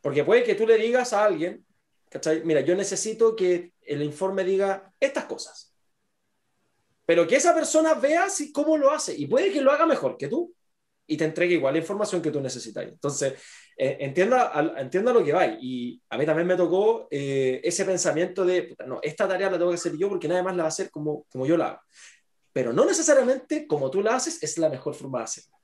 porque 0.00 0.24
puede 0.24 0.42
que 0.42 0.54
tú 0.54 0.66
le 0.66 0.78
digas 0.78 1.12
a 1.12 1.26
alguien, 1.26 1.66
¿cachai? 2.08 2.42
Mira, 2.42 2.62
yo 2.62 2.74
necesito 2.74 3.36
que 3.36 3.74
el 3.82 4.02
informe 4.02 4.42
diga 4.42 4.90
estas 4.98 5.26
cosas. 5.26 5.76
Pero 7.04 7.26
que 7.26 7.36
esa 7.36 7.52
persona 7.52 7.92
vea 7.92 8.30
si, 8.30 8.52
cómo 8.52 8.78
lo 8.78 8.90
hace 8.90 9.14
y 9.14 9.26
puede 9.26 9.52
que 9.52 9.60
lo 9.60 9.70
haga 9.70 9.84
mejor 9.84 10.16
que 10.16 10.28
tú 10.28 10.54
y 11.06 11.18
te 11.18 11.26
entregue 11.26 11.56
igual 11.56 11.74
la 11.74 11.80
información 11.80 12.22
que 12.22 12.30
tú 12.30 12.40
necesitas. 12.40 12.84
Entonces, 12.84 13.34
entienda, 13.76 14.74
entienda 14.78 15.12
lo 15.12 15.24
que 15.24 15.32
va. 15.32 15.46
Y 15.46 16.00
a 16.10 16.18
mí 16.18 16.26
también 16.26 16.46
me 16.46 16.56
tocó 16.56 17.08
eh, 17.10 17.60
ese 17.64 17.84
pensamiento 17.84 18.44
de, 18.44 18.74
no, 18.86 19.00
esta 19.02 19.28
tarea 19.28 19.50
la 19.50 19.58
tengo 19.58 19.70
que 19.70 19.76
hacer 19.76 19.96
yo 19.96 20.08
porque 20.08 20.28
nadie 20.28 20.42
más 20.42 20.56
la 20.56 20.64
va 20.64 20.68
a 20.68 20.68
hacer 20.68 20.90
como, 20.90 21.24
como 21.30 21.46
yo 21.46 21.56
la 21.56 21.68
hago. 21.68 21.80
Pero 22.52 22.72
no 22.72 22.84
necesariamente 22.84 23.66
como 23.66 23.90
tú 23.90 24.02
la 24.02 24.16
haces 24.16 24.42
es 24.42 24.58
la 24.58 24.68
mejor 24.68 24.94
forma 24.94 25.18
de 25.18 25.24
hacerlo. 25.24 25.58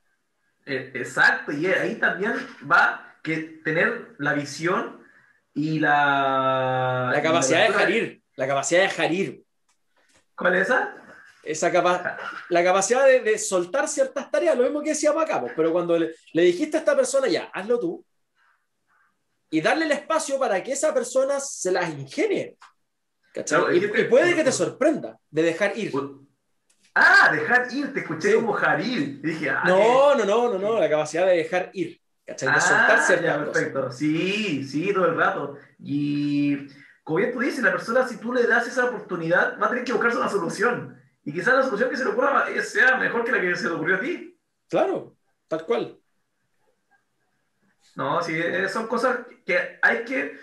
Eh, 0.67 0.93
exacto, 0.95 1.53
y 1.53 1.67
ahí 1.67 1.97
también 1.97 2.35
va 2.71 3.17
que 3.23 3.61
tener 3.65 4.15
la 4.19 4.35
visión 4.35 5.01
y 5.55 5.79
la... 5.79 7.11
La 7.13 7.23
capacidad 7.23 7.63
de 7.63 7.73
dejar 7.73 7.91
ir, 7.91 8.23
la 8.37 8.47
capacidad 8.47 8.81
de 8.81 8.87
dejar 8.87 9.13
ir. 9.13 9.45
¿Cuál 10.35 10.55
es 10.55 10.63
esa? 10.63 11.00
Esa 11.43 11.73
capa 11.73 12.19
la 12.49 12.63
capacidad 12.63 13.07
de, 13.07 13.21
de, 13.21 13.39
soltar 13.39 13.89
ciertas 13.89 14.31
tareas, 14.31 14.57
lo 14.57 14.65
mismo 14.65 14.83
que 14.83 14.91
decíamos 14.91 15.23
acá, 15.23 15.43
pero 15.57 15.73
cuando 15.73 15.99
le, 15.99 16.11
le, 16.33 16.43
dijiste 16.43 16.77
a 16.77 16.81
esta 16.81 16.97
persona, 16.97 17.29
ya, 17.29 17.51
hazlo 17.53 17.79
tú, 17.79 18.05
y 19.51 19.61
darle 19.61 19.87
el 19.87 19.93
espacio 19.93 20.39
para 20.39 20.63
que 20.63 20.73
esa 20.73 20.95
persona 20.95 21.41
se 21.41 21.73
las 21.73 21.91
ingenie. 21.91 22.57
¿cachai? 23.35 23.79
y, 23.79 23.85
y, 23.85 24.05
puede 24.05 24.35
que 24.35 24.45
te 24.45 24.53
sorprenda 24.53 25.19
de 25.31 25.43
dejar 25.43 25.77
ir. 25.77 25.93
Ah, 26.95 27.31
dejar 27.33 27.73
ir, 27.73 27.93
te 27.93 28.01
escuché 28.01 28.31
sí. 28.31 28.35
como 28.35 28.53
Jaril. 28.53 29.23
Dije, 29.23 29.51
ah, 29.51 29.63
no, 29.67 30.15
no, 30.15 30.25
no, 30.25 30.53
no, 30.53 30.59
no, 30.59 30.81
la 30.81 30.89
capacidad 30.89 31.27
de 31.27 31.37
dejar 31.37 31.71
ir. 31.73 32.01
¿cachai? 32.27 32.49
De 32.49 32.55
ah, 32.55 32.61
soltar 32.61 33.03
ciertas 33.03 33.27
ya, 33.27 33.45
perfecto. 33.45 33.81
cosas. 33.83 33.99
Sí, 33.99 34.65
sí, 34.65 34.93
todo 34.93 35.07
el 35.07 35.17
rato. 35.17 35.57
Y 35.79 36.69
como 37.03 37.19
bien 37.19 37.33
tú 37.33 37.41
dices, 37.41 37.63
la 37.63 37.73
persona, 37.73 38.07
si 38.07 38.19
tú 38.19 38.33
le 38.33 38.47
das 38.47 38.67
esa 38.67 38.87
oportunidad, 38.87 39.59
va 39.61 39.67
a 39.67 39.71
tener 39.71 39.85
que 39.85 39.93
buscarse 39.93 40.19
una 40.19 40.29
solución. 40.29 41.00
Y 41.31 41.33
quizás 41.33 41.55
la 41.55 41.63
solución 41.63 41.91
que 41.91 41.97
se 41.97 42.05
le 42.05 42.11
ocurra 42.11 42.45
sea 42.61 42.97
mejor 42.97 43.23
que 43.23 43.31
la 43.31 43.41
que 43.41 43.55
se 43.55 43.69
le 43.69 43.75
ocurrió 43.77 43.95
a 43.95 44.01
ti. 44.01 44.37
Claro, 44.69 45.17
tal 45.47 45.65
cual. 45.65 45.97
No, 47.95 48.21
sí, 48.21 48.37
son 48.69 48.89
cosas 48.89 49.21
que 49.47 49.79
hay 49.81 50.05
que... 50.05 50.37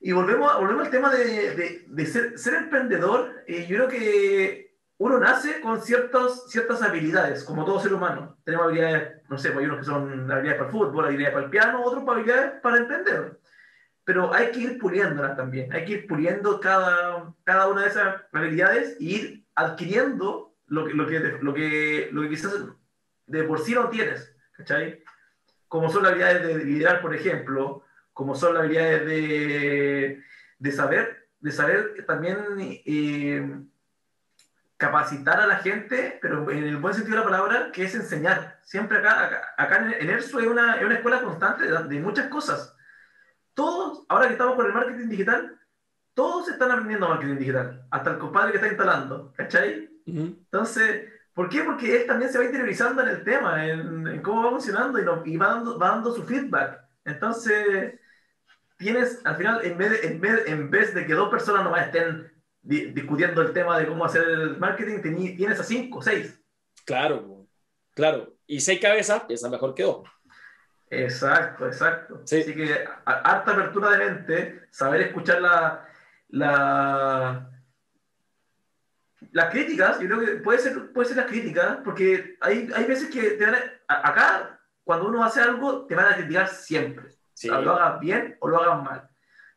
Y 0.00 0.10
volvemos, 0.10 0.52
volvemos 0.58 0.86
al 0.86 0.90
tema 0.90 1.14
de, 1.14 1.54
de, 1.54 1.84
de 1.86 2.06
ser, 2.06 2.36
ser, 2.36 2.54
emprendedor. 2.54 3.44
Eh, 3.46 3.66
yo 3.68 3.76
creo 3.76 3.88
que 3.88 4.76
uno 4.96 5.20
nace 5.20 5.60
con 5.60 5.80
ciertos, 5.82 6.50
ciertas 6.50 6.82
habilidades, 6.82 7.44
como 7.44 7.64
todo 7.64 7.78
ser 7.78 7.94
humano. 7.94 8.38
Tenemos 8.42 8.66
habilidades, 8.66 9.22
no 9.28 9.38
sé, 9.38 9.52
pues 9.52 9.60
hay 9.60 9.66
unos 9.66 9.78
que 9.78 9.84
son 9.84 10.28
habilidades 10.32 10.58
para 10.58 10.66
el 10.66 10.72
fútbol, 10.72 11.04
habilidades 11.04 11.34
para 11.34 11.44
el 11.44 11.50
piano, 11.52 11.84
otros 11.84 12.02
para 12.02 12.18
habilidades 12.18 12.60
para 12.60 12.78
emprender. 12.78 13.38
Pero 14.02 14.34
hay 14.34 14.50
que 14.50 14.58
ir 14.58 14.78
puliéndolas 14.78 15.36
también. 15.36 15.72
Hay 15.72 15.84
que 15.84 15.92
ir 15.92 16.06
puliendo 16.08 16.58
cada, 16.58 17.32
cada 17.44 17.68
una 17.68 17.82
de 17.82 17.88
esas 17.88 18.16
habilidades 18.32 18.96
y 18.98 19.14
ir 19.14 19.47
adquiriendo 19.58 20.54
lo 20.66 20.86
que, 20.86 20.94
lo 20.94 21.06
que, 21.06 21.18
lo 22.12 22.22
que, 22.22 22.28
quizás 22.28 22.52
de 23.26 23.42
por 23.42 23.58
sí 23.60 23.74
no 23.74 23.88
tienes, 23.88 24.34
¿cachai? 24.52 25.02
Como 25.66 25.90
son 25.90 26.04
las 26.04 26.12
habilidades 26.12 26.46
de 26.46 26.64
liderar, 26.64 27.00
por 27.00 27.14
ejemplo, 27.14 27.84
como 28.12 28.34
son 28.34 28.54
las 28.54 28.62
habilidades 28.62 29.04
de, 29.06 30.22
de 30.58 30.72
saber, 30.72 31.28
de 31.40 31.50
saber 31.50 32.04
también 32.06 32.38
eh, 32.58 33.60
capacitar 34.76 35.40
a 35.40 35.46
la 35.46 35.56
gente, 35.56 36.18
pero 36.22 36.50
en 36.50 36.64
el 36.64 36.76
buen 36.76 36.94
sentido 36.94 37.16
de 37.16 37.24
la 37.24 37.30
palabra, 37.30 37.72
que 37.72 37.84
es 37.84 37.94
enseñar. 37.94 38.60
Siempre 38.62 38.98
acá, 38.98 39.26
acá, 39.26 39.54
acá 39.56 39.96
en 39.98 40.08
ERSO 40.08 40.38
es 40.38 40.46
una, 40.46 40.76
una 40.84 40.94
escuela 40.94 41.20
constante 41.20 41.64
de, 41.64 41.82
de 41.82 42.00
muchas 42.00 42.28
cosas. 42.28 42.76
Todos, 43.54 44.04
ahora 44.08 44.28
que 44.28 44.34
estamos 44.34 44.54
con 44.54 44.66
el 44.66 44.72
marketing 44.72 45.08
digital, 45.08 45.57
todos 46.18 46.48
están 46.48 46.72
aprendiendo 46.72 47.08
marketing 47.08 47.36
digital, 47.36 47.86
hasta 47.92 48.10
el 48.10 48.18
compadre 48.18 48.50
que 48.50 48.56
está 48.56 48.66
instalando, 48.66 49.32
¿cachai? 49.36 49.88
Uh 50.04 50.12
-huh. 50.12 50.36
Entonces, 50.46 51.12
¿por 51.32 51.48
qué? 51.48 51.62
Porque 51.62 51.96
él 51.96 52.06
también 52.08 52.32
se 52.32 52.38
va 52.38 52.44
interiorizando 52.44 53.02
en 53.02 53.08
el 53.10 53.22
tema, 53.22 53.64
en, 53.64 54.04
en 54.08 54.20
cómo 54.20 54.42
va 54.42 54.50
funcionando 54.50 54.98
y, 55.24 55.36
va, 55.36 55.46
dando, 55.46 55.78
va 55.78 55.90
dando 55.90 56.12
su 56.12 56.24
feedback. 56.24 56.80
Entonces, 57.04 58.00
tienes, 58.76 59.24
al 59.24 59.36
final, 59.36 59.64
en 59.64 59.78
vez, 59.78 59.90
de, 59.92 60.08
en 60.08 60.20
vez, 60.20 60.42
en 60.48 60.70
vez 60.70 60.92
de 60.92 61.06
que 61.06 61.14
dos 61.14 61.30
personas 61.30 61.62
nomás 61.62 61.86
estén 61.86 62.32
di 62.62 62.90
discutiendo 62.90 63.40
el 63.40 63.52
tema 63.52 63.78
de 63.78 63.86
cómo 63.86 64.04
hacer 64.04 64.28
el 64.28 64.58
marketing, 64.58 65.00
tienes 65.36 65.60
a 65.60 65.62
cinco, 65.62 66.02
seis. 66.02 66.36
Claro, 66.84 67.46
claro. 67.94 68.34
Y 68.44 68.58
seis 68.58 68.80
cabezas, 68.80 69.22
piensa 69.22 69.48
mejor 69.48 69.72
que 69.72 69.84
dos. 69.84 70.02
Exacto, 70.90 71.64
exacto. 71.68 72.22
Sí. 72.24 72.40
Así 72.40 72.54
que 72.56 72.84
harta 73.04 73.52
apertura 73.52 73.92
de 73.92 73.98
mente, 73.98 74.62
saber 74.72 75.02
escuchar 75.02 75.42
la, 75.42 75.87
la, 76.28 77.50
las 79.32 79.50
críticas, 79.50 80.00
yo 80.00 80.06
creo 80.06 80.20
que 80.20 80.26
puede 80.42 80.58
ser, 80.58 80.92
puede 80.92 81.08
ser 81.08 81.16
las 81.16 81.26
críticas, 81.26 81.78
porque 81.84 82.36
hay, 82.40 82.70
hay 82.74 82.84
veces 82.84 83.10
que 83.10 83.30
te 83.30 83.44
van 83.44 83.56
a, 83.88 84.08
acá, 84.08 84.60
cuando 84.84 85.08
uno 85.08 85.24
hace 85.24 85.40
algo, 85.40 85.86
te 85.86 85.94
van 85.94 86.12
a 86.12 86.16
criticar 86.16 86.48
siempre. 86.48 87.10
Sí. 87.34 87.48
Lo 87.48 87.74
hagas 87.74 88.00
bien 88.00 88.36
o 88.40 88.48
lo 88.48 88.60
hagas 88.60 88.82
mal. 88.82 89.08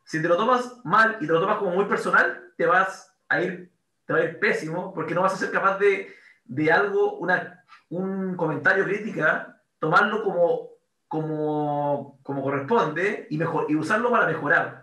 Si 0.03 0.21
te 0.21 0.27
lo 0.27 0.37
tomas 0.37 0.79
mal 0.83 1.17
y 1.21 1.27
te 1.27 1.33
lo 1.33 1.39
tomas 1.39 1.57
como 1.57 1.71
muy 1.71 1.85
personal, 1.85 2.51
te 2.57 2.65
vas 2.65 3.15
a 3.29 3.41
ir, 3.41 3.71
te 4.05 4.13
va 4.13 4.19
a 4.19 4.23
ir 4.23 4.39
pésimo, 4.39 4.93
porque 4.93 5.15
no 5.15 5.21
vas 5.21 5.33
a 5.33 5.37
ser 5.37 5.51
capaz 5.51 5.77
de, 5.77 6.13
de 6.45 6.71
algo, 6.71 7.17
una, 7.17 7.63
un 7.89 8.35
comentario 8.35 8.83
crítica, 8.83 9.61
tomarlo 9.79 10.23
como, 10.23 10.69
como, 11.07 12.19
como 12.23 12.41
corresponde 12.41 13.27
y, 13.29 13.37
mejor, 13.37 13.65
y 13.69 13.75
usarlo 13.75 14.11
para 14.11 14.27
mejorar. 14.27 14.80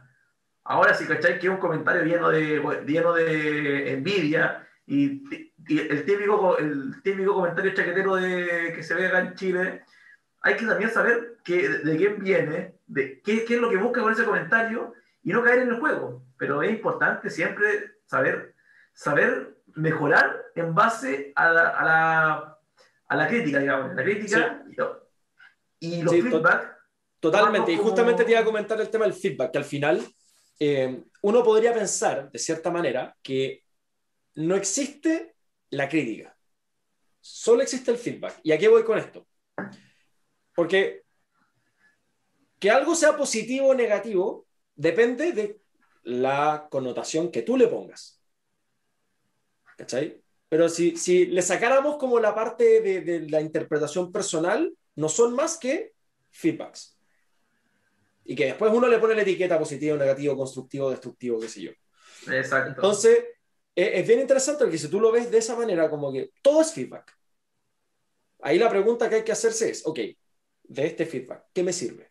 Ahora, 0.68 0.92
si 0.92 1.06
cacháis 1.06 1.38
que 1.38 1.46
es 1.46 1.52
un 1.52 1.58
comentario 1.58 2.02
lleno 2.02 2.28
de, 2.28 2.60
lleno 2.86 3.14
de 3.14 3.94
envidia 3.94 4.68
y, 4.86 5.22
y, 5.66 5.78
el, 5.78 6.04
típico, 6.04 6.58
el 6.58 7.02
típico 7.02 7.32
comentario 7.32 7.72
chaquetero 7.72 8.16
de, 8.16 8.74
que 8.74 8.82
se 8.82 8.94
ve 8.94 9.06
acá 9.06 9.20
en 9.20 9.34
Chile, 9.34 9.84
hay 10.42 10.56
que 10.58 10.66
también 10.66 10.90
saber 10.90 11.38
que, 11.42 11.66
de, 11.66 11.78
de 11.78 11.96
quién 11.96 12.18
viene, 12.18 12.74
de 12.86 13.22
qué, 13.22 13.46
qué, 13.46 13.54
es 13.54 13.60
lo 13.62 13.70
que 13.70 13.78
busca 13.78 14.02
con 14.02 14.12
ese 14.12 14.26
comentario 14.26 14.92
y 15.22 15.32
no 15.32 15.42
caer 15.42 15.60
en 15.60 15.70
el 15.70 15.80
juego. 15.80 16.22
Pero 16.36 16.62
es 16.62 16.70
importante 16.70 17.30
siempre 17.30 17.94
saber, 18.04 18.54
saber 18.92 19.56
mejorar 19.74 20.44
en 20.54 20.74
base 20.74 21.32
a 21.34 21.48
la, 21.48 21.68
a 21.70 21.84
la, 21.86 22.58
a 23.08 23.16
la 23.16 23.26
crítica, 23.26 23.58
digamos. 23.60 23.94
La 23.94 24.04
crítica 24.04 24.62
sí. 24.68 24.76
y, 25.80 26.02
los 26.02 26.12
sí, 26.12 26.20
feedback. 26.20 26.76
Totalmente, 27.20 27.72
y 27.72 27.78
justamente 27.78 28.22
te 28.22 28.32
iba 28.32 28.40
a 28.40 28.44
comentar 28.44 28.78
el 28.78 28.90
tema 28.90 29.06
del 29.06 29.14
feedback, 29.14 29.50
que 29.50 29.58
al 29.58 29.64
final 29.64 30.06
eh, 30.59 31.02
uno 31.22 31.43
podría 31.43 31.72
pensar, 31.72 32.30
de 32.30 32.39
cierta 32.39 32.70
manera, 32.70 33.16
que 33.22 33.64
no 34.35 34.56
existe 34.56 35.35
la 35.70 35.89
crítica, 35.89 36.36
solo 37.20 37.62
existe 37.62 37.90
el 37.90 37.98
feedback. 37.98 38.40
¿Y 38.43 38.52
a 38.52 38.59
qué 38.59 38.68
voy 38.68 38.85
con 38.85 38.98
esto? 38.98 39.26
Porque 40.55 41.02
que 42.59 42.70
algo 42.70 42.94
sea 42.94 43.16
positivo 43.16 43.68
o 43.68 43.74
negativo 43.74 44.47
depende 44.74 45.32
de 45.32 45.60
la 46.02 46.66
connotación 46.70 47.30
que 47.30 47.43
tú 47.43 47.56
le 47.56 47.68
pongas. 47.68 48.20
¿Cachai? 49.76 50.20
Pero 50.48 50.68
si, 50.68 50.97
si 50.97 51.26
le 51.26 51.43
sacáramos 51.43 51.98
como 51.98 52.18
la 52.18 52.35
parte 52.35 52.80
de, 52.80 53.02
de 53.02 53.28
la 53.28 53.40
interpretación 53.40 54.10
personal, 54.10 54.72
no 54.97 55.09
son 55.09 55.35
más 55.35 55.56
que 55.56 55.93
feedbacks 56.30 56.97
y 58.28 58.36
que 58.36 58.44
después 58.44 58.70
uno 58.70 58.88
le 58.88 58.98
pone 58.98 59.14
la 59.14 59.22
etiqueta 59.22 59.59
positivo, 59.59 59.96
negativo, 59.96 60.36
constructivo, 60.36 60.90
destructivo, 60.90 61.40
qué 61.40 61.48
sé 61.48 61.62
yo. 61.62 61.70
Exacto. 62.30 62.72
Entonces, 62.76 63.24
es 63.74 64.06
bien 64.06 64.20
interesante 64.20 64.64
porque 64.64 64.76
si 64.76 64.88
tú 64.88 65.00
lo 65.00 65.10
ves 65.10 65.30
de 65.30 65.38
esa 65.38 65.56
manera, 65.56 65.88
como 65.88 66.12
que 66.12 66.32
todo 66.42 66.60
es 66.60 66.70
feedback. 66.70 67.10
Ahí 68.42 68.59
la 68.59 68.68
pregunta 68.68 69.09
que 69.09 69.14
hay 69.14 69.24
que 69.24 69.32
hacerse 69.32 69.70
es, 69.70 69.86
ok, 69.86 69.98
de 70.62 70.86
este 70.86 71.06
feedback, 71.06 71.46
¿qué 71.55 71.62
me 71.62 71.72
sirve? 71.72 72.10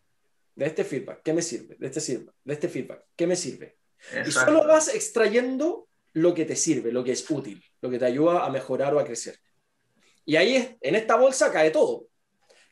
De 0.56 0.65
este 0.65 0.84
feedback, 0.84 1.22
¿qué 1.22 1.34
me 1.34 1.44
sirve? 1.44 1.76
De 1.77 1.85
este 1.85 2.02
feedback, 2.02 2.35
de 2.44 2.53
este 2.53 2.68
feedback, 2.68 3.06
¿qué 3.15 3.27
me 3.27 3.35
sirve? 3.35 3.77
Exacto. 3.99 4.30
Y 4.30 4.31
solo 4.31 4.68
vas 4.68 4.95
extrayendo 4.95 5.88
lo 6.14 6.34
que 6.34 6.45
te 6.45 6.56
sirve, 6.56 6.91
lo 6.91 7.03
que 7.03 7.11
es 7.11 7.30
útil, 7.30 7.64
lo 7.80 7.91
que 7.91 7.99
te 7.99 8.06
ayuda 8.06 8.44
a 8.44 8.49
mejorar 8.49 8.95
o 8.95 8.99
a 8.99 9.06
crecer. 9.06 9.38
Y 10.26 10.35
ahí, 10.35 10.77
en 10.81 10.95
esta 10.95 11.15
bolsa, 11.15 11.52
cae 11.52 11.69
todo 11.69 12.06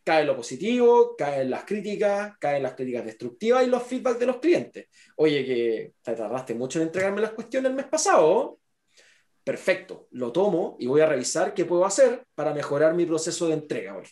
cae 0.05 0.23
lo 0.23 0.35
positivo, 0.35 1.15
caen 1.17 1.49
las 1.49 1.65
críticas, 1.65 2.37
caen 2.39 2.63
las 2.63 2.75
críticas 2.75 3.03
destructivas 3.05 3.65
y 3.65 3.69
los 3.69 3.83
feedbacks 3.83 4.19
de 4.19 4.25
los 4.27 4.37
clientes. 4.37 4.87
Oye, 5.17 5.43
que 5.43 5.93
te 6.01 6.15
tardaste 6.15 6.53
mucho 6.53 6.79
en 6.79 6.87
entregarme 6.87 7.21
las 7.21 7.31
cuestiones 7.31 7.71
el 7.71 7.75
mes 7.75 7.87
pasado. 7.87 8.59
Perfecto, 9.43 10.07
lo 10.11 10.31
tomo 10.31 10.77
y 10.79 10.87
voy 10.87 11.01
a 11.01 11.07
revisar 11.07 11.53
qué 11.53 11.65
puedo 11.65 11.85
hacer 11.85 12.23
para 12.35 12.53
mejorar 12.53 12.93
mi 12.93 13.05
proceso 13.05 13.47
de 13.47 13.55
entrega 13.55 13.97
hoy. 13.97 14.07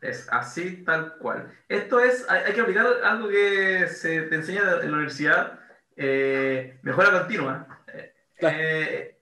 Es 0.00 0.26
así 0.30 0.84
tal 0.84 1.16
cual. 1.18 1.52
Esto 1.68 2.00
es, 2.00 2.24
hay, 2.28 2.44
hay 2.44 2.54
que 2.54 2.60
aplicar 2.60 2.86
algo 3.04 3.28
que 3.28 3.88
se 3.88 4.22
te 4.22 4.34
enseña 4.36 4.62
en 4.82 4.90
la 4.90 4.96
universidad, 4.96 5.60
eh, 5.96 6.78
mejora 6.82 7.10
continua. 7.10 7.66
Claro. 8.38 8.56
Eh, 8.58 9.18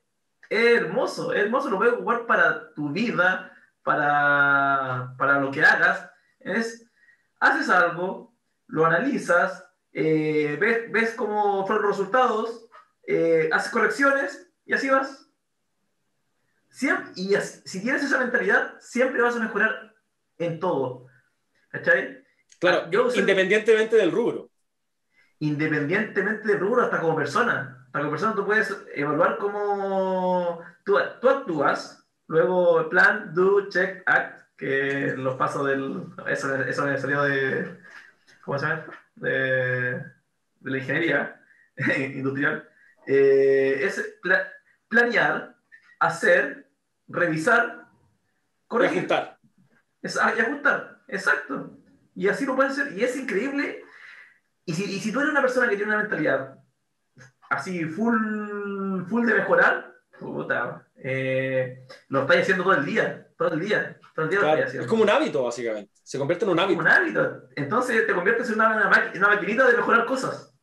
es 0.48 0.76
hermoso, 0.76 1.32
es 1.32 1.42
hermoso, 1.42 1.70
lo 1.70 1.78
puedes 1.78 1.94
jugar 1.94 2.26
para 2.26 2.72
tu 2.74 2.90
vida, 2.90 3.53
para, 3.84 5.14
para 5.16 5.38
lo 5.38 5.50
que 5.50 5.62
hagas 5.62 6.10
es, 6.40 6.90
haces 7.38 7.68
algo, 7.70 8.34
lo 8.66 8.84
analizas, 8.86 9.64
eh, 9.92 10.56
ves, 10.60 10.90
ves 10.90 11.14
cómo 11.14 11.64
fueron 11.66 11.84
los 11.86 11.96
resultados, 11.96 12.66
eh, 13.06 13.48
haces 13.52 13.70
correcciones 13.70 14.50
y 14.66 14.72
así 14.74 14.88
vas. 14.90 15.28
Siempre, 16.70 17.12
y 17.14 17.34
si 17.36 17.80
tienes 17.82 18.02
esa 18.02 18.18
mentalidad, 18.18 18.74
siempre 18.80 19.22
vas 19.22 19.36
a 19.36 19.40
mejorar 19.40 19.94
en 20.38 20.58
todo. 20.58 21.06
¿Cachai? 21.68 22.24
Claro, 22.58 22.90
Yo 22.90 23.10
soy- 23.10 23.20
independientemente 23.20 23.94
del 23.96 24.10
rubro. 24.10 24.50
Independientemente 25.38 26.48
del 26.48 26.60
rubro, 26.60 26.82
hasta 26.82 27.00
como 27.00 27.14
persona. 27.14 27.82
Hasta 27.86 27.98
como 27.98 28.10
persona 28.10 28.34
tú 28.34 28.44
puedes 28.46 28.74
evaluar 28.94 29.38
cómo 29.38 30.60
tú, 30.84 30.96
tú 31.20 31.28
actúas, 31.28 32.03
luego 32.26 32.88
plan, 32.88 33.32
do, 33.34 33.68
check, 33.68 34.02
act, 34.06 34.42
que 34.56 35.14
los 35.16 35.36
pasos 35.36 35.66
del... 35.66 36.06
Eso, 36.28 36.54
eso 36.56 36.84
me 36.86 36.98
salió 36.98 37.22
de... 37.22 37.78
¿Cómo 38.44 38.58
se 38.58 38.66
llama? 38.66 38.86
De, 39.16 39.30
de 40.60 40.70
la 40.70 40.78
ingeniería 40.78 41.40
industrial. 42.14 42.68
Eh, 43.06 43.80
es 43.82 44.16
pla- 44.22 44.48
planear, 44.88 45.56
hacer, 45.98 46.66
revisar, 47.08 47.86
Y 47.86 48.66
corregir. 48.68 48.98
ajustar. 48.98 49.38
Es, 50.02 50.16
ah, 50.18 50.32
y 50.36 50.40
ajustar, 50.40 51.02
exacto. 51.08 51.78
Y 52.14 52.28
así 52.28 52.44
lo 52.46 52.54
pueden 52.56 52.72
hacer. 52.72 52.92
Y 52.92 53.02
es 53.04 53.16
increíble. 53.16 53.82
Y 54.66 54.74
si, 54.74 54.84
y 54.84 55.00
si 55.00 55.12
tú 55.12 55.20
eres 55.20 55.32
una 55.32 55.40
persona 55.42 55.68
que 55.68 55.76
tiene 55.76 55.92
una 55.92 56.02
mentalidad 56.02 56.58
así 57.50 57.84
full, 57.84 59.04
full 59.08 59.26
de 59.26 59.34
mejorar, 59.34 59.93
puta, 60.18 60.86
eh, 60.96 61.86
lo 62.08 62.22
estáis 62.22 62.42
haciendo 62.42 62.64
todo 62.64 62.74
el 62.74 62.84
día, 62.84 63.28
todo 63.36 63.52
el 63.54 63.60
día, 63.60 63.98
todo 64.14 64.24
el 64.26 64.30
día 64.30 64.40
Claro, 64.40 64.62
es 64.64 64.86
como 64.86 65.02
un 65.02 65.10
hábito, 65.10 65.42
básicamente. 65.44 65.92
Se 66.02 66.18
convierte 66.18 66.44
en 66.44 66.50
un 66.52 66.60
hábito. 66.60 66.80
un 66.80 66.88
hábito. 66.88 67.42
Entonces 67.56 68.06
te 68.06 68.14
conviertes 68.14 68.48
en 68.48 68.54
una, 68.56 68.68
una, 68.76 68.90
maqui- 68.90 69.16
una 69.16 69.28
maquinita 69.28 69.66
de 69.68 69.76
mejorar 69.76 70.04
cosas. 70.06 70.54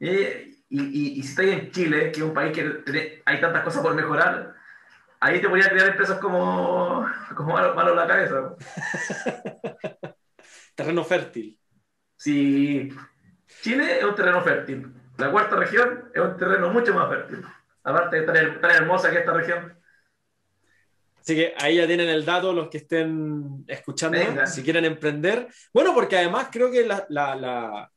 Eh, 0.00 0.50
y, 0.68 0.82
y, 0.82 1.18
y 1.18 1.22
si 1.22 1.28
estáis 1.30 1.52
en 1.52 1.70
Chile, 1.70 2.12
que 2.12 2.20
es 2.20 2.24
un 2.26 2.34
país 2.34 2.52
que 2.52 2.62
tiene- 2.84 3.22
hay 3.24 3.40
tantas 3.40 3.62
cosas 3.62 3.82
por 3.82 3.94
mejorar, 3.94 4.54
ahí 5.20 5.40
te 5.40 5.46
voy 5.46 5.60
a 5.62 5.68
crear 5.68 5.88
empresas 5.88 6.18
como, 6.18 7.06
como 7.36 7.52
malo, 7.54 7.74
malo 7.74 7.90
en 7.92 7.96
la 7.96 8.06
cabeza. 8.06 8.54
Terreno 10.74 11.04
fértil. 11.04 11.58
Si 12.16 12.90
Chile 13.62 13.98
es 13.98 14.04
un 14.04 14.14
terreno 14.14 14.42
fértil, 14.42 14.92
la 15.18 15.30
cuarta 15.30 15.56
región 15.56 16.10
es 16.14 16.20
un 16.22 16.36
terreno 16.36 16.70
mucho 16.70 16.92
más 16.94 17.08
fértil. 17.08 17.44
Aparte 17.84 18.22
tan, 18.22 18.60
tan 18.60 18.70
hermosa 18.70 19.10
que 19.10 19.18
esta 19.18 19.32
región. 19.32 19.78
Así 21.20 21.34
que 21.36 21.54
ahí 21.58 21.76
ya 21.76 21.86
tienen 21.86 22.08
el 22.08 22.24
dato 22.24 22.52
los 22.52 22.68
que 22.68 22.78
estén 22.78 23.64
escuchando, 23.66 24.18
Venga. 24.18 24.46
si 24.46 24.62
quieren 24.62 24.84
emprender. 24.84 25.48
Bueno, 25.72 25.94
porque 25.94 26.16
además 26.18 26.48
creo 26.50 26.70
que 26.70 26.86
la... 26.86 27.06
la- 27.08 27.34
la- 27.36 27.90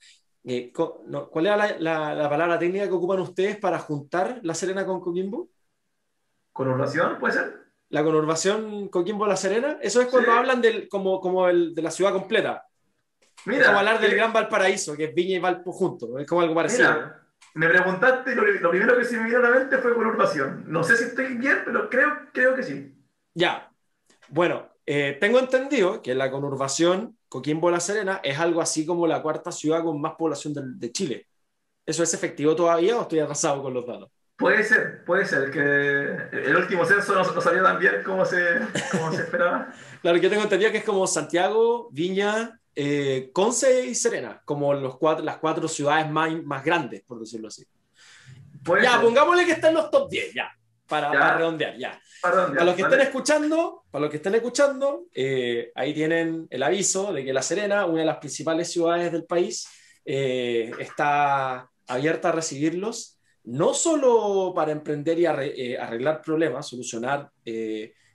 eh, 0.50 0.72
no, 1.08 1.30
¿Cuál 1.30 1.48
era 1.48 1.58
la, 1.58 1.76
la- 1.80 2.16
la 2.16 2.30
palabra 2.30 2.58
técnica 2.58 2.86
que 2.88 2.94
ocupan 2.94 3.20
ustedes 3.20 3.58
para 3.58 3.80
juntar 3.80 4.40
La 4.44 4.54
Serena 4.54 4.86
con 4.86 5.02
Coquimbo? 5.02 5.50
¿Conurbación 6.54 7.20
puede 7.20 7.34
ser? 7.34 7.54
La 7.90 8.04
conurbación 8.04 8.88
Coquimbo-La 8.88 9.36
Serena. 9.36 9.78
Eso 9.82 10.00
es 10.02 10.08
cuando 10.08 10.32
Sí. 10.32 10.38
hablan 10.38 10.62
del, 10.62 10.88
como, 10.88 11.20
como 11.20 11.50
el- 11.50 11.76
de 11.76 11.82
la 11.82 11.92
ciudad 11.92 12.14
completa. 12.14 12.66
es 13.46 13.66
como 13.66 13.80
hablar 13.80 14.00
del 14.00 14.12
eh, 14.12 14.16
Gran 14.16 14.32
Valparaíso, 14.34 14.96
que 14.96 15.06
es 15.06 15.14
Viña 15.14 15.36
y 15.36 15.40
Valpo 15.40 15.72
juntos. 15.74 16.10
Es 16.18 16.26
como 16.28 16.42
algo 16.42 16.56
parecido. 16.56 16.92
Mira, 16.94 17.16
me 17.58 17.70
preguntaste, 17.70 18.36
lo, 18.36 18.46
lo 18.46 18.70
primero 18.70 18.96
que 18.96 19.04
se 19.04 19.18
me 19.18 19.26
vino 19.26 19.40
a 19.40 19.42
la 19.42 19.50
mente 19.50 19.80
fue 19.80 19.96
conurbación. 19.96 20.66
No 20.68 20.84
sé 20.84 20.96
si 20.96 21.06
estoy 21.06 21.34
bien, 21.38 21.64
pero 21.66 21.90
creo, 21.90 22.08
creo 22.32 22.56
que 22.56 22.62
sí. 22.62 22.96
Ya. 23.34 23.72
Bueno, 24.30 24.70
eh, 24.86 25.18
tengo 25.20 25.40
entendido 25.40 26.04
que 26.04 26.14
la 26.14 26.30
conurbación 26.30 27.18
Coquimbo-La 27.30 27.80
Serena 27.80 28.22
es 28.24 28.38
algo 28.38 28.62
así 28.62 28.86
como 28.86 29.08
la 29.08 29.24
cuarta 29.24 29.52
ciudad 29.52 29.84
con 29.84 30.00
más 30.00 30.14
población 30.14 30.54
de, 30.78 30.92
Chile. 30.92 31.28
¿Eso 31.84 32.04
es 32.04 32.14
efectivo 32.14 32.56
todavía 32.56 32.96
o 32.98 33.02
estoy 33.02 33.20
atrasado 33.20 33.64
con 33.64 33.74
los 33.74 33.88
datos? 33.88 34.12
Puede 34.38 34.64
ser, 34.64 35.04
puede 35.04 35.26
ser, 35.26 35.50
que 35.50 36.38
el 36.38 36.56
último 36.56 36.86
censo 36.86 37.16
no, 37.16 37.24
no 37.24 37.42
salió 37.42 37.64
tan 37.64 37.80
bien 37.80 38.04
como 38.06 38.24
se, 38.24 38.60
como 38.92 39.12
se 39.12 39.24
esperaba. 39.24 39.74
Claro, 40.04 40.18
yo 40.20 40.30
tengo 40.30 40.44
entendido 40.44 40.72
que 40.72 40.78
es 40.78 40.84
como 40.84 41.08
Santiago, 41.08 41.90
Viña, 41.92 42.62
eh, 42.80 43.32
Conce 43.34 43.88
y 43.88 43.95
Serena, 43.95 44.40
como 44.45 44.72
los 44.74 44.98
cuatro, 44.98 45.26
las 45.26 45.38
cuatro 45.38 45.68
ciudades 45.68 46.08
más, 46.12 46.32
más 46.44 46.64
grandes, 46.64 47.02
por 47.02 47.20
decirlo 47.20 47.48
así. 47.48 47.66
Puede 48.64 48.84
ya, 48.84 48.94
ser. 48.94 49.02
pongámosle 49.02 49.45
que 49.45 49.54
está 49.54 49.70
en 49.70 49.74
los 49.76 49.90
top 49.90 50.08
10, 50.12 50.34
ya, 50.36 50.52
para, 50.88 51.12
Ya. 51.12 51.20
para 51.20 51.38
redondear, 51.38 51.76
ya. 51.78 51.99
Perdón, 52.22 52.49
ya, 52.49 52.54
Para 52.54 52.66
los 52.66 52.76
que 52.76 52.84
vale. 52.84 52.95
estén 52.95 53.08
escuchando, 53.08 53.84
para 53.90 54.02
los 54.04 54.12
que 54.12 54.18
estén 54.18 54.36
escuchando, 54.36 55.06
eh, 55.16 55.72
ahí 55.74 55.91
tienen 55.94 56.45
el 56.52 56.62
aviso 56.62 57.12
de 57.14 57.26
que 57.26 57.34
La 57.34 57.41
Serena, 57.41 57.86
una 57.88 58.02
de 58.02 58.06
las 58.06 58.18
principales 58.18 58.72
ciudades 58.72 59.12
del 59.12 59.26
país, 59.26 59.68
eh, 60.06 60.72
está 60.80 61.70
abierta 61.88 62.30
a 62.30 62.32
recibirlos, 62.34 63.18
no 63.44 63.74
solo 63.74 64.54
para 64.56 64.72
emprender 64.72 65.18
y 65.20 65.26
eh, 65.26 65.78
arreglar 65.80 66.22
problemas, 66.22 66.68
solucionar 66.68 67.32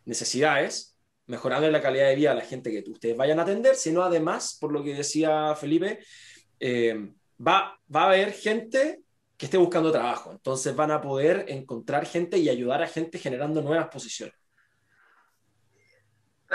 necesidades, 0.04 0.91
mejorando 1.26 1.70
la 1.70 1.80
calidad 1.80 2.08
de 2.08 2.16
vida 2.16 2.32
a 2.32 2.34
la 2.34 2.44
gente 2.44 2.70
que 2.70 2.90
ustedes 2.90 3.16
vayan 3.16 3.38
a 3.38 3.42
atender, 3.42 3.74
sino 3.74 4.02
además, 4.02 4.58
por 4.60 4.72
lo 4.72 4.82
que 4.82 4.94
decía 4.94 5.54
Felipe, 5.54 6.00
eh, 6.60 7.12
va, 7.38 7.78
va 7.94 8.02
a 8.02 8.06
haber 8.06 8.32
gente 8.32 9.02
que 9.36 9.46
esté 9.46 9.56
buscando 9.56 9.90
trabajo. 9.90 10.30
Entonces 10.32 10.74
van 10.76 10.90
a 10.90 11.00
poder 11.00 11.46
encontrar 11.48 12.06
gente 12.06 12.38
y 12.38 12.48
ayudar 12.48 12.82
a 12.82 12.86
gente 12.86 13.18
generando 13.18 13.60
nuevas 13.60 13.88
posiciones. 13.88 14.36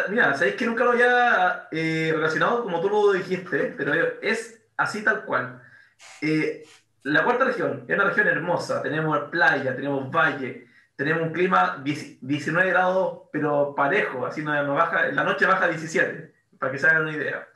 Mira, 0.10 0.36
sabéis 0.36 0.56
que 0.56 0.66
nunca 0.66 0.84
lo 0.84 0.92
había 0.92 1.68
eh, 1.72 2.12
relacionado 2.14 2.64
como 2.64 2.80
tú 2.80 2.90
lo 2.90 3.12
dijiste, 3.14 3.74
pero 3.78 3.94
es 4.22 4.62
así 4.78 5.04
tal 5.04 5.26
cual. 5.26 5.62
Eh, 6.22 6.64
la 7.04 7.24
cuarta 7.24 7.46
región 7.46 7.86
es 7.88 7.96
una 7.96 8.06
región 8.06 8.28
hermosa. 8.28 8.82
Tenemos 8.82 9.18
playa, 9.30 9.76
tenemos 9.76 10.10
valle, 10.12 10.67
tenemos 10.98 11.22
un 11.24 11.32
clima 11.32 11.80
10 11.84 12.18
19 12.22 12.70
grados, 12.72 13.30
pero 13.32 13.74
parejo, 13.76 14.26
así 14.26 14.42
no, 14.42 14.62
no 14.64 14.74
baja, 14.74 15.08
en 15.08 15.16
la 15.16 15.24
noche 15.24 15.46
baja 15.46 15.68
17, 15.70 16.34
para 16.60 16.72
que 16.72 16.80
se 16.80 16.88
hagan 16.88 17.04
una 17.04 17.14
idea. 17.14 17.48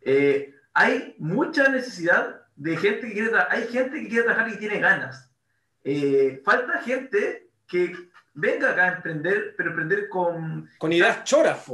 Eh, 0.00 0.54
hay 0.72 1.14
mucha 1.18 1.68
necesidad 1.68 2.40
de 2.56 2.76
gente 2.76 3.08
que 3.08 3.12
quiere 3.12 3.30
hay 3.50 3.66
gente 3.66 4.00
que 4.00 4.08
quiere 4.08 4.24
trabajar 4.24 4.48
y 4.50 4.56
tiene 4.58 4.78
ganas. 4.78 5.30
Eh, 5.82 6.40
falta 6.44 6.78
gente 6.82 7.50
que 7.66 7.94
venga 8.32 8.70
acá 8.70 8.84
a 8.84 8.92
emprender, 8.96 9.54
pero 9.56 9.70
emprender 9.70 10.08
con, 10.08 10.68
Con 10.78 10.92
ideas 10.92 11.24
choras, 11.24 11.64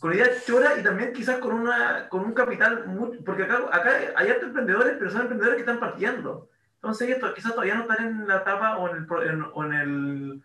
con 0.00 0.12
ideas 0.14 0.44
choras 0.46 0.78
y 0.78 0.82
también 0.82 1.12
quizás 1.12 1.38
con, 1.38 1.52
una, 1.52 2.08
con 2.08 2.24
un 2.24 2.32
capital, 2.32 2.86
muy- 2.86 3.18
porque 3.18 3.44
acá, 3.44 3.60
acá 3.72 3.90
hay 4.16 4.28
hartos 4.28 4.48
emprendedores, 4.48 4.96
pero 4.98 5.10
son 5.10 5.22
emprendedores 5.22 5.56
que 5.56 5.62
están 5.62 5.80
partiendo. 5.80 6.48
Entonces 6.76 7.08
ellos 7.08 7.20
to- 7.20 7.34
quizás 7.34 7.52
todavía 7.52 7.74
no 7.76 7.82
están 7.82 8.04
en 8.06 8.28
la 8.28 8.36
etapa 8.38 8.78
o 8.78 8.88
en 8.90 8.96
el, 8.96 9.28
en- 9.30 9.46
o 9.52 9.64
en 9.64 9.72
el 9.72 10.42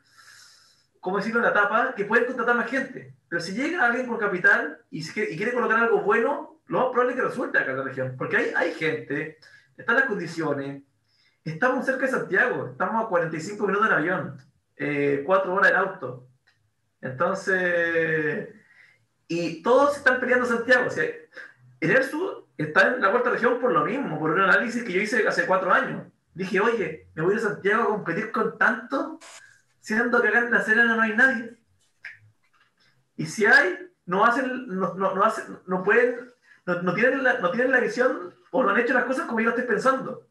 ¿cómo 1.02 1.18
decirlo? 1.18 1.42
La 1.42 1.50
etapa 1.50 1.94
que 1.96 2.06
pueden 2.06 2.26
contratar 2.26 2.56
más 2.56 2.70
gente. 2.70 3.14
Pero 3.28 3.42
si 3.42 3.54
llega 3.54 3.86
alguien 3.86 4.08
con 4.08 4.18
capital 4.18 4.80
y, 4.90 5.00
y 5.02 5.38
quiere 5.38 5.52
colocar 5.52 5.78
algo 5.78 6.02
bueno, 6.02 6.62
lo 6.68 6.80
más 6.80 6.88
probable 6.92 7.14
es 7.14 7.20
que 7.20 7.28
resulte 7.28 7.58
acá 7.58 7.72
en 7.72 7.78
la 7.78 7.84
región. 7.84 8.16
Porque 8.18 8.38
hay, 8.38 8.54
hay 8.56 8.74
gente, 8.74 9.38
están 9.76 9.98
las 9.98 10.06
condiciones, 10.06 10.84
estamos 11.44 11.86
cerca 11.86 12.06
de 12.06 12.12
Santiago, 12.12 12.70
estamos 12.72 13.04
a 13.04 13.10
45 13.10 13.68
minutos 13.68 13.88
en 13.88 13.94
avión, 13.94 14.38
eh, 14.78 15.24
4 15.26 15.54
horas 15.54 15.72
en 15.72 15.78
auto. 15.78 16.28
Entonces, 17.02 18.50
y 19.28 19.64
todos 19.64 19.98
están 19.98 20.20
peleando 20.20 20.46
Santiago. 20.46 20.88
O 20.88 20.92
sea, 20.92 21.04
el 21.06 21.92
ERSU 21.92 22.46
está 22.58 22.88
en 22.88 23.02
la 23.02 23.12
cuarta 23.12 23.32
región 23.32 23.60
por 23.60 23.72
lo 23.72 23.86
mismo, 23.86 24.20
por 24.20 24.32
un 24.32 24.42
análisis 24.42 24.84
que 24.84 24.94
yo 24.94 25.02
hice 25.02 25.28
hace 25.28 25.46
cuatro 25.46 25.74
años. 25.74 26.04
Dije, 26.34 26.60
oye, 26.60 27.08
me 27.16 27.24
voy 27.24 27.36
a 27.36 27.40
Santiago 27.40 27.84
a 27.84 27.88
competir 27.88 28.32
con 28.32 28.58
tanto, 28.58 29.20
siendo 29.82 30.22
que 30.22 30.30
acá 30.30 30.40
en 30.40 30.52
la 30.52 30.62
Serena 30.64 30.96
no 30.96 31.02
hay 31.02 31.16
nadie. 31.16 31.58
Y 33.18 33.26
si 33.26 33.46
hay, 33.46 33.78
no 34.06 34.24
hacen, 34.26 34.68
no, 34.68 34.94
no, 34.94 35.14
no 35.14 35.24
hacen, 35.24 35.60
no 35.68 35.84
pueden, 35.84 36.32
no, 36.66 36.82
no 36.82 36.94
tienen 36.94 37.24
la, 37.24 37.40
no 37.40 37.52
tienen 37.52 37.72
la 37.72 37.80
visión 37.80 38.34
o 38.52 38.64
no 38.64 38.70
han 38.70 38.80
hecho 38.80 38.94
las 38.94 39.04
cosas 39.06 39.26
como 39.28 39.40
yo 39.40 39.46
lo 39.46 39.52
estoy 39.52 39.66
pensando. 39.68 40.26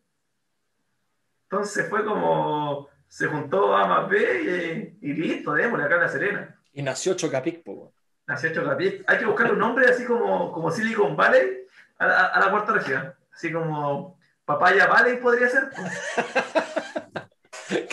Entonces 1.44 1.88
fue 1.88 2.04
como, 2.04 2.88
se 3.08 3.26
juntó 3.26 3.76
A 3.76 3.86
más 3.86 4.08
B 4.08 4.96
y, 5.02 5.08
y 5.10 5.12
listo, 5.14 5.52
démosle 5.52 5.84
acá 5.84 5.96
en 5.96 6.00
la 6.02 6.08
Serena. 6.08 6.56
Y 6.72 6.82
nació 6.82 7.14
Chocapic, 7.14 7.62
po. 7.64 7.92
Nació 8.26 8.52
Chocapic. 8.52 9.02
Hay 9.08 9.18
que 9.18 9.26
buscar 9.26 9.50
un 9.52 9.58
nombre 9.58 9.86
así 9.90 10.04
como, 10.04 10.52
como 10.52 10.70
Silicon 10.70 11.16
Valley 11.16 11.66
a, 11.98 12.06
la- 12.06 12.26
a 12.26 12.40
la 12.40 12.50
cuarta 12.50 12.72
región. 12.72 13.12
Así 13.34 13.52
como 13.52 14.18
Papaya 14.44 14.86
Valley 14.86 15.16
podría 15.18 15.48
ser. 15.48 15.70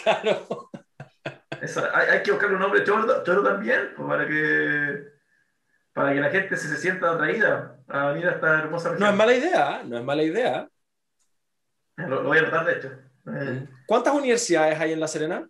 Claro. 0.03 0.71
Eso, 1.61 1.83
hay, 1.93 2.07
hay 2.09 2.23
que 2.23 2.31
buscar 2.31 2.51
un 2.53 2.59
nombre 2.59 2.83
choro, 2.83 3.23
choro 3.23 3.43
también, 3.43 3.93
para 3.95 4.27
que 4.27 5.05
para 5.93 6.13
que 6.13 6.21
la 6.21 6.29
gente 6.29 6.55
se, 6.57 6.67
se 6.67 6.77
sienta 6.77 7.11
atraída 7.11 7.75
a 7.87 8.07
venir 8.09 8.27
a 8.27 8.31
esta 8.33 8.59
hermosa 8.59 8.89
No 8.89 8.93
región. 8.93 9.09
es 9.11 9.15
mala 9.17 9.33
idea, 9.33 9.79
¿eh? 9.81 9.83
no 9.85 9.97
es 9.97 10.03
mala 10.03 10.23
idea. 10.23 10.69
Lo, 11.95 12.21
lo 12.21 12.23
voy 12.23 12.37
a 12.37 12.41
anotar, 12.41 12.65
de 12.65 12.73
hecho. 12.73 12.91
Eh, 13.33 13.67
¿Cuántas 13.87 14.13
universidades 14.13 14.79
hay 14.79 14.93
en 14.93 14.99
La 14.99 15.07
Serena? 15.07 15.49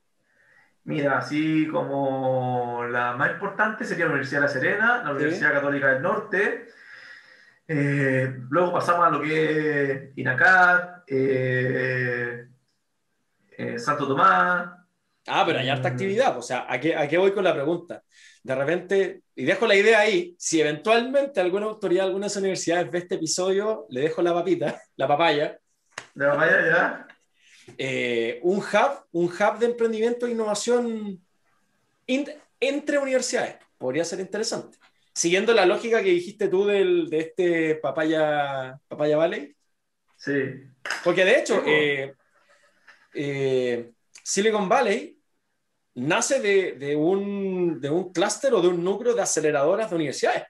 Mira, 0.86 1.18
así 1.18 1.68
como 1.68 2.86
la 2.90 3.12
más 3.18 3.32
importante 3.32 3.84
sería 3.84 4.06
la 4.06 4.12
Universidad 4.12 4.40
de 4.40 4.48
La 4.48 4.54
Serena, 4.54 5.04
la 5.04 5.12
Universidad 5.12 5.52
Católica 5.52 5.88
del 5.90 6.02
Norte. 6.02 6.68
Eh, 7.68 8.38
luego 8.50 8.72
pasamos 8.72 9.06
a 9.06 9.10
lo 9.10 9.22
que 9.22 9.92
es 9.92 10.18
INACAT, 10.18 11.04
eh, 11.08 12.48
eh, 13.58 13.78
Santo 13.80 14.08
Tomás. 14.08 14.77
Ah, 15.28 15.44
pero 15.46 15.60
hay 15.60 15.70
harta 15.70 15.90
actividad. 15.90 16.38
O 16.38 16.42
sea, 16.42 16.66
¿a 16.68 16.80
qué, 16.80 16.96
¿a 16.96 17.08
qué 17.08 17.18
voy 17.18 17.34
con 17.34 17.44
la 17.44 17.54
pregunta? 17.54 18.04
De 18.44 18.56
repente, 18.56 19.22
y 19.36 19.44
dejo 19.44 19.68
la 19.68 19.76
idea 19.76 20.00
ahí, 20.00 20.36
si 20.40 20.62
eventualmente 20.62 21.42
alguna 21.42 21.66
autoridad 21.66 22.04
de 22.04 22.08
algunas 22.08 22.36
universidades 22.38 22.90
ve 22.90 23.00
este 23.00 23.16
episodio, 23.16 23.86
le 23.90 24.02
dejo 24.02 24.22
la 24.22 24.34
papita, 24.34 24.82
la 24.96 25.08
papaya. 25.08 25.60
La 26.16 26.32
papaya 26.32 26.66
ya. 26.66 27.08
Eh, 27.78 28.40
un 28.44 28.60
hub, 28.60 29.06
un 29.12 29.26
hub 29.26 29.60
de 29.60 29.66
emprendimiento 29.66 30.26
e 30.26 30.32
innovación 30.32 31.22
entre 32.08 32.98
universidades. 32.98 33.58
Podría 33.78 34.06
ser 34.06 34.22
interesante. 34.22 34.78
Siguiendo 35.14 35.54
la 35.54 35.66
lógica 35.66 36.02
que 36.02 36.12
dijiste 36.12 36.48
tú 36.48 36.66
del, 36.66 37.10
de 37.10 37.20
este 37.20 37.76
Papaya, 37.76 38.80
Papaya 38.88 39.18
Valley. 39.18 39.56
Sí. 40.16 40.32
Porque 41.04 41.26
de 41.26 41.40
hecho, 41.40 41.64
eh, 41.66 42.14
eh, 43.14 43.92
Silicon 44.24 44.70
Valley 44.70 45.17
nace 45.98 46.40
de, 46.40 46.74
de 46.74 46.96
un, 46.96 47.82
de 47.82 47.90
un 47.90 48.14
clúster 48.14 48.54
o 48.54 48.62
de 48.62 48.68
un 48.68 48.84
núcleo 48.84 49.16
de 49.16 49.22
aceleradoras 49.22 49.90
de 49.90 49.96
universidades. 49.96 50.44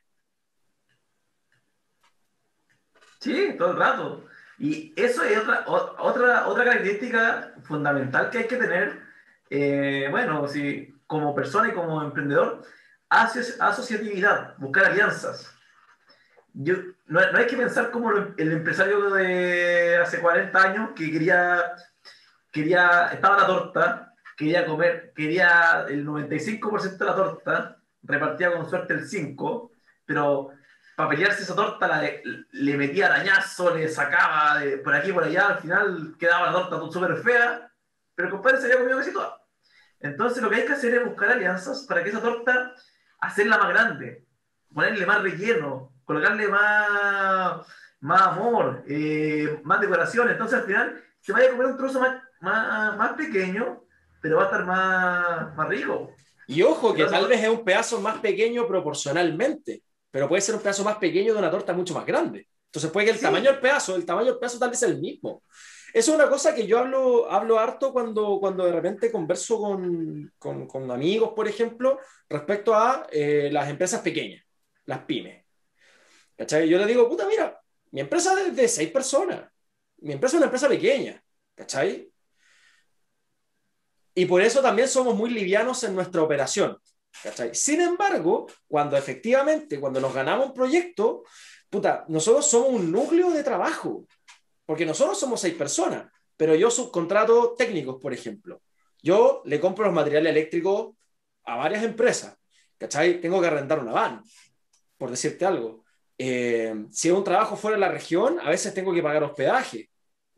Sí, 3.19 3.55
todo 3.57 3.71
el 3.71 3.77
rato. 3.77 4.25
Y 4.59 4.93
eso 4.95 5.23
es 5.23 5.37
otra, 5.37 5.63
otra, 5.67 6.47
otra 6.47 6.63
característica 6.65 7.53
fundamental 7.63 8.29
que 8.29 8.39
hay 8.39 8.47
que 8.47 8.57
tener, 8.57 9.01
eh, 9.49 10.07
bueno, 10.11 10.47
si, 10.47 10.93
como 11.05 11.33
persona 11.33 11.69
y 11.69 11.73
como 11.73 12.01
emprendedor, 12.01 12.63
asociatividad, 13.09 14.57
buscar 14.57 14.85
alianzas. 14.85 15.53
Yo, 16.53 16.75
no, 17.05 17.31
no, 17.31 17.37
hay 17.37 17.47
que 17.47 17.55
pensar 17.55 17.91
como 17.91 18.11
el 18.11 18.51
empresario 18.51 19.11
de 19.11 19.97
hace 19.97 20.19
40 20.19 20.61
años 20.61 20.89
que 20.95 21.11
quería, 21.11 21.73
quería, 22.51 23.09
estaba 23.13 23.37
la 23.37 23.47
torta, 23.47 24.13
quería 24.37 24.65
comer, 24.65 25.11
quería 25.15 25.85
el 25.89 26.05
95% 26.05 26.97
de 26.97 27.05
la 27.05 27.15
torta, 27.15 27.77
repartía 28.03 28.53
con 28.53 28.69
suerte 28.69 28.93
el 28.93 29.01
5%, 29.01 29.71
pero 30.05 30.51
para 30.95 31.09
pelearse 31.09 31.43
esa 31.43 31.55
torta 31.55 32.01
le 32.51 32.77
metía 32.77 33.07
arañazo, 33.07 33.75
le 33.75 33.89
sacaba 33.89 34.59
de, 34.59 34.77
por 34.77 34.93
aquí 34.93 35.11
por 35.11 35.23
allá, 35.23 35.47
al 35.47 35.59
final 35.59 36.15
quedaba 36.17 36.47
la 36.47 36.53
torta 36.53 36.91
súper 36.91 37.17
fea, 37.17 37.71
pero 38.15 38.27
el 38.27 38.31
compadre 38.31 38.59
se 38.59 38.65
había 38.65 38.77
comido 38.77 38.99
casi 38.99 39.11
toda. 39.11 39.41
Entonces 39.99 40.41
lo 40.41 40.49
que 40.49 40.57
hay 40.57 40.65
que 40.65 40.73
hacer 40.73 40.93
es 40.93 41.05
buscar 41.05 41.29
alianzas 41.29 41.85
para 41.87 42.03
que 42.03 42.09
esa 42.09 42.21
torta, 42.21 42.73
hacerla 43.19 43.57
más 43.57 43.69
grande, 43.69 44.25
ponerle 44.73 45.05
más 45.05 45.23
relleno, 45.23 45.91
colocarle 46.05 46.47
más, 46.47 47.67
más 47.99 48.21
amor, 48.21 48.83
eh, 48.87 49.59
más 49.63 49.81
decoración. 49.81 50.29
Entonces 50.29 50.59
al 50.59 50.65
final 50.65 51.03
se 51.19 51.33
vaya 51.33 51.47
a 51.47 51.51
comer 51.51 51.67
un 51.67 51.77
trozo 51.77 51.99
más, 51.99 52.21
más, 52.39 52.95
más 52.95 53.13
pequeño, 53.13 53.86
pero 54.21 54.37
va 54.37 54.43
a 54.43 54.45
estar 54.45 54.65
más, 54.65 55.55
más 55.55 55.69
rico. 55.69 56.11
Y 56.47 56.61
ojo, 56.61 56.93
que 56.93 57.05
tal 57.05 57.27
vez 57.27 57.43
es 57.43 57.49
un 57.49 57.63
pedazo 57.63 57.99
más 57.99 58.19
pequeño 58.19 58.67
proporcionalmente 58.67 59.81
pero 60.11 60.27
puede 60.27 60.41
ser 60.41 60.55
un 60.55 60.61
pedazo 60.61 60.83
más 60.83 60.97
pequeño 60.97 61.33
de 61.33 61.39
una 61.39 61.51
torta 61.51 61.73
mucho 61.73 61.93
más 61.93 62.05
grande. 62.05 62.47
Entonces 62.65 62.91
puede 62.91 63.05
que 63.05 63.11
el 63.13 63.19
tamaño 63.19 63.51
del 63.51 63.59
pedazo, 63.59 63.95
el 63.95 64.05
tamaño 64.05 64.31
del 64.31 64.39
pedazo 64.39 64.59
tal 64.59 64.71
vez 64.71 64.79
sea 64.79 64.89
el 64.89 64.99
mismo. 64.99 65.43
Eso 65.93 66.11
es 66.11 66.17
una 66.17 66.29
cosa 66.29 66.53
que 66.53 66.67
yo 66.67 66.79
hablo, 66.79 67.29
hablo 67.31 67.59
harto 67.59 67.93
cuando, 67.93 68.39
cuando 68.39 68.65
de 68.65 68.71
repente 68.71 69.11
converso 69.11 69.59
con, 69.59 70.33
con, 70.37 70.67
con 70.67 70.89
amigos, 70.91 71.33
por 71.35 71.47
ejemplo, 71.47 71.99
respecto 72.29 72.75
a 72.75 73.07
eh, 73.11 73.49
las 73.51 73.69
empresas 73.69 74.01
pequeñas, 74.01 74.43
las 74.85 74.99
pymes. 74.99 75.45
¿Cachai? 76.35 76.67
Yo 76.67 76.77
le 76.77 76.85
digo, 76.85 77.07
puta, 77.07 77.27
mira, 77.27 77.59
mi 77.91 78.01
empresa 78.01 78.33
es 78.41 78.55
de 78.55 78.67
seis 78.67 78.91
personas. 78.91 79.49
Mi 79.97 80.13
empresa 80.13 80.35
es 80.35 80.39
una 80.39 80.45
empresa 80.45 80.67
pequeña. 80.67 81.23
¿Cachai? 81.55 82.11
Y 84.17 84.25
por 84.25 84.41
eso 84.41 84.63
también 84.63 84.87
somos 84.87 85.15
muy 85.15 85.29
livianos 85.29 85.83
en 85.83 85.93
nuestra 85.93 86.23
operación. 86.23 86.75
Sin 87.53 87.81
embargo, 87.81 88.47
cuando 88.67 88.97
efectivamente, 88.97 89.79
cuando 89.79 90.01
nos 90.01 90.11
ganamos 90.11 90.47
un 90.47 90.53
proyecto, 90.55 91.21
puta, 91.69 92.03
nosotros 92.07 92.49
somos 92.49 92.69
un 92.69 92.91
núcleo 92.91 93.29
de 93.29 93.43
trabajo, 93.43 94.07
porque 94.65 94.87
nosotros 94.87 95.19
somos 95.19 95.39
seis 95.39 95.53
personas, 95.53 96.11
pero 96.35 96.55
yo 96.55 96.71
subcontrato 96.71 97.53
técnicos, 97.55 97.97
por 98.01 98.11
ejemplo. 98.11 98.63
Yo 99.03 99.43
le 99.45 99.59
compro 99.59 99.85
los 99.85 99.93
materiales 99.93 100.31
eléctricos 100.31 100.95
a 101.43 101.57
varias 101.57 101.83
empresas, 101.83 102.35
¿cachai? 102.79 103.21
Tengo 103.21 103.39
que 103.39 103.45
arrendar 103.45 103.77
una 103.77 103.91
van, 103.91 104.23
por 104.97 105.11
decirte 105.11 105.45
algo. 105.45 105.83
Eh, 106.17 106.73
si 106.89 107.09
es 107.09 107.13
un 107.13 107.23
trabajo 107.23 107.55
fuera 107.55 107.77
de 107.77 107.81
la 107.81 107.91
región, 107.91 108.39
a 108.39 108.49
veces 108.49 108.73
tengo 108.73 108.91
que 108.95 109.03
pagar 109.03 109.23
hospedaje, 109.23 109.91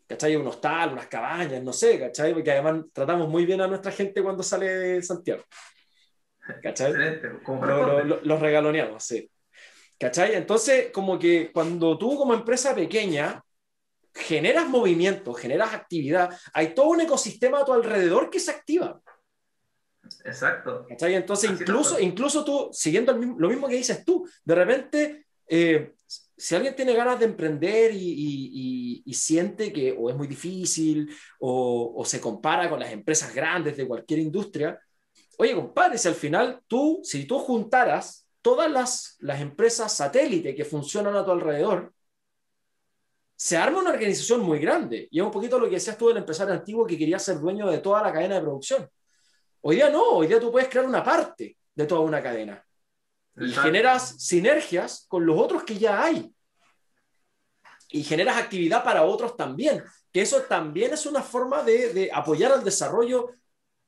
¿cachai? 0.09 0.35
Un 0.35 0.47
hostal, 0.47 0.93
unas 0.93 1.05
cabañas, 1.05 1.61
no 1.61 1.71
sé, 1.71 1.99
¿cachai? 1.99 2.33
Porque 2.33 2.51
además 2.51 2.85
tratamos 2.91 3.29
muy 3.29 3.45
bien 3.45 3.61
a 3.61 3.67
nuestra 3.67 3.91
gente 3.91 4.23
cuando 4.23 4.41
sale 4.41 4.65
de 4.67 5.03
Santiago. 5.03 5.43
¿Cachai? 6.63 6.93
los 8.23 8.39
regaloneamos, 8.39 9.03
sí. 9.03 9.29
¿Cachai? 9.99 10.33
Entonces, 10.33 10.91
como 10.91 11.19
que 11.19 11.51
cuando 11.53 11.95
tú 11.97 12.17
como 12.17 12.33
empresa 12.33 12.73
pequeña 12.73 13.43
generas 14.15 14.67
movimiento, 14.67 15.33
generas 15.33 15.75
actividad, 15.75 16.35
hay 16.53 16.73
todo 16.73 16.87
un 16.87 17.01
ecosistema 17.01 17.59
a 17.59 17.65
tu 17.65 17.73
alrededor 17.73 18.31
que 18.31 18.39
se 18.39 18.49
activa. 18.49 18.99
Exacto. 20.25 20.87
¿Cachai? 20.89 21.13
Entonces, 21.13 21.51
incluso, 21.51 21.99
incluso 21.99 22.43
tú, 22.43 22.69
siguiendo 22.71 23.13
lo 23.13 23.47
mismo 23.47 23.67
que 23.67 23.75
dices 23.75 24.03
tú, 24.03 24.27
de 24.43 24.55
repente, 24.55 25.27
eh, 25.47 25.93
si 26.39 26.55
alguien 26.55 26.75
tiene 26.75 26.93
ganas 26.93 27.19
de 27.19 27.25
emprender 27.25 27.91
y, 27.93 29.03
siente 29.13 29.73
que 29.73 29.91
o 29.91 30.09
es 30.09 30.15
muy 30.15 30.27
difícil 30.27 31.13
o, 31.39 31.93
o, 31.97 32.05
se 32.05 32.21
compara 32.21 32.69
con 32.69 32.79
las 32.79 32.91
empresas 32.91 33.35
grandes 33.35 33.75
de 33.75 33.85
cualquier 33.85 34.19
industria, 34.19 34.79
Oye, 35.41 35.55
compadre, 35.55 35.97
si 35.97 36.09
al 36.09 36.15
final 36.15 36.61
tú, 36.67 36.99
si 37.01 37.23
tú 37.25 37.39
juntaras 37.39 38.27
todas 38.41 38.69
las, 38.69 39.15
las 39.19 39.39
empresas 39.39 39.95
satélite 39.95 40.53
que 40.53 40.65
funcionan 40.65 41.15
a 41.15 41.23
tu 41.23 41.31
alrededor, 41.31 41.93
se 43.37 43.55
arma 43.55 43.79
una 43.79 43.91
organización 43.91 44.41
muy 44.41 44.59
grande. 44.59 45.07
Y 45.09 45.19
es 45.19 45.25
un 45.25 45.31
poquito 45.31 45.57
lo 45.57 45.69
que 45.69 45.75
decías 45.75 45.97
tú 45.97 46.09
del 46.09 46.17
empresario 46.17 46.53
antiguo 46.53 46.85
que 46.85 46.97
quería 46.97 47.17
ser 47.19 47.39
dueño 47.39 47.69
de 47.69 47.77
toda 47.77 48.03
la 48.03 48.11
cadena 48.11 48.35
de 48.35 48.41
producción. 48.41 48.89
Hoy 49.61 49.77
día 49.77 49.89
no, 49.89 50.03
hoy 50.09 50.27
día 50.27 50.41
tú 50.41 50.51
puedes 50.51 50.67
crear 50.67 50.85
una 50.85 51.01
parte 51.01 51.55
de 51.73 51.85
toda 51.85 52.01
una 52.01 52.21
cadena. 52.21 52.61
Y 53.39 53.51
generas 53.53 54.15
sinergias 54.21 55.05
con 55.07 55.25
los 55.25 55.39
otros 55.39 55.63
que 55.63 55.77
ya 55.77 56.03
hay. 56.03 56.33
Y 57.89 58.03
generas 58.03 58.37
actividad 58.37 58.83
para 58.83 59.03
otros 59.03 59.35
también. 59.35 59.83
Que 60.11 60.21
eso 60.21 60.41
también 60.43 60.93
es 60.93 61.05
una 61.05 61.21
forma 61.21 61.63
de, 61.63 61.93
de 61.93 62.09
apoyar 62.13 62.51
al 62.51 62.63
desarrollo 62.63 63.31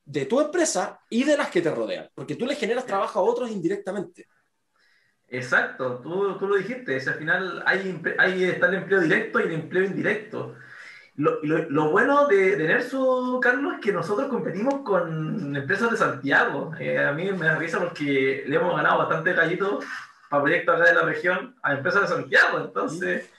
de 0.05 0.25
tu 0.25 0.41
empresa 0.41 0.99
y 1.09 1.23
de 1.23 1.37
las 1.37 1.49
que 1.49 1.61
te 1.61 1.71
rodean, 1.71 2.09
porque 2.13 2.35
tú 2.35 2.45
le 2.45 2.55
generas 2.55 2.85
trabajo 2.85 3.19
a 3.19 3.23
otros 3.23 3.49
indirectamente. 3.51 4.27
Exacto, 5.27 6.01
tú, 6.01 6.37
tú 6.37 6.47
lo 6.47 6.57
dijiste, 6.57 6.97
al 6.97 7.15
final 7.15 7.63
hay, 7.65 8.01
hay, 8.17 8.43
está 8.43 8.67
el 8.67 8.75
empleo 8.75 8.99
directo 8.99 9.39
y 9.39 9.43
el 9.43 9.53
empleo 9.53 9.85
indirecto. 9.85 10.55
Lo, 11.15 11.39
lo, 11.43 11.91
bueno 11.91 12.27
de, 12.27 12.55
de 12.55 12.85
Carlos, 13.41 13.73
es 13.75 13.79
que 13.81 13.91
nosotros 13.91 14.29
competimos 14.29 14.81
con 14.81 15.55
empresas 15.55 15.91
de 15.91 15.97
Santiago. 15.97 16.73
Eh, 16.79 16.97
a 16.97 17.11
mí 17.11 17.31
me 17.31 17.45
da 17.45 17.57
risa 17.57 17.79
porque 17.79 18.43
le 18.47 18.55
hemos 18.55 18.75
ganado 18.75 18.99
bastante 18.99 19.33
gallito 19.33 19.79
para 20.29 20.43
proyectos 20.43 20.75
acá 20.75 20.85
de 20.85 20.95
la 20.95 21.03
región 21.03 21.55
a 21.61 21.73
empresas 21.73 22.03
de 22.03 22.07
Santiago. 22.07 22.59
Entonces, 22.59 23.29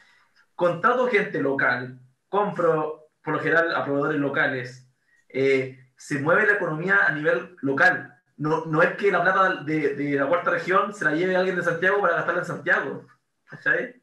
contrato 0.54 1.08
gente 1.08 1.40
local, 1.40 1.98
compro 2.28 3.08
por 3.24 3.34
lo 3.34 3.40
general 3.40 3.74
a 3.74 3.84
proveedores 3.84 4.20
locales. 4.20 4.88
Eh, 5.28 5.78
se 5.96 6.18
mueve 6.18 6.46
la 6.46 6.54
economía 6.54 7.06
a 7.06 7.12
nivel 7.12 7.56
local. 7.62 8.18
No, 8.36 8.66
no 8.66 8.82
es 8.82 8.96
que 8.96 9.10
la 9.10 9.22
plata 9.22 9.62
de, 9.62 9.94
de, 9.94 10.16
la 10.16 10.26
cuarta 10.26 10.50
región 10.50 10.92
se 10.92 11.04
la 11.04 11.12
lleve 11.12 11.36
alguien 11.36 11.56
de 11.56 11.62
Santiago 11.62 12.00
para 12.00 12.16
gastarla 12.16 12.40
en 12.40 12.46
Santiago. 12.46 13.06
¿Cachai? 13.48 14.01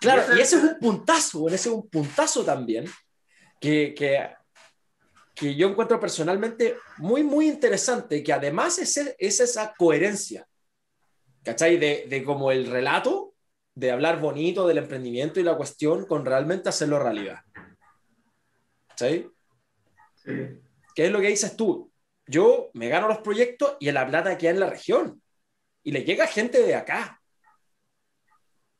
Claro, 0.00 0.36
y, 0.36 0.40
ese 0.40 0.56
es 0.56 0.62
un 0.62 0.78
puntazo, 0.78 1.48
ese 1.48 1.56
es 1.56 1.66
un 1.66 1.88
puntazo 1.88 2.44
también, 2.44 2.84
que, 3.60 3.94
que, 3.94 4.28
que, 5.34 5.54
yo 5.56 5.68
encuentro 5.68 5.98
personalmente 5.98 6.76
muy, 6.98 7.24
muy 7.24 7.48
interesante, 7.48 8.22
que 8.22 8.32
además 8.32 8.78
es, 8.78 8.96
es 9.18 9.40
esa 9.40 9.74
coherencia, 9.76 10.46
¿cachai? 11.42 11.78
De, 11.78 12.06
de 12.08 12.22
como 12.22 12.52
el 12.52 12.70
relato, 12.70 13.34
de 13.74 13.90
hablar 13.90 14.20
bonito 14.20 14.66
del 14.66 14.78
emprendimiento 14.78 15.40
y 15.40 15.44
la 15.44 15.56
cuestión, 15.56 16.06
con 16.06 16.24
realmente 16.24 16.68
hacerlo 16.68 16.98
realidad. 16.98 17.38
Sí. 18.96 19.30
¿Qué 20.24 21.06
es 21.06 21.12
lo 21.12 21.20
que 21.20 21.28
dices 21.28 21.56
tú? 21.56 21.92
Yo 22.26 22.70
me 22.74 22.88
gano 22.88 23.08
los 23.08 23.18
proyectos 23.18 23.76
y 23.78 23.90
la 23.92 24.06
plata 24.06 24.36
queda 24.36 24.50
en 24.50 24.60
la 24.60 24.68
región. 24.68 25.22
Y 25.84 25.92
le 25.92 26.04
llega 26.04 26.26
gente 26.26 26.62
de 26.62 26.74
acá. 26.74 27.17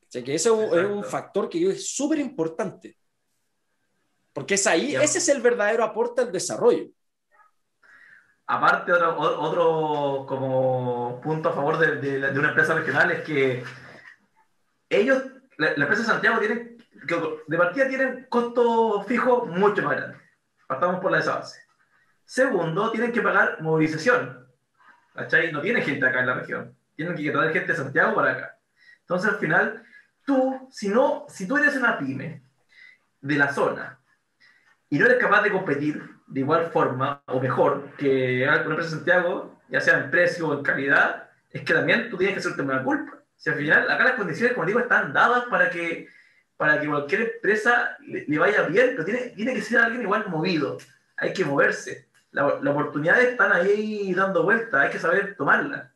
O 0.09 0.10
sea 0.10 0.24
que 0.24 0.35
ese 0.35 0.48
es 0.48 0.85
un 0.86 1.05
factor 1.05 1.51
que 1.51 1.68
es 1.68 1.94
súper 1.94 2.18
importante. 2.18 2.97
Porque 4.32 4.55
es 4.55 4.66
ahí, 4.66 4.94
ese 4.97 5.18
es 5.18 5.28
el 5.28 5.43
verdadero 5.43 5.85
aporte 5.85 6.22
al 6.22 6.32
desarrollo. 6.32 6.86
Aparte, 8.47 8.90
otro, 8.93 9.18
otro 9.18 10.26
como 10.26 11.20
punto 11.20 11.51
a 11.51 11.52
favor 11.52 11.76
de, 11.76 12.20
de, 12.20 12.39
una 12.39 12.48
empresa 12.48 12.72
regional 12.72 13.10
es 13.10 13.22
que 13.22 13.62
ellos, 14.89 15.22
la, 15.59 15.72
empresa 15.72 16.01
de 16.01 16.09
Santiago, 16.09 16.39
tienen, 16.39 16.78
de 17.47 17.59
partida 17.59 17.89
tienen 17.89 18.26
costo 18.30 19.02
fijo 19.02 19.44
mucho 19.44 19.82
más 19.82 19.97
grande 19.97 20.18
Partamos 20.66 21.01
por 21.01 21.12
la 21.12 21.18
esa 21.18 21.36
base. 21.36 21.60
Segundo, 22.24 22.90
tienen 22.90 23.12
que 23.12 23.20
pagar 23.20 23.60
movilización. 23.60 24.47
¿Cachai? 25.14 25.52
No 25.52 25.60
tiene 25.60 25.82
gente 25.82 26.06
acá 26.06 26.20
en 26.20 26.26
la 26.26 26.35
región. 26.35 26.74
Tienen 26.97 27.14
que 27.14 27.30
traer 27.30 27.52
gente 27.52 27.72
de 27.72 27.78
Santiago 27.78 28.14
para 28.14 28.32
acá. 28.32 28.59
Entonces, 29.01 29.30
al 29.30 29.39
final, 29.39 29.85
tú, 30.29 30.69
si, 30.71 30.91
no, 30.91 31.25
si 31.27 31.49
tú 31.49 31.57
eres 31.57 31.75
una 31.75 31.99
pyme 31.99 32.43
de 33.23 33.35
la 33.37 33.51
zona 33.51 33.99
y 34.91 34.99
no 34.99 35.07
eres 35.07 35.17
capaz 35.19 35.43
de 35.43 35.51
competir 35.51 36.03
de 36.27 36.41
igual 36.41 36.67
forma 36.67 37.23
o 37.27 37.41
mejor 37.41 37.93
que 37.97 38.45
una 38.47 38.57
empresa 38.57 38.83
de 38.83 38.97
Santiago, 38.97 39.59
ya 39.71 39.81
sea 39.81 39.99
en 39.99 40.11
precio 40.11 40.49
o 40.49 40.59
en 40.59 40.63
calidad, 40.63 41.31
es 41.51 41.63
que 41.63 41.73
también 41.73 42.11
tú 42.11 42.19
tienes 42.19 42.35
que 42.35 42.41
hacerte 42.41 42.61
una 42.61 42.83
culpa. 42.83 43.23
Si 43.37 43.49
al 43.49 43.57
final, 43.57 43.91
acá 43.91 44.05
las 44.05 44.17
condiciones, 44.17 44.53
como 44.53 44.67
digo, 44.67 44.81
están 44.81 45.15
dadas 45.15 45.45
para 45.45 45.71
que, 45.71 46.09
para 46.59 46.79
que 46.79 46.87
cualquier 46.89 47.23
empresa 47.23 47.97
le, 48.01 48.39
vaya 48.39 48.63
bien, 48.65 48.91
pero 48.91 49.07
tiene, 49.07 49.31
tiene 49.31 49.55
que 49.55 49.63
ser 49.63 49.81
alguien 49.81 50.03
igual 50.03 50.29
movido. 50.29 50.77
Hay 51.17 51.33
que 51.33 51.47
moverse. 51.47 52.07
Las 52.33 52.53
oportunidades 52.67 53.29
están 53.29 53.53
ahí 53.53 54.13
dando 54.13 54.43
vueltas, 54.43 54.79
hay 54.83 54.91
que 54.91 54.99
saber 54.99 55.37
tomarlas. 55.37 55.91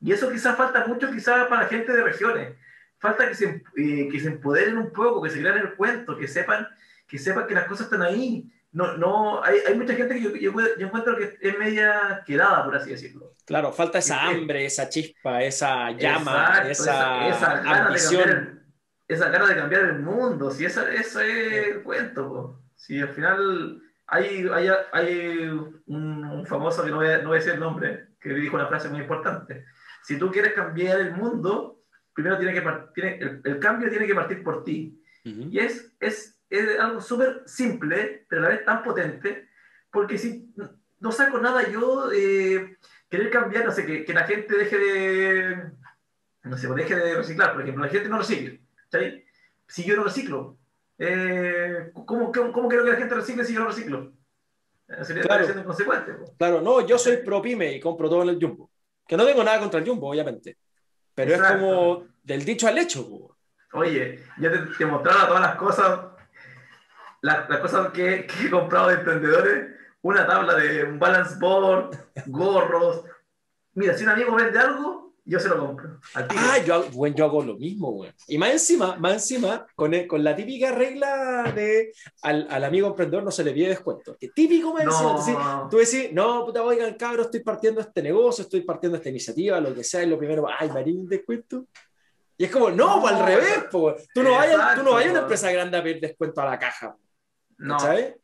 Y 0.00 0.10
eso 0.10 0.30
quizás 0.30 0.56
falta 0.56 0.84
mucho 0.86 1.12
quizás 1.12 1.46
para 1.46 1.62
la 1.62 1.68
gente 1.68 1.92
de 1.92 2.02
regiones. 2.02 2.56
Falta 2.98 3.28
que 3.28 3.34
se, 3.34 3.62
eh, 3.76 4.08
que 4.10 4.20
se 4.20 4.28
empoderen 4.28 4.76
un 4.78 4.92
poco, 4.92 5.22
que 5.22 5.30
se 5.30 5.40
crean 5.40 5.58
el 5.58 5.74
cuento, 5.74 6.16
que 6.16 6.26
sepan 6.26 6.66
que, 7.06 7.18
sepan 7.18 7.46
que 7.46 7.54
las 7.54 7.66
cosas 7.66 7.86
están 7.86 8.02
ahí. 8.02 8.50
No, 8.70 8.96
no, 8.98 9.42
hay, 9.42 9.58
hay 9.66 9.74
mucha 9.76 9.94
gente 9.94 10.14
que 10.14 10.20
yo, 10.20 10.30
yo, 10.36 10.52
yo, 10.78 10.86
encuentro 10.86 11.16
que 11.16 11.38
es 11.40 11.58
media 11.58 12.22
quedada, 12.26 12.64
por 12.64 12.76
así 12.76 12.90
decirlo. 12.90 13.34
Claro, 13.46 13.72
falta 13.72 13.98
esa 13.98 14.22
hambre, 14.24 14.66
esa 14.66 14.88
chispa, 14.90 15.42
esa 15.42 15.90
llama, 15.92 16.62
esa, 16.68 17.28
esa, 17.28 17.86
ambición. 17.86 18.62
esa 19.08 19.30
cara 19.30 19.46
de 19.46 19.56
cambiar 19.56 19.84
el 19.84 20.00
mundo, 20.00 20.50
si 20.50 20.66
esa, 20.66 20.92
eso 20.92 21.20
es 21.20 21.68
el 21.68 21.82
cuento. 21.82 22.60
Si 22.76 23.00
al 23.00 23.08
final 23.08 23.80
hay, 24.06 24.46
hay, 24.52 24.68
hay 24.92 25.48
un, 25.86 26.44
famoso 26.46 26.84
que 26.84 26.90
no 26.90 26.96
voy, 26.96 27.08
a, 27.08 27.18
no 27.18 27.28
voy, 27.28 27.36
a, 27.36 27.40
decir 27.40 27.54
el 27.54 27.60
nombre, 27.60 28.08
que 28.20 28.34
dijo 28.34 28.56
una 28.56 28.66
frase 28.66 28.90
muy 28.90 29.00
importante. 29.00 29.64
Si 30.02 30.18
tú 30.18 30.30
quieres 30.30 30.52
cambiar 30.52 31.00
el 31.00 31.12
mundo, 31.12 31.77
primero 32.18 32.36
tiene 32.36 32.52
que 32.52 32.62
tiene, 32.96 33.18
el, 33.18 33.40
el, 33.44 33.60
cambio 33.60 33.88
tiene 33.88 34.04
que 34.04 34.14
partir 34.14 34.42
por 34.42 34.64
ti. 34.64 35.00
Y 35.22 35.58
es, 35.60 35.92
es, 36.00 36.40
es 36.50 36.80
algo 36.80 37.00
súper 37.00 37.42
simple, 37.46 38.26
pero 38.28 38.40
a 38.40 38.44
la 38.44 38.56
vez 38.56 38.64
tan 38.64 38.82
potente, 38.82 39.48
porque 39.92 40.18
si 40.18 40.52
no 40.98 41.12
saco 41.12 41.38
nada 41.38 41.68
yo 41.70 42.10
eh, 42.12 42.76
querer 43.08 43.30
cambiar, 43.30 43.66
no 43.66 43.70
sé, 43.70 43.86
que, 43.86 44.04
que, 44.04 44.12
la 44.12 44.24
gente 44.24 44.56
deje 44.56 44.78
de, 44.78 45.70
no 46.42 46.56
sé, 46.56 46.66
deje 46.74 46.96
de 46.96 47.14
reciclar, 47.14 47.52
por 47.52 47.62
ejemplo, 47.62 47.84
la 47.84 47.90
gente 47.90 48.08
no 48.08 48.18
recicle, 48.18 48.62
¿sí? 48.90 49.24
Si 49.68 49.84
yo 49.84 49.94
no 49.94 50.02
reciclo, 50.02 50.56
eh, 50.98 51.92
¿cómo, 51.92 52.32
cómo, 52.32 52.52
cómo, 52.52 52.68
quiero 52.68 52.84
que 52.84 52.92
la 52.92 52.96
gente 52.96 53.14
recicle 53.14 53.44
si 53.44 53.52
yo 53.52 53.60
no 53.60 53.68
reciclo? 53.68 54.12
Eh, 54.88 55.04
sería 55.04 55.22
claro, 55.22 55.44
siendo 55.44 55.62
inconsecuente. 55.62 56.12
Claro, 56.36 56.62
no, 56.62 56.84
yo 56.84 56.98
soy 56.98 57.18
pro 57.18 57.40
pyme 57.40 57.74
y 57.74 57.80
compro 57.80 58.08
todo 58.08 58.22
en 58.22 58.30
el 58.30 58.40
Jumbo. 58.40 58.70
Que 59.06 59.16
no 59.16 59.24
tengo 59.24 59.44
nada 59.44 59.60
contra 59.60 59.78
el 59.78 59.86
Jumbo, 59.86 60.10
obviamente. 60.10 60.56
Pero 61.18 61.32
Exacto. 61.32 61.52
es 61.52 61.60
como 61.60 62.06
del 62.22 62.44
dicho 62.44 62.68
al 62.68 62.78
hecho. 62.78 63.34
Oye, 63.72 64.24
ya 64.38 64.52
te, 64.52 64.58
te 64.78 64.86
mostraba 64.86 65.26
todas 65.26 65.42
las 65.42 65.56
cosas, 65.56 66.00
las, 67.22 67.50
las 67.50 67.58
cosas 67.58 67.88
que, 67.88 68.24
que, 68.24 68.46
he 68.46 68.50
comprado 68.50 68.86
de 68.86 68.94
emprendedores. 68.94 69.66
Una 70.02 70.24
tabla 70.28 70.54
de 70.54 70.84
un 70.84 71.00
balance 71.00 71.34
board, 71.40 71.90
gorros. 72.26 73.02
Mira, 73.74 73.94
si 73.94 74.04
un 74.04 74.10
amigo 74.10 74.36
vende 74.36 74.60
algo, 74.60 75.07
yo 75.28 75.38
se 75.38 75.48
lo 75.50 75.58
compro. 75.58 76.00
Ah, 76.14 76.56
yo, 76.64 76.88
bueno, 76.92 77.14
yo 77.14 77.26
hago 77.26 77.42
lo 77.42 77.56
mismo, 77.56 77.92
güey. 77.92 78.10
Y 78.28 78.38
más 78.38 78.50
encima, 78.50 78.96
más 78.96 79.12
encima, 79.12 79.66
con, 79.74 79.92
el, 79.92 80.06
con 80.06 80.24
la 80.24 80.34
típica 80.34 80.72
regla 80.72 81.52
de 81.54 81.92
al, 82.22 82.48
al, 82.50 82.64
amigo 82.64 82.88
emprendedor 82.88 83.22
no 83.22 83.30
se 83.30 83.44
le 83.44 83.52
pide 83.52 83.68
descuento. 83.68 84.16
Que 84.18 84.28
típico 84.28 84.72
más 84.72 84.84
encima. 84.84 85.02
No. 85.02 85.10
Entonces, 85.18 85.70
tú 85.70 85.76
decís, 85.76 86.12
no, 86.14 86.46
puta, 86.46 86.62
oigan, 86.62 86.94
cabrón, 86.94 87.26
estoy 87.26 87.40
partiendo 87.40 87.82
este 87.82 88.02
negocio, 88.02 88.42
estoy 88.42 88.62
partiendo 88.62 88.96
esta 88.96 89.10
iniciativa, 89.10 89.60
lo 89.60 89.74
que 89.74 89.84
sea, 89.84 90.02
y 90.02 90.06
lo 90.06 90.16
primero, 90.16 90.46
ay, 90.48 90.70
Marín, 90.70 91.06
descuento. 91.06 91.66
Y 92.38 92.44
es 92.44 92.50
como, 92.50 92.70
no, 92.70 92.98
no 92.98 93.06
al 93.06 93.26
revés, 93.26 93.64
pues. 93.70 94.08
Tú 94.14 94.22
no 94.22 94.30
vayas, 94.30 94.76
tú 94.76 94.82
no 94.82 94.92
vayas 94.92 95.10
a 95.10 95.12
una 95.12 95.20
empresa 95.20 95.52
grande 95.52 95.76
a 95.76 95.82
pedir 95.82 96.00
descuento 96.00 96.40
a 96.40 96.46
la 96.46 96.58
caja. 96.58 96.96
No. 97.58 97.78
¿Sabes? 97.78 98.14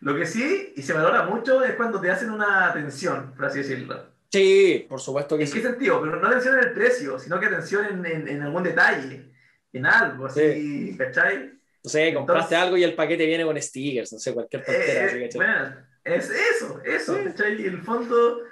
Lo 0.00 0.14
que 0.14 0.26
sí, 0.26 0.74
y 0.76 0.82
se 0.82 0.92
valora 0.92 1.22
mucho, 1.22 1.64
es 1.64 1.74
cuando 1.74 1.98
te 1.98 2.10
hacen 2.10 2.30
una 2.30 2.68
atención, 2.68 3.32
por 3.34 3.46
así 3.46 3.58
decirlo. 3.58 4.19
Sí, 4.32 4.86
por 4.88 5.00
supuesto 5.00 5.36
que 5.36 5.42
¿En 5.42 5.48
sí. 5.48 5.54
qué 5.54 5.62
sentido? 5.62 6.00
Pero 6.00 6.20
no 6.20 6.28
atención 6.28 6.56
en 6.58 6.64
el 6.64 6.72
precio, 6.72 7.18
sino 7.18 7.40
que 7.40 7.46
atención 7.46 7.84
en, 7.84 8.06
en, 8.06 8.28
en 8.28 8.42
algún 8.42 8.62
detalle, 8.62 9.32
en 9.72 9.86
algo, 9.86 10.26
así, 10.26 10.40
sí. 10.40 10.96
¿cachai? 10.96 11.52
No 11.82 11.90
sé, 11.90 12.14
compraste 12.14 12.54
Entonces, 12.54 12.58
algo 12.58 12.76
y 12.76 12.84
el 12.84 12.94
paquete 12.94 13.26
viene 13.26 13.44
con 13.44 13.60
stickers, 13.60 14.12
no 14.12 14.18
sé, 14.18 14.32
cualquier 14.32 14.64
tontera. 14.64 15.12
Eh, 15.12 15.26
así, 15.26 15.36
bueno, 15.36 15.76
es 16.04 16.30
eso, 16.30 16.80
eso, 16.84 17.16
sí. 17.16 17.24
¿cachai? 17.24 17.60
Y 17.60 17.66
el 17.66 17.82
fondo... 17.82 18.42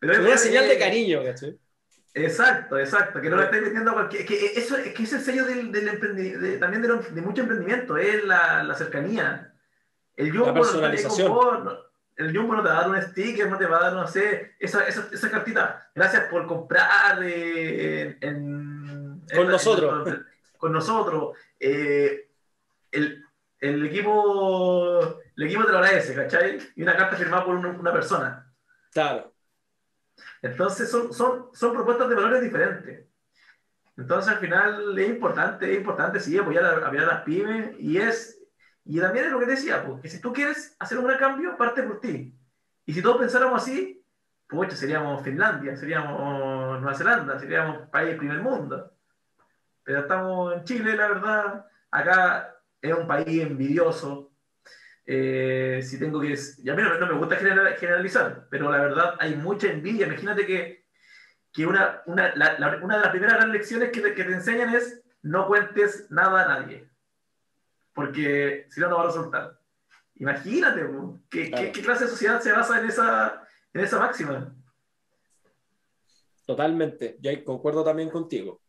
Pero 0.00 0.12
es 0.14 0.18
una 0.20 0.38
señal 0.38 0.68
de 0.68 0.78
cariño, 0.78 1.22
¿cachai? 1.22 1.58
Exacto, 2.14 2.78
exacto, 2.78 3.20
que 3.20 3.28
no 3.28 3.36
le 3.36 3.44
estáis 3.44 3.62
metiendo 3.64 3.90
a 3.90 3.94
cualquier... 3.94 4.24
Que 4.24 4.52
eso 4.56 4.76
es 4.76 4.94
que 4.94 5.02
es 5.02 5.12
el 5.12 5.20
sello 5.20 5.44
del, 5.44 5.70
del 5.70 5.88
emprendimiento, 5.88 6.40
de, 6.40 6.56
también 6.56 6.82
de, 6.82 6.88
de, 6.88 7.20
mucho 7.20 7.42
emprendimiento, 7.42 7.98
es 7.98 8.24
la, 8.24 8.62
la 8.62 8.74
cercanía. 8.74 9.52
El 10.16 10.32
yo, 10.32 10.46
la 10.46 10.54
personalización. 10.54 11.32
El 12.18 12.36
Jumbo 12.36 12.56
no 12.56 12.62
te 12.62 12.68
va 12.68 12.78
a 12.78 12.80
dar 12.80 12.90
un 12.90 13.00
sticker, 13.00 13.48
no 13.48 13.56
te 13.56 13.66
va 13.66 13.78
a 13.78 13.82
dar, 13.84 13.92
no 13.92 14.06
sé, 14.08 14.56
esa, 14.58 14.84
esa, 14.86 15.08
esa 15.12 15.30
cartita. 15.30 15.88
Gracias 15.94 16.24
por 16.24 16.46
comprar 16.48 17.22
eh, 17.22 18.18
en, 18.20 19.22
con 19.32 19.42
en, 19.42 19.48
nosotros. 19.48 20.08
En, 20.08 20.26
con 20.58 20.72
nosotros. 20.72 21.36
Eh, 21.60 22.28
el, 22.90 23.24
el, 23.60 23.86
equipo, 23.86 25.22
el 25.36 25.42
equipo 25.44 25.64
te 25.64 25.70
lo 25.70 25.78
agradece, 25.78 26.14
¿cachai? 26.16 26.58
Y 26.74 26.82
una 26.82 26.96
carta 26.96 27.16
firmada 27.16 27.44
por 27.44 27.54
una, 27.54 27.68
una 27.68 27.92
persona. 27.92 28.52
Claro. 28.92 29.32
Entonces 30.42 30.90
son, 30.90 31.14
son, 31.14 31.50
son 31.52 31.72
propuestas 31.72 32.08
de 32.08 32.14
valores 32.16 32.42
diferentes. 32.42 33.06
Entonces 33.96 34.32
al 34.32 34.40
final 34.40 34.98
es 34.98 35.08
importante, 35.08 35.70
es 35.70 35.78
importante, 35.78 36.18
sí, 36.18 36.36
apoyar 36.36 36.64
a, 36.64 36.86
apoyar 36.86 37.04
a 37.04 37.14
las 37.14 37.22
pymes 37.22 37.76
y 37.78 37.98
es 37.98 38.37
y 38.88 39.00
también 39.00 39.26
es 39.26 39.32
lo 39.32 39.38
que 39.38 39.44
te 39.44 39.50
decía, 39.50 39.84
pues, 39.84 40.00
que 40.00 40.08
si 40.08 40.18
tú 40.18 40.32
quieres 40.32 40.74
hacer 40.78 40.96
un 40.96 41.04
gran 41.04 41.18
cambio, 41.18 41.58
parte 41.58 41.82
por 41.82 42.00
ti. 42.00 42.34
Y 42.86 42.94
si 42.94 43.02
todos 43.02 43.18
pensáramos 43.18 43.62
así, 43.62 44.02
pues 44.48 44.72
seríamos 44.78 45.22
Finlandia, 45.22 45.76
seríamos 45.76 46.80
Nueva 46.80 46.94
Zelanda, 46.94 47.38
seríamos 47.38 47.86
país 47.90 48.16
primer 48.16 48.40
mundo. 48.40 48.90
Pero 49.84 50.00
estamos 50.00 50.54
en 50.54 50.64
Chile, 50.64 50.96
la 50.96 51.08
verdad. 51.08 51.66
Acá 51.90 52.56
es 52.80 52.94
un 52.94 53.06
país 53.06 53.42
envidioso. 53.42 54.32
Eh, 55.04 55.80
si 55.82 55.98
tengo 55.98 56.18
que. 56.18 56.34
Y 56.56 56.70
a 56.70 56.74
mí 56.74 56.82
no, 56.82 56.98
no, 56.98 57.06
me 57.08 57.18
gusta 57.18 57.36
generalizar, 57.36 58.46
pero 58.48 58.72
la 58.72 58.78
verdad 58.78 59.16
hay 59.18 59.36
mucha 59.36 59.66
envidia. 59.70 60.06
Imagínate 60.06 60.46
que, 60.46 60.86
que 61.52 61.66
una, 61.66 62.00
una, 62.06 62.34
la, 62.36 62.58
la, 62.58 62.78
una 62.82 62.96
de 62.96 63.02
las 63.02 63.10
primeras 63.10 63.46
lecciones 63.48 63.90
que 63.90 64.00
que 64.14 64.24
te 64.24 64.32
enseñan 64.32 64.74
es 64.74 65.02
no 65.20 65.46
cuentes 65.46 66.06
nada 66.10 66.44
a 66.44 66.60
nadie 66.60 66.87
porque 67.98 68.66
si 68.70 68.78
no, 68.78 68.90
no 68.90 68.98
va 68.98 69.02
a 69.02 69.06
resultar. 69.06 69.58
Imagínate, 70.20 70.82
¿qué, 71.28 71.48
claro. 71.48 71.64
¿qué, 71.64 71.72
¿qué, 71.72 71.82
clase 71.82 72.04
de 72.04 72.10
sociedad 72.10 72.40
se 72.40 72.52
basa 72.52 72.78
en 72.78 72.86
esa, 72.86 73.42
en 73.74 73.80
esa 73.80 73.98
máxima? 73.98 74.54
Totalmente, 76.46 77.16
yo 77.18 77.32
concuerdo 77.42 77.82
también 77.82 78.08
contigo. 78.08 78.60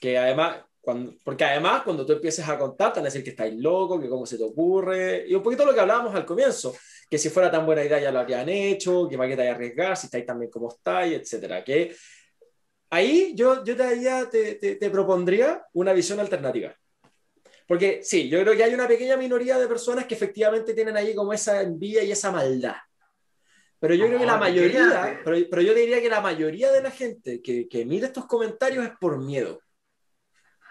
Que 0.00 0.16
además, 0.16 0.64
cuando, 0.80 1.12
porque 1.22 1.44
además 1.44 1.82
cuando 1.82 2.06
tú 2.06 2.14
empieces 2.14 2.48
a 2.48 2.58
contar, 2.58 2.94
te 2.94 3.00
van 3.00 3.04
a 3.04 3.10
decir 3.10 3.22
que 3.22 3.30
estáis 3.30 3.54
loco, 3.54 4.00
que 4.00 4.08
cómo 4.08 4.24
se 4.24 4.38
te 4.38 4.44
ocurre, 4.44 5.26
y 5.28 5.34
un 5.34 5.42
poquito 5.42 5.66
lo 5.66 5.74
que 5.74 5.80
hablábamos 5.80 6.14
al 6.14 6.24
comienzo, 6.24 6.74
que 7.10 7.18
si 7.18 7.28
fuera 7.28 7.50
tan 7.50 7.66
buena 7.66 7.84
idea 7.84 8.00
ya 8.00 8.12
lo 8.12 8.20
habrían 8.20 8.48
hecho, 8.48 9.06
que 9.10 9.18
para 9.18 9.28
qué 9.28 9.36
te 9.36 9.46
arriesgar, 9.46 9.94
si 9.94 10.06
estáis 10.06 10.24
también 10.24 10.50
como 10.50 10.70
estáis, 10.70 11.20
etcétera. 11.20 11.62
Que 11.62 11.94
ahí 12.88 13.34
yo, 13.36 13.62
yo 13.62 13.76
te, 13.76 14.26
te, 14.30 14.54
te, 14.54 14.76
te 14.76 14.90
propondría 14.90 15.66
una 15.74 15.92
visión 15.92 16.18
alternativa. 16.18 16.74
Porque 17.66 18.00
sí, 18.02 18.28
yo 18.28 18.40
creo 18.40 18.56
que 18.56 18.64
hay 18.64 18.74
una 18.74 18.88
pequeña 18.88 19.16
minoría 19.16 19.58
de 19.58 19.66
personas 19.66 20.06
que 20.06 20.14
efectivamente 20.14 20.74
tienen 20.74 20.96
ahí 20.96 21.14
como 21.14 21.32
esa 21.32 21.62
envidia 21.62 22.02
y 22.02 22.12
esa 22.12 22.30
maldad. 22.30 22.76
Pero 23.78 23.94
yo 23.94 24.06
creo 24.06 24.18
que 24.18 24.26
la 24.26 24.38
mayoría, 24.38 25.20
pero, 25.24 25.36
pero, 25.50 25.62
yo 25.62 25.74
diría 25.74 26.00
que 26.00 26.08
la 26.08 26.20
mayoría 26.20 26.72
de 26.72 26.82
la 26.82 26.90
gente 26.90 27.42
que, 27.42 27.68
que 27.68 27.84
mira 27.84 28.06
estos 28.06 28.26
comentarios 28.26 28.84
es 28.84 28.92
por 28.98 29.18
miedo. 29.18 29.60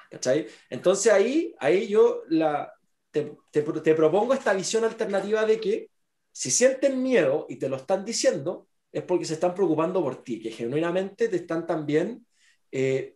¿Cachai? 0.10 0.48
Entonces 0.70 1.12
ahí, 1.12 1.54
ahí 1.60 1.88
yo 1.88 2.24
la, 2.30 2.72
te, 3.12 3.36
te, 3.52 3.62
te, 3.62 3.96
propongo 3.96 4.34
esta 4.34 4.54
visión 4.54 4.84
alternativa 4.84 5.46
de 5.46 5.60
que 5.60 5.90
si 6.32 6.50
sienten 6.50 7.02
miedo 7.02 7.46
y 7.48 7.58
te 7.58 7.70
lo 7.70 7.76
están 7.76 8.04
diciendo, 8.04 8.68
es 8.92 9.04
porque 9.04 9.26
se 9.26 9.36
están 9.36 9.54
preocupando 9.54 10.02
por 10.02 10.24
ti, 10.24 10.40
que 10.40 10.52
genuinamente 10.52 11.28
te 11.28 11.36
están 11.36 11.66
también 11.68 12.26
eh, 12.72 13.16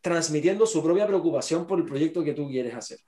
transmitiendo 0.00 0.66
su 0.66 0.82
propia 0.82 1.06
preocupación 1.06 1.66
por 1.66 1.78
el 1.78 1.86
proyecto 1.86 2.24
que 2.24 2.34
tú 2.34 2.48
quieres 2.48 2.74
hacer, 2.74 2.98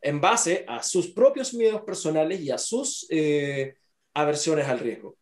en 0.00 0.20
base 0.20 0.64
a 0.68 0.82
sus 0.82 1.08
propios 1.08 1.54
miedos 1.54 1.82
personales 1.82 2.40
y 2.40 2.50
a 2.50 2.58
sus 2.58 3.06
eh, 3.10 3.74
aversiones 4.14 4.66
al 4.66 4.78
riesgo. 4.78 5.16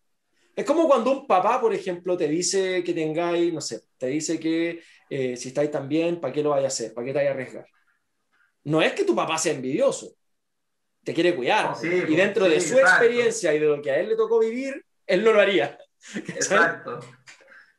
Es 0.57 0.65
como 0.65 0.87
cuando 0.87 1.11
un 1.11 1.27
papá, 1.27 1.61
por 1.61 1.75
ejemplo, 1.75 2.17
te 2.17 2.29
dice 2.29 2.85
que 2.85 2.95
tengáis, 2.95 3.53
no 3.53 3.61
sé, 3.61 3.81
te 3.99 4.07
dice 4.07 4.39
que 4.39 4.83
eh, 5.11 5.37
si 5.37 5.49
estáis 5.49 5.71
tan 5.71 5.89
bien, 5.89 6.21
¿para 6.21 6.33
qué 6.33 6.43
lo 6.43 6.51
vaya 6.51 6.67
a 6.67 6.69
hacer? 6.69 6.95
¿Para 6.95 7.07
qué 7.07 7.13
te 7.13 7.19
vaya 7.19 7.31
a 7.31 7.33
arriesgar? 7.33 7.67
No 8.65 8.81
es 8.81 8.93
que 8.93 9.05
tu 9.05 9.15
papá 9.15 9.37
sea 9.37 9.53
envidioso. 9.53 10.15
te 11.03 11.13
quiere 11.13 11.35
cuidar. 11.35 11.71
No, 11.71 11.75
sí, 11.75 11.89
y 11.89 12.01
pues, 12.01 12.17
dentro 12.17 12.49
de 12.49 12.61
su 12.61 12.75
exacto. 12.79 13.05
experiencia 13.05 13.55
y 13.55 13.59
de 13.59 13.67
lo 13.67 13.83
que 13.83 13.91
a 13.91 13.99
él 13.99 14.09
le 14.09 14.17
tocó 14.17 14.39
vivir, 14.39 14.85
él 15.07 15.25
no 15.25 15.33
lo 15.33 15.41
haría. 15.41 15.79
Exacto, 16.29 17.01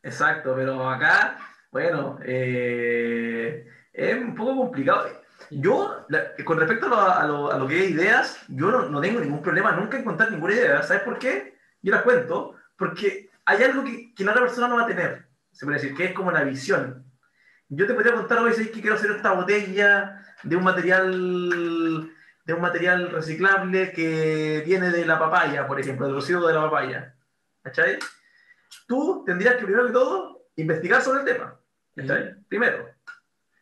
exacto, 0.02 0.54
pero 0.56 0.90
acá, 0.90 1.38
bueno, 1.80 2.18
eh, 2.24 3.68
es 3.92 4.16
un 4.16 4.34
poco 4.34 4.56
complicado. 4.56 5.10
Yo, 5.50 6.06
la- 6.08 6.34
con 6.46 6.58
respecto 6.58 6.86
a 6.86 6.90
lo, 6.90 7.02
a 7.02 7.28
lo- 7.28 7.52
a 7.52 7.58
lo 7.60 7.68
que 7.68 7.84
es 7.84 7.92
ideas, 7.92 8.46
yo 8.48 8.72
no, 8.72 8.88
no 8.88 9.02
tengo 9.02 9.20
ningún 9.20 9.42
problema 9.42 9.74
nunca 9.74 9.98
en 9.98 10.06
contar 10.06 10.32
ninguna 10.32 10.54
idea. 10.54 10.82
¿Sabes 10.84 11.04
por 11.04 11.20
qué? 11.20 11.58
Yo 11.82 11.92
las 11.92 12.04
cuento 12.04 12.56
porque 12.78 13.30
hay 13.44 13.62
algo 13.64 13.84
que, 13.84 14.14
que 14.16 14.24
la 14.24 14.32
otra 14.32 14.44
persona 14.44 14.70
no 14.70 14.78
va 14.78 14.84
a 14.84 14.88
tener, 14.88 15.28
se 15.52 15.66
puede 15.66 15.80
decir, 15.82 15.94
que 15.98 16.06
es 16.06 16.14
como 16.14 16.32
la 16.32 16.46
visión. 16.46 17.04
Yo 17.68 17.86
te 17.86 17.94
podría 17.94 18.14
contar 18.14 18.38
hoy, 18.40 18.54
¿sabes 18.54 18.70
que 18.72 18.80
quiero 18.80 18.96
hacer 18.96 19.12
esta 19.12 19.34
botella 19.34 20.24
de 20.44 20.56
un 20.56 20.64
material 20.64 22.10
de 22.46 22.54
un 22.54 22.62
material 22.62 23.12
reciclable 23.12 23.92
que 23.92 24.64
viene 24.66 24.92
de 24.92 25.06
la 25.06 25.20
papaya, 25.20 25.68
por 25.68 25.78
ejemplo, 25.78 26.06
del 26.06 26.16
residuo 26.16 26.48
de 26.48 26.54
la 26.54 26.62
papaya. 26.62 27.16
¿Cachai? 27.64 28.00
Tú 28.88 29.24
tendrías 29.26 29.56
que, 29.56 29.66
primero 29.66 29.88
que 29.88 29.92
todo, 29.92 30.46
investigar 30.56 31.02
sobre 31.02 31.20
el 31.20 31.26
tema. 31.26 31.60
¿Cachai? 31.96 32.36
Primero. 32.48 32.90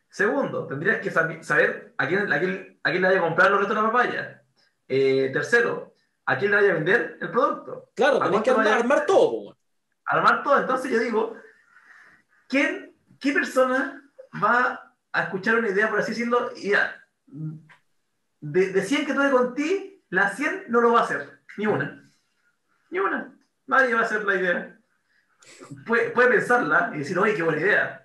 Segundo, 0.08 0.66
tendrías 0.66 1.00
que 1.00 1.10
sab- 1.12 1.42
saber 1.42 1.94
a 1.98 2.06
quién, 2.06 2.32
a 2.32 2.38
quién, 2.38 2.78
a 2.82 2.90
quién 2.90 3.02
le 3.02 3.08
vaya 3.08 3.20
a 3.20 3.24
comprar 3.24 3.50
los 3.50 3.60
restos 3.60 3.76
de 3.76 3.82
la 3.82 3.88
papaya. 3.90 4.42
Eh, 4.86 5.30
tercero, 5.32 5.94
a 6.26 6.38
quién 6.38 6.50
le 6.50 6.56
vaya 6.58 6.70
a 6.70 6.74
vender 6.74 7.18
el 7.20 7.30
producto. 7.30 7.90
Claro, 7.96 8.22
¿A 8.22 8.26
tenés 8.26 8.42
que 8.42 8.50
armar, 8.50 8.68
armar 8.68 9.06
todo. 9.06 9.56
armar 10.06 10.42
todo. 10.42 10.58
Entonces 10.60 10.90
yo 10.92 10.98
digo, 11.00 11.36
¿quién, 12.48 12.94
¿qué 13.20 13.32
persona 13.32 14.02
va 14.42 14.94
a 15.12 15.22
escuchar 15.22 15.56
una 15.56 15.68
idea, 15.68 15.88
por 15.88 15.98
así 16.00 16.12
decirlo, 16.12 16.50
y 16.56 16.72
de, 18.40 18.72
de 18.72 18.82
100 18.82 19.06
que 19.06 19.14
tuve 19.14 19.30
con 19.30 19.54
ti, 19.54 20.04
las 20.10 20.36
100 20.36 20.66
no 20.68 20.80
lo 20.80 20.92
va 20.92 21.00
a 21.00 21.04
hacer? 21.04 21.40
Ni 21.56 21.66
una. 21.66 22.08
Ni 22.90 22.98
una. 23.00 23.36
Nadie 23.66 23.94
va 23.94 24.00
a 24.00 24.04
hacer 24.04 24.24
la 24.24 24.34
idea. 24.36 24.78
Puede, 25.86 26.10
puede 26.10 26.28
pensarla 26.28 26.90
y 26.94 26.98
decir, 26.98 27.18
oye, 27.18 27.34
qué 27.34 27.42
buena 27.42 27.60
idea. 27.60 28.03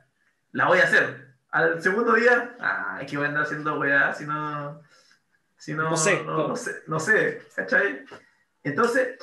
La 0.52 0.68
voy 0.68 0.80
a 0.80 0.84
hacer. 0.84 1.30
Al 1.52 1.82
segundo 1.82 2.14
día, 2.14 2.56
ay, 2.60 3.06
que 3.06 3.18
voy 3.18 3.26
a 3.26 3.30
andar 3.30 3.44
haciendo 3.44 3.80
weá 3.80 4.14
si 4.14 4.26
no... 4.26 4.82
Si 5.58 5.74
no, 5.74 5.90
No 5.90 5.98
sé. 5.98 6.24
no, 6.24 6.48
no 6.48 6.56
sé, 6.56 6.84
no 6.88 7.00
sé, 7.02 7.42
¿cachai? 7.54 8.06
Entonces, 8.64 9.18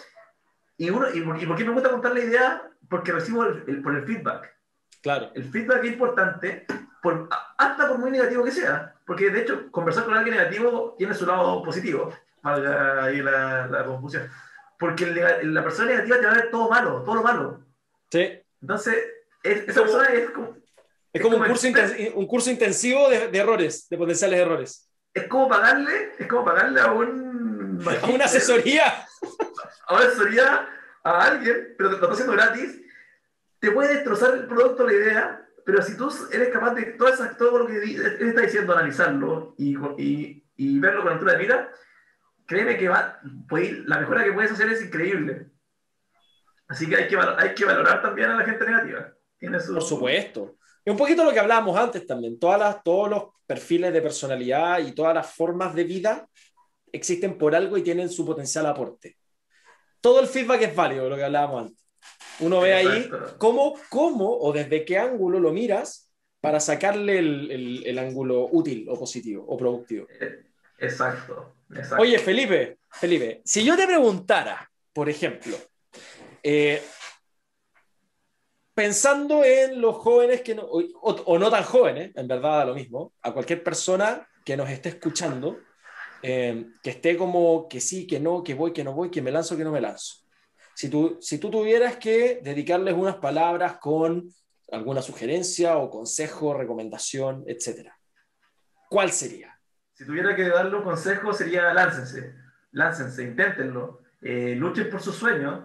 y, 0.77 0.91
uno, 0.91 1.09
y, 1.11 1.23
por, 1.23 1.43
y 1.43 1.47
por 1.47 1.57
qué 1.57 1.65
me 1.65 1.73
gusta 1.73 1.91
contar 1.91 2.13
la 2.13 2.21
idea? 2.21 2.63
Porque 2.91 3.13
recibo 3.13 3.45
el- 3.45 3.65
el- 3.67 3.83
por 3.83 3.95
el 3.97 4.05
feedback. 4.05 4.55
Claro. 5.03 5.31
El 5.35 5.45
feedback 5.45 5.85
es 5.85 5.93
importante, 5.93 6.67
por, 7.03 7.29
hasta 7.57 7.89
por 7.89 7.99
muy 7.99 8.11
negativo 8.11 8.45
que 8.45 8.51
sea. 8.51 8.95
Porque 9.07 9.31
de 9.31 9.41
hecho, 9.43 9.71
conversar 9.71 10.05
con 10.05 10.15
alguien 10.15 10.37
negativo 10.37 10.95
tiene 10.99 11.15
su 11.15 11.25
lado 11.25 11.63
positivo. 11.63 12.13
Valga 12.43 13.05
ahí 13.05 13.23
la, 13.23 13.67
la 13.69 13.85
confusión. 13.87 14.29
Porque 14.79 15.05
el 15.05 15.55
la 15.55 15.63
persona 15.65 15.89
negativa 15.91 16.19
te 16.19 16.27
va 16.27 16.33
a 16.33 16.37
ver 16.37 16.51
todo 16.51 16.69
malo, 16.69 17.03
todo 17.03 17.15
lo 17.15 17.23
malo. 17.23 17.61
Sí. 18.11 18.43
Entonces, 18.61 18.95
es- 19.43 19.67
esa 19.69 19.81
persona 19.81 20.09
es 20.09 20.29
como, 20.31 20.55
Es 21.17 21.23
como 21.23 21.37
un 21.37 21.45
curso, 21.47 21.67
inten- 21.69 22.13
un 22.15 22.27
curso 22.27 22.51
intensivo 22.51 23.09
de, 23.09 23.29
de 23.29 23.39
errores, 23.39 23.89
de 23.89 23.97
potenciales 23.99 24.41
errores. 24.41 24.91
es 25.15 25.25
como 25.29 25.49
pagarle, 25.49 26.13
es 26.19 26.27
como 26.27 26.45
pagarle 26.45 26.81
a 26.81 26.93
un 26.93 27.81
A 28.03 28.07
una 28.09 28.25
asesoría. 28.25 28.85
a 29.89 29.95
una 29.95 30.05
asesoría 30.05 30.69
a 31.05 31.25
alguien, 31.25 31.75
pero 31.79 31.91
te 31.91 31.97
lo 31.97 32.03
está 32.03 32.13
haciendo 32.13 32.33
gratis, 32.33 32.81
te 33.61 33.71
puede 33.71 33.95
destrozar 33.95 34.35
el 34.35 34.47
producto, 34.47 34.87
la 34.87 34.93
idea, 34.93 35.49
pero 35.65 35.83
si 35.83 35.97
tú 35.97 36.13
eres 36.33 36.49
capaz 36.51 36.75
de 36.75 36.83
todo, 36.93 37.09
esa- 37.09 37.37
todo 37.37 37.59
lo 37.61 37.67
que 37.67 37.77
él 37.77 38.17
está 38.29 38.41
diciendo, 38.43 38.73
analizarlo 38.73 39.55
y, 39.59 39.77
y, 39.99 40.45
y 40.57 40.79
verlo 40.81 41.03
con 41.03 41.13
altura 41.13 41.33
de 41.33 41.39
mira, 41.39 41.71
créeme 42.47 42.77
que 42.77 42.89
va, 42.89 43.21
puede- 43.49 43.83
la 43.87 43.99
mejora 44.01 44.25
que 44.25 44.33
puedes 44.33 44.53
hacer 44.53 44.69
es 44.71 44.83
increíble. 44.83 45.47
Así 46.69 46.89
que 46.89 46.97
hay 46.97 47.09
que, 47.09 47.17
hay 47.17 47.55
que 47.55 47.65
valorar 47.65 48.03
también 48.03 48.31
a 48.31 48.37
la 48.37 48.45
gente 48.45 48.65
negativa. 48.65 49.13
Tiene 49.39 49.61
su, 49.61 49.75
Por 49.75 49.83
supuesto. 49.83 50.57
Y 50.87 50.91
un 50.91 50.97
poquito 50.97 51.25
lo 51.25 51.33
que 51.33 51.41
hablábamos 51.41 51.77
antes 51.77 52.07
también. 52.07 52.39
Todas 52.39 52.59
las, 52.61 52.83
todos 52.85 53.11
los 53.11 53.25
perfiles 53.45 53.93
de 53.93 54.01
personalidad 54.01 54.79
y 54.79 54.93
todas 54.93 55.15
las 55.15 55.31
formas 55.35 55.75
de 55.75 55.85
vida 55.85 56.29
existen 56.93 57.37
por 57.37 57.55
algo 57.55 57.77
y 57.77 57.83
tienen 57.83 58.09
su 58.09 58.25
potencial 58.25 58.67
aporte. 58.67 59.17
Todo 60.01 60.21
el 60.21 60.29
feedback 60.29 60.63
es 60.63 60.75
válido, 60.77 61.09
lo 61.11 61.17
que 61.17 61.25
hablábamos 61.25 61.63
antes. 61.67 61.85
Uno 62.39 62.61
ve 62.61 62.75
ahí 62.75 63.11
cómo, 63.39 63.75
cómo 63.91 64.31
o 64.39 64.53
desde 64.53 64.85
qué 64.85 64.97
ángulo 64.99 65.41
lo 65.41 65.53
miras 65.53 66.11
para 66.41 66.61
sacarle 66.61 67.19
el, 67.19 67.51
el- 67.51 67.87
el 67.87 67.99
ángulo 67.99 68.49
útil 68.53 68.87
o 68.89 68.97
positivo 68.99 69.45
o 69.49 69.57
productivo. 69.57 70.07
Eh, 70.21 70.45
Exacto. 70.79 71.57
exacto. 71.71 72.03
Oye, 72.03 72.19
Felipe, 72.19 72.79
Felipe, 72.93 73.41
si 73.45 73.65
yo 73.65 73.77
te 73.77 73.87
preguntara, 73.87 74.71
por 74.93 75.09
ejemplo, 75.09 75.57
eh, 76.43 76.81
pensando 78.77 79.43
en 79.43 79.81
los 79.81 79.97
jóvenes 79.97 80.43
que 80.43 80.55
no, 80.55 80.63
o, 80.65 81.11
o 81.11 81.39
no 81.39 81.51
tan 81.51 81.65
jóvenes, 81.65 82.13
en 82.15 82.29
verdad 82.29 82.59
da 82.59 82.65
lo 82.67 82.75
mismo, 82.75 83.15
a 83.23 83.33
cualquier 83.33 83.65
persona 83.65 84.29
que 84.45 84.55
nos 84.55 84.69
esté 84.69 84.91
escuchando, 84.91 85.59
eh, 86.23 86.67
que 86.83 86.91
esté 86.91 87.17
como 87.17 87.69
que 87.69 87.81
sí, 87.81 88.07
que 88.07 88.21
no, 88.21 88.45
que 88.45 88.53
voy, 88.53 88.75
que 88.75 88.85
no 88.85 88.93
voy, 88.93 89.11
que 89.11 89.23
me 89.23 89.31
lanzo, 89.31 89.57
que 89.57 89.65
no 89.65 89.73
me 89.73 89.81
lanzo. 89.81 90.17
Si 90.75 90.91
tú, 90.91 91.17
si 91.23 91.39
tú 91.39 91.51
tuvieras 91.51 91.97
que 91.97 92.41
dedicarles 92.43 92.93
unas 92.93 93.17
palabras 93.17 93.79
con 93.79 94.29
alguna 94.71 95.01
sugerencia 95.01 95.79
o 95.79 95.89
consejo, 95.89 96.53
recomendación, 96.53 97.45
etcétera, 97.47 97.99
¿cuál 98.91 99.11
sería? 99.11 99.59
Si 99.95 100.05
tuviera 100.05 100.37
que 100.37 100.51
darle 100.51 100.77
un 100.77 100.85
consejo 100.85 101.33
sería 101.33 101.73
láncense, 101.73 102.35
láncense, 102.73 103.23
inténtenlo, 103.23 104.03
eh, 104.21 104.55
luchen 104.55 104.91
por 104.91 105.01
sus 105.01 105.17
sueños. 105.17 105.65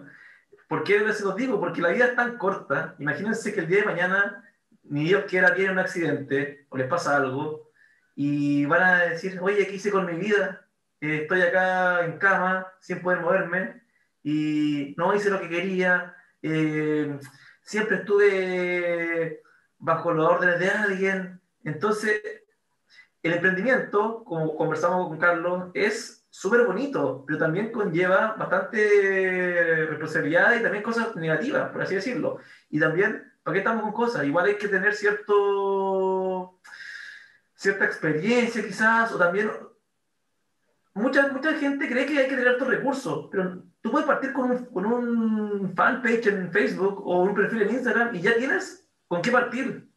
¿Por 0.72 0.84
qué 0.84 1.12
se 1.12 1.22
los 1.22 1.36
digo? 1.36 1.60
Porque 1.60 1.82
la 1.82 1.90
vida 1.90 2.06
es 2.06 2.16
tan 2.16 2.38
corta. 2.38 2.94
Imagínense 2.98 3.52
que 3.52 3.60
el 3.60 3.66
día 3.66 3.80
de 3.80 3.84
mañana, 3.84 4.42
ni 4.84 5.04
Dios 5.04 5.26
quiera, 5.28 5.54
tienen 5.54 5.72
un 5.72 5.80
accidente 5.80 6.64
o 6.70 6.78
les 6.78 6.88
pasa 6.88 7.14
algo 7.14 7.68
y 8.16 8.64
van 8.64 8.82
a 8.82 8.98
decir, 9.00 9.38
oye, 9.42 9.66
¿qué 9.66 9.74
hice 9.74 9.90
con 9.90 10.06
mi 10.06 10.14
vida? 10.14 10.66
Eh, 11.02 11.18
estoy 11.24 11.42
acá 11.42 12.06
en 12.06 12.16
cama 12.16 12.72
sin 12.80 13.02
poder 13.02 13.20
moverme 13.20 13.82
y 14.22 14.94
no 14.96 15.14
hice 15.14 15.28
lo 15.28 15.42
que 15.42 15.50
quería. 15.50 16.16
eh, 16.40 17.18
siempre 17.60 17.98
estuve 17.98 19.42
bajo 19.76 20.14
las 20.14 20.26
órdenes 20.26 20.58
de 20.58 20.70
alguien. 20.70 21.40
Entonces, 21.64 22.22
el 23.22 23.34
emprendimiento, 23.34 24.24
como 24.24 24.56
conversamos 24.56 25.08
con 25.08 25.18
Carlos, 25.18 25.70
es 25.74 26.21
súper 26.32 26.64
bonito, 26.64 27.24
pero 27.26 27.38
también 27.38 27.70
conlleva 27.70 28.34
bastante 28.38 29.86
responsabilidad 29.90 30.54
y 30.54 30.62
también 30.62 30.82
cosas 30.82 31.14
negativas, 31.14 31.70
por 31.70 31.82
así 31.82 31.94
decirlo. 31.94 32.38
Y 32.70 32.80
también, 32.80 33.30
¿para 33.42 33.52
qué 33.52 33.58
estamos 33.58 33.82
con 33.82 33.92
cosas? 33.92 34.24
Igual 34.24 34.46
hay 34.46 34.56
que 34.56 34.68
tener 34.68 34.94
cierto, 34.94 36.58
cierta 37.54 37.84
experiencia 37.84 38.64
quizás, 38.64 39.12
o 39.12 39.18
también... 39.18 39.50
Mucha, 40.94 41.28
mucha 41.28 41.54
gente 41.54 41.88
cree 41.88 42.06
que 42.06 42.18
hay 42.18 42.24
que 42.24 42.36
tener 42.36 42.48
altos 42.48 42.68
recursos, 42.68 43.28
pero 43.30 43.62
tú 43.80 43.90
puedes 43.90 44.06
partir 44.06 44.32
con 44.32 44.50
un, 44.50 44.66
con 44.66 44.84
un 44.86 45.74
fanpage 45.74 46.26
en 46.26 46.50
Facebook 46.50 47.06
o 47.06 47.22
un 47.22 47.34
perfil 47.34 47.62
en 47.62 47.70
Instagram 47.70 48.14
y 48.14 48.20
ya 48.20 48.36
tienes 48.36 48.86
con 49.06 49.22
qué 49.22 49.30
partir. 49.30 49.88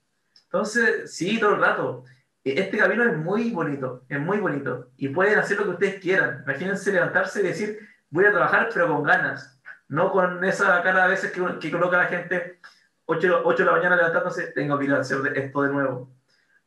Entonces, 0.46 1.14
sí, 1.14 1.38
todo 1.38 1.56
el 1.56 1.62
rato 1.62 2.04
este 2.46 2.78
camino 2.78 3.04
es 3.04 3.18
muy 3.18 3.50
bonito, 3.50 4.06
es 4.08 4.20
muy 4.20 4.38
bonito. 4.38 4.92
Y 4.98 5.10
pueden 5.10 5.40
hacer 5.40 5.58
lo 5.58 5.64
que 5.64 5.70
ustedes 5.72 6.00
quieran. 6.00 6.44
Imagínense 6.44 6.92
levantarse 6.92 7.40
y 7.40 7.44
decir, 7.44 7.80
voy 8.10 8.26
a 8.26 8.32
trabajar, 8.32 8.70
pero 8.72 8.88
con 8.88 9.04
ganas. 9.04 9.60
No 9.88 10.12
con 10.12 10.44
esa 10.44 10.82
cara 10.84 11.06
a 11.06 11.08
veces 11.08 11.32
que, 11.32 11.72
coloca 11.72 11.98
la 11.98 12.06
gente 12.06 12.60
8, 13.06 13.42
8 13.44 13.58
de 13.58 13.66
la 13.66 13.72
mañana 13.78 13.96
levantándose, 13.96 14.52
tengo 14.52 14.78
que 14.78 14.86
ir 14.86 14.94
a 14.94 15.00
hacer 15.00 15.18
esto 15.36 15.62
de 15.64 15.70
nuevo. 15.70 16.10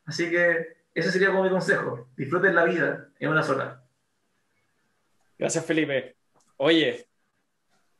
Así 0.04 0.28
que 0.28 0.78
ese 0.94 1.12
sería 1.12 1.28
como 1.30 1.44
mi 1.44 1.50
consejo. 1.50 2.08
Disfruten 2.16 2.54
la 2.54 2.64
vida 2.64 3.08
en 3.20 3.30
una 3.30 3.42
sola. 3.42 3.82
Gracias, 5.38 5.64
Felipe. 5.64 6.16
Oye, 6.56 7.06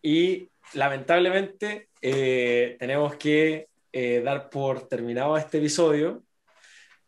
y 0.02 0.50
lamentablemente 0.74 1.90
eh, 2.02 2.76
tenemos 2.80 3.14
que 3.16 3.68
eh, 3.92 4.20
dar 4.24 4.50
por 4.50 4.88
terminado 4.88 5.36
este 5.36 5.58
episodio. 5.58 6.24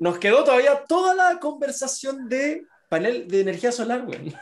Nos 0.01 0.19
quedó 0.19 0.43
todavía 0.45 0.83
toda 0.89 1.15
la 1.15 1.39
conversación 1.39 2.29
de 2.29 2.67
panel 2.89 3.29
de 3.29 3.41
energía 3.43 3.71
solar, 3.71 4.03
güey. 4.03 4.35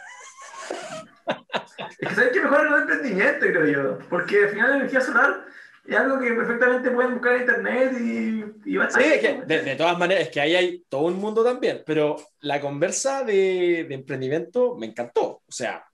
Es 2.01 2.09
que 2.09 2.15
sabes 2.15 2.33
que 2.33 2.41
mejor 2.41 2.67
el 2.67 2.75
emprendimiento, 2.83 3.41
creo 3.41 3.67
yo. 3.67 3.99
Porque 4.09 4.45
al 4.45 4.49
final 4.51 4.71
la 4.71 4.77
energía 4.77 5.01
solar 5.01 5.45
es 5.87 5.97
algo 5.97 6.19
que 6.21 6.33
perfectamente 6.33 6.91
pueden 6.91 7.15
buscar 7.15 7.35
en 7.35 7.41
internet 7.43 7.93
y, 8.01 8.71
y 8.73 8.77
va 8.77 8.85
a 8.87 8.91
Sí, 8.91 9.03
es 9.03 9.21
que 9.21 9.43
de, 9.47 9.63
de 9.63 9.77
todas 9.77 9.99
maneras, 9.99 10.25
es 10.25 10.31
que 10.31 10.41
ahí 10.41 10.55
hay 10.55 10.85
todo 10.89 11.03
un 11.03 11.17
mundo 11.17 11.43
también, 11.45 11.83
pero 11.85 12.17
la 12.41 12.61
conversa 12.61 13.25
de, 13.25 13.85
de 13.89 13.95
emprendimiento 13.95 14.77
me 14.77 14.87
encantó. 14.87 15.43
O 15.47 15.53
sea, 15.53 15.85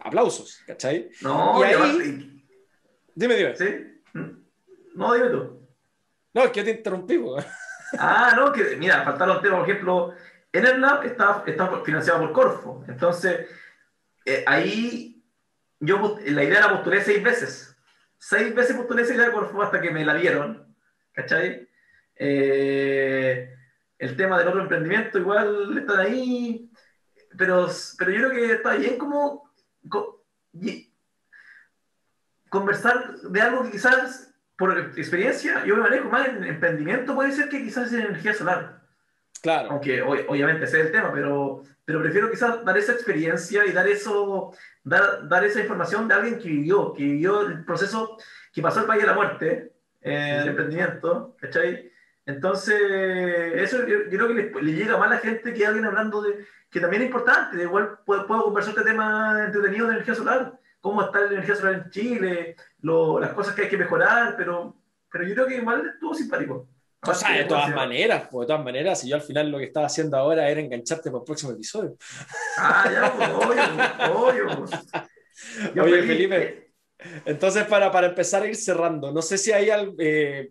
aplausos, 0.00 0.60
¿cachai? 0.66 1.10
No, 1.22 1.60
y 1.60 1.64
ahí- 1.64 2.42
Dime, 3.14 3.34
dime. 3.36 3.56
¿Sí? 3.56 3.64
No, 4.94 5.14
dime 5.14 5.28
tú. 5.30 5.66
No, 6.34 6.44
es 6.44 6.50
que 6.50 6.60
yo 6.60 6.64
te 6.64 6.70
interrumpí, 6.72 7.16
güey. 7.16 7.44
Ah, 7.98 8.34
no, 8.36 8.52
que 8.52 8.76
mira, 8.76 9.02
faltaron 9.04 9.40
temas, 9.42 9.60
por 9.60 9.68
ejemplo, 9.68 10.14
EnerLab 10.52 11.04
está, 11.04 11.42
está 11.46 11.82
financiado 11.82 12.20
por 12.20 12.32
Corfo. 12.32 12.84
Entonces, 12.88 13.48
eh, 14.24 14.44
ahí 14.46 15.24
yo 15.80 16.18
la 16.24 16.44
idea 16.44 16.60
la 16.60 16.70
postulé 16.70 17.02
seis 17.02 17.22
veces. 17.22 17.76
Seis 18.18 18.54
veces 18.54 18.76
postulé 18.76 19.02
esa 19.02 19.14
idea 19.14 19.26
de 19.26 19.32
Corfo 19.32 19.62
hasta 19.62 19.80
que 19.80 19.90
me 19.90 20.04
la 20.04 20.14
dieron. 20.14 20.74
¿Cachai? 21.12 21.68
Eh, 22.16 23.54
el 23.98 24.16
tema 24.16 24.38
del 24.38 24.48
otro 24.48 24.62
emprendimiento 24.62 25.18
igual 25.18 25.76
están 25.78 26.00
ahí. 26.00 26.70
Pero, 27.36 27.68
pero 27.98 28.10
yo 28.10 28.28
creo 28.28 28.30
que 28.30 28.52
está 28.52 28.74
bien 28.74 28.98
como 28.98 29.50
conversar 32.48 33.16
de 33.18 33.40
algo 33.40 33.64
que 33.64 33.72
quizás 33.72 34.25
por 34.56 34.78
experiencia 34.96 35.64
yo 35.64 35.76
me 35.76 35.82
manejo 35.82 36.08
más 36.08 36.28
en 36.28 36.44
emprendimiento 36.44 37.14
puede 37.14 37.32
ser 37.32 37.48
que 37.48 37.62
quizás 37.62 37.92
en 37.92 38.00
energía 38.00 38.34
solar 38.34 38.76
Claro. 39.42 39.70
aunque 39.70 40.02
obviamente 40.02 40.64
ese 40.64 40.80
es 40.80 40.86
el 40.86 40.92
tema, 40.92 41.12
pero, 41.12 41.62
pero 41.84 42.00
prefiero 42.00 42.30
quizás 42.30 42.64
dar 42.64 42.76
esa 42.76 42.92
experiencia 42.92 43.64
y 43.64 43.72
dar 43.72 43.86
eso, 43.86 44.52
dar, 44.82 45.28
dar 45.28 45.44
esa 45.44 45.60
información 45.60 46.08
de 46.08 46.14
alguien 46.14 46.38
que 46.38 46.48
vivió, 46.48 46.92
que 46.92 47.04
vivió 47.04 47.42
el 47.42 47.64
proceso, 47.64 48.16
que 48.52 48.62
pasó 48.62 48.80
el 48.80 48.86
país 48.86 49.02
de 49.02 49.06
la 49.06 49.14
muerte, 49.14 49.72
eh, 50.00 50.36
del 50.40 50.48
emprendimiento, 50.48 51.36
¿cachai? 51.40 51.92
Entonces, 52.24 52.80
eso 53.54 53.86
yo, 53.86 54.04
yo 54.10 54.18
creo 54.18 54.28
que 54.28 54.34
le, 54.34 54.62
le 54.62 54.72
llega 54.72 54.96
más 54.96 55.08
a 55.08 55.14
la 55.14 55.20
gente 55.20 55.54
que 55.54 55.66
alguien 55.66 55.84
hablando 55.84 56.22
de, 56.22 56.44
que 56.68 56.80
también 56.80 57.02
es 57.02 57.06
importante, 57.06 57.56
de 57.56 57.64
igual 57.64 57.98
puedo, 58.04 58.26
puedo 58.26 58.44
conversar 58.44 58.74
este 58.76 58.90
tema 58.90 59.44
entretenido 59.44 59.86
de 59.86 59.92
energía 59.92 60.14
solar, 60.14 60.58
cómo 60.80 61.02
está 61.02 61.20
la 61.20 61.32
energía 61.32 61.54
solar 61.56 61.74
en 61.74 61.90
Chile, 61.90 62.56
lo- 62.80 63.18
las 63.20 63.32
cosas 63.32 63.54
que 63.54 63.62
hay 63.62 63.68
que 63.68 63.76
mejorar, 63.78 64.34
pero, 64.36 64.76
pero 65.10 65.24
yo 65.26 65.34
creo 65.34 65.46
que 65.46 65.56
igual 65.56 65.90
estuvo 65.94 66.14
simpático. 66.14 66.68
O 67.02 67.14
sea, 67.14 67.36
de 67.36 67.44
todas 67.44 67.72
maneras, 67.74 68.26
pues, 68.30 68.46
de 68.46 68.52
todas 68.52 68.64
maneras, 68.64 69.04
y 69.04 69.08
yo 69.10 69.16
al 69.16 69.22
final 69.22 69.48
lo 69.50 69.58
que 69.58 69.64
estaba 69.64 69.86
haciendo 69.86 70.16
ahora 70.16 70.48
era 70.50 70.60
engancharte 70.60 71.10
para 71.10 71.20
el 71.20 71.24
próximo 71.24 71.52
episodio. 71.52 71.96
Ah, 72.58 72.88
ya, 72.92 73.12
pues, 73.14 73.30
obvio, 73.30 74.46
obvio. 74.48 74.58
pues. 74.58 74.70
Yo 75.74 75.84
Oye, 75.84 76.02
feliz. 76.02 76.06
Felipe. 76.28 76.72
Entonces, 77.26 77.64
para, 77.66 77.92
para 77.92 78.06
empezar 78.08 78.42
a 78.42 78.46
ir 78.46 78.56
cerrando, 78.56 79.12
no 79.12 79.20
sé 79.22 79.36
si 79.36 79.52
hay 79.52 79.68
algo 79.70 79.94
eh, 79.98 80.50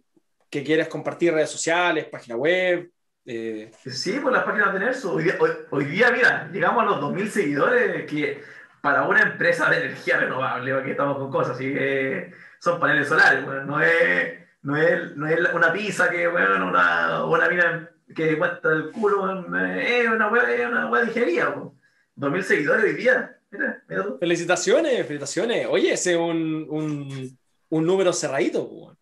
que 0.49 0.64
quieras 0.64 0.88
compartir, 0.88 1.34
redes 1.34 1.49
sociales, 1.49 2.06
página 2.06 2.35
web. 2.38 2.89
eh, 3.26 3.72
Sí, 3.88 4.19
por 4.19 4.31
las 4.31 4.43
páginas 4.43 4.72
de 4.73 4.80
Nerso. 4.80 5.14
Hoy 5.14 5.23
día, 5.23 5.35
hoy, 5.39 5.49
hoy 5.72 5.85
día, 5.85 6.11
mira, 6.11 6.49
llegamos 6.53 6.84
a 6.84 6.85
los 6.85 7.02
2.000 7.02 7.30
seguidores, 7.31 8.06
que 8.10 8.41
para 8.86 9.07
una 9.07 9.24
empresa 9.24 9.68
de 9.68 9.78
energía 9.78 10.18
renovable, 10.18 10.72
aquí 10.74 10.91
estamos 10.91 11.18
con 11.18 11.32
cosas, 11.32 11.56
así 11.56 11.74
que 11.74 12.32
son 12.60 12.80
paneles 12.80 13.07
solares, 13.07 13.44
no 13.44 13.82
es, 13.82 14.40
no 14.62 14.78
es, 14.78 15.18
no 15.18 15.28
es 15.28 15.40
una 15.56 15.74
pizza 15.74 16.07
que, 16.07 16.28
bueno, 16.28 16.68
una, 16.68 17.26
una 17.26 17.49
mina 17.49 17.90
que 18.16 18.38
cuesta 18.38 18.72
el 18.72 18.91
culo, 18.91 19.40
es 19.76 20.07
una 20.07 20.30
hueá 20.30 20.70
una 20.70 20.88
hueá 20.88 21.02
de 21.02 21.07
ingeniería. 21.07 21.48
bueno. 21.48 21.74
2.000 22.16 22.41
seguidores 22.44 22.86
hoy 22.86 22.94
día, 22.94 23.36
mira, 23.49 23.84
mira 23.90 24.06
felicitaciones, 24.20 25.07
felicitaciones. 25.07 25.66
Oye, 25.68 25.94
ese 25.94 26.12
es 26.12 26.18
un, 26.20 26.68
un, 26.70 27.40
un 27.70 27.86
número 27.88 28.14
cerradito. 28.14 28.95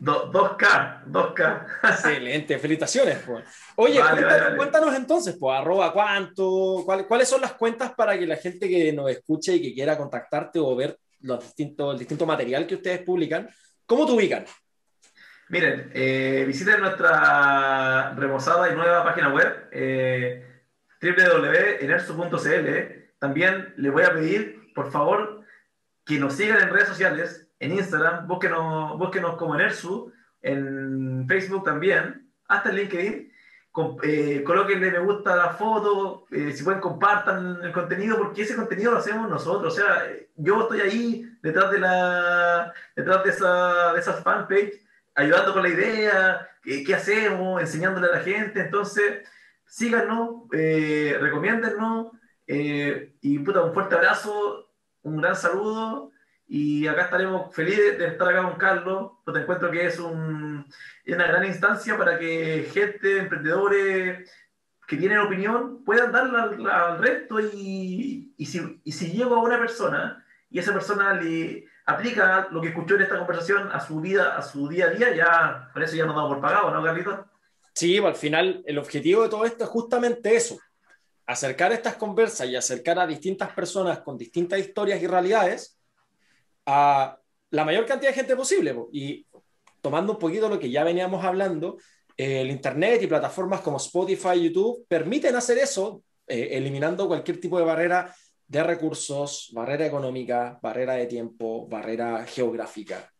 Do- 0.00 0.30
2K, 0.30 1.02
2K. 1.06 1.66
Excelente, 1.82 2.58
felicitaciones. 2.58 3.18
pues. 3.26 3.44
Oye, 3.76 3.98
Vale, 3.98 4.10
cuéntanos, 4.20 4.44
vale. 4.44 4.56
cuéntanos 4.56 4.94
entonces, 4.94 5.36
pues, 5.38 5.58
arroba 5.58 5.92
cuánto, 5.92 6.82
cuál- 6.84 7.06
cuáles 7.06 7.28
son 7.28 7.40
las 7.40 7.52
cuentas 7.54 7.92
para 7.94 8.16
que 8.18 8.26
la 8.26 8.36
gente 8.36 8.68
que 8.68 8.92
nos 8.92 9.10
escuche 9.10 9.54
y 9.54 9.62
que 9.62 9.74
quiera 9.74 9.96
contactarte 9.96 10.58
o 10.60 10.76
ver 10.76 10.96
los 11.22 11.42
distintos, 11.42 11.94
el 11.94 11.98
distinto 11.98 12.26
material 12.26 12.66
que 12.66 12.76
ustedes 12.76 13.00
publican, 13.02 13.48
¿cómo 13.86 14.06
te 14.06 14.12
ubican? 14.12 14.44
Miren, 15.48 15.90
eh, 15.94 16.44
visiten 16.46 16.80
nuestra 16.80 18.14
remozada 18.14 18.70
y 18.70 18.76
nueva 18.76 19.02
página 19.02 19.32
web, 19.32 19.68
eh, 19.72 20.44
www.enerso.cl. 21.02 23.08
También 23.18 23.74
les 23.78 23.92
voy 23.92 24.04
a 24.04 24.12
pedir, 24.12 24.72
por 24.74 24.92
favor, 24.92 25.42
que 26.04 26.18
nos 26.18 26.34
sigan 26.34 26.60
en 26.62 26.70
redes 26.70 26.88
sociales, 26.88 27.47
en 27.60 27.72
Instagram, 27.72 28.26
búsquenos, 28.26 28.98
búsquenos 28.98 29.36
como 29.36 29.54
Enersu, 29.54 30.12
en 30.42 31.26
Facebook 31.28 31.64
también, 31.64 32.30
hasta 32.46 32.70
en 32.70 32.76
LinkedIn. 32.76 33.32
Com- 33.70 33.98
eh, 34.02 34.42
colóquenle 34.44 34.90
me 34.90 34.98
gusta 34.98 35.34
a 35.34 35.36
la 35.36 35.48
foto, 35.50 36.24
eh, 36.30 36.52
si 36.52 36.64
pueden 36.64 36.80
compartan 36.80 37.58
el 37.62 37.72
contenido, 37.72 38.16
porque 38.16 38.42
ese 38.42 38.56
contenido 38.56 38.92
lo 38.92 38.98
hacemos 38.98 39.28
nosotros. 39.28 39.72
O 39.72 39.76
sea, 39.76 40.06
eh, 40.06 40.30
yo 40.36 40.62
estoy 40.62 40.80
ahí 40.80 41.30
detrás 41.42 41.70
de 41.70 41.78
la 41.78 42.72
detrás 42.96 43.22
de 43.24 43.30
esa, 43.30 43.92
de 43.92 44.00
esa 44.00 44.14
fanpage, 44.14 44.72
ayudando 45.14 45.52
con 45.52 45.62
la 45.62 45.68
idea, 45.68 46.48
qué, 46.62 46.82
qué 46.82 46.94
hacemos, 46.94 47.60
enseñándole 47.60 48.08
a 48.08 48.16
la 48.16 48.20
gente. 48.20 48.60
Entonces, 48.60 49.28
síganos, 49.66 50.44
eh, 50.52 51.16
recomiéndennos, 51.20 52.08
eh, 52.46 53.12
y 53.20 53.38
puta, 53.40 53.62
un 53.62 53.74
fuerte 53.74 53.94
abrazo, 53.94 54.70
un 55.02 55.20
gran 55.20 55.36
saludo, 55.36 56.10
y 56.48 56.86
acá 56.86 57.02
estaremos 57.02 57.54
felices 57.54 57.98
de 57.98 58.06
estar 58.06 58.28
acá 58.28 58.42
con 58.42 58.58
Carlos, 58.58 59.12
porque 59.22 59.40
encuentro 59.40 59.70
que 59.70 59.86
es 59.86 59.98
un, 59.98 60.66
una 61.06 61.26
gran 61.26 61.44
instancia 61.44 61.98
para 61.98 62.18
que 62.18 62.70
gente, 62.72 63.18
emprendedores 63.18 64.30
que 64.86 64.96
tienen 64.96 65.18
opinión, 65.18 65.84
puedan 65.84 66.10
darla 66.10 66.44
al, 66.44 66.66
al 66.66 66.98
resto, 66.98 67.38
y, 67.38 68.32
y, 68.34 68.46
si, 68.46 68.80
y 68.82 68.92
si 68.92 69.12
llego 69.12 69.36
a 69.36 69.42
una 69.42 69.58
persona, 69.58 70.24
y 70.48 70.58
esa 70.58 70.72
persona 70.72 71.12
le 71.12 71.66
aplica 71.84 72.48
lo 72.50 72.62
que 72.62 72.68
escuchó 72.68 72.94
en 72.94 73.02
esta 73.02 73.18
conversación 73.18 73.70
a 73.70 73.80
su 73.80 74.00
vida, 74.00 74.34
a 74.34 74.40
su 74.40 74.68
día 74.68 74.86
a 74.86 74.90
día, 74.90 75.14
ya, 75.14 75.70
por 75.74 75.82
eso 75.82 75.96
ya 75.96 76.06
nos 76.06 76.16
damos 76.16 76.32
por 76.32 76.40
pagado, 76.40 76.70
¿no, 76.70 76.82
Carlitos? 76.82 77.20
Sí, 77.74 78.00
pues, 78.00 78.14
al 78.14 78.18
final 78.18 78.62
el 78.66 78.78
objetivo 78.78 79.22
de 79.22 79.28
todo 79.28 79.44
esto 79.44 79.64
es 79.64 79.70
justamente 79.70 80.34
eso, 80.34 80.58
acercar 81.26 81.72
estas 81.72 81.96
conversas 81.96 82.48
y 82.48 82.56
acercar 82.56 82.98
a 82.98 83.06
distintas 83.06 83.52
personas 83.52 83.98
con 83.98 84.16
distintas 84.16 84.58
historias 84.58 85.02
y 85.02 85.06
realidades 85.06 85.77
a 86.70 87.18
la 87.50 87.64
mayor 87.64 87.86
cantidad 87.86 88.10
de 88.10 88.16
gente 88.16 88.36
posible. 88.36 88.74
po. 88.74 88.90
Y 88.92 89.26
tomando 89.80 90.12
un 90.12 90.18
poquito 90.18 90.50
lo 90.50 90.58
que 90.58 90.70
ya 90.70 90.84
veníamos 90.84 91.24
hablando, 91.24 91.78
eh, 92.14 92.42
el 92.42 92.50
Internet 92.50 93.02
y 93.02 93.06
plataformas 93.06 93.62
como 93.62 93.78
Spotify 93.78 94.42
YouTube 94.42 94.86
permiten 94.86 95.34
hacer 95.34 95.56
eso, 95.56 96.02
eh, 96.26 96.50
eliminando 96.52 97.08
cualquier 97.08 97.40
tipo 97.40 97.58
de 97.58 97.64
barrera 97.64 98.14
de 98.46 98.62
recursos, 98.62 99.50
barrera 99.54 99.86
económica, 99.86 100.58
barrera 100.60 100.92
de 100.94 101.06
tiempo, 101.06 101.66
barrera 101.68 102.26
geográfica. 102.26 103.10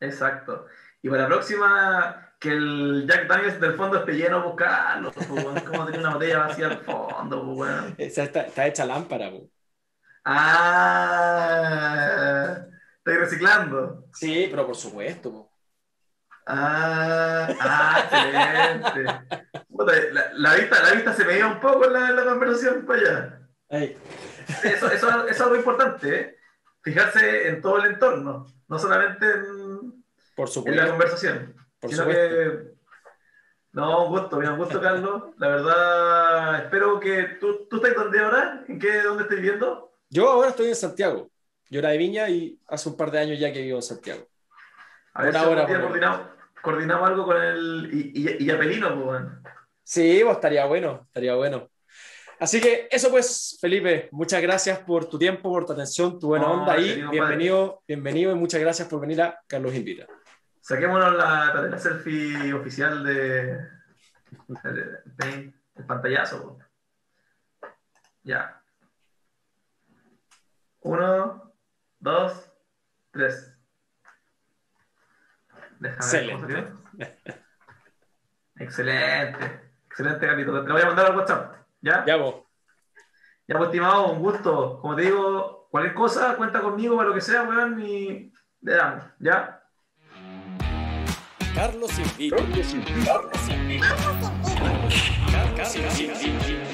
Exacto. 0.00 0.66
Y 1.02 1.10
para 1.10 1.22
la 1.22 1.28
próxima, 1.28 2.32
que 2.40 2.50
el 2.50 3.06
Jack 3.06 3.28
Daniels 3.28 3.60
del 3.60 3.74
fondo 3.74 3.98
esté 3.98 4.12
lleno, 4.12 4.42
buscarlo. 4.42 5.12
Pues, 5.12 5.62
como 5.62 5.84
tener 5.84 6.00
una 6.00 6.14
botella 6.14 6.38
vacía 6.38 6.68
al 6.68 6.78
fondo, 6.78 7.54
pues. 7.54 7.70
Esa 7.98 8.24
está, 8.24 8.42
está 8.42 8.66
hecha 8.66 8.86
lámpara. 8.86 9.30
po. 9.30 9.50
Ah, 11.28 12.56
estoy 12.98 13.16
reciclando. 13.16 14.04
Sí, 14.12 14.48
pero 14.50 14.66
por 14.66 14.76
supuesto. 14.76 15.30
po. 15.32 15.52
Ah, 16.46 17.48
ah, 17.60 18.00
excelente. 18.04 19.04
Puta, 19.68 19.92
la, 20.12 20.32
la 20.34 20.54
vista, 20.54 20.82
la 20.82 20.92
vista 20.92 21.12
se 21.12 21.24
me 21.24 21.38
iba 21.38 21.48
un 21.48 21.60
poco 21.60 21.86
en 21.86 21.92
la, 21.92 22.10
la 22.10 22.24
conversación 22.24 22.84
para 22.86 23.00
allá. 23.00 23.40
Ay, 23.70 23.96
Eso, 24.62 24.86
eso, 24.90 25.08
eso 25.08 25.26
es 25.28 25.40
algo 25.40 25.56
importante, 25.56 26.20
¿eh? 26.20 26.36
Fijarse 26.82 27.48
en 27.48 27.60
todo 27.60 27.78
el 27.78 27.86
entorno, 27.92 28.46
no 28.68 28.78
solamente 28.78 29.26
en, 29.26 30.04
por 30.36 30.48
en 30.66 30.76
la 30.76 30.88
conversación. 30.88 31.54
Por 31.80 31.90
sino 31.90 32.02
supuesto. 32.04 32.34
que. 32.36 32.76
No, 33.72 34.04
un 34.06 34.10
gusto, 34.18 34.38
bien, 34.38 34.52
un 34.52 34.58
gusto, 34.58 34.80
Carlos. 34.80 35.24
La 35.38 35.48
verdad, 35.48 36.56
espero 36.64 37.00
que. 37.00 37.24
¿Tú, 37.40 37.66
tú 37.68 37.76
estás 37.76 37.94
dónde 37.94 38.20
ahora? 38.20 38.64
¿En 38.68 38.78
qué, 38.78 39.02
dónde 39.02 39.24
estás 39.24 39.36
viviendo? 39.36 39.95
Yo 40.16 40.30
ahora 40.30 40.48
estoy 40.48 40.68
en 40.68 40.74
Santiago. 40.74 41.30
Yo 41.68 41.80
era 41.80 41.90
de 41.90 41.98
Viña 41.98 42.26
y 42.30 42.58
hace 42.68 42.88
un 42.88 42.96
par 42.96 43.10
de 43.10 43.18
años 43.18 43.38
ya 43.38 43.52
que 43.52 43.60
vivo 43.60 43.76
en 43.76 43.82
Santiago. 43.82 44.26
A 45.12 45.22
ver 45.24 45.34
si 45.34 45.38
ahora, 45.38 45.66
por 45.66 45.78
coordinamos, 45.82 46.20
coordinamos 46.62 47.06
algo 47.10 47.26
con 47.26 47.36
el. 47.36 47.90
Y, 47.92 48.22
y, 48.24 48.44
y 48.46 48.50
Apelino, 48.50 48.94
pues, 48.94 49.04
bueno. 49.04 49.42
Sí, 49.84 50.20
pues 50.24 50.36
estaría 50.36 50.64
bueno, 50.64 51.02
estaría 51.04 51.34
bueno. 51.34 51.68
Así 52.40 52.62
que 52.62 52.88
eso 52.90 53.10
pues, 53.10 53.58
Felipe, 53.60 54.08
muchas 54.10 54.40
gracias 54.40 54.78
por 54.78 55.06
tu 55.06 55.18
tiempo, 55.18 55.50
por 55.50 55.66
tu 55.66 55.74
atención, 55.74 56.18
tu 56.18 56.28
buena 56.28 56.46
No, 56.46 56.52
onda 56.62 56.78
y 56.78 57.02
bienvenido, 57.10 57.82
bienvenido 57.86 58.32
y 58.32 58.36
muchas 58.36 58.62
gracias 58.62 58.88
por 58.88 59.02
venir 59.02 59.20
a 59.20 59.38
Carlos 59.46 59.74
Invita. 59.74 60.06
Saquémonos 60.62 61.14
la, 61.14 61.68
la 61.70 61.78
selfie 61.78 62.54
oficial 62.54 63.04
de. 63.04 63.50
El, 64.64 64.98
el- 65.24 65.54
el 65.74 65.84
pantallazo, 65.84 66.56
pues. 66.56 66.66
Ya. 68.22 68.62
Uno, 70.86 71.52
dos, 71.98 72.48
tres. 73.10 73.58
Déjame 75.80 76.12
ver 76.12 76.32
cómo 76.32 76.46
Excelente. 76.46 76.72
Excelente. 78.54 79.70
Excelente, 79.86 80.26
Carlito. 80.26 80.62
Te 80.62 80.68
lo 80.68 80.74
voy 80.74 80.82
a 80.82 80.86
mandar 80.86 81.06
al 81.06 81.16
WhatsApp. 81.16 81.56
¿Ya? 81.80 82.04
Ya 82.06 82.14
vos. 82.14 82.36
Ya, 83.48 83.56
pues, 83.56 83.66
estimado, 83.66 84.12
un 84.12 84.20
gusto. 84.20 84.78
Como 84.80 84.94
te 84.94 85.02
digo, 85.02 85.66
cualquier 85.72 85.94
cosa, 85.94 86.36
cuenta 86.36 86.60
conmigo 86.60 86.96
para 86.96 87.08
lo 87.08 87.14
que 87.16 87.20
sea, 87.20 87.42
weón, 87.42 87.80
y 87.80 88.32
le 88.60 88.72
damos. 88.72 89.04
¿Ya? 89.18 89.64
Carlos 91.52 91.98
Invito. 91.98 92.36
Carlos 92.36 92.74
Invito. 92.74 93.04
Carlos 93.04 93.48
Invito. 93.48 93.86
Carlos 95.56 96.00
Invito. 96.00 96.65